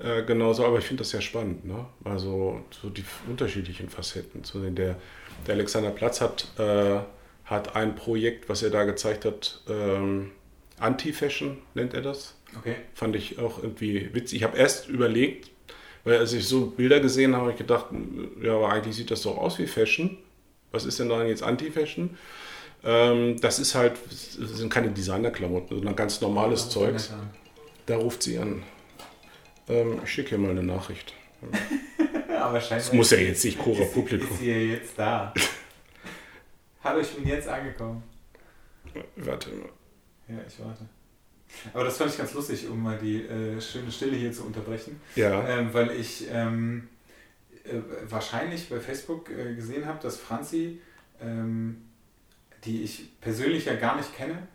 äh, 0.02 0.22
genau 0.24 0.52
so, 0.54 0.64
aber 0.64 0.78
ich 0.78 0.84
finde 0.86 1.02
das 1.02 1.10
sehr 1.10 1.20
spannend. 1.20 1.64
Ne? 1.66 1.84
Also 2.04 2.60
so 2.82 2.88
die 2.90 3.04
unterschiedlichen 3.28 3.88
Facetten 3.90 4.44
zu 4.44 4.60
sehen. 4.60 4.74
Der, 4.74 4.96
der 5.46 5.54
Alexander 5.54 5.90
Platz 5.90 6.20
hat, 6.22 6.48
äh, 6.58 7.00
hat 7.46 7.76
ein 7.76 7.94
Projekt, 7.94 8.48
was 8.48 8.62
er 8.62 8.70
da 8.70 8.84
gezeigt 8.84 9.24
hat, 9.24 9.62
ähm, 9.68 10.32
Anti-Fashion 10.78 11.58
nennt 11.74 11.94
er 11.94 12.02
das. 12.02 12.34
Okay. 12.58 12.74
Fand 12.94 13.16
ich 13.16 13.38
auch 13.38 13.62
irgendwie 13.62 14.10
witzig. 14.12 14.38
Ich 14.38 14.44
habe 14.44 14.58
erst 14.58 14.88
überlegt, 14.88 15.50
weil 16.04 16.18
als 16.18 16.32
ich 16.32 16.46
so 16.46 16.66
Bilder 16.66 17.00
gesehen 17.00 17.34
habe, 17.34 17.42
habe 17.42 17.52
ich 17.52 17.58
gedacht, 17.58 17.86
ja, 18.42 18.54
aber 18.54 18.70
eigentlich 18.70 18.96
sieht 18.96 19.10
das 19.10 19.22
doch 19.22 19.38
aus 19.38 19.58
wie 19.58 19.66
Fashion. 19.66 20.18
Was 20.72 20.84
ist 20.84 20.98
denn 20.98 21.08
daran 21.08 21.28
jetzt 21.28 21.42
Anti-Fashion? 21.42 22.16
Ähm, 22.84 23.40
das 23.40 23.58
ist 23.58 23.74
halt, 23.74 23.94
das 24.08 24.34
sind 24.34 24.68
keine 24.68 24.90
Designerklamotten, 24.90 25.76
sondern 25.76 25.96
ganz 25.96 26.20
normales 26.20 26.62
ist 26.62 26.72
Zeugs. 26.72 27.12
Da 27.86 27.96
ruft 27.96 28.22
sie 28.22 28.38
an. 28.38 28.62
Ähm, 29.68 30.00
ich 30.04 30.10
schicke 30.10 30.34
ihr 30.34 30.38
mal 30.38 30.50
eine 30.50 30.62
Nachricht. 30.62 31.12
Aber 32.40 32.60
scheinbar 32.60 32.78
Das 32.78 32.92
muss 32.92 33.10
ja 33.10 33.18
jetzt 33.18 33.44
nicht 33.44 33.58
Cora 33.58 33.84
Publikum. 33.84 34.28
Ist 34.28 34.38
sie 34.38 34.50
ja 34.50 34.56
jetzt 34.56 34.92
da. 34.96 35.32
Hallo, 36.86 37.00
ich 37.00 37.16
bin 37.16 37.26
jetzt 37.26 37.48
angekommen. 37.48 38.00
Warte 39.16 39.50
mal. 39.50 39.68
Ja, 40.28 40.36
ich 40.46 40.60
warte. 40.60 40.86
Aber 41.74 41.82
das 41.82 41.96
fand 41.96 42.12
ich 42.12 42.18
ganz 42.18 42.32
lustig, 42.32 42.68
um 42.68 42.80
mal 42.80 42.96
die 42.96 43.24
äh, 43.24 43.60
schöne 43.60 43.90
Stille 43.90 44.16
hier 44.16 44.30
zu 44.32 44.44
unterbrechen, 44.44 45.00
Ja, 45.16 45.48
ähm, 45.48 45.74
weil 45.74 45.90
ich 45.90 46.28
ähm, 46.30 46.86
äh, 47.64 47.80
wahrscheinlich 48.08 48.68
bei 48.68 48.78
Facebook 48.78 49.30
äh, 49.30 49.56
gesehen 49.56 49.84
habe, 49.84 49.98
dass 50.00 50.16
Franzi, 50.16 50.80
ähm, 51.20 51.82
die 52.64 52.84
ich 52.84 53.20
persönlich 53.20 53.64
ja 53.64 53.74
gar 53.74 53.96
nicht 53.96 54.14
kenne, 54.14 54.46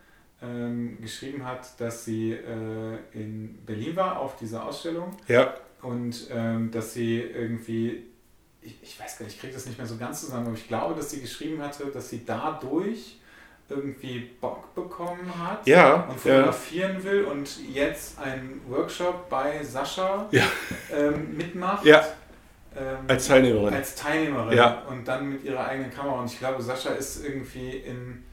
ähm, 0.42 1.02
geschrieben 1.02 1.46
hat, 1.46 1.82
dass 1.82 2.06
sie 2.06 2.32
äh, 2.32 2.98
in 3.12 3.60
Berlin 3.66 3.98
war 3.98 4.20
auf 4.20 4.38
dieser 4.38 4.66
Ausstellung 4.66 5.18
ja, 5.28 5.54
und 5.82 6.30
ähm, 6.32 6.72
dass 6.72 6.94
sie 6.94 7.20
irgendwie, 7.20 8.06
ich, 8.62 8.76
ich 8.82 8.99
weiß 8.99 9.18
gar 9.18 9.26
nicht, 9.26 9.36
ich 9.36 9.41
kriege 9.41 9.53
das 9.53 9.66
nicht 9.66 9.78
mehr 9.78 9.88
so 9.88 9.97
ganz 9.97 10.22
zusammen, 10.22 10.47
aber 10.47 10.55
ich 10.55 10.68
glaube, 10.68 10.95
dass 10.95 11.09
sie 11.12 11.22
geschrieben 11.22 11.62
hatte, 11.62 11.86
dass 11.88 12.09
sie 12.09 12.24
dadurch 12.26 13.18
irgendwie 13.70 14.20
Bock 14.41 14.76
bekommen 14.76 15.32
hat 15.41 15.66
ja, 15.66 15.95
und 16.09 16.12
ja, 16.12 16.18
fotografieren 16.18 17.03
will 17.03 17.24
und 17.24 17.49
jetzt 17.74 18.20
einen 18.20 18.62
Workshop 18.68 19.30
bei 19.30 19.64
Sascha 19.64 20.28
Ja. 20.32 20.43
ähm, 20.93 21.38
mitmacht. 21.38 21.86
Ja. 21.86 22.03
Ähm, 22.76 22.97
als 23.07 23.28
Teilnehmerin. 23.28 23.74
als 23.74 23.95
Teilnehmerin 23.95 24.57
Ja. 24.57 24.84
und 24.89 25.05
dann 25.07 25.30
mit 25.30 25.43
ihrer 25.43 25.66
eigenen 25.66 25.91
Kamera. 25.91 26.22
Und 26.22 26.32
ich 26.32 26.39
glaube, 26.39 26.62
Sascha 26.62 26.91
ist 26.91 27.24
irgendwie 27.26 27.78
in 27.78 28.24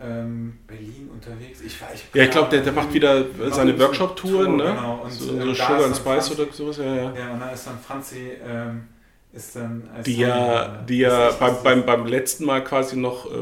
ähm, 0.00 0.58
Berlin 0.66 1.10
unterwegs. 1.12 1.60
Ich, 1.60 1.76
ich 1.94 2.04
Ja, 2.14 2.24
ich 2.24 2.30
glaube, 2.30 2.50
der, 2.50 2.62
der 2.62 2.72
macht 2.72 2.92
wieder 2.92 3.24
seine 3.50 3.72
ein 3.72 3.76
bisschen 3.76 3.80
Workshop-Touren, 3.80 4.46
Tour, 4.46 4.56
ne? 4.56 4.64
genau. 4.74 5.00
Und, 5.04 5.12
so 5.12 5.32
ähm, 5.32 5.40
so 5.42 5.54
Sugar 5.54 5.70
and 5.70 5.80
dann 5.82 5.94
Spice 5.94 6.04
Franzi- 6.28 6.32
oder 6.42 6.52
sowas, 6.52 6.76
ja, 6.78 6.84
ja. 6.84 7.14
Ja, 7.14 7.30
und 7.32 7.40
da 7.40 7.50
ist 7.50 7.66
dann 7.66 7.78
Franzi, 7.78 8.32
ähm, 8.44 8.88
ist 9.32 9.54
dann 9.54 9.88
als 9.94 10.04
Die 10.04 10.16
ja, 10.16 10.82
die 10.88 10.98
ja 10.98 11.30
beim, 11.38 11.62
beim, 11.62 11.86
beim 11.86 12.06
letzten 12.06 12.44
Mal 12.44 12.64
quasi 12.64 12.96
noch 12.96 13.26
äh, 13.26 13.38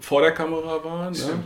vor 0.00 0.20
der 0.20 0.32
Kamera 0.32 0.84
war. 0.84 1.10
Ne? 1.10 1.44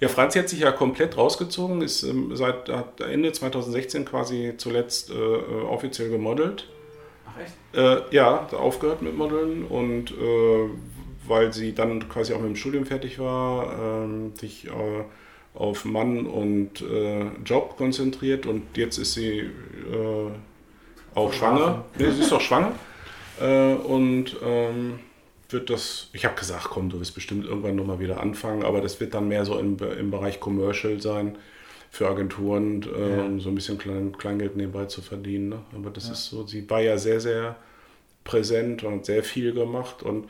Ja, 0.00 0.08
Franzi 0.08 0.38
hat 0.38 0.50
sich 0.50 0.60
ja 0.60 0.72
komplett 0.72 1.16
rausgezogen, 1.16 1.80
ist 1.80 2.02
ähm, 2.02 2.36
seit 2.36 2.68
hat 2.68 3.00
Ende 3.00 3.32
2016 3.32 4.04
quasi 4.04 4.54
zuletzt 4.58 5.10
äh, 5.10 5.14
äh, 5.14 5.62
offiziell 5.62 6.10
gemodelt. 6.10 6.68
Ach 7.26 7.40
echt? 7.40 7.54
Äh, 7.74 8.14
ja, 8.14 8.46
aufgehört 8.52 9.00
mit 9.00 9.16
Modeln 9.16 9.64
und 9.64 10.10
äh, 10.10 10.68
weil 11.26 11.54
sie 11.54 11.74
dann 11.74 12.08
quasi 12.10 12.34
auch 12.34 12.40
mit 12.40 12.50
dem 12.50 12.56
Studium 12.56 12.84
fertig 12.84 13.18
war, 13.18 14.04
ähm, 14.04 14.36
sich 14.36 14.66
äh, 14.66 14.70
auf 15.54 15.86
Mann 15.86 16.26
und 16.26 16.84
Job 17.46 17.78
konzentriert 17.78 18.44
und 18.44 18.76
jetzt 18.76 18.98
ist 18.98 19.14
sie 19.14 19.50
auch 21.14 21.32
schwanger. 21.32 21.86
Nee, 21.98 22.10
sie 22.10 22.20
ist 22.20 22.32
auch 22.34 22.42
schwanger 22.42 22.72
äh, 23.40 23.74
und 23.74 24.36
ähm, 24.42 25.00
wird 25.50 25.70
das, 25.70 26.08
ich 26.12 26.24
habe 26.24 26.34
gesagt, 26.36 26.64
komm, 26.70 26.88
du 26.90 27.00
wirst 27.00 27.14
bestimmt 27.14 27.46
irgendwann 27.46 27.76
nochmal 27.76 28.00
wieder 28.00 28.20
anfangen, 28.20 28.64
aber 28.64 28.80
das 28.80 28.98
wird 29.00 29.14
dann 29.14 29.28
mehr 29.28 29.44
so 29.44 29.58
im, 29.58 29.76
im 29.98 30.10
Bereich 30.10 30.40
Commercial 30.40 31.00
sein 31.00 31.36
für 31.90 32.08
Agenturen, 32.08 32.82
äh, 32.82 33.16
Ja. 33.18 33.24
um 33.24 33.40
so 33.40 33.48
ein 33.50 33.54
bisschen 33.54 33.78
Klein, 33.78 34.16
Kleingeld 34.18 34.56
nebenbei 34.56 34.86
zu 34.86 35.02
verdienen. 35.02 35.50
Ne? 35.50 35.58
Aber 35.74 35.90
das 35.90 36.06
Ja. 36.06 36.12
ist 36.12 36.26
so, 36.26 36.46
sie 36.46 36.68
war 36.68 36.80
ja 36.80 36.98
sehr, 36.98 37.20
sehr 37.20 37.56
präsent 38.24 38.82
und 38.82 38.94
hat 38.96 39.06
sehr 39.06 39.22
viel 39.22 39.52
gemacht 39.52 40.02
und 40.02 40.28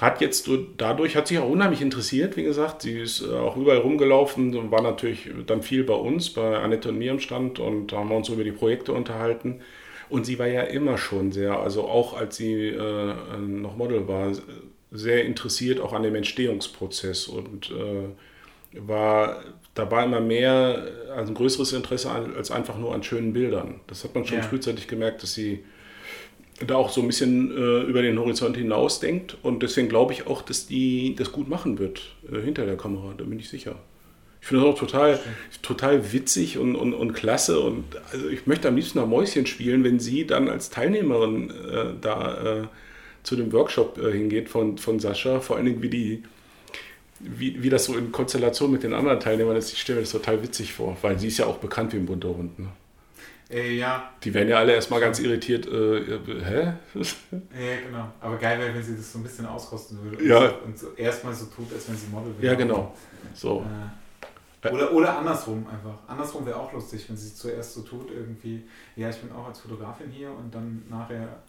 hat 0.00 0.20
jetzt 0.20 0.48
dadurch, 0.76 1.16
hat 1.16 1.28
sich 1.28 1.38
auch 1.38 1.48
unheimlich 1.48 1.80
interessiert, 1.80 2.36
wie 2.36 2.42
gesagt. 2.42 2.82
Sie 2.82 2.98
ist 2.98 3.22
äh, 3.22 3.32
auch 3.32 3.56
überall 3.56 3.78
rumgelaufen 3.78 4.56
und 4.56 4.70
war 4.70 4.82
natürlich 4.82 5.30
dann 5.46 5.62
viel 5.62 5.84
bei 5.84 5.94
uns, 5.94 6.30
bei 6.30 6.58
Annette 6.58 6.88
und 6.90 6.98
mir 6.98 7.10
im 7.12 7.20
Stand 7.20 7.58
und 7.58 7.88
da 7.92 7.98
haben 7.98 8.08
wir 8.08 8.16
uns 8.16 8.28
über 8.28 8.44
die 8.44 8.52
Projekte 8.52 8.92
unterhalten. 8.92 9.60
Und 10.08 10.26
sie 10.26 10.38
war 10.38 10.46
ja 10.46 10.62
immer 10.62 10.98
schon 10.98 11.32
sehr, 11.32 11.58
also 11.58 11.84
auch 11.84 12.14
als 12.14 12.36
sie 12.36 12.68
äh, 12.68 13.14
noch 13.38 13.76
Model 13.76 14.06
war, 14.08 14.32
sehr 14.90 15.24
interessiert 15.24 15.80
auch 15.80 15.92
an 15.92 16.02
dem 16.02 16.14
Entstehungsprozess 16.14 17.26
und 17.26 17.70
äh, 17.70 18.78
war 18.86 19.42
dabei 19.74 20.04
immer 20.04 20.20
mehr, 20.20 20.86
also 21.14 21.32
ein 21.32 21.34
größeres 21.34 21.72
Interesse 21.72 22.10
an, 22.10 22.34
als 22.36 22.50
einfach 22.50 22.78
nur 22.78 22.94
an 22.94 23.02
schönen 23.02 23.32
Bildern. 23.32 23.80
Das 23.86 24.04
hat 24.04 24.14
man 24.14 24.24
schon 24.24 24.38
Ja. 24.38 24.42
frühzeitig 24.44 24.86
gemerkt, 24.88 25.22
dass 25.22 25.34
sie 25.34 25.64
da 26.64 26.76
auch 26.76 26.90
so 26.90 27.00
ein 27.00 27.08
bisschen 27.08 27.50
äh, 27.50 27.80
über 27.82 28.02
den 28.02 28.18
Horizont 28.18 28.56
hinaus 28.56 29.00
denkt 29.00 29.36
und 29.42 29.62
deswegen 29.62 29.88
glaube 29.88 30.12
ich 30.12 30.26
auch, 30.28 30.42
dass 30.42 30.66
die 30.68 31.16
das 31.16 31.32
gut 31.32 31.48
machen 31.48 31.78
wird 31.78 32.14
äh, 32.32 32.40
hinter 32.40 32.64
der 32.66 32.76
Kamera, 32.76 33.14
da 33.16 33.24
bin 33.24 33.38
ich 33.40 33.48
sicher. 33.48 33.76
Ich 34.44 34.48
finde 34.48 34.66
das 34.66 34.74
auch 34.74 34.78
total, 34.78 35.18
total 35.62 36.12
witzig 36.12 36.58
und, 36.58 36.76
und, 36.76 36.92
und 36.92 37.14
klasse 37.14 37.60
und 37.60 37.84
also 38.12 38.28
ich 38.28 38.46
möchte 38.46 38.68
am 38.68 38.76
liebsten 38.76 38.98
nach 38.98 39.06
Mäuschen 39.06 39.46
spielen, 39.46 39.84
wenn 39.84 39.98
sie 39.98 40.26
dann 40.26 40.50
als 40.50 40.68
Teilnehmerin 40.68 41.48
äh, 41.48 41.94
da 41.98 42.58
äh, 42.60 42.66
zu 43.22 43.36
dem 43.36 43.50
Workshop 43.54 43.96
äh, 43.96 44.12
hingeht 44.12 44.50
von, 44.50 44.76
von 44.76 45.00
Sascha, 45.00 45.40
vor 45.40 45.56
allen 45.56 45.64
Dingen 45.64 45.80
wie 45.80 45.88
die 45.88 46.24
wie, 47.20 47.62
wie 47.62 47.70
das 47.70 47.86
so 47.86 47.96
in 47.96 48.12
Konstellation 48.12 48.70
mit 48.70 48.82
den 48.82 48.92
anderen 48.92 49.18
Teilnehmern 49.18 49.56
ist, 49.56 49.72
ich 49.72 49.80
stelle 49.80 49.96
mir 49.96 50.02
das 50.02 50.12
total 50.12 50.42
witzig 50.42 50.74
vor, 50.74 50.94
weil 51.00 51.18
sie 51.18 51.28
ist 51.28 51.38
ja 51.38 51.46
auch 51.46 51.56
bekannt 51.56 51.94
wie 51.94 51.96
ein 51.96 52.04
bunter 52.04 52.28
Hund. 52.28 52.58
Ne? 52.58 52.68
Äh, 53.48 53.78
ja. 53.78 54.12
Die 54.24 54.34
werden 54.34 54.50
ja 54.50 54.58
alle 54.58 54.74
erstmal 54.74 55.00
ganz 55.00 55.20
irritiert. 55.20 55.66
Äh, 55.66 56.18
hä? 56.44 56.72
Ja, 57.32 57.76
genau. 57.86 58.12
Aber 58.20 58.36
geil 58.36 58.58
wäre, 58.58 58.74
wenn 58.74 58.82
sie 58.82 58.94
das 58.94 59.10
so 59.10 59.20
ein 59.20 59.22
bisschen 59.22 59.46
auskosten 59.46 59.98
würde. 60.02 60.22
Ja. 60.22 60.50
Und 60.66 60.78
so 60.78 60.88
erstmal 60.98 61.32
so 61.32 61.46
tut, 61.46 61.72
als 61.72 61.88
wenn 61.88 61.96
sie 61.96 62.08
Model 62.08 62.34
wäre. 62.38 62.52
Ja, 62.52 62.58
genau. 62.58 62.94
So. 63.32 63.60
Äh, 63.60 64.03
oder, 64.72 64.92
oder 64.92 65.18
andersrum 65.18 65.66
einfach. 65.66 65.98
Andersrum 66.06 66.46
wäre 66.46 66.58
auch 66.58 66.72
lustig, 66.72 67.08
wenn 67.08 67.16
sie 67.16 67.34
zuerst 67.34 67.74
so 67.74 67.82
tut, 67.82 68.10
irgendwie, 68.10 68.64
ja, 68.96 69.10
ich 69.10 69.16
bin 69.20 69.30
auch 69.32 69.46
als 69.48 69.60
Fotografin 69.60 70.10
hier 70.10 70.30
und 70.30 70.54
dann 70.54 70.82
nachher 70.88 71.42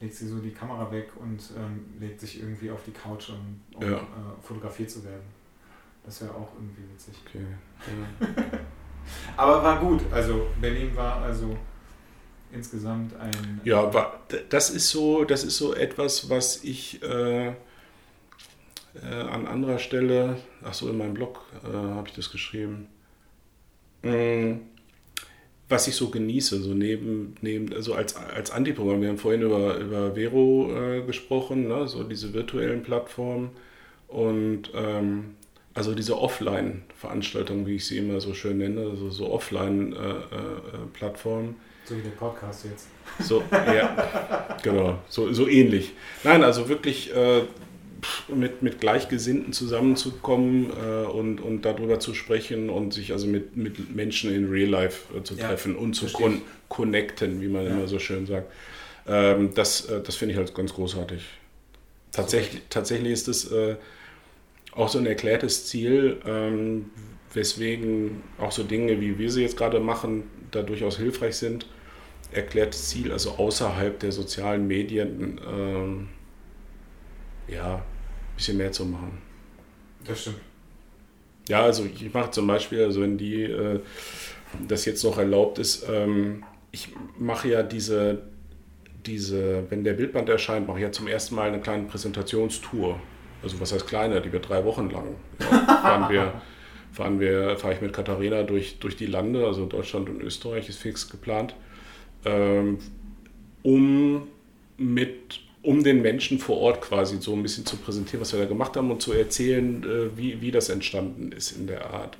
legt 0.00 0.14
sie 0.14 0.26
so 0.28 0.38
die 0.38 0.52
Kamera 0.52 0.90
weg 0.92 1.10
und 1.20 1.40
ähm, 1.56 1.84
legt 1.98 2.20
sich 2.20 2.40
irgendwie 2.40 2.70
auf 2.70 2.82
die 2.84 2.90
Couch, 2.92 3.30
um, 3.30 3.60
um 3.76 3.82
Ja. 3.90 3.96
äh, 3.98 4.02
fotografiert 4.42 4.90
zu 4.90 5.02
werden. 5.04 5.24
Das 6.04 6.20
wäre 6.20 6.32
auch 6.34 6.48
irgendwie 6.54 6.82
witzig. 6.92 7.14
Okay. 7.26 7.44
Aber 9.36 9.62
war 9.62 9.78
gut. 9.80 10.00
Also 10.12 10.46
Berlin 10.60 10.94
war 10.96 11.22
also 11.22 11.56
insgesamt 12.52 13.14
ein. 13.16 13.60
Ja, 13.64 13.80
aber 13.82 14.20
d- 14.30 14.42
das 14.48 14.70
ist 14.70 14.88
so, 14.90 15.24
das 15.24 15.44
ist 15.44 15.56
so 15.58 15.74
etwas, 15.74 16.28
was 16.30 16.62
ich 16.64 17.02
äh, 17.02 17.52
äh, 19.02 19.14
an 19.14 19.46
anderer 19.46 19.78
Stelle, 19.78 20.36
ach 20.64 20.74
so, 20.74 20.88
in 20.88 20.98
meinem 20.98 21.14
Blog 21.14 21.40
äh, 21.64 21.72
habe 21.72 22.08
ich 22.08 22.14
das 22.14 22.30
geschrieben, 22.30 22.88
Mm, 24.06 24.60
was 25.68 25.88
ich 25.88 25.96
so 25.96 26.10
genieße, 26.10 26.62
so 26.62 26.74
neben, 26.74 27.34
neben 27.40 27.74
also 27.74 27.94
als, 27.94 28.14
als 28.16 28.52
Antiprogramm. 28.52 29.02
Wir 29.02 29.08
haben 29.08 29.18
vorhin 29.18 29.42
über, 29.42 29.78
über 29.78 30.14
Vero 30.14 30.70
äh, 30.72 31.02
gesprochen, 31.02 31.66
ne? 31.66 31.88
so 31.88 32.04
diese 32.04 32.32
virtuellen 32.32 32.84
Plattformen 32.84 33.50
und 34.06 34.70
ähm, 34.74 35.34
also 35.74 35.92
diese 35.94 36.16
Offline-Veranstaltungen, 36.18 37.66
wie 37.66 37.74
ich 37.76 37.86
sie 37.86 37.98
immer 37.98 38.18
so 38.20 38.32
schön 38.32 38.56
nenne, 38.58 38.82
also 38.82 39.10
so 39.10 39.32
Offline-Plattformen. 39.32 41.56
So 41.84 41.96
wie 41.96 42.02
der 42.02 42.10
Podcast 42.10 42.64
jetzt. 42.64 42.86
So, 43.20 43.42
ja, 43.52 44.56
genau, 44.62 44.98
so, 45.08 45.32
so 45.32 45.48
ähnlich. 45.48 45.94
Nein, 46.24 46.44
also 46.44 46.68
wirklich 46.68 47.14
äh, 47.14 47.42
mit, 48.28 48.62
mit 48.62 48.80
Gleichgesinnten 48.80 49.52
zusammenzukommen 49.52 50.70
äh, 50.70 51.06
und, 51.06 51.40
und 51.40 51.62
darüber 51.64 52.00
zu 52.00 52.14
sprechen 52.14 52.70
und 52.70 52.92
sich 52.94 53.12
also 53.12 53.26
mit, 53.26 53.56
mit 53.56 53.94
Menschen 53.94 54.32
in 54.34 54.48
Real 54.50 54.68
Life 54.70 55.16
äh, 55.16 55.22
zu 55.22 55.34
Ja, 55.34 55.48
treffen 55.48 55.76
und 55.76 55.94
zu 55.94 56.06
con 56.12 56.42
connecten, 56.68 57.40
wie 57.40 57.48
man 57.48 57.66
Ja. 57.66 57.70
immer 57.72 57.88
so 57.88 57.98
schön 57.98 58.26
sagt. 58.26 58.50
Ähm, 59.06 59.52
das 59.54 59.86
äh, 59.88 60.00
das 60.02 60.16
finde 60.16 60.32
ich 60.34 60.38
halt 60.38 60.54
ganz 60.54 60.74
großartig. 60.74 61.22
Tatsächlich, 62.12 62.62
tatsächlich 62.70 63.12
ist 63.12 63.28
es 63.28 63.50
äh, 63.52 63.76
auch 64.72 64.88
so 64.88 64.98
ein 64.98 65.06
erklärtes 65.06 65.66
Ziel, 65.66 66.18
ähm, 66.26 66.90
weswegen 67.32 68.22
auch 68.38 68.52
so 68.52 68.62
Dinge, 68.64 69.00
wie 69.00 69.18
wir 69.18 69.30
sie 69.30 69.42
jetzt 69.42 69.56
gerade 69.56 69.80
machen, 69.80 70.24
da 70.50 70.62
durchaus 70.62 70.98
hilfreich 70.98 71.36
sind. 71.36 71.66
Erklärtes 72.32 72.88
Ziel, 72.88 73.12
also 73.12 73.32
außerhalb 73.32 73.98
der 74.00 74.12
sozialen 74.12 74.66
Medien, 74.66 75.40
ähm, 75.48 76.08
ja, 77.48 77.84
bisschen 78.36 78.56
mehr 78.56 78.72
zu 78.72 78.84
machen. 78.84 79.18
Das 80.06 80.20
stimmt. 80.22 80.40
Ja, 81.48 81.62
also 81.62 81.84
ich 81.84 82.12
mache 82.12 82.30
zum 82.30 82.46
Beispiel, 82.46 82.82
also 82.82 83.00
wenn 83.00 83.18
die 83.18 83.42
äh, 83.42 83.80
das 84.66 84.84
jetzt 84.84 85.04
noch 85.04 85.18
erlaubt 85.18 85.58
ist, 85.58 85.86
ähm, 85.88 86.44
ich 86.72 86.88
mache 87.18 87.48
ja 87.48 87.62
diese, 87.62 88.22
diese, 89.06 89.64
wenn 89.70 89.84
der 89.84 89.94
Bildband 89.94 90.28
erscheint, 90.28 90.66
mache 90.66 90.78
ich 90.78 90.82
ja 90.82 90.92
zum 90.92 91.06
ersten 91.06 91.34
Mal 91.34 91.48
eine 91.48 91.60
kleine 91.60 91.84
Präsentationstour. 91.84 93.00
Also 93.42 93.60
was 93.60 93.72
heißt 93.72 93.86
kleine, 93.86 94.20
die 94.20 94.32
wird 94.32 94.48
drei 94.48 94.64
Wochen 94.64 94.90
lang. 94.90 95.14
Ja, 95.40 95.46
fahren 95.46 96.12
wir, 96.12 96.42
fahren 96.92 97.20
wir, 97.20 97.56
fahre 97.56 97.74
ich 97.74 97.80
mit 97.80 97.92
Katharina 97.92 98.42
durch, 98.42 98.78
durch 98.78 98.96
die 98.96 99.06
Lande, 99.06 99.46
also 99.46 99.66
Deutschland 99.66 100.08
und 100.08 100.20
Österreich 100.20 100.68
ist 100.68 100.78
fix 100.78 101.08
geplant, 101.08 101.54
ähm, 102.24 102.78
um 103.62 104.26
mit 104.78 105.40
um 105.66 105.82
den 105.82 106.00
Menschen 106.00 106.38
vor 106.38 106.58
Ort 106.58 106.80
quasi 106.80 107.16
so 107.20 107.32
ein 107.32 107.42
bisschen 107.42 107.66
zu 107.66 107.76
präsentieren, 107.76 108.20
was 108.20 108.32
wir 108.32 108.38
da 108.38 108.46
gemacht 108.46 108.76
haben 108.76 108.90
und 108.92 109.02
zu 109.02 109.12
erzählen, 109.12 109.82
äh, 109.82 110.16
wie, 110.16 110.40
wie 110.40 110.52
das 110.52 110.68
entstanden 110.68 111.32
ist 111.32 111.50
in 111.50 111.66
der 111.66 111.90
Art. 111.90 112.16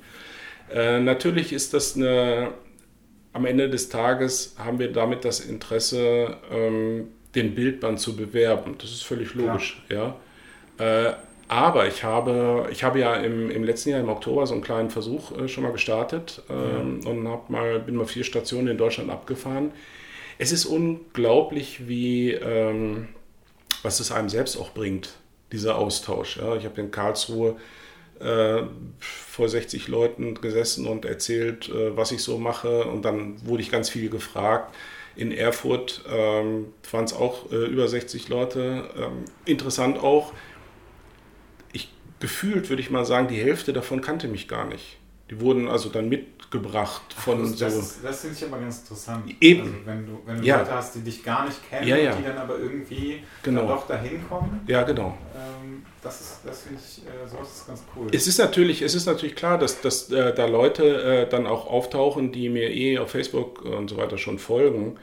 Äh, 0.69 0.99
natürlich 0.99 1.53
ist 1.53 1.73
das 1.73 1.95
eine, 1.95 2.49
am 3.31 3.45
Ende 3.45 3.69
des 3.69 3.87
Tages 3.87 4.55
haben 4.57 4.79
wir 4.79 4.91
damit 4.91 5.23
das 5.23 5.39
Interesse, 5.39 6.35
ähm, 6.51 7.07
den 7.35 7.55
Bildband 7.55 8.01
zu 8.01 8.17
bewerben. 8.17 8.75
Das 8.79 8.91
ist 8.91 9.03
völlig 9.03 9.33
logisch, 9.33 9.81
ja. 9.89 10.17
Äh, 10.77 11.13
aber 11.47 11.87
ich 11.87 12.03
habe, 12.03 12.67
ich 12.73 12.83
habe 12.83 12.99
ja 12.99 13.15
im, 13.15 13.49
im 13.49 13.63
letzten 13.63 13.91
Jahr 13.91 14.01
im 14.01 14.09
Oktober 14.09 14.45
so 14.45 14.55
einen 14.55 14.63
kleinen 14.63 14.89
Versuch 14.89 15.31
äh, 15.37 15.47
schon 15.47 15.63
mal 15.63 15.71
gestartet 15.71 16.41
ähm, 16.49 16.99
und 17.05 17.25
hab 17.29 17.49
mal, 17.49 17.79
bin 17.79 17.95
mal 17.95 18.05
vier 18.05 18.25
Stationen 18.25 18.67
in 18.67 18.77
Deutschland 18.77 19.09
abgefahren. 19.09 19.71
Es 20.37 20.51
ist 20.51 20.65
unglaublich, 20.65 21.87
wie 21.87 22.33
ähm, 22.33 23.07
was 23.83 23.99
es 23.99 24.11
einem 24.11 24.29
selbst 24.29 24.57
auch 24.57 24.71
bringt, 24.71 25.09
dieser 25.51 25.77
Austausch. 25.77 26.37
Ja. 26.37 26.55
Ich 26.55 26.65
habe 26.65 26.81
in 26.81 26.91
Karlsruhe 26.91 27.55
äh, 28.19 28.63
vor 28.99 29.47
60 29.47 29.87
Leuten 29.87 30.35
gesessen 30.35 30.87
und 30.87 31.05
erzählt, 31.05 31.69
äh, 31.69 31.95
was 31.95 32.11
ich 32.11 32.23
so 32.23 32.37
mache 32.37 32.85
und 32.85 33.03
dann 33.03 33.45
wurde 33.45 33.61
ich 33.61 33.71
ganz 33.71 33.89
viel 33.89 34.09
gefragt. 34.09 34.73
In 35.15 35.31
Erfurt 35.31 36.03
ähm, 36.11 36.67
waren 36.91 37.05
es 37.05 37.13
auch 37.13 37.51
äh, 37.51 37.65
über 37.65 37.87
60 37.87 38.29
Leute. 38.29 38.89
Ähm, 38.97 39.25
interessant 39.45 39.97
auch, 39.97 40.31
ich 41.73 41.91
gefühlt 42.19 42.69
würde 42.69 42.81
ich 42.81 42.91
mal 42.91 43.05
sagen, 43.05 43.27
die 43.27 43.41
Hälfte 43.41 43.73
davon 43.73 44.01
kannte 44.01 44.27
mich 44.27 44.47
gar 44.47 44.65
nicht. 44.65 44.97
Die 45.29 45.41
wurden 45.41 45.67
also 45.67 45.89
dann 45.89 46.09
mitgebracht 46.51 47.01
von 47.13 47.41
das, 47.41 47.57
das, 47.57 47.73
so. 47.95 48.07
das 48.07 48.21
finde 48.21 48.35
ich 48.37 48.45
aber 48.45 48.59
ganz 48.59 48.79
interessant. 48.79 49.23
Eben. 49.41 49.61
Also 49.63 49.73
wenn 49.85 50.05
du, 50.05 50.19
wenn 50.25 50.37
du 50.41 50.43
Ja. 50.47 50.59
Leute 50.59 50.71
hast, 50.71 50.95
die 50.95 51.01
dich 51.01 51.23
gar 51.23 51.45
nicht 51.45 51.69
kennen 51.69 51.87
Ja, 51.87 51.97
ja. 51.97 52.11
und 52.13 52.19
die 52.19 52.23
dann 52.23 52.37
aber 52.37 52.57
irgendwie 52.57 53.21
Genau. 53.43 53.61
dann 53.61 53.69
doch 53.69 53.87
dahin 53.87 54.27
kommen, 54.27 54.61
Ja, 54.67 54.83
genau. 54.83 55.17
ähm, 55.35 55.83
das, 56.01 56.21
ist- 56.21 56.39
das 56.45 56.61
finde 56.61 56.79
ich, 56.85 56.99
äh, 57.05 57.27
sowas 57.27 57.47
ist 57.53 57.67
ganz 57.67 57.83
cool. 57.95 58.07
Es 58.11 58.27
ist 58.27 58.37
natürlich, 58.37 58.81
es 58.81 58.95
ist 58.95 59.05
natürlich 59.05 59.35
klar, 59.35 59.57
dass, 59.57 59.81
dass 59.81 60.09
äh, 60.11 60.33
da 60.33 60.45
Leute 60.45 60.83
äh, 61.03 61.29
dann 61.29 61.47
auch 61.47 61.67
auftauchen, 61.67 62.31
die 62.31 62.49
mir 62.49 62.71
eh 62.71 62.97
auf 62.99 63.11
Facebook 63.11 63.63
und 63.65 63.89
so 63.89 63.97
weiter 63.97 64.17
schon 64.17 64.39
folgen. 64.39 64.97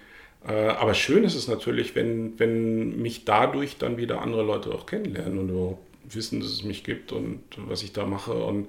Äh, 0.46 0.68
aber 0.68 0.94
schön 0.94 1.24
ist 1.24 1.34
es 1.34 1.48
natürlich, 1.48 1.94
wenn, 1.94 2.38
wenn 2.38 3.00
mich 3.02 3.24
dadurch 3.24 3.76
dann 3.78 3.96
wieder 3.96 4.20
andere 4.22 4.42
Leute 4.42 4.70
auch 4.74 4.86
kennenlernen 4.86 5.38
und 5.38 5.48
überhaupt 5.50 5.82
wissen, 6.14 6.40
dass 6.40 6.50
es 6.50 6.64
mich 6.64 6.84
gibt 6.84 7.12
und 7.12 7.40
was 7.56 7.82
ich 7.82 7.92
da 7.92 8.04
mache. 8.06 8.32
Und 8.32 8.68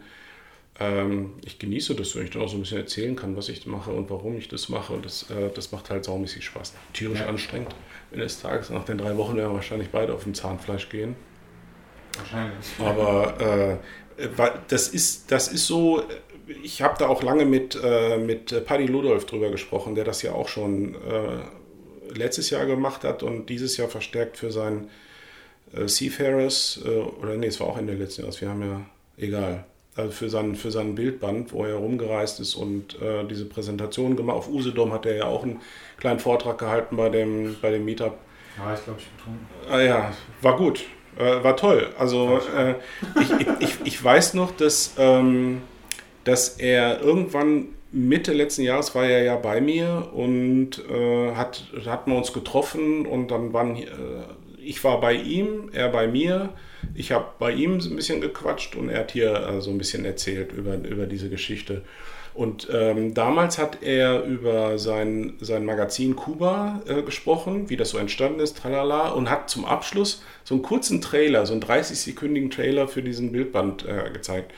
ähm, 0.79 1.33
ich 1.45 1.57
genieße 1.59 1.95
das, 1.95 2.15
wenn 2.15 2.25
ich 2.25 2.31
dann 2.31 2.41
auch 2.41 2.49
so 2.49 2.57
ein 2.57 2.61
bisschen 2.61 2.79
erzählen 2.79 3.15
kann, 3.15 3.37
was 3.37 3.49
ich 3.49 3.65
mache 3.65 3.91
und 3.91 4.09
warum 4.09 4.37
ich 4.37 4.47
das 4.49 4.69
mache. 4.69 4.93
Und 4.93 5.05
das, 5.05 5.29
äh, 5.29 5.49
das 5.53 5.71
macht 5.71 5.89
halt 5.89 6.03
saumäßig 6.05 6.43
Spaß. 6.45 6.73
Tierisch 6.93 7.19
Ja. 7.19 7.27
anstrengend. 7.27 7.73
Wenn 8.11 8.19
des 8.19 8.41
Tages 8.41 8.69
nach 8.69 8.83
den 8.85 8.97
drei 8.97 9.15
Wochen 9.17 9.35
werden 9.37 9.51
wir 9.51 9.55
wahrscheinlich 9.55 9.89
beide 9.89 10.13
auf 10.13 10.23
dem 10.23 10.33
Zahnfleisch 10.33 10.89
gehen. 10.89 11.15
Wahrscheinlich. 12.17 12.65
Aber 12.79 13.79
äh, 14.19 14.27
das, 14.67 14.87
ist, 14.89 15.31
das 15.31 15.47
ist 15.49 15.67
so, 15.67 16.03
ich 16.63 16.81
habe 16.81 16.95
da 16.97 17.07
auch 17.07 17.23
lange 17.23 17.45
mit, 17.45 17.77
äh, 17.81 18.17
mit 18.17 18.65
Paddy 18.65 18.85
Ludolf 18.85 19.25
drüber 19.25 19.49
gesprochen, 19.49 19.95
der 19.95 20.03
das 20.03 20.21
ja 20.21 20.33
auch 20.33 20.47
schon 20.47 20.95
äh, 20.95 22.17
letztes 22.17 22.49
Jahr 22.49 22.65
gemacht 22.65 23.03
hat 23.03 23.23
und 23.23 23.49
dieses 23.49 23.77
Jahr 23.77 23.89
verstärkt 23.89 24.37
für 24.37 24.51
sein 24.51 24.89
äh, 25.73 25.87
Seafarers, 25.87 26.79
äh, 26.85 26.89
oder 26.89 27.35
nee, 27.35 27.47
es 27.47 27.59
war 27.59 27.67
auch 27.67 27.77
Ende 27.77 27.93
letzten 27.93 28.21
Jahres, 28.21 28.39
wir 28.41 28.49
haben 28.49 28.61
ja, 28.61 28.81
egal, 29.17 29.65
also 29.95 30.11
für 30.11 30.29
sein, 30.29 30.55
für 30.55 30.71
sein 30.71 30.95
Bildband, 30.95 31.53
wo 31.53 31.63
er 31.65 31.75
rumgereist 31.75 32.39
ist 32.39 32.55
und 32.55 33.01
äh, 33.01 33.25
diese 33.29 33.45
Präsentation 33.45 34.15
gemacht. 34.15 34.37
Auf 34.37 34.49
Usedom 34.49 34.91
hat 34.93 35.05
er 35.05 35.15
ja 35.15 35.25
auch 35.25 35.43
einen 35.43 35.61
kleinen 35.97 36.19
Vortrag 36.19 36.57
gehalten 36.57 36.97
bei 36.97 37.09
dem, 37.09 37.55
bei 37.61 37.71
dem 37.71 37.85
Meetup. 37.85 38.17
Ja, 38.57 38.73
ich 38.73 38.83
glaube, 38.83 38.99
ich 38.99 39.07
betrunken. 39.09 39.47
Ah 39.69 39.81
ja, 39.81 40.13
war 40.41 40.57
gut. 40.57 40.85
Äh, 41.17 41.43
war 41.43 41.55
toll. 41.55 41.89
Also 41.97 42.41
äh, 42.57 42.75
ich, 43.21 43.31
ich, 43.31 43.47
ich, 43.59 43.75
ich 43.85 44.03
weiß 44.03 44.33
noch, 44.33 44.51
dass, 44.51 44.95
ähm, 44.97 45.61
dass 46.25 46.49
er 46.59 47.01
irgendwann 47.01 47.67
Mitte 47.91 48.33
letzten 48.33 48.63
Jahres 48.63 48.93
war 48.93 49.05
er 49.05 49.23
ja 49.23 49.37
bei 49.37 49.61
mir 49.61 50.09
und 50.13 50.83
äh, 50.89 51.33
hat, 51.35 51.63
hatten 51.85 52.11
wir 52.11 52.17
uns 52.17 52.33
getroffen 52.33 53.05
und 53.05 53.31
dann 53.31 53.53
waren 53.53 53.77
äh, 53.77 53.85
ich 54.65 54.83
war 54.83 54.99
bei 54.99 55.13
ihm, 55.13 55.69
er 55.71 55.89
bei 55.89 56.07
mir. 56.07 56.49
Ich 56.93 57.11
habe 57.11 57.25
bei 57.39 57.51
ihm 57.51 57.79
ein 57.79 57.95
bisschen 57.95 58.21
gequatscht 58.21 58.75
und 58.75 58.89
er 58.89 58.99
hat 58.99 59.11
hier 59.11 59.33
äh, 59.33 59.61
so 59.61 59.71
ein 59.71 59.77
bisschen 59.77 60.05
erzählt 60.05 60.51
über, 60.51 60.75
über 60.75 61.05
diese 61.05 61.29
Geschichte. 61.29 61.81
Und 62.35 62.67
ähm, 62.69 63.13
damals 63.13 63.57
hat 63.57 63.81
er 63.81 64.23
über 64.23 64.77
sein, 64.77 65.35
sein 65.39 65.63
Magazin 65.63 66.17
Kuba 66.17 66.81
äh, 66.85 67.01
gesprochen, 67.01 67.69
wie 67.69 67.77
das 67.77 67.91
so 67.91 67.97
entstanden 67.97 68.41
ist, 68.41 68.57
tralala, 68.57 69.11
und 69.11 69.29
hat 69.29 69.49
zum 69.49 69.63
Abschluss 69.63 70.21
so 70.43 70.53
einen 70.55 70.61
kurzen 70.61 70.99
Trailer, 70.99 71.45
so 71.45 71.53
einen 71.53 71.63
30-sekündigen 71.63 72.51
Trailer 72.51 72.89
für 72.89 73.01
diesen 73.01 73.31
Bildband 73.31 73.85
äh, 73.85 74.11
gezeigt. 74.11 74.51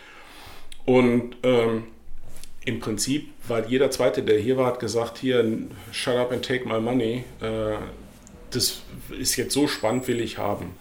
Und 0.85 1.35
ähm, 1.43 1.83
im 2.65 2.79
Prinzip 2.79 3.29
war 3.47 3.67
jeder 3.67 3.91
Zweite, 3.91 4.23
der 4.23 4.39
hier 4.39 4.57
war, 4.57 4.65
hat 4.65 4.79
gesagt, 4.79 5.19
hier, 5.19 5.45
shut 5.91 6.15
up 6.15 6.31
and 6.31 6.43
take 6.43 6.67
my 6.67 6.79
money. 6.79 7.25
Äh, 7.41 7.75
das 8.49 8.81
ist 9.19 9.35
jetzt 9.35 9.53
so 9.53 9.67
spannend, 9.67 10.07
will 10.07 10.19
ich 10.19 10.39
haben. 10.39 10.75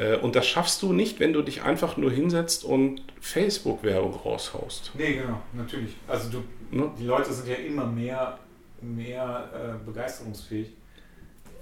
Äh, 0.00 0.16
und 0.16 0.34
das 0.34 0.46
schaffst 0.46 0.82
du 0.82 0.92
nicht, 0.92 1.20
wenn 1.20 1.32
du 1.32 1.42
dich 1.42 1.62
einfach 1.62 1.96
nur 1.96 2.10
hinsetzt 2.10 2.64
und 2.64 3.02
Facebook-Werbung 3.20 4.14
raushaust. 4.14 4.92
Nee, 4.94 5.14
genau, 5.14 5.40
natürlich. 5.52 5.94
Also 6.08 6.30
du, 6.30 6.44
Ne? 6.70 6.90
die 6.98 7.04
Leute 7.04 7.32
sind 7.32 7.48
ja 7.48 7.56
immer 7.56 7.86
mehr 7.86 8.38
mehr 8.80 9.50
äh, 9.52 9.84
begeisterungsfähig, 9.84 10.72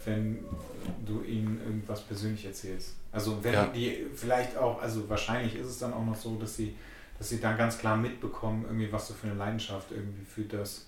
wenn 0.05 0.45
du 1.05 1.23
ihnen 1.25 1.61
irgendwas 1.65 2.03
persönlich 2.03 2.45
erzählst. 2.45 2.95
Also 3.11 3.43
wenn 3.43 3.55
ja. 3.55 3.67
die 3.67 4.07
vielleicht 4.15 4.57
auch, 4.57 4.81
also 4.81 5.09
wahrscheinlich 5.09 5.57
ist 5.57 5.67
es 5.67 5.79
dann 5.79 5.93
auch 5.93 6.05
noch 6.05 6.15
so, 6.15 6.37
dass 6.37 6.57
sie, 6.57 6.77
dass 7.19 7.31
sie 7.31 7.41
dann 7.41 7.57
ganz 7.57 7.79
klar 7.79 7.97
mitbekommen, 7.97 8.65
irgendwie, 8.67 8.93
was 8.93 9.09
du 9.09 9.15
für 9.15 9.27
eine 9.27 9.37
Leidenschaft 9.37 9.91
irgendwie 9.91 10.25
für 10.25 10.43
das 10.43 10.87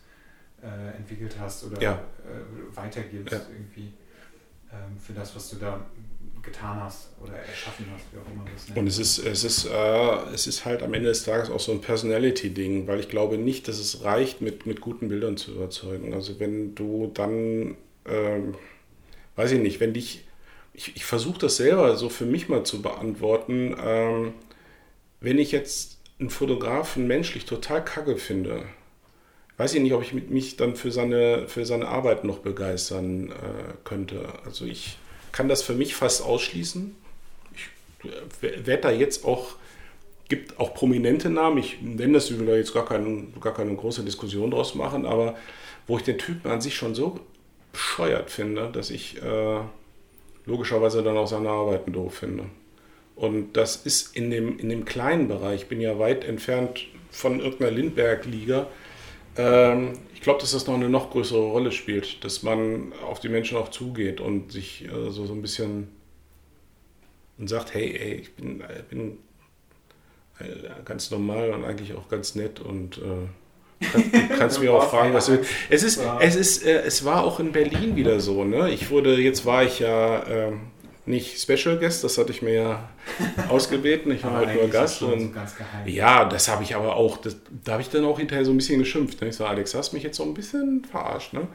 äh, 0.63 0.97
entwickelt 0.97 1.35
hast 1.41 1.65
oder 1.65 1.83
ja. 1.83 1.95
äh, 1.95 2.77
weitergibst 2.77 3.33
ja. 3.33 3.41
irgendwie 3.53 3.93
ähm, 4.73 4.99
für 5.01 5.15
das, 5.15 5.35
was 5.35 5.51
du 5.51 5.57
da 5.57 5.81
getan 6.43 6.81
hast 6.81 7.11
oder 7.23 7.35
erschaffen 7.35 7.87
hast, 7.95 8.05
wie 8.13 8.19
auch 8.19 8.33
immer 8.33 8.45
das 8.53 8.69
nennt. 8.69 8.79
Und 8.79 8.87
es 8.87 8.99
ist, 8.99 9.19
es, 9.19 9.45
ist, 9.45 9.67
äh, 9.67 10.35
es 10.35 10.47
ist 10.47 10.65
halt 10.65 10.83
am 10.83 10.95
Ende 10.95 11.09
des 11.09 11.25
Tages 11.25 11.51
auch 11.51 11.61
so 11.61 11.73
ein 11.73 11.81
Personality-Ding, 11.81 12.87
weil 12.87 13.01
ich 13.01 13.09
glaube 13.09 13.39
nicht, 13.39 13.69
dass 13.69 13.79
es 13.79 14.05
reicht, 14.05 14.41
mit, 14.41 14.67
mit 14.67 14.81
guten 14.81 15.09
Bildern 15.09 15.37
zu 15.37 15.53
überzeugen. 15.53 16.15
Also 16.15 16.41
wenn 16.41 16.75
du 16.75 17.11
dann, 17.13 17.77
ähm, 18.07 18.55
weiß 19.37 19.53
ich 19.53 19.61
nicht, 19.61 19.81
wenn 19.81 19.93
dich, 19.93 20.25
ich, 20.73 20.97
ich 20.97 21.05
versuche 21.05 21.39
das 21.39 21.57
selber 21.57 21.97
so 21.97 22.09
für 22.09 22.27
mich 22.27 22.49
mal 22.49 22.65
zu 22.65 22.83
beantworten, 22.83 23.77
ähm, 23.83 24.33
wenn 25.21 25.39
ich 25.39 25.53
jetzt 25.53 26.01
einen 26.19 26.31
Fotografen 26.31 27.07
menschlich 27.07 27.45
total 27.45 27.85
kacke 27.85 28.17
finde, 28.17 28.65
weiß 29.59 29.75
ich 29.75 29.83
nicht, 29.83 29.93
ob 29.93 30.03
ich 30.03 30.15
mich 30.15 30.57
dann 30.57 30.75
für 30.75 30.91
seine, 30.91 31.47
für 31.49 31.67
seine 31.67 31.89
Arbeit 31.89 32.25
noch 32.25 32.39
begeistern 32.39 33.31
äh, 33.31 33.75
könnte. 33.85 34.27
Also 34.47 34.65
ich 34.65 34.97
kann 35.33 35.49
das 35.49 35.63
für 35.63 35.75
mich 35.75 35.95
fast 35.95 36.23
ausschließen. 36.23 36.95
Ich 38.03 38.43
werde 38.43 38.83
da 38.83 38.91
jetzt 38.91 39.25
auch, 39.25 39.57
gibt 40.29 40.59
auch 40.59 40.75
prominente 40.75 41.29
Namen, 41.29 41.59
ich 41.59 41.81
nenne 41.83 42.15
das, 42.15 42.31
ich 42.31 42.39
will 42.39 42.47
da 42.47 42.57
jetzt 42.57 42.73
gar 42.73 42.85
keine, 42.85 43.27
gar 43.41 43.55
keine 43.55 43.75
große 43.75 44.03
Diskussion 44.03 44.51
draus 44.51 44.75
machen, 44.75 45.07
aber 45.07 45.37
wo 45.87 45.99
ich 45.99 46.05
den 46.05 46.19
Typen 46.19 46.51
an 46.51 46.61
sich 46.61 46.75
schon 46.75 46.95
so 46.95 47.21
bescheuert 47.73 48.31
finde, 48.31 48.71
dass 48.73 48.91
ich 48.91 49.21
äh, 49.23 49.61
logischerweise 50.47 51.03
dann 51.03 51.17
auch 51.17 51.27
seine 51.27 51.51
Arbeiten 51.51 51.93
doof 51.93 52.15
finde. 52.15 52.45
Und 53.17 53.53
das 53.53 53.77
ist 53.77 54.17
in 54.17 54.31
dem, 54.31 54.59
in 54.59 54.71
dem 54.71 54.85
kleinen 54.85 55.29
Bereich, 55.29 55.63
ich 55.63 55.69
bin 55.69 55.81
ja 55.81 55.99
weit 55.99 56.25
entfernt 56.25 56.87
von 57.11 57.41
irgendeiner 57.41 57.71
Lindbergh-Liga, 57.73 58.67
ähm, 59.37 59.99
ich 60.21 60.25
glaube, 60.25 60.39
dass 60.39 60.51
das 60.53 60.67
noch 60.67 60.75
eine 60.75 60.91
noch 60.91 61.13
größere 61.13 61.41
Rolle 61.41 61.73
spielt, 61.73 62.23
dass 62.25 62.43
man 62.43 62.93
auf 63.09 63.21
die 63.21 63.31
Menschen 63.31 63.57
auch 63.57 63.71
zugeht 63.71 64.21
und 64.21 64.53
sich 64.53 64.85
äh, 64.85 65.11
so, 65.11 65.25
so 65.25 65.33
ein 65.33 65.41
bisschen 65.41 65.89
und 67.39 67.49
sagt, 67.49 67.73
hey, 67.73 67.97
ey, 67.99 68.15
ich 68.17 68.35
bin, 68.35 68.61
äh, 68.61 68.83
bin 68.91 69.17
äh, 70.39 70.45
ganz 70.85 71.11
normal 71.11 71.53
und 71.53 71.65
eigentlich 71.65 71.95
auch 71.95 72.11
ganz 72.11 72.35
nett 72.35 72.61
und 72.61 72.99
äh, 72.99 73.87
du 73.95 74.37
kannst 74.37 74.61
mir 74.61 74.75
auch 74.75 74.91
fragen, 74.91 75.15
was 75.15 75.25
du 75.25 75.39
willst. 75.39 75.51
Es 75.71 75.83
ist, 75.83 76.03
es 76.21 76.37
ist, 76.37 76.67
äh, 76.67 76.83
es 76.83 77.03
war 77.07 77.25
auch 77.25 77.41
in 77.41 77.53
Berlin 77.53 77.97
wieder 77.97 78.21
so, 78.21 78.45
ne? 78.45 78.71
Ich 78.71 78.91
wurde, 78.91 79.19
jetzt 79.19 79.47
war 79.47 79.65
ich 79.65 79.79
ja 79.79 80.27
ähm, 80.27 80.61
nicht 81.11 81.39
Special 81.41 81.79
Guest, 81.79 82.05
das 82.05 82.17
hatte 82.17 82.31
ich 82.31 82.41
mir 82.41 82.55
ja 82.55 82.89
ausgebeten. 83.49 84.13
Ich 84.13 84.25
war 84.25 84.37
halt 84.37 84.55
nur 84.55 84.69
Gast. 84.69 85.03
Und, 85.03 85.35
so 85.35 85.91
ja, 85.91 86.25
das 86.25 86.49
habe 86.49 86.63
ich 86.63 86.75
aber 86.75 86.97
auch, 86.97 87.19
das, 87.19 87.37
da 87.65 87.73
habe 87.73 87.83
ich 87.83 87.91
dann 87.91 88.05
auch 88.05 88.19
hinterher 88.19 88.45
so 88.45 88.53
ein 88.53 88.57
bisschen 88.57 88.79
geschimpft. 88.79 89.21
Ne? 89.21 89.29
Ich 89.29 89.37
so, 89.37 89.45
Alex, 89.45 89.75
hast 89.75 89.93
mich 89.93 90.03
jetzt 90.03 90.17
so 90.17 90.25
ein 90.25 90.35
bisschen 90.35 90.85
verarscht. 90.85 91.33
Ne? 91.33 91.49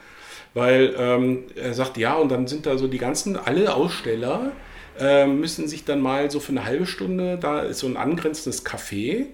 Weil 0.54 0.94
ähm, 0.98 1.44
er 1.56 1.74
sagt, 1.74 1.98
ja, 1.98 2.16
und 2.16 2.30
dann 2.30 2.48
sind 2.48 2.66
da 2.66 2.78
so 2.78 2.88
die 2.88 2.98
ganzen, 2.98 3.36
alle 3.38 3.74
Aussteller 3.74 4.52
äh, 5.00 5.28
müssen 5.28 5.68
sich 5.68 5.84
dann 5.84 6.02
mal 6.02 6.32
so 6.32 6.40
für 6.40 6.52
eine 6.52 6.66
halbe 6.66 6.86
Stunde, 6.86 7.38
da 7.38 7.62
ist 7.62 7.80
so 7.80 7.88
ein 7.88 7.98
angrenzendes 7.98 8.66
Café, 8.66 9.28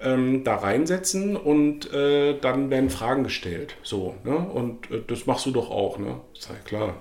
ähm, 0.00 0.44
da 0.44 0.56
reinsetzen 0.56 1.36
und 1.36 1.92
äh, 1.92 2.38
dann 2.38 2.70
werden 2.70 2.90
Fragen 2.90 3.24
gestellt. 3.24 3.76
So, 3.82 4.16
ne? 4.24 4.36
Und 4.36 4.90
äh, 4.90 5.02
das 5.06 5.26
machst 5.26 5.46
du 5.46 5.50
doch 5.50 5.70
auch, 5.70 5.98
ne? 5.98 6.20
Ich 6.34 6.42
sage, 6.42 6.60
klar. 6.64 6.96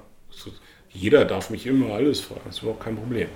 Jeder 0.93 1.25
darf 1.25 1.49
mich 1.49 1.65
immer 1.65 1.95
alles 1.95 2.21
fragen, 2.21 2.41
das 2.45 2.57
ist 2.57 2.61
überhaupt 2.61 2.83
kein 2.83 2.95
Problem. 2.95 3.27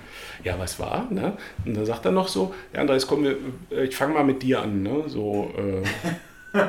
Ja, 0.43 0.59
was 0.59 0.79
war? 0.79 1.07
Ne? 1.09 1.33
Und 1.65 1.75
dann 1.75 1.85
sagt 1.85 2.05
er 2.05 2.11
noch 2.11 2.27
so, 2.27 2.53
ja 2.73 2.81
Andreas, 2.81 3.07
komm, 3.07 3.25
ich 3.69 3.95
fange 3.95 4.13
mal 4.13 4.23
mit 4.23 4.43
dir 4.43 4.61
an. 4.61 4.83
Ne? 4.83 5.03
So, 5.07 5.51
äh, 5.57 6.59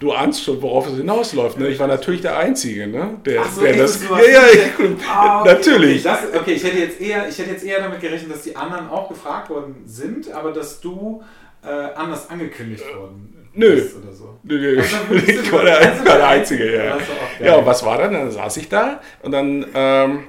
du 0.00 0.12
ahnst 0.12 0.42
schon, 0.42 0.62
worauf 0.62 0.88
es 0.88 0.96
hinausläuft. 0.96 1.58
Ne? 1.58 1.68
Ich 1.68 1.78
war 1.78 1.88
natürlich 1.88 2.22
der 2.22 2.38
Einzige, 2.38 2.86
ne? 2.86 3.18
der, 3.26 3.44
so, 3.44 3.60
der 3.60 3.76
das... 3.76 4.02
Ja, 4.08 4.16
ja, 4.16 4.94
ah, 5.08 5.40
okay, 5.42 5.52
natürlich. 5.52 6.06
Okay, 6.06 6.16
das, 6.32 6.40
okay, 6.40 6.52
ich, 6.54 6.64
hätte 6.64 6.78
jetzt 6.78 7.00
eher, 7.00 7.28
ich 7.28 7.38
hätte 7.38 7.50
jetzt 7.50 7.64
eher 7.64 7.80
damit 7.80 8.00
gerechnet, 8.00 8.32
dass 8.32 8.42
die 8.42 8.56
anderen 8.56 8.88
auch 8.88 9.10
gefragt 9.10 9.50
worden 9.50 9.82
sind, 9.84 10.30
aber 10.32 10.52
dass 10.52 10.80
du 10.80 11.22
äh, 11.62 11.68
anders 11.68 12.30
angekündigt 12.30 12.84
worden 12.96 13.35
Nö. 13.56 13.82
Oder 14.02 14.12
so. 14.12 14.38
Nö, 14.42 14.58
nö. 14.58 14.80
Also, 14.80 14.96
ich 15.14 15.50
war 15.52 15.64
der, 15.64 15.78
also, 15.78 16.04
der 16.04 16.28
Einzige, 16.28 16.76
ja. 16.76 16.98
Ja, 17.40 17.56
und 17.56 17.66
was 17.66 17.84
war 17.84 17.98
dann? 17.98 18.12
Dann 18.12 18.30
saß 18.30 18.58
ich 18.58 18.68
da 18.68 19.00
und 19.22 19.32
dann 19.32 19.66
ähm, 19.74 20.24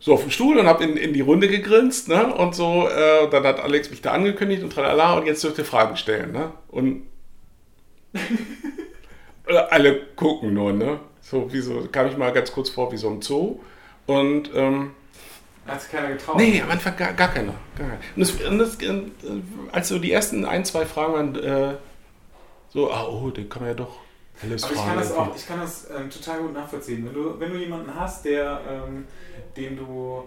so 0.00 0.14
auf 0.14 0.22
dem 0.22 0.30
Stuhl 0.30 0.56
und 0.56 0.66
habe 0.66 0.84
in, 0.84 0.96
in 0.96 1.12
die 1.12 1.20
Runde 1.20 1.46
gegrinst, 1.48 2.08
ne? 2.08 2.34
Und 2.34 2.54
so, 2.54 2.88
äh, 2.88 3.28
dann 3.30 3.44
hat 3.44 3.60
Alex 3.60 3.90
mich 3.90 4.00
da 4.00 4.12
angekündigt 4.12 4.62
und 4.62 4.72
tralala 4.72 5.18
und 5.18 5.26
jetzt 5.26 5.44
dürft 5.44 5.58
ihr 5.58 5.64
Fragen 5.64 5.96
stellen, 5.96 6.32
ne? 6.32 6.52
Und 6.68 7.06
alle 9.70 10.00
gucken 10.16 10.54
nur, 10.54 10.72
ne? 10.72 11.00
So, 11.20 11.52
wie 11.52 11.60
so, 11.60 11.86
kam 11.92 12.06
ich 12.06 12.16
mal 12.16 12.32
ganz 12.32 12.50
kurz 12.50 12.70
vor 12.70 12.92
wie 12.92 12.96
so 12.96 13.10
ein 13.10 13.20
Zoo. 13.20 13.60
Und 14.06 14.50
ähm, 14.54 14.92
hat 15.66 15.82
sich 15.82 15.90
keiner 15.90 16.10
getraut? 16.10 16.36
Nee, 16.36 16.62
am 16.62 16.70
Anfang 16.70 16.96
gar, 16.96 17.12
gar 17.12 17.28
keiner. 17.28 17.54
Gar 17.76 17.88
keiner. 17.88 18.00
Und, 18.14 18.20
das, 18.22 18.30
und 18.48 18.58
das, 18.58 18.80
äh, 18.80 19.02
als 19.72 19.88
so 19.88 19.98
die 19.98 20.12
ersten 20.12 20.44
ein, 20.44 20.64
zwei 20.64 20.86
Fragen 20.86 21.12
waren, 21.12 21.34
äh, 21.34 21.74
so, 22.68 22.90
ah, 22.90 23.06
oh, 23.06 23.30
den 23.30 23.48
kann 23.48 23.62
man 23.62 23.70
ja 23.70 23.74
doch 23.74 23.96
alles 24.42 24.64
Aber 24.64 24.74
ich 24.74 24.84
kann 24.84 24.96
das 24.96 25.12
auch, 25.12 25.36
ich 25.36 25.46
kann 25.46 25.60
das 25.60 25.88
ähm, 25.90 26.10
total 26.10 26.40
gut 26.40 26.52
nachvollziehen. 26.52 27.06
Wenn 27.06 27.14
du, 27.14 27.40
wenn 27.40 27.52
du 27.52 27.58
jemanden 27.58 27.94
hast, 27.94 28.24
der, 28.24 28.60
ähm, 28.68 29.06
den 29.56 29.76
du 29.76 30.24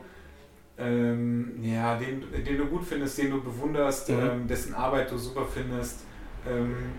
ähm, 0.80 1.60
ja, 1.62 1.98
den, 1.98 2.24
den 2.32 2.58
du 2.58 2.66
gut 2.66 2.86
findest, 2.86 3.18
den 3.18 3.32
du 3.32 3.42
bewunderst, 3.42 4.10
mhm. 4.10 4.20
ähm, 4.20 4.48
dessen 4.48 4.74
Arbeit 4.74 5.12
du 5.12 5.18
super 5.18 5.46
findest, 5.46 6.00
ähm, 6.48 6.94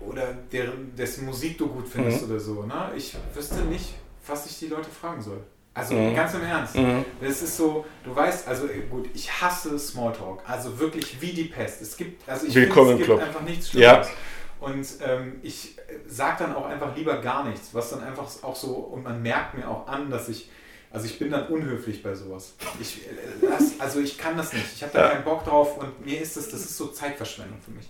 oder 0.00 0.34
deren, 0.50 0.96
dessen 0.96 1.26
Musik 1.26 1.58
du 1.58 1.68
gut 1.68 1.86
findest 1.86 2.22
mhm. 2.22 2.30
oder 2.30 2.40
so. 2.40 2.62
Ne? 2.64 2.92
Ich 2.96 3.16
wüsste 3.34 3.62
nicht, 3.62 3.94
was 4.26 4.46
ich 4.46 4.58
die 4.58 4.66
Leute 4.66 4.90
fragen 4.90 5.22
soll. 5.22 5.40
Also 5.74 5.94
mhm. 5.94 6.14
ganz 6.14 6.34
im 6.34 6.42
Ernst. 6.42 6.76
Mhm. 6.76 7.04
Das 7.20 7.40
ist 7.42 7.56
so, 7.56 7.86
du 8.04 8.14
weißt, 8.14 8.46
also 8.46 8.68
gut, 8.90 9.08
ich 9.14 9.30
hasse 9.40 9.78
Smalltalk. 9.78 10.42
Also 10.46 10.78
wirklich 10.78 11.20
wie 11.20 11.32
die 11.32 11.44
Pest. 11.44 11.80
Es 11.80 11.96
gibt, 11.96 12.28
also 12.28 12.46
ich 12.46 12.54
Willkommen 12.54 12.98
finde, 12.98 13.02
es 13.04 13.08
gibt 13.08 13.22
einfach 13.22 13.40
nichts 13.40 13.70
Schlimmeres. 13.70 14.08
Ja. 14.08 14.66
Und 14.66 14.86
ähm, 15.00 15.40
ich 15.42 15.76
sage 16.06 16.44
dann 16.44 16.54
auch 16.54 16.66
einfach 16.66 16.94
lieber 16.94 17.20
gar 17.20 17.48
nichts, 17.48 17.70
was 17.72 17.90
dann 17.90 18.02
einfach 18.02 18.28
auch 18.42 18.54
so, 18.54 18.74
und 18.74 19.02
man 19.02 19.22
merkt 19.22 19.54
mir 19.54 19.68
auch 19.68 19.88
an, 19.88 20.10
dass 20.10 20.28
ich, 20.28 20.50
also 20.90 21.06
ich 21.06 21.18
bin 21.18 21.30
dann 21.30 21.48
unhöflich 21.48 22.02
bei 22.02 22.14
sowas. 22.14 22.54
Ich, 22.78 23.06
äh, 23.06 23.10
das, 23.40 23.80
also 23.80 23.98
ich 24.00 24.18
kann 24.18 24.36
das 24.36 24.52
nicht. 24.52 24.66
Ich 24.76 24.82
habe 24.82 24.92
da 24.92 25.04
ja. 25.04 25.08
keinen 25.12 25.24
Bock 25.24 25.44
drauf 25.44 25.78
und 25.78 26.04
mir 26.04 26.20
ist 26.20 26.36
das, 26.36 26.50
das 26.50 26.60
ist 26.60 26.76
so 26.76 26.88
Zeitverschwendung 26.88 27.60
für 27.62 27.70
mich. 27.70 27.88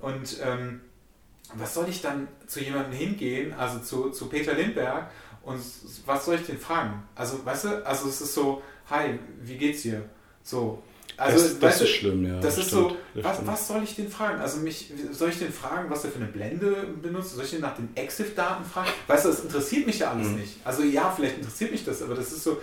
Und 0.00 0.38
ähm, 0.42 0.80
was 1.54 1.74
soll 1.74 1.88
ich 1.88 2.02
dann 2.02 2.28
zu 2.46 2.60
jemandem 2.60 2.92
hingehen, 2.92 3.54
also 3.54 3.78
zu, 3.78 4.10
zu 4.10 4.28
Peter 4.28 4.54
Lindberg 4.54 5.10
und 5.42 5.60
was 6.06 6.24
soll 6.24 6.36
ich 6.36 6.46
denn 6.46 6.58
fragen? 6.58 7.02
Also, 7.14 7.44
weißt 7.44 7.64
du, 7.64 7.86
also 7.86 8.08
es 8.08 8.20
ist 8.20 8.34
so, 8.34 8.62
hi, 8.88 9.18
wie 9.42 9.56
geht's 9.56 9.82
dir? 9.82 10.02
So. 10.42 10.82
Also, 11.16 11.36
das, 11.36 11.58
das 11.58 11.74
ist 11.74 11.80
du, 11.80 11.86
schlimm, 11.86 12.26
ja. 12.26 12.34
Das, 12.36 12.56
das 12.56 12.58
ist 12.58 12.66
stimmt, 12.68 12.96
so, 13.14 13.22
was, 13.22 13.46
was 13.46 13.68
soll 13.68 13.82
ich 13.82 13.94
den 13.94 14.08
fragen? 14.08 14.40
Also 14.40 14.60
mich, 14.60 14.92
soll 15.12 15.28
ich 15.28 15.38
den 15.38 15.52
fragen, 15.52 15.90
was 15.90 16.04
er 16.04 16.10
für 16.10 16.18
eine 16.18 16.28
Blende 16.28 16.86
benutzt? 17.02 17.34
Soll 17.34 17.44
ich 17.44 17.50
den 17.50 17.60
nach 17.60 17.76
den 17.76 17.90
EXIF-Daten 17.94 18.64
fragen? 18.64 18.90
Weißt 19.06 19.26
du, 19.26 19.28
das 19.28 19.40
interessiert 19.40 19.86
mich 19.86 19.98
ja 19.98 20.12
alles 20.12 20.28
mhm. 20.28 20.36
nicht. 20.36 20.56
Also 20.64 20.82
ja, 20.82 21.12
vielleicht 21.14 21.36
interessiert 21.36 21.72
mich 21.72 21.84
das, 21.84 22.00
aber 22.02 22.14
das 22.14 22.32
ist 22.32 22.42
so, 22.42 22.62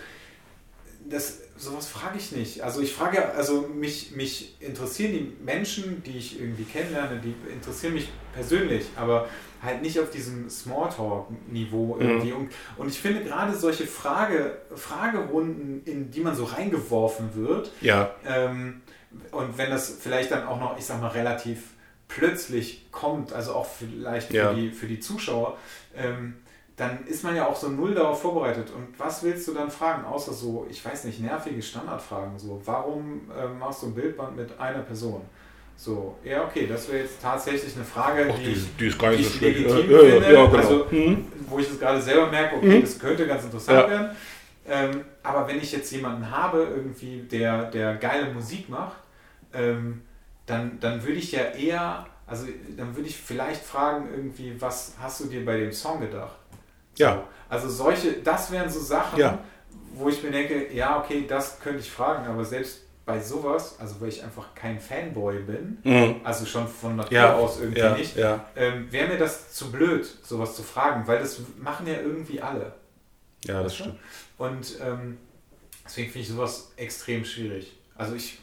das, 1.07 1.39
sowas 1.57 1.87
frage 1.87 2.17
ich 2.17 2.31
nicht. 2.31 2.61
Also 2.61 2.81
ich 2.81 2.93
frage, 2.93 3.33
also 3.33 3.61
mich, 3.61 4.15
mich 4.15 4.55
interessieren 4.59 5.11
die 5.11 5.33
Menschen, 5.43 6.01
die 6.03 6.17
ich 6.17 6.39
irgendwie 6.39 6.63
kennenlerne, 6.63 7.21
die 7.21 7.35
interessieren 7.51 7.93
mich 7.93 8.09
persönlich, 8.33 8.85
aber 8.95 9.27
halt 9.61 9.81
nicht 9.81 9.99
auf 9.99 10.09
diesem 10.09 10.49
Smalltalk-Niveau 10.49 11.97
irgendwie. 11.99 12.31
Mhm. 12.31 12.37
Und, 12.37 12.51
und 12.77 12.87
ich 12.87 12.99
finde 12.99 13.23
gerade 13.23 13.55
solche 13.55 13.87
Frage, 13.87 14.57
Fragerunden, 14.75 15.83
in 15.85 16.11
die 16.11 16.21
man 16.21 16.35
so 16.35 16.43
reingeworfen 16.45 17.35
wird, 17.35 17.71
ja. 17.81 18.11
Ähm, 18.25 18.81
und 19.31 19.57
wenn 19.57 19.69
das 19.69 19.97
vielleicht 19.99 20.31
dann 20.31 20.45
auch 20.45 20.59
noch, 20.59 20.77
ich 20.77 20.85
sag 20.85 21.01
mal, 21.01 21.07
relativ 21.09 21.71
plötzlich 22.07 22.91
kommt, 22.91 23.33
also 23.33 23.53
auch 23.53 23.65
vielleicht 23.65 24.27
für, 24.27 24.35
ja. 24.35 24.53
die, 24.53 24.71
für 24.71 24.87
die 24.87 24.99
Zuschauer, 24.99 25.57
ähm, 25.95 26.35
dann 26.75 27.05
ist 27.07 27.23
man 27.23 27.35
ja 27.35 27.47
auch 27.47 27.55
so 27.55 27.69
null 27.69 27.95
darauf 27.95 28.21
vorbereitet. 28.21 28.71
Und 28.71 28.87
was 28.99 29.23
willst 29.23 29.47
du 29.47 29.53
dann 29.53 29.71
fragen, 29.71 30.05
außer 30.05 30.31
so, 30.31 30.67
ich 30.69 30.83
weiß 30.85 31.05
nicht, 31.05 31.19
nervige 31.19 31.61
Standardfragen, 31.61 32.37
so, 32.37 32.61
warum 32.65 33.31
ähm, 33.35 33.57
machst 33.59 33.81
du 33.81 33.87
ein 33.87 33.95
Bildband 33.95 34.35
mit 34.35 34.59
einer 34.59 34.83
Person? 34.83 35.21
So, 35.77 36.17
ja, 36.23 36.43
okay, 36.43 36.67
das 36.67 36.89
wäre 36.89 37.03
jetzt 37.03 37.21
tatsächlich 37.21 37.75
eine 37.75 37.85
Frage, 37.85 38.27
Och, 38.29 38.35
die, 38.37 38.53
die, 38.53 38.67
die, 38.79 38.87
ist 38.87 38.99
gar 38.99 39.11
nicht 39.11 39.31
so 39.31 39.45
legitim 39.45 39.91
ja, 39.91 39.99
finde. 39.99 40.33
Ja, 40.33 40.45
genau. 40.45 40.57
also, 40.57 40.87
mhm. 40.89 41.25
Wo 41.47 41.59
ich 41.59 41.69
es 41.69 41.79
gerade 41.79 42.01
selber 42.01 42.29
merke, 42.29 42.57
okay, 42.57 42.77
mhm. 42.77 42.81
das 42.81 42.99
könnte 42.99 43.27
ganz 43.27 43.43
interessant 43.43 43.89
werden. 43.89 44.09
Ähm, 44.67 45.05
aber 45.23 45.47
wenn 45.47 45.59
ich 45.59 45.71
jetzt 45.71 45.91
jemanden 45.91 46.29
habe, 46.29 46.67
irgendwie, 46.75 47.21
der, 47.31 47.69
der 47.71 47.95
geile 47.95 48.33
Musik 48.33 48.67
macht, 48.67 48.97
ähm, 49.53 50.01
dann, 50.45 50.79
dann 50.79 51.03
würde 51.03 51.19
ich 51.19 51.31
ja 51.31 51.41
eher 51.41 52.07
also 52.27 52.45
dann 52.75 52.95
würde 52.95 53.07
ich 53.07 53.17
vielleicht 53.17 53.63
fragen, 53.63 54.09
irgendwie, 54.13 54.53
was 54.59 54.93
hast 55.01 55.21
du 55.21 55.25
dir 55.27 55.45
bei 55.45 55.57
dem 55.57 55.71
Song 55.71 56.01
gedacht? 56.01 56.37
So. 56.95 57.03
Ja. 57.03 57.23
Also 57.47 57.69
solche, 57.69 58.13
das 58.21 58.51
wären 58.51 58.69
so 58.69 58.81
Sachen, 58.81 59.39
wo 59.93 60.09
ich 60.09 60.21
mir 60.21 60.31
denke, 60.31 60.73
ja, 60.73 60.99
okay, 60.99 61.25
das 61.27 61.59
könnte 61.61 61.79
ich 61.79 61.89
fragen, 61.89 62.27
aber 62.27 62.43
selbst 62.43 62.81
bei 63.07 63.19
sowas, 63.21 63.77
also 63.79 63.99
weil 63.99 64.09
ich 64.09 64.21
einfach 64.23 64.53
kein 64.53 64.79
Fanboy 64.79 65.39
bin, 65.39 65.77
Mhm. 65.83 66.17
also 66.23 66.45
schon 66.45 66.67
von 66.67 66.97
Natur 66.97 67.17
Ja, 67.17 67.33
aus 67.33 67.59
irgendwie 67.59 67.79
Ja, 67.79 67.97
nicht, 67.97 68.15
ja, 68.17 68.45
ähm, 68.55 68.91
wäre 68.91 69.07
mir 69.07 69.17
das 69.17 69.53
zu 69.53 69.71
blöd, 69.71 70.05
sowas 70.23 70.55
zu 70.55 70.61
fragen, 70.61 71.07
weil 71.07 71.19
das 71.19 71.39
machen 71.57 71.87
ja 71.87 71.95
irgendwie 72.01 72.39
alle. 72.41 72.73
ja, 73.45 73.63
das 73.63 73.71
Weißt 73.73 73.79
du? 73.79 73.83
stimmt. 73.85 73.99
Und 74.37 74.77
ähm, 74.85 75.17
deswegen 75.85 76.11
finde 76.11 76.27
ich 76.27 76.33
sowas 76.33 76.71
extrem 76.75 77.23
schwierig. 77.25 77.71
Also 77.95 78.13
ich, 78.13 78.39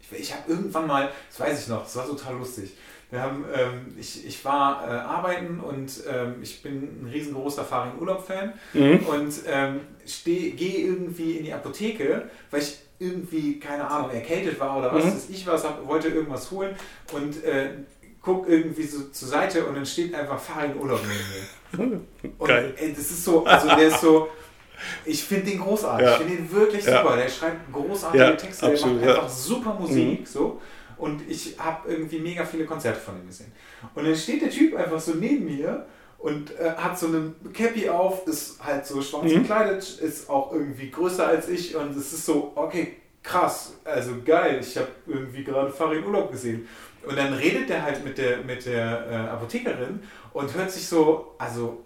ich, 0.00 0.18
ich 0.18 0.32
habe 0.34 0.50
irgendwann 0.50 0.86
mal, 0.86 1.10
das 1.28 1.38
weiß 1.40 1.60
ich 1.62 1.68
noch, 1.68 1.82
das 1.84 1.94
war 1.96 2.06
total 2.06 2.36
lustig. 2.36 2.72
Wir 3.10 3.20
haben, 3.20 3.44
ähm, 3.54 3.96
ich, 3.98 4.24
ich 4.26 4.44
war 4.44 4.86
äh, 4.88 4.92
arbeiten 4.92 5.60
und 5.60 5.92
ähm, 6.08 6.36
ich 6.42 6.62
bin 6.62 7.02
ein 7.04 7.10
riesengroßer 7.12 7.64
Farin 7.64 7.98
Urlaub-Fan 8.00 8.54
Mhm. 8.72 9.06
und 9.06 9.34
ähm, 9.46 9.80
gehe 10.24 10.86
irgendwie 10.86 11.32
in 11.38 11.44
die 11.44 11.52
Apotheke, 11.52 12.30
weil 12.50 12.62
ich 12.62 12.78
irgendwie, 13.00 13.58
keine 13.58 13.88
Ahnung, 13.88 14.10
erkältet 14.10 14.60
war 14.60 14.78
oder 14.78 14.94
was 14.94 15.04
Mhm. 15.04 15.12
ich 15.30 15.46
was, 15.46 15.64
hab, 15.64 15.84
wollte 15.88 16.08
irgendwas 16.08 16.50
holen 16.50 16.76
und 17.12 17.42
äh, 17.44 17.70
guck 18.22 18.46
irgendwie 18.48 18.84
so 18.84 19.08
zur 19.08 19.28
Seite 19.28 19.64
und 19.64 19.74
dann 19.74 19.86
steht 19.86 20.14
einfach 20.14 20.38
Farin 20.38 20.76
Urlaub 20.78 21.00
neben 21.02 21.88
mir. 21.90 22.00
Und 22.38 22.50
ey, 22.50 22.92
das 22.92 23.10
ist 23.10 23.24
so, 23.24 23.44
also 23.46 23.68
der 23.68 23.88
ist 23.88 24.00
so, 24.00 24.28
ich 25.06 25.22
finde 25.24 25.50
den 25.52 25.60
großartig, 25.60 26.06
Ja. 26.06 26.12
ich 26.12 26.18
finde 26.18 26.34
ihn 26.34 26.52
wirklich 26.52 26.84
Ja. 26.84 27.02
super. 27.02 27.16
Der 27.16 27.28
schreibt 27.28 27.72
großartige 27.72 28.22
Ja, 28.24 28.32
Texte, 28.32 28.66
absolut, 28.66 29.00
der 29.00 29.08
macht 29.08 29.18
einfach 29.18 29.30
super 29.30 29.74
Musik, 29.80 30.26
so. 30.28 30.60
Und 30.98 31.22
ich 31.28 31.54
habe 31.58 31.90
irgendwie 31.90 32.18
mega 32.18 32.44
viele 32.44 32.66
Konzerte 32.66 33.00
von 33.00 33.18
ihm 33.18 33.26
gesehen. 33.26 33.52
Und 33.94 34.04
dann 34.04 34.14
steht 34.14 34.42
der 34.42 34.50
Typ 34.50 34.76
einfach 34.76 35.00
so 35.00 35.14
neben 35.14 35.46
mir 35.46 35.86
und 36.20 36.50
äh, 36.58 36.72
hat 36.76 36.98
so 36.98 37.06
eine 37.06 37.32
Cappy 37.52 37.88
auf, 37.88 38.26
ist 38.26 38.62
halt 38.64 38.86
so 38.86 39.00
schwarz 39.02 39.24
Mhm. 39.24 39.42
gekleidet, 39.42 39.98
ist 40.00 40.28
auch 40.28 40.52
irgendwie 40.52 40.90
größer 40.90 41.26
als 41.26 41.48
ich 41.48 41.74
und 41.76 41.90
es 41.96 42.12
ist 42.12 42.26
so, 42.26 42.52
okay, 42.54 42.96
krass, 43.22 43.74
also 43.84 44.12
geil, 44.24 44.58
ich 44.60 44.76
habe 44.76 44.88
irgendwie 45.06 45.44
gerade 45.44 45.70
Farin 45.70 46.04
Urlaub 46.04 46.30
gesehen. 46.30 46.68
Und 47.06 47.16
dann 47.16 47.32
redet 47.32 47.68
der 47.70 47.82
halt 47.82 48.04
mit 48.04 48.18
der, 48.18 48.38
mit 48.38 48.66
der 48.66 49.06
äh, 49.10 49.14
Apothekerin 49.30 50.00
und 50.34 50.54
hört 50.54 50.70
sich 50.70 50.86
so, 50.86 51.34
also 51.38 51.80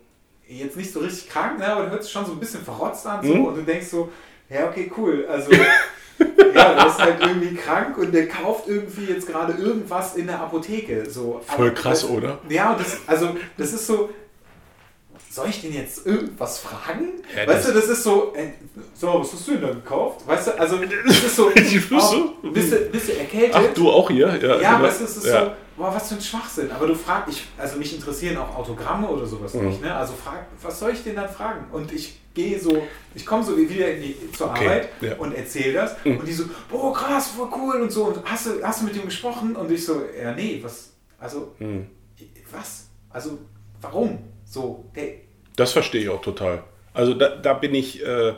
jetzt 0.49 0.77
nicht 0.77 0.93
so 0.93 1.01
richtig 1.01 1.29
krank, 1.31 1.59
ne, 1.59 1.67
aber 1.69 1.91
hört 1.91 2.03
sich 2.03 2.13
schon 2.13 2.27
so 2.27 2.33
ein 2.33 2.41
bisschen 2.41 2.63
verrotzt 2.65 3.07
an 3.07 3.25
so, 3.25 3.33
Mhm. 3.35 3.45
und 3.45 3.55
du 3.57 3.63
denkst 3.63 3.87
so, 3.87 4.11
ja, 4.51 4.69
okay, 4.69 4.91
cool, 4.97 5.25
also 5.29 5.51
ja, 6.53 6.75
der 6.75 6.87
ist 6.87 6.99
halt 6.99 7.21
irgendwie 7.21 7.55
krank 7.55 7.97
und 7.99 8.13
der 8.13 8.29
kauft 8.29 8.69
irgendwie 8.69 9.05
jetzt 9.07 9.27
gerade 9.27 9.53
irgendwas 9.55 10.17
in 10.17 10.27
der 10.27 10.41
Apotheke. 10.41 11.09
So. 11.09 11.41
Voll 11.47 11.73
krass, 11.73 12.03
das, 12.03 12.11
oder? 12.11 12.39
Ja, 12.49 12.75
das, 12.77 12.99
also 13.07 13.37
das 13.57 13.73
ist 13.73 13.87
so, 13.87 14.11
soll 15.35 15.49
ich 15.49 15.61
den 15.61 15.73
jetzt 15.75 16.07
irgendwas 16.07 16.59
fragen? 16.59 17.09
Ja, 17.37 17.47
weißt 17.47 17.69
du, 17.69 17.73
das 17.73 17.89
ist 17.89 18.03
so, 18.05 18.33
äh, 18.35 18.51
so, 18.95 19.21
was 19.21 19.33
hast 19.33 19.49
du 19.49 19.53
denn 19.53 19.63
da 19.63 19.69
gekauft? 19.73 20.27
Weißt 20.27 20.47
du, 20.49 20.59
also 20.61 20.79
das 21.07 21.17
ist 21.25 21.37
so, 21.37 21.51
Die 21.51 21.63
Füße? 21.79 22.25
oh, 22.43 22.51
bist, 22.51 22.73
du, 22.73 22.77
bist 22.91 23.09
du 23.09 23.19
erkältet? 23.19 23.55
Ach, 23.57 23.75
du 23.75 23.91
auch 23.91 24.11
hier? 24.11 24.29
Ja, 24.41 24.61
Ja, 24.61 24.73
genau. 24.77 24.89
weißt 24.89 25.01
du, 25.01 25.05
es 25.05 25.17
ist 25.19 25.27
ja. 25.27 25.45
so, 25.47 25.51
boah, 25.77 25.95
was 25.95 26.09
für 26.09 26.15
ein 26.15 26.21
Schwachsinn. 26.21 26.71
Aber 26.71 26.87
du 26.87 26.95
fragst, 26.95 27.33
ich, 27.37 27.47
also 27.59 27.77
mich 27.79 27.95
interessieren 27.95 28.37
auch 28.37 28.57
Autogramme 28.57 29.09
oder 29.09 29.27
sowas 29.27 29.55
Mhm. 29.55 29.69
nicht, 29.69 29.81
ne? 29.83 29.95
Also 29.95 30.13
frag, 30.15 30.47
was 30.63 30.79
soll 30.79 30.93
ich 30.93 31.03
denn 31.03 31.17
dann 31.17 31.29
fragen? 31.29 31.67
Und 31.73 31.93
ich 31.93 32.21
gehe 32.35 32.59
so, 32.61 32.83
ich 33.15 33.25
komme 33.27 33.43
so 33.45 33.57
wieder 33.57 33.93
in 33.93 34.03
die, 34.03 34.33
zur 34.33 34.51
Okay, 34.51 34.65
Arbeit 34.67 34.89
ja. 35.01 35.17
und 35.17 35.35
erzähle 35.35 35.73
das. 35.75 35.97
Mhm. 36.05 36.19
Und 36.19 36.27
die 36.29 36.33
so, 36.33 36.45
boah, 36.71 36.93
krass, 36.93 37.29
voll 37.37 37.49
cool 37.57 37.81
und 37.83 37.91
so. 37.91 38.05
Und 38.07 38.19
hast 38.25 38.47
du, 38.47 38.51
hast 38.63 38.81
du 38.83 38.85
mit 38.87 38.97
ihm 38.97 39.05
gesprochen? 39.07 39.57
Und 39.57 39.71
ich 39.71 39.85
so, 39.85 40.01
ja, 40.21 40.33
nee, 40.33 40.61
was, 40.63 40.91
also, 41.19 41.55
Hm. 41.59 41.87
was? 42.53 42.87
Also, 43.11 43.39
warum? 43.81 44.19
So, 44.45 44.85
der, 44.95 45.24
Das 45.57 45.73
verstehe 45.73 46.03
ich 46.03 46.09
auch 46.09 46.23
total. 46.23 46.63
Also 46.93 47.15
da, 47.15 47.29
da 47.37 47.55
bin 47.55 47.75
ich, 47.75 48.03
äh, 48.03 48.35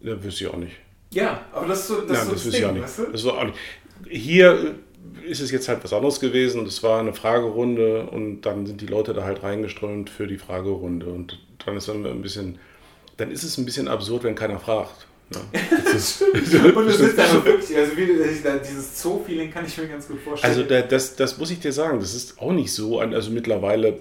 da 0.00 0.24
wüsste 0.24 0.44
ich 0.44 0.50
auch 0.50 0.56
nicht. 0.56 0.72
ja, 1.10 1.42
aber 1.52 1.66
das 1.68 1.80
ist 1.80 1.88
so 1.88 2.00
das, 2.02 2.08
Nein, 2.08 2.16
ist 2.18 2.24
so 2.26 2.32
das 2.32 2.44
wüsste 2.46 2.58
ich 2.58 2.64
auch 2.64 2.68
Ding, 2.68 2.80
nicht. 2.80 2.84
weißt 2.84 2.98
du? 2.98 3.06
Das 3.12 3.20
ist 3.20 3.26
auch 3.26 3.44
nicht. 3.44 3.56
Hier 4.08 4.74
äh, 5.24 5.30
ist 5.30 5.40
es 5.40 5.50
jetzt 5.50 5.68
halt 5.68 5.82
was 5.84 5.92
anderes 5.92 6.20
gewesen. 6.20 6.64
Das 6.64 6.82
war 6.82 7.00
eine 7.00 7.12
Fragerunde 7.12 8.04
und 8.06 8.42
dann 8.42 8.66
sind 8.66 8.80
die 8.80 8.86
Leute 8.86 9.12
da 9.14 9.24
halt 9.24 9.42
reingeströmt 9.42 10.10
für 10.10 10.26
die 10.26 10.38
Fragerunde. 10.38 11.06
Und 11.06 11.38
dann 11.64 11.76
ist 11.76 11.88
dann 11.88 12.04
ein 12.06 12.22
bisschen, 12.22 12.58
dann 13.16 13.30
ist 13.30 13.42
es 13.44 13.58
ein 13.58 13.64
bisschen 13.64 13.88
absurd, 13.88 14.24
wenn 14.24 14.34
keiner 14.34 14.58
fragt. 14.58 15.06
Ne? 15.30 15.40
Das 15.84 15.94
ist, 15.94 16.22
Und 16.22 16.86
es 16.88 17.00
ist 17.00 17.18
dann 17.18 17.44
wirklich, 17.44 17.76
also 17.76 17.96
wie, 17.96 18.06
dieses 18.06 19.02
Zoo-Feeling 19.02 19.50
kann 19.50 19.66
ich 19.66 19.76
mir 19.76 19.86
ganz 19.86 20.08
gut 20.08 20.20
vorstellen. 20.20 20.52
Also 20.52 20.62
da, 20.64 20.80
das, 20.80 21.16
das 21.16 21.36
muss 21.38 21.50
ich 21.50 21.60
dir 21.60 21.72
sagen, 21.72 22.00
das 22.00 22.14
ist 22.14 22.40
auch 22.40 22.52
nicht 22.52 22.72
so, 22.72 22.98
also 22.98 23.30
mittlerweile 23.30 23.98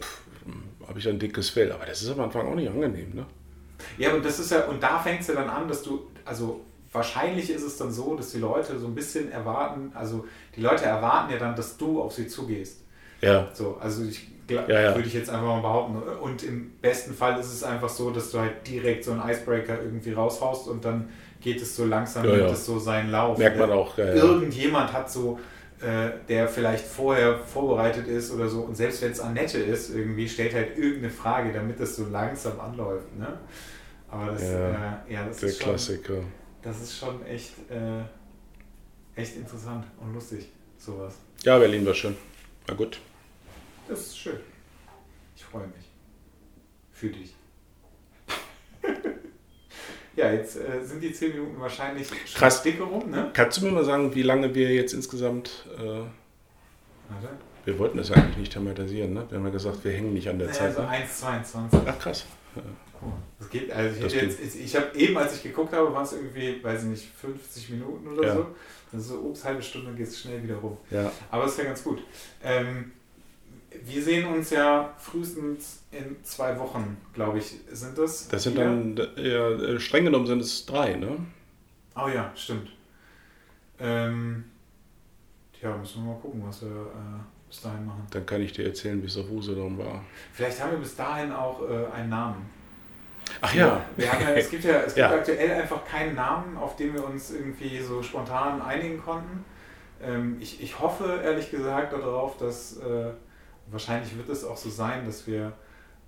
habe 0.91 0.99
ich 0.99 1.07
ein 1.09 1.19
dickes 1.19 1.49
Fell, 1.49 1.72
aber 1.72 1.85
das 1.85 2.01
ist 2.03 2.09
am 2.11 2.19
Anfang 2.19 2.47
auch 2.47 2.55
nicht 2.55 2.69
angenehm, 2.69 3.13
ne? 3.15 3.26
Ja, 3.97 4.11
aber 4.11 4.19
das 4.19 4.38
ist 4.39 4.51
ja, 4.51 4.65
und 4.65 4.81
da 4.84 4.99
fängt 4.99 5.22
es 5.22 5.27
ja 5.27 5.34
dann 5.35 5.49
an, 5.49 5.68
dass 5.68 5.81
du, 5.84 6.07
also 6.23 6.61
wahrscheinlich 6.91 7.49
ist 7.49 7.63
es 7.63 7.77
dann 7.77 7.91
so, 7.91 8.15
dass 8.15 8.31
die 8.31 8.39
Leute 8.39 8.77
so 8.77 8.85
ein 8.88 8.93
bisschen 8.95 9.31
erwarten, 9.31 9.91
also 9.95 10.26
die 10.55 10.61
Leute 10.61 10.85
erwarten 10.85 11.31
ja 11.34 11.39
dann, 11.39 11.55
dass 11.55 11.77
du 11.77 12.01
auf 12.01 12.13
sie 12.13 12.27
zugehst. 12.27 12.81
Ja, 13.22 13.47
So, 13.53 13.77
also 13.80 14.03
ich 14.03 14.27
Ja, 14.49 14.68
ja. 14.68 14.95
würde 14.95 15.07
ich 15.07 15.13
jetzt 15.13 15.30
einfach 15.30 15.45
mal 15.47 15.61
behaupten. 15.61 15.95
Und 16.22 16.43
im 16.43 16.72
besten 16.81 17.13
Fall 17.13 17.39
ist 17.39 17.53
es 17.53 17.63
einfach 17.63 17.88
so, 17.89 18.11
dass 18.11 18.31
du 18.31 18.39
halt 18.39 18.68
direkt 18.68 19.05
so 19.05 19.11
einen 19.13 19.27
Icebreaker 19.30 19.81
irgendwie 19.81 20.11
raushaust 20.11 20.68
und 20.68 20.84
dann 20.84 21.07
geht 21.39 21.61
es 21.61 21.76
so 21.76 21.85
langsam, 21.85 22.26
Ja, 22.26 22.35
nimmt 22.35 22.51
es 22.51 22.65
so 22.65 22.77
seinen 22.77 23.11
Lauf. 23.11 23.38
merkt 23.38 23.57
man 23.57 23.69
Der- 23.69 23.77
auch. 23.77 23.97
Irgendjemand 23.97 24.91
hat 24.91 25.09
so, 25.09 25.39
der 25.82 26.48
vielleicht 26.48 26.86
vorher 26.86 27.40
vorbereitet 27.40 28.08
ist 28.08 28.32
oder 28.32 28.48
so, 28.48 28.62
und 28.62 28.76
selbst 28.76 29.02
wenn 29.02 29.12
es 29.12 29.20
Annette 29.20 29.58
ist, 29.58 29.90
irgendwie 29.95 30.28
stellt 30.30 30.53
halt 30.53 30.78
irgendeine 30.78 31.10
Frage, 31.10 31.52
damit 31.52 31.80
das 31.80 31.95
so 31.95 32.06
langsam 32.06 32.60
anläuft. 32.60 33.18
Ne? 33.18 33.38
Aber 34.10 34.32
das, 34.32 34.41
Ja, 34.44 35.03
äh, 35.08 35.14
ja, 35.14 35.26
das 35.28 35.38
Der 35.38 35.49
ist 35.49 35.58
schon, 35.62 35.70
Klassiker. 35.70 36.14
das 36.62 36.82
ist 36.82 36.98
schon 36.98 37.26
echt, 37.26 37.53
äh, 37.72 38.02
echt 39.20 39.38
interessant 39.38 39.86
und 39.99 40.14
lustig, 40.14 40.49
sowas. 40.78 41.16
Ja, 41.44 41.58
Berlin 41.58 41.86
war 41.86 41.94
schön. 41.94 42.16
Na 42.68 42.74
gut. 42.76 42.99
Das 43.88 43.99
ist 44.02 44.18
schön. 44.20 44.38
Ich 45.36 45.44
freue 45.44 45.68
mich. 45.68 45.86
Für 46.91 47.10
dich. 47.10 47.34
Ja, 50.16 50.32
jetzt 50.32 50.58
äh, 50.58 50.84
sind 50.84 51.02
die 51.02 51.14
10 51.14 51.32
Minuten 51.34 51.60
wahrscheinlich 51.60 52.08
Krass. 52.34 52.62
dicke 52.64 52.84
rum, 52.84 53.10
ne? 53.10 53.30
Kannst 53.34 53.58
du 53.62 53.66
mir 53.66 53.72
mal 53.72 53.86
sagen, 53.86 54.14
wie 54.16 54.24
lange 54.24 54.54
wir 54.54 54.70
jetzt 54.74 54.94
insgesamt. 54.94 55.66
Äh, 55.78 56.04
wir 57.66 57.78
wollten 57.78 57.98
das 57.98 58.12
eigentlich 58.12 58.38
nicht 58.38 58.54
thematisieren, 58.54 59.14
ne? 59.14 59.26
Wir 59.30 59.38
haben 59.38 59.46
ja 59.46 59.52
gesagt, 59.52 59.84
wir 59.84 59.92
hängen 59.92 60.14
nicht 60.14 60.28
an 60.28 60.40
der 60.40 60.48
Naja, 60.48 60.60
Zeit. 60.60 60.76
so 60.76 60.82
Ne? 60.82 60.88
1,22. 60.90 61.82
Ach 61.86 62.00
krass. 62.00 62.26
Das 63.40 63.50
geht, 63.50 63.72
also 63.72 63.96
ich, 63.98 64.04
Das 64.04 64.14
jetzt, 64.14 64.56
ich 64.56 64.76
habe 64.76 64.96
eben, 64.96 65.18
als 65.18 65.36
ich 65.36 65.44
geguckt 65.44 65.74
habe, 65.74 65.92
waren 65.94 66.04
es 66.04 66.14
irgendwie, 66.14 66.64
weiß 66.64 66.84
ich 66.84 66.90
nicht, 66.90 67.08
50 67.20 67.70
Minuten 67.72 68.08
oder 68.10 68.28
Ja. 68.28 68.36
so. 68.36 68.48
Das 68.92 69.02
ist 69.02 69.08
so, 69.08 69.16
ups, 69.20 69.44
halbe 69.46 69.62
Stunde 69.64 69.92
geht 69.94 70.08
es 70.08 70.20
schnell 70.20 70.44
wieder 70.44 70.56
rum. 70.56 70.78
Ja. 70.92 71.12
Aber 71.32 71.46
ist 71.46 71.58
ja 71.58 71.64
ganz 71.64 71.84
gut. 71.84 72.04
Ähm, 72.44 72.92
wir 73.84 74.03
sehen 74.03 74.27
uns 74.27 74.49
ja 74.49 74.93
frühestens 74.98 75.84
in 75.91 76.22
zwei 76.23 76.57
Wochen, 76.60 76.98
glaube 77.14 77.39
ich, 77.39 77.56
sind 77.72 77.98
das. 77.98 78.27
Das 78.27 78.43
sind 78.43 78.57
dann, 78.57 78.95
ja, 79.15 79.49
äh, 79.49 79.80
streng 79.80 80.06
genommen 80.06 80.27
sind 80.27 80.39
es 80.41 80.65
drei, 80.65 80.95
ne? 80.95 81.18
Oh 81.95 82.07
ja, 82.07 82.31
stimmt. 82.35 82.69
Ähm, 83.80 84.43
tja, 85.57 85.76
müssen 85.76 86.03
wir 86.03 86.14
mal 86.14 86.19
gucken, 86.19 86.43
was 86.45 86.61
wir 86.61 86.69
äh, 86.69 87.19
bis 87.48 87.61
dahin 87.61 87.85
machen. 87.85 88.06
Dann 88.11 88.26
kann 88.26 88.41
ich 88.41 88.53
dir 88.53 88.65
erzählen, 88.65 89.02
wie 89.02 89.07
es 89.07 89.18
auf 89.18 89.30
Usedom 89.30 89.77
war. 89.77 90.03
Vielleicht 90.34 90.61
haben 90.61 90.72
wir 90.72 90.77
bis 90.80 90.95
dahin 90.95 91.31
auch 91.31 91.61
äh, 91.69 91.85
einen 91.93 92.10
Namen. 92.10 92.49
Ach 93.39 93.53
ja. 93.53 93.84
Wir 93.95 94.11
haben 94.11 94.22
ja 94.22 94.30
es 94.31 94.49
gibt 94.49 94.64
ja 94.64 94.80
es 94.81 94.85
gibt 94.95 94.98
Ja. 94.98 95.11
aktuell 95.11 95.61
einfach 95.61 95.85
keinen 95.85 96.15
Namen, 96.15 96.57
auf 96.57 96.76
den 96.76 96.93
wir 96.93 97.06
uns 97.06 97.31
irgendwie 97.31 97.80
so 97.80 98.03
spontan 98.03 98.61
einigen 98.61 99.02
konnten. 99.02 99.43
Ähm, 100.02 100.38
ich, 100.39 100.61
ich 100.61 100.80
hoffe 100.80 101.22
ehrlich 101.23 101.49
gesagt 101.49 101.93
darauf, 101.93 102.38
dass 102.38 102.77
äh, 102.77 103.11
wahrscheinlich 103.72 104.15
wird 104.18 104.30
es 104.30 104.43
auch 104.43 104.57
so 104.57 104.69
sein, 104.69 105.06
dass 105.06 105.26
wir 105.27 105.53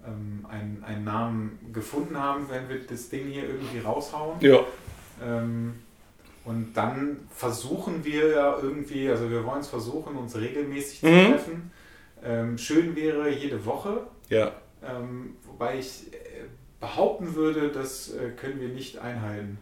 ähm, 0.06 0.45
einen, 0.49 0.84
einen 0.85 1.03
Namen 1.03 1.60
gefunden 1.73 2.18
haben, 2.18 2.49
wenn 2.49 2.68
wir 2.69 2.80
das 2.85 3.10
Ding 3.10 3.27
hier 3.27 3.44
irgendwie 3.48 3.80
raushauen. 3.80 4.40
Ja. 4.41 4.60
Ähm, 5.23 5.76
und 6.45 6.73
dann 6.73 7.22
versuchen 7.34 8.03
wir 8.03 8.30
ja 8.31 8.57
irgendwie, 8.61 9.10
also 9.10 9.30
wir 9.30 9.45
wollen 9.45 9.61
es 9.61 9.69
versuchen, 9.69 10.15
uns 10.18 10.35
regelmäßig 10.35 10.99
zu 10.99 11.06
Mhm. 11.07 11.31
treffen. 11.31 11.72
Ähm, 12.23 12.57
schön 12.57 12.95
wäre 12.95 13.30
jede 13.30 13.65
Woche, 13.65 14.02
Ja. 14.30 14.52
ähm, 14.85 15.35
wobei 15.45 15.80
ich 15.80 16.11
äh, 16.14 16.18
behaupten 16.81 17.34
würde, 17.35 17.69
das 17.69 18.14
äh, 18.14 18.30
können 18.31 18.60
wir 18.60 18.69
nicht 18.69 18.98
einhalten. 18.98 19.57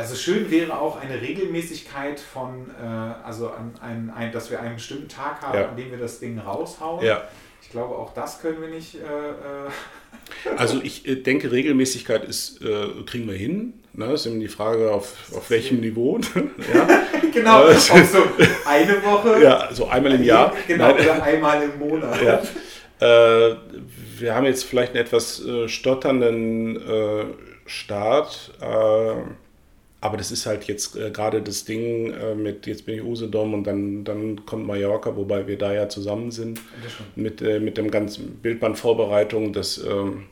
Also 0.00 0.14
schön 0.14 0.50
wäre 0.50 0.78
auch 0.80 0.98
eine 0.98 1.20
Regelmäßigkeit 1.20 2.18
von, 2.18 2.70
äh, 2.82 2.86
also 3.26 3.50
an 3.50 3.74
ein, 3.82 4.10
ein, 4.16 4.32
dass 4.32 4.50
wir 4.50 4.58
einen 4.58 4.76
bestimmten 4.76 5.08
Tag 5.08 5.42
haben, 5.42 5.58
Ja. 5.58 5.68
an 5.68 5.76
dem 5.76 5.90
wir 5.90 5.98
das 5.98 6.20
Ding 6.20 6.38
raushauen. 6.38 7.04
Ja. 7.04 7.24
Ich 7.60 7.68
glaube, 7.70 7.94
auch 7.96 8.14
das 8.14 8.40
können 8.40 8.62
wir 8.62 8.68
nicht. 8.68 8.94
Äh, 8.94 8.98
äh, 9.00 10.56
Also 10.56 10.80
ich 10.82 11.06
äh, 11.06 11.16
denke, 11.16 11.52
Regelmäßigkeit 11.52 12.24
ist, 12.24 12.62
äh, 12.62 12.86
kriegen 13.04 13.28
wir 13.28 13.36
hin. 13.36 13.74
Ne? 13.92 14.06
Das 14.08 14.22
ist 14.22 14.26
eben 14.28 14.40
die 14.40 14.48
Frage, 14.48 14.90
auf, 14.90 15.12
auf 15.36 15.50
welchem 15.50 15.80
Niveau. 15.80 16.18
ja. 16.74 16.88
genau, 17.30 17.66
äh, 17.66 17.74
so 17.74 17.92
eine 18.66 19.04
Woche. 19.04 19.42
Ja, 19.42 19.68
so 19.70 19.86
einmal 19.86 20.12
im 20.12 20.22
Jahr. 20.24 20.54
Genau, 20.66 20.92
Nein. 20.92 20.94
oder 21.04 21.22
einmal 21.22 21.62
im 21.62 21.78
Monat. 21.78 22.22
Ja. 22.22 22.40
Äh, 23.50 23.56
wir 24.18 24.34
haben 24.34 24.46
jetzt 24.46 24.64
vielleicht 24.64 24.94
einen 24.94 25.04
etwas 25.04 25.42
stotternden 25.66 26.78
Start. 27.66 28.52
Aber 30.02 30.16
das 30.16 30.30
ist 30.30 30.46
halt 30.46 30.64
jetzt 30.64 30.96
äh, 30.96 31.10
gerade 31.10 31.42
das 31.42 31.64
Ding 31.64 32.12
äh, 32.12 32.34
mit, 32.34 32.66
jetzt 32.66 32.86
bin 32.86 32.94
ich 32.94 33.02
Usedom 33.02 33.52
und 33.52 33.64
dann, 33.64 34.04
dann 34.04 34.46
kommt 34.46 34.66
Mallorca, 34.66 35.14
wobei 35.14 35.46
wir 35.46 35.58
da 35.58 35.74
ja 35.74 35.88
zusammen 35.88 36.30
sind, 36.30 36.60
mit, 37.16 37.42
äh, 37.42 37.60
mit 37.60 37.76
dem 37.76 37.90
ganzen 37.90 38.36
Bildbandvorbereitung. 38.36 39.52
Das, 39.52 39.76
ähm, 39.78 40.26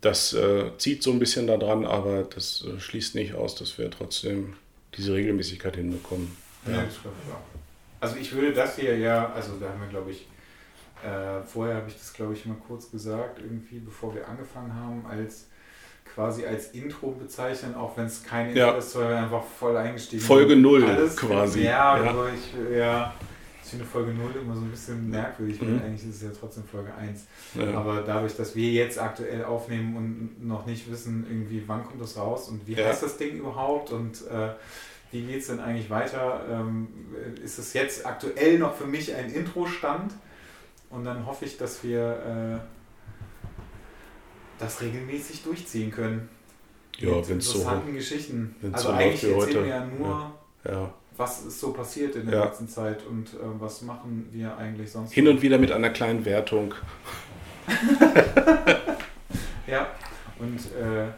das 0.00 0.32
äh, 0.32 0.72
zieht 0.78 1.04
so 1.04 1.12
ein 1.12 1.20
bisschen 1.20 1.46
da 1.46 1.56
dran, 1.56 1.84
aber 1.84 2.24
das 2.24 2.64
äh, 2.66 2.80
schließt 2.80 3.14
nicht 3.14 3.34
aus, 3.34 3.54
dass 3.54 3.78
wir 3.78 3.88
trotzdem 3.88 4.54
diese 4.96 5.14
Regelmäßigkeit 5.14 5.76
hinbekommen. 5.76 6.36
Ja, 6.66 6.74
ja. 6.74 6.84
Also 8.00 8.16
ich 8.16 8.32
würde 8.32 8.52
das 8.52 8.76
hier 8.76 8.98
ja, 8.98 9.32
also 9.32 9.52
da 9.60 9.68
haben 9.68 9.80
wir 9.80 9.88
glaube 9.88 10.10
ich, 10.10 10.26
äh, 11.04 11.40
vorher 11.46 11.76
habe 11.76 11.88
ich 11.88 11.94
das 11.94 12.12
glaube 12.12 12.32
ich 12.32 12.44
mal 12.46 12.56
kurz 12.66 12.90
gesagt, 12.90 13.38
irgendwie 13.38 13.78
bevor 13.78 14.12
wir 14.12 14.28
angefangen 14.28 14.74
haben, 14.74 15.06
als 15.06 15.46
quasi 16.14 16.44
als 16.44 16.70
Intro 16.72 17.12
bezeichnen, 17.12 17.74
auch 17.74 17.96
wenn 17.96 18.06
es 18.06 18.22
kein 18.22 18.48
Intro 18.48 18.58
ja. 18.58 18.72
ist, 18.72 18.96
weil 18.96 19.08
wir 19.08 19.18
einfach 19.18 19.44
voll 19.44 19.76
eingestiegen 19.76 20.22
Folge 20.22 20.56
0 20.56 21.10
quasi. 21.16 21.62
Ja, 21.62 21.96
ja. 21.96 22.10
Also 22.10 22.26
ich, 22.26 22.76
ja, 22.76 23.14
ich 23.64 23.70
finde 23.70 23.84
Folge 23.86 24.12
0 24.12 24.30
immer 24.42 24.54
so 24.54 24.60
ein 24.60 24.70
bisschen 24.70 25.08
merkwürdig, 25.08 25.60
mhm. 25.60 25.78
weil 25.78 25.86
eigentlich 25.86 26.08
ist 26.08 26.16
es 26.16 26.22
ja 26.22 26.28
trotzdem 26.38 26.64
Folge 26.64 26.92
1. 26.94 27.24
Ja. 27.54 27.78
Aber 27.78 28.02
dadurch, 28.02 28.36
dass 28.36 28.54
wir 28.54 28.70
jetzt 28.70 29.00
aktuell 29.00 29.44
aufnehmen 29.44 29.96
und 29.96 30.46
noch 30.46 30.66
nicht 30.66 30.90
wissen, 30.90 31.26
irgendwie 31.28 31.62
wann 31.66 31.84
kommt 31.84 32.00
das 32.00 32.16
raus 32.16 32.48
und 32.48 32.66
wie 32.66 32.76
heißt 32.76 33.02
das 33.02 33.16
Ding 33.16 33.38
überhaupt 33.38 33.90
und 33.92 34.26
äh, 34.28 34.50
wie 35.12 35.22
geht 35.22 35.40
es 35.40 35.46
denn 35.46 35.60
eigentlich 35.60 35.90
weiter, 35.90 36.40
ähm, 36.50 36.88
ist 37.42 37.58
es 37.58 37.72
jetzt 37.72 38.06
aktuell 38.06 38.58
noch 38.58 38.74
für 38.74 38.86
mich 38.86 39.14
ein 39.14 39.30
Intro-Stand 39.30 40.12
und 40.90 41.04
dann 41.04 41.26
hoffe 41.26 41.46
ich, 41.46 41.56
dass 41.56 41.82
wir... 41.82 42.60
Äh, 42.60 42.81
das 44.62 44.80
regelmäßig 44.80 45.42
durchziehen 45.42 45.90
können. 45.90 46.28
Ja, 46.98 47.28
wenn 47.28 47.38
es 47.38 47.50
so. 47.50 47.66
Geschichten. 47.92 48.54
Also 48.72 48.88
so 48.88 48.94
eigentlich 48.94 49.24
erzählen 49.24 49.64
wir 49.64 49.66
ja 49.66 49.84
nur, 49.84 50.32
ja. 50.64 50.72
Ja. 50.72 50.94
was 51.16 51.44
ist 51.44 51.58
so 51.58 51.72
passiert 51.72 52.14
in 52.16 52.26
der 52.26 52.38
ja. 52.38 52.44
letzten 52.44 52.68
Zeit 52.68 53.04
und 53.06 53.28
äh, 53.28 53.38
was 53.58 53.82
machen 53.82 54.28
wir 54.30 54.56
eigentlich 54.56 54.90
sonst. 54.90 55.12
Hin 55.12 55.26
und 55.26 55.42
wieder 55.42 55.58
mit 55.58 55.72
einer 55.72 55.90
kleinen 55.90 56.24
Wertung. 56.24 56.74
ja, 59.66 59.88
und 60.38 60.58
äh, 60.58 61.08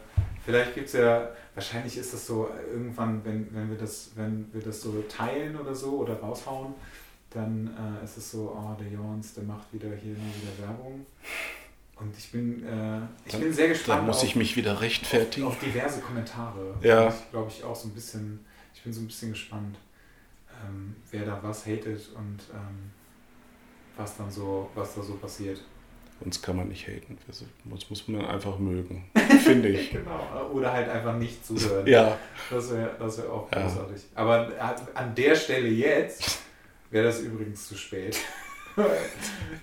vielleicht 0.45 0.75
gibt 0.75 0.87
es 0.87 0.93
ja, 0.93 1.29
wahrscheinlich 1.53 1.97
ist 1.97 2.13
das 2.13 2.25
so, 2.25 2.49
irgendwann, 2.71 3.23
wenn, 3.25 3.53
wenn, 3.53 3.69
wir 3.69 3.77
das, 3.77 4.11
wenn 4.15 4.47
wir 4.53 4.61
das 4.61 4.81
so 4.81 5.03
teilen 5.09 5.55
oder 5.57 5.75
so 5.75 5.97
oder 5.97 6.19
raushauen, 6.19 6.73
dann 7.31 7.69
äh, 8.01 8.05
ist 8.05 8.17
es 8.17 8.31
so, 8.31 8.55
oh, 8.57 8.75
der 8.79 8.87
Jons, 8.87 9.33
der 9.33 9.43
macht 9.43 9.71
wieder 9.73 9.89
hier 9.89 10.15
wieder 10.15 10.67
Werbung. 10.67 11.05
Und 11.97 12.17
ich 12.17 12.31
bin, 12.31 12.65
äh, 12.65 12.99
ich 13.25 13.31
dann, 13.31 13.41
bin 13.41 13.53
sehr 13.53 13.69
gespannt. 13.69 13.99
Dann 13.99 14.05
muss 14.07 14.23
ich 14.23 14.35
mich 14.35 14.55
wieder 14.57 14.81
rechtfertigen. 14.81 15.47
Auf, 15.47 15.53
auf 15.53 15.59
diverse 15.59 16.01
Kommentare. 16.01 16.75
Ja. 16.81 17.07
Ich 17.09 17.31
glaube 17.31 17.49
ich 17.49 17.63
auch 17.63 17.75
so 17.75 17.87
ein 17.87 17.93
bisschen, 17.93 18.45
ich 18.73 18.81
bin 18.83 18.91
so 18.91 19.01
ein 19.01 19.07
bisschen 19.07 19.31
gespannt, 19.31 19.77
ähm, 20.65 20.95
wer 21.11 21.25
da 21.25 21.39
was 21.41 21.65
hatet 21.65 22.09
und 22.15 22.39
ähm, 22.53 22.91
was 23.95 24.17
dann 24.17 24.29
so, 24.29 24.69
was 24.75 24.95
da 24.95 25.01
so 25.01 25.13
passiert. 25.15 25.61
Uns 26.21 26.41
kann 26.41 26.55
man 26.55 26.69
nicht 26.69 26.87
haten. 26.87 27.17
Uns 27.69 27.89
muss 27.89 28.07
man 28.07 28.25
einfach 28.25 28.57
mögen, 28.57 29.05
finde 29.43 29.69
ich. 29.69 29.91
genau. 29.91 30.49
Oder 30.53 30.71
halt 30.71 30.89
einfach 30.89 31.17
nicht 31.17 31.45
zuhören. 31.45 31.85
ja. 31.87 32.17
Das 32.49 32.71
wäre 32.71 32.95
das 32.97 33.17
wär 33.17 33.31
auch 33.31 33.49
großartig. 33.51 34.01
Ja. 34.01 34.21
Aber 34.21 34.49
an 34.93 35.15
der 35.15 35.35
Stelle 35.35 35.67
jetzt 35.67 36.39
wäre 36.89 37.05
das 37.05 37.19
übrigens 37.19 37.67
zu 37.67 37.75
spät. 37.75 38.17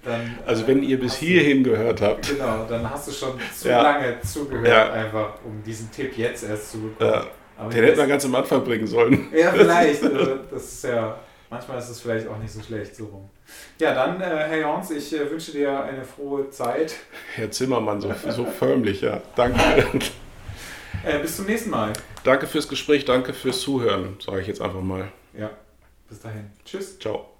Dann, 0.04 0.38
also 0.46 0.66
wenn 0.66 0.82
ihr 0.82 0.98
bis 0.98 1.14
hierhin 1.16 1.62
gehört 1.64 2.00
habt. 2.00 2.28
Genau, 2.28 2.64
dann 2.68 2.88
hast 2.88 3.08
du 3.08 3.12
schon 3.12 3.40
zu 3.56 3.68
ja. 3.68 3.82
lange 3.82 4.20
zugehört, 4.20 4.66
ja. 4.66 4.92
einfach 4.92 5.34
um 5.44 5.62
diesen 5.62 5.90
Tipp 5.90 6.16
jetzt 6.16 6.44
erst 6.44 6.72
zu 6.72 6.80
bekommen. 6.80 7.10
Ja. 7.58 7.68
Den 7.68 7.84
hätte 7.84 7.98
man 7.98 8.08
ganz 8.08 8.24
am 8.24 8.34
Anfang 8.34 8.64
bringen 8.64 8.86
sollen. 8.86 9.28
Ja, 9.32 9.52
vielleicht. 9.52 10.02
Das 10.50 10.64
ist 10.64 10.84
ja, 10.84 11.18
manchmal 11.50 11.78
ist 11.78 11.90
es 11.90 12.00
vielleicht 12.00 12.26
auch 12.26 12.38
nicht 12.38 12.52
so 12.52 12.60
schlecht 12.60 12.96
so 12.96 13.04
rum. 13.04 13.30
Ja, 13.78 13.94
dann, 13.94 14.20
äh, 14.20 14.24
Herr 14.24 14.60
Jorns, 14.60 14.90
ich 14.90 15.14
äh, 15.14 15.30
wünsche 15.30 15.52
dir 15.52 15.82
eine 15.84 16.04
frohe 16.04 16.50
Zeit. 16.50 16.94
Herr 17.34 17.50
Zimmermann, 17.50 18.00
so, 18.00 18.12
so 18.30 18.44
förmlich, 18.44 19.02
ja. 19.02 19.20
Danke. 19.36 19.60
Äh, 21.04 21.18
bis 21.18 21.36
zum 21.36 21.46
nächsten 21.46 21.70
Mal. 21.70 21.92
Danke 22.22 22.46
fürs 22.46 22.68
Gespräch, 22.68 23.04
danke 23.04 23.32
fürs 23.32 23.60
Zuhören, 23.60 24.18
sage 24.24 24.42
ich 24.42 24.46
jetzt 24.46 24.60
einfach 24.60 24.82
mal. 24.82 25.10
Ja, 25.36 25.50
bis 26.08 26.20
dahin. 26.20 26.50
Tschüss. 26.64 26.96
Ciao. 27.00 27.31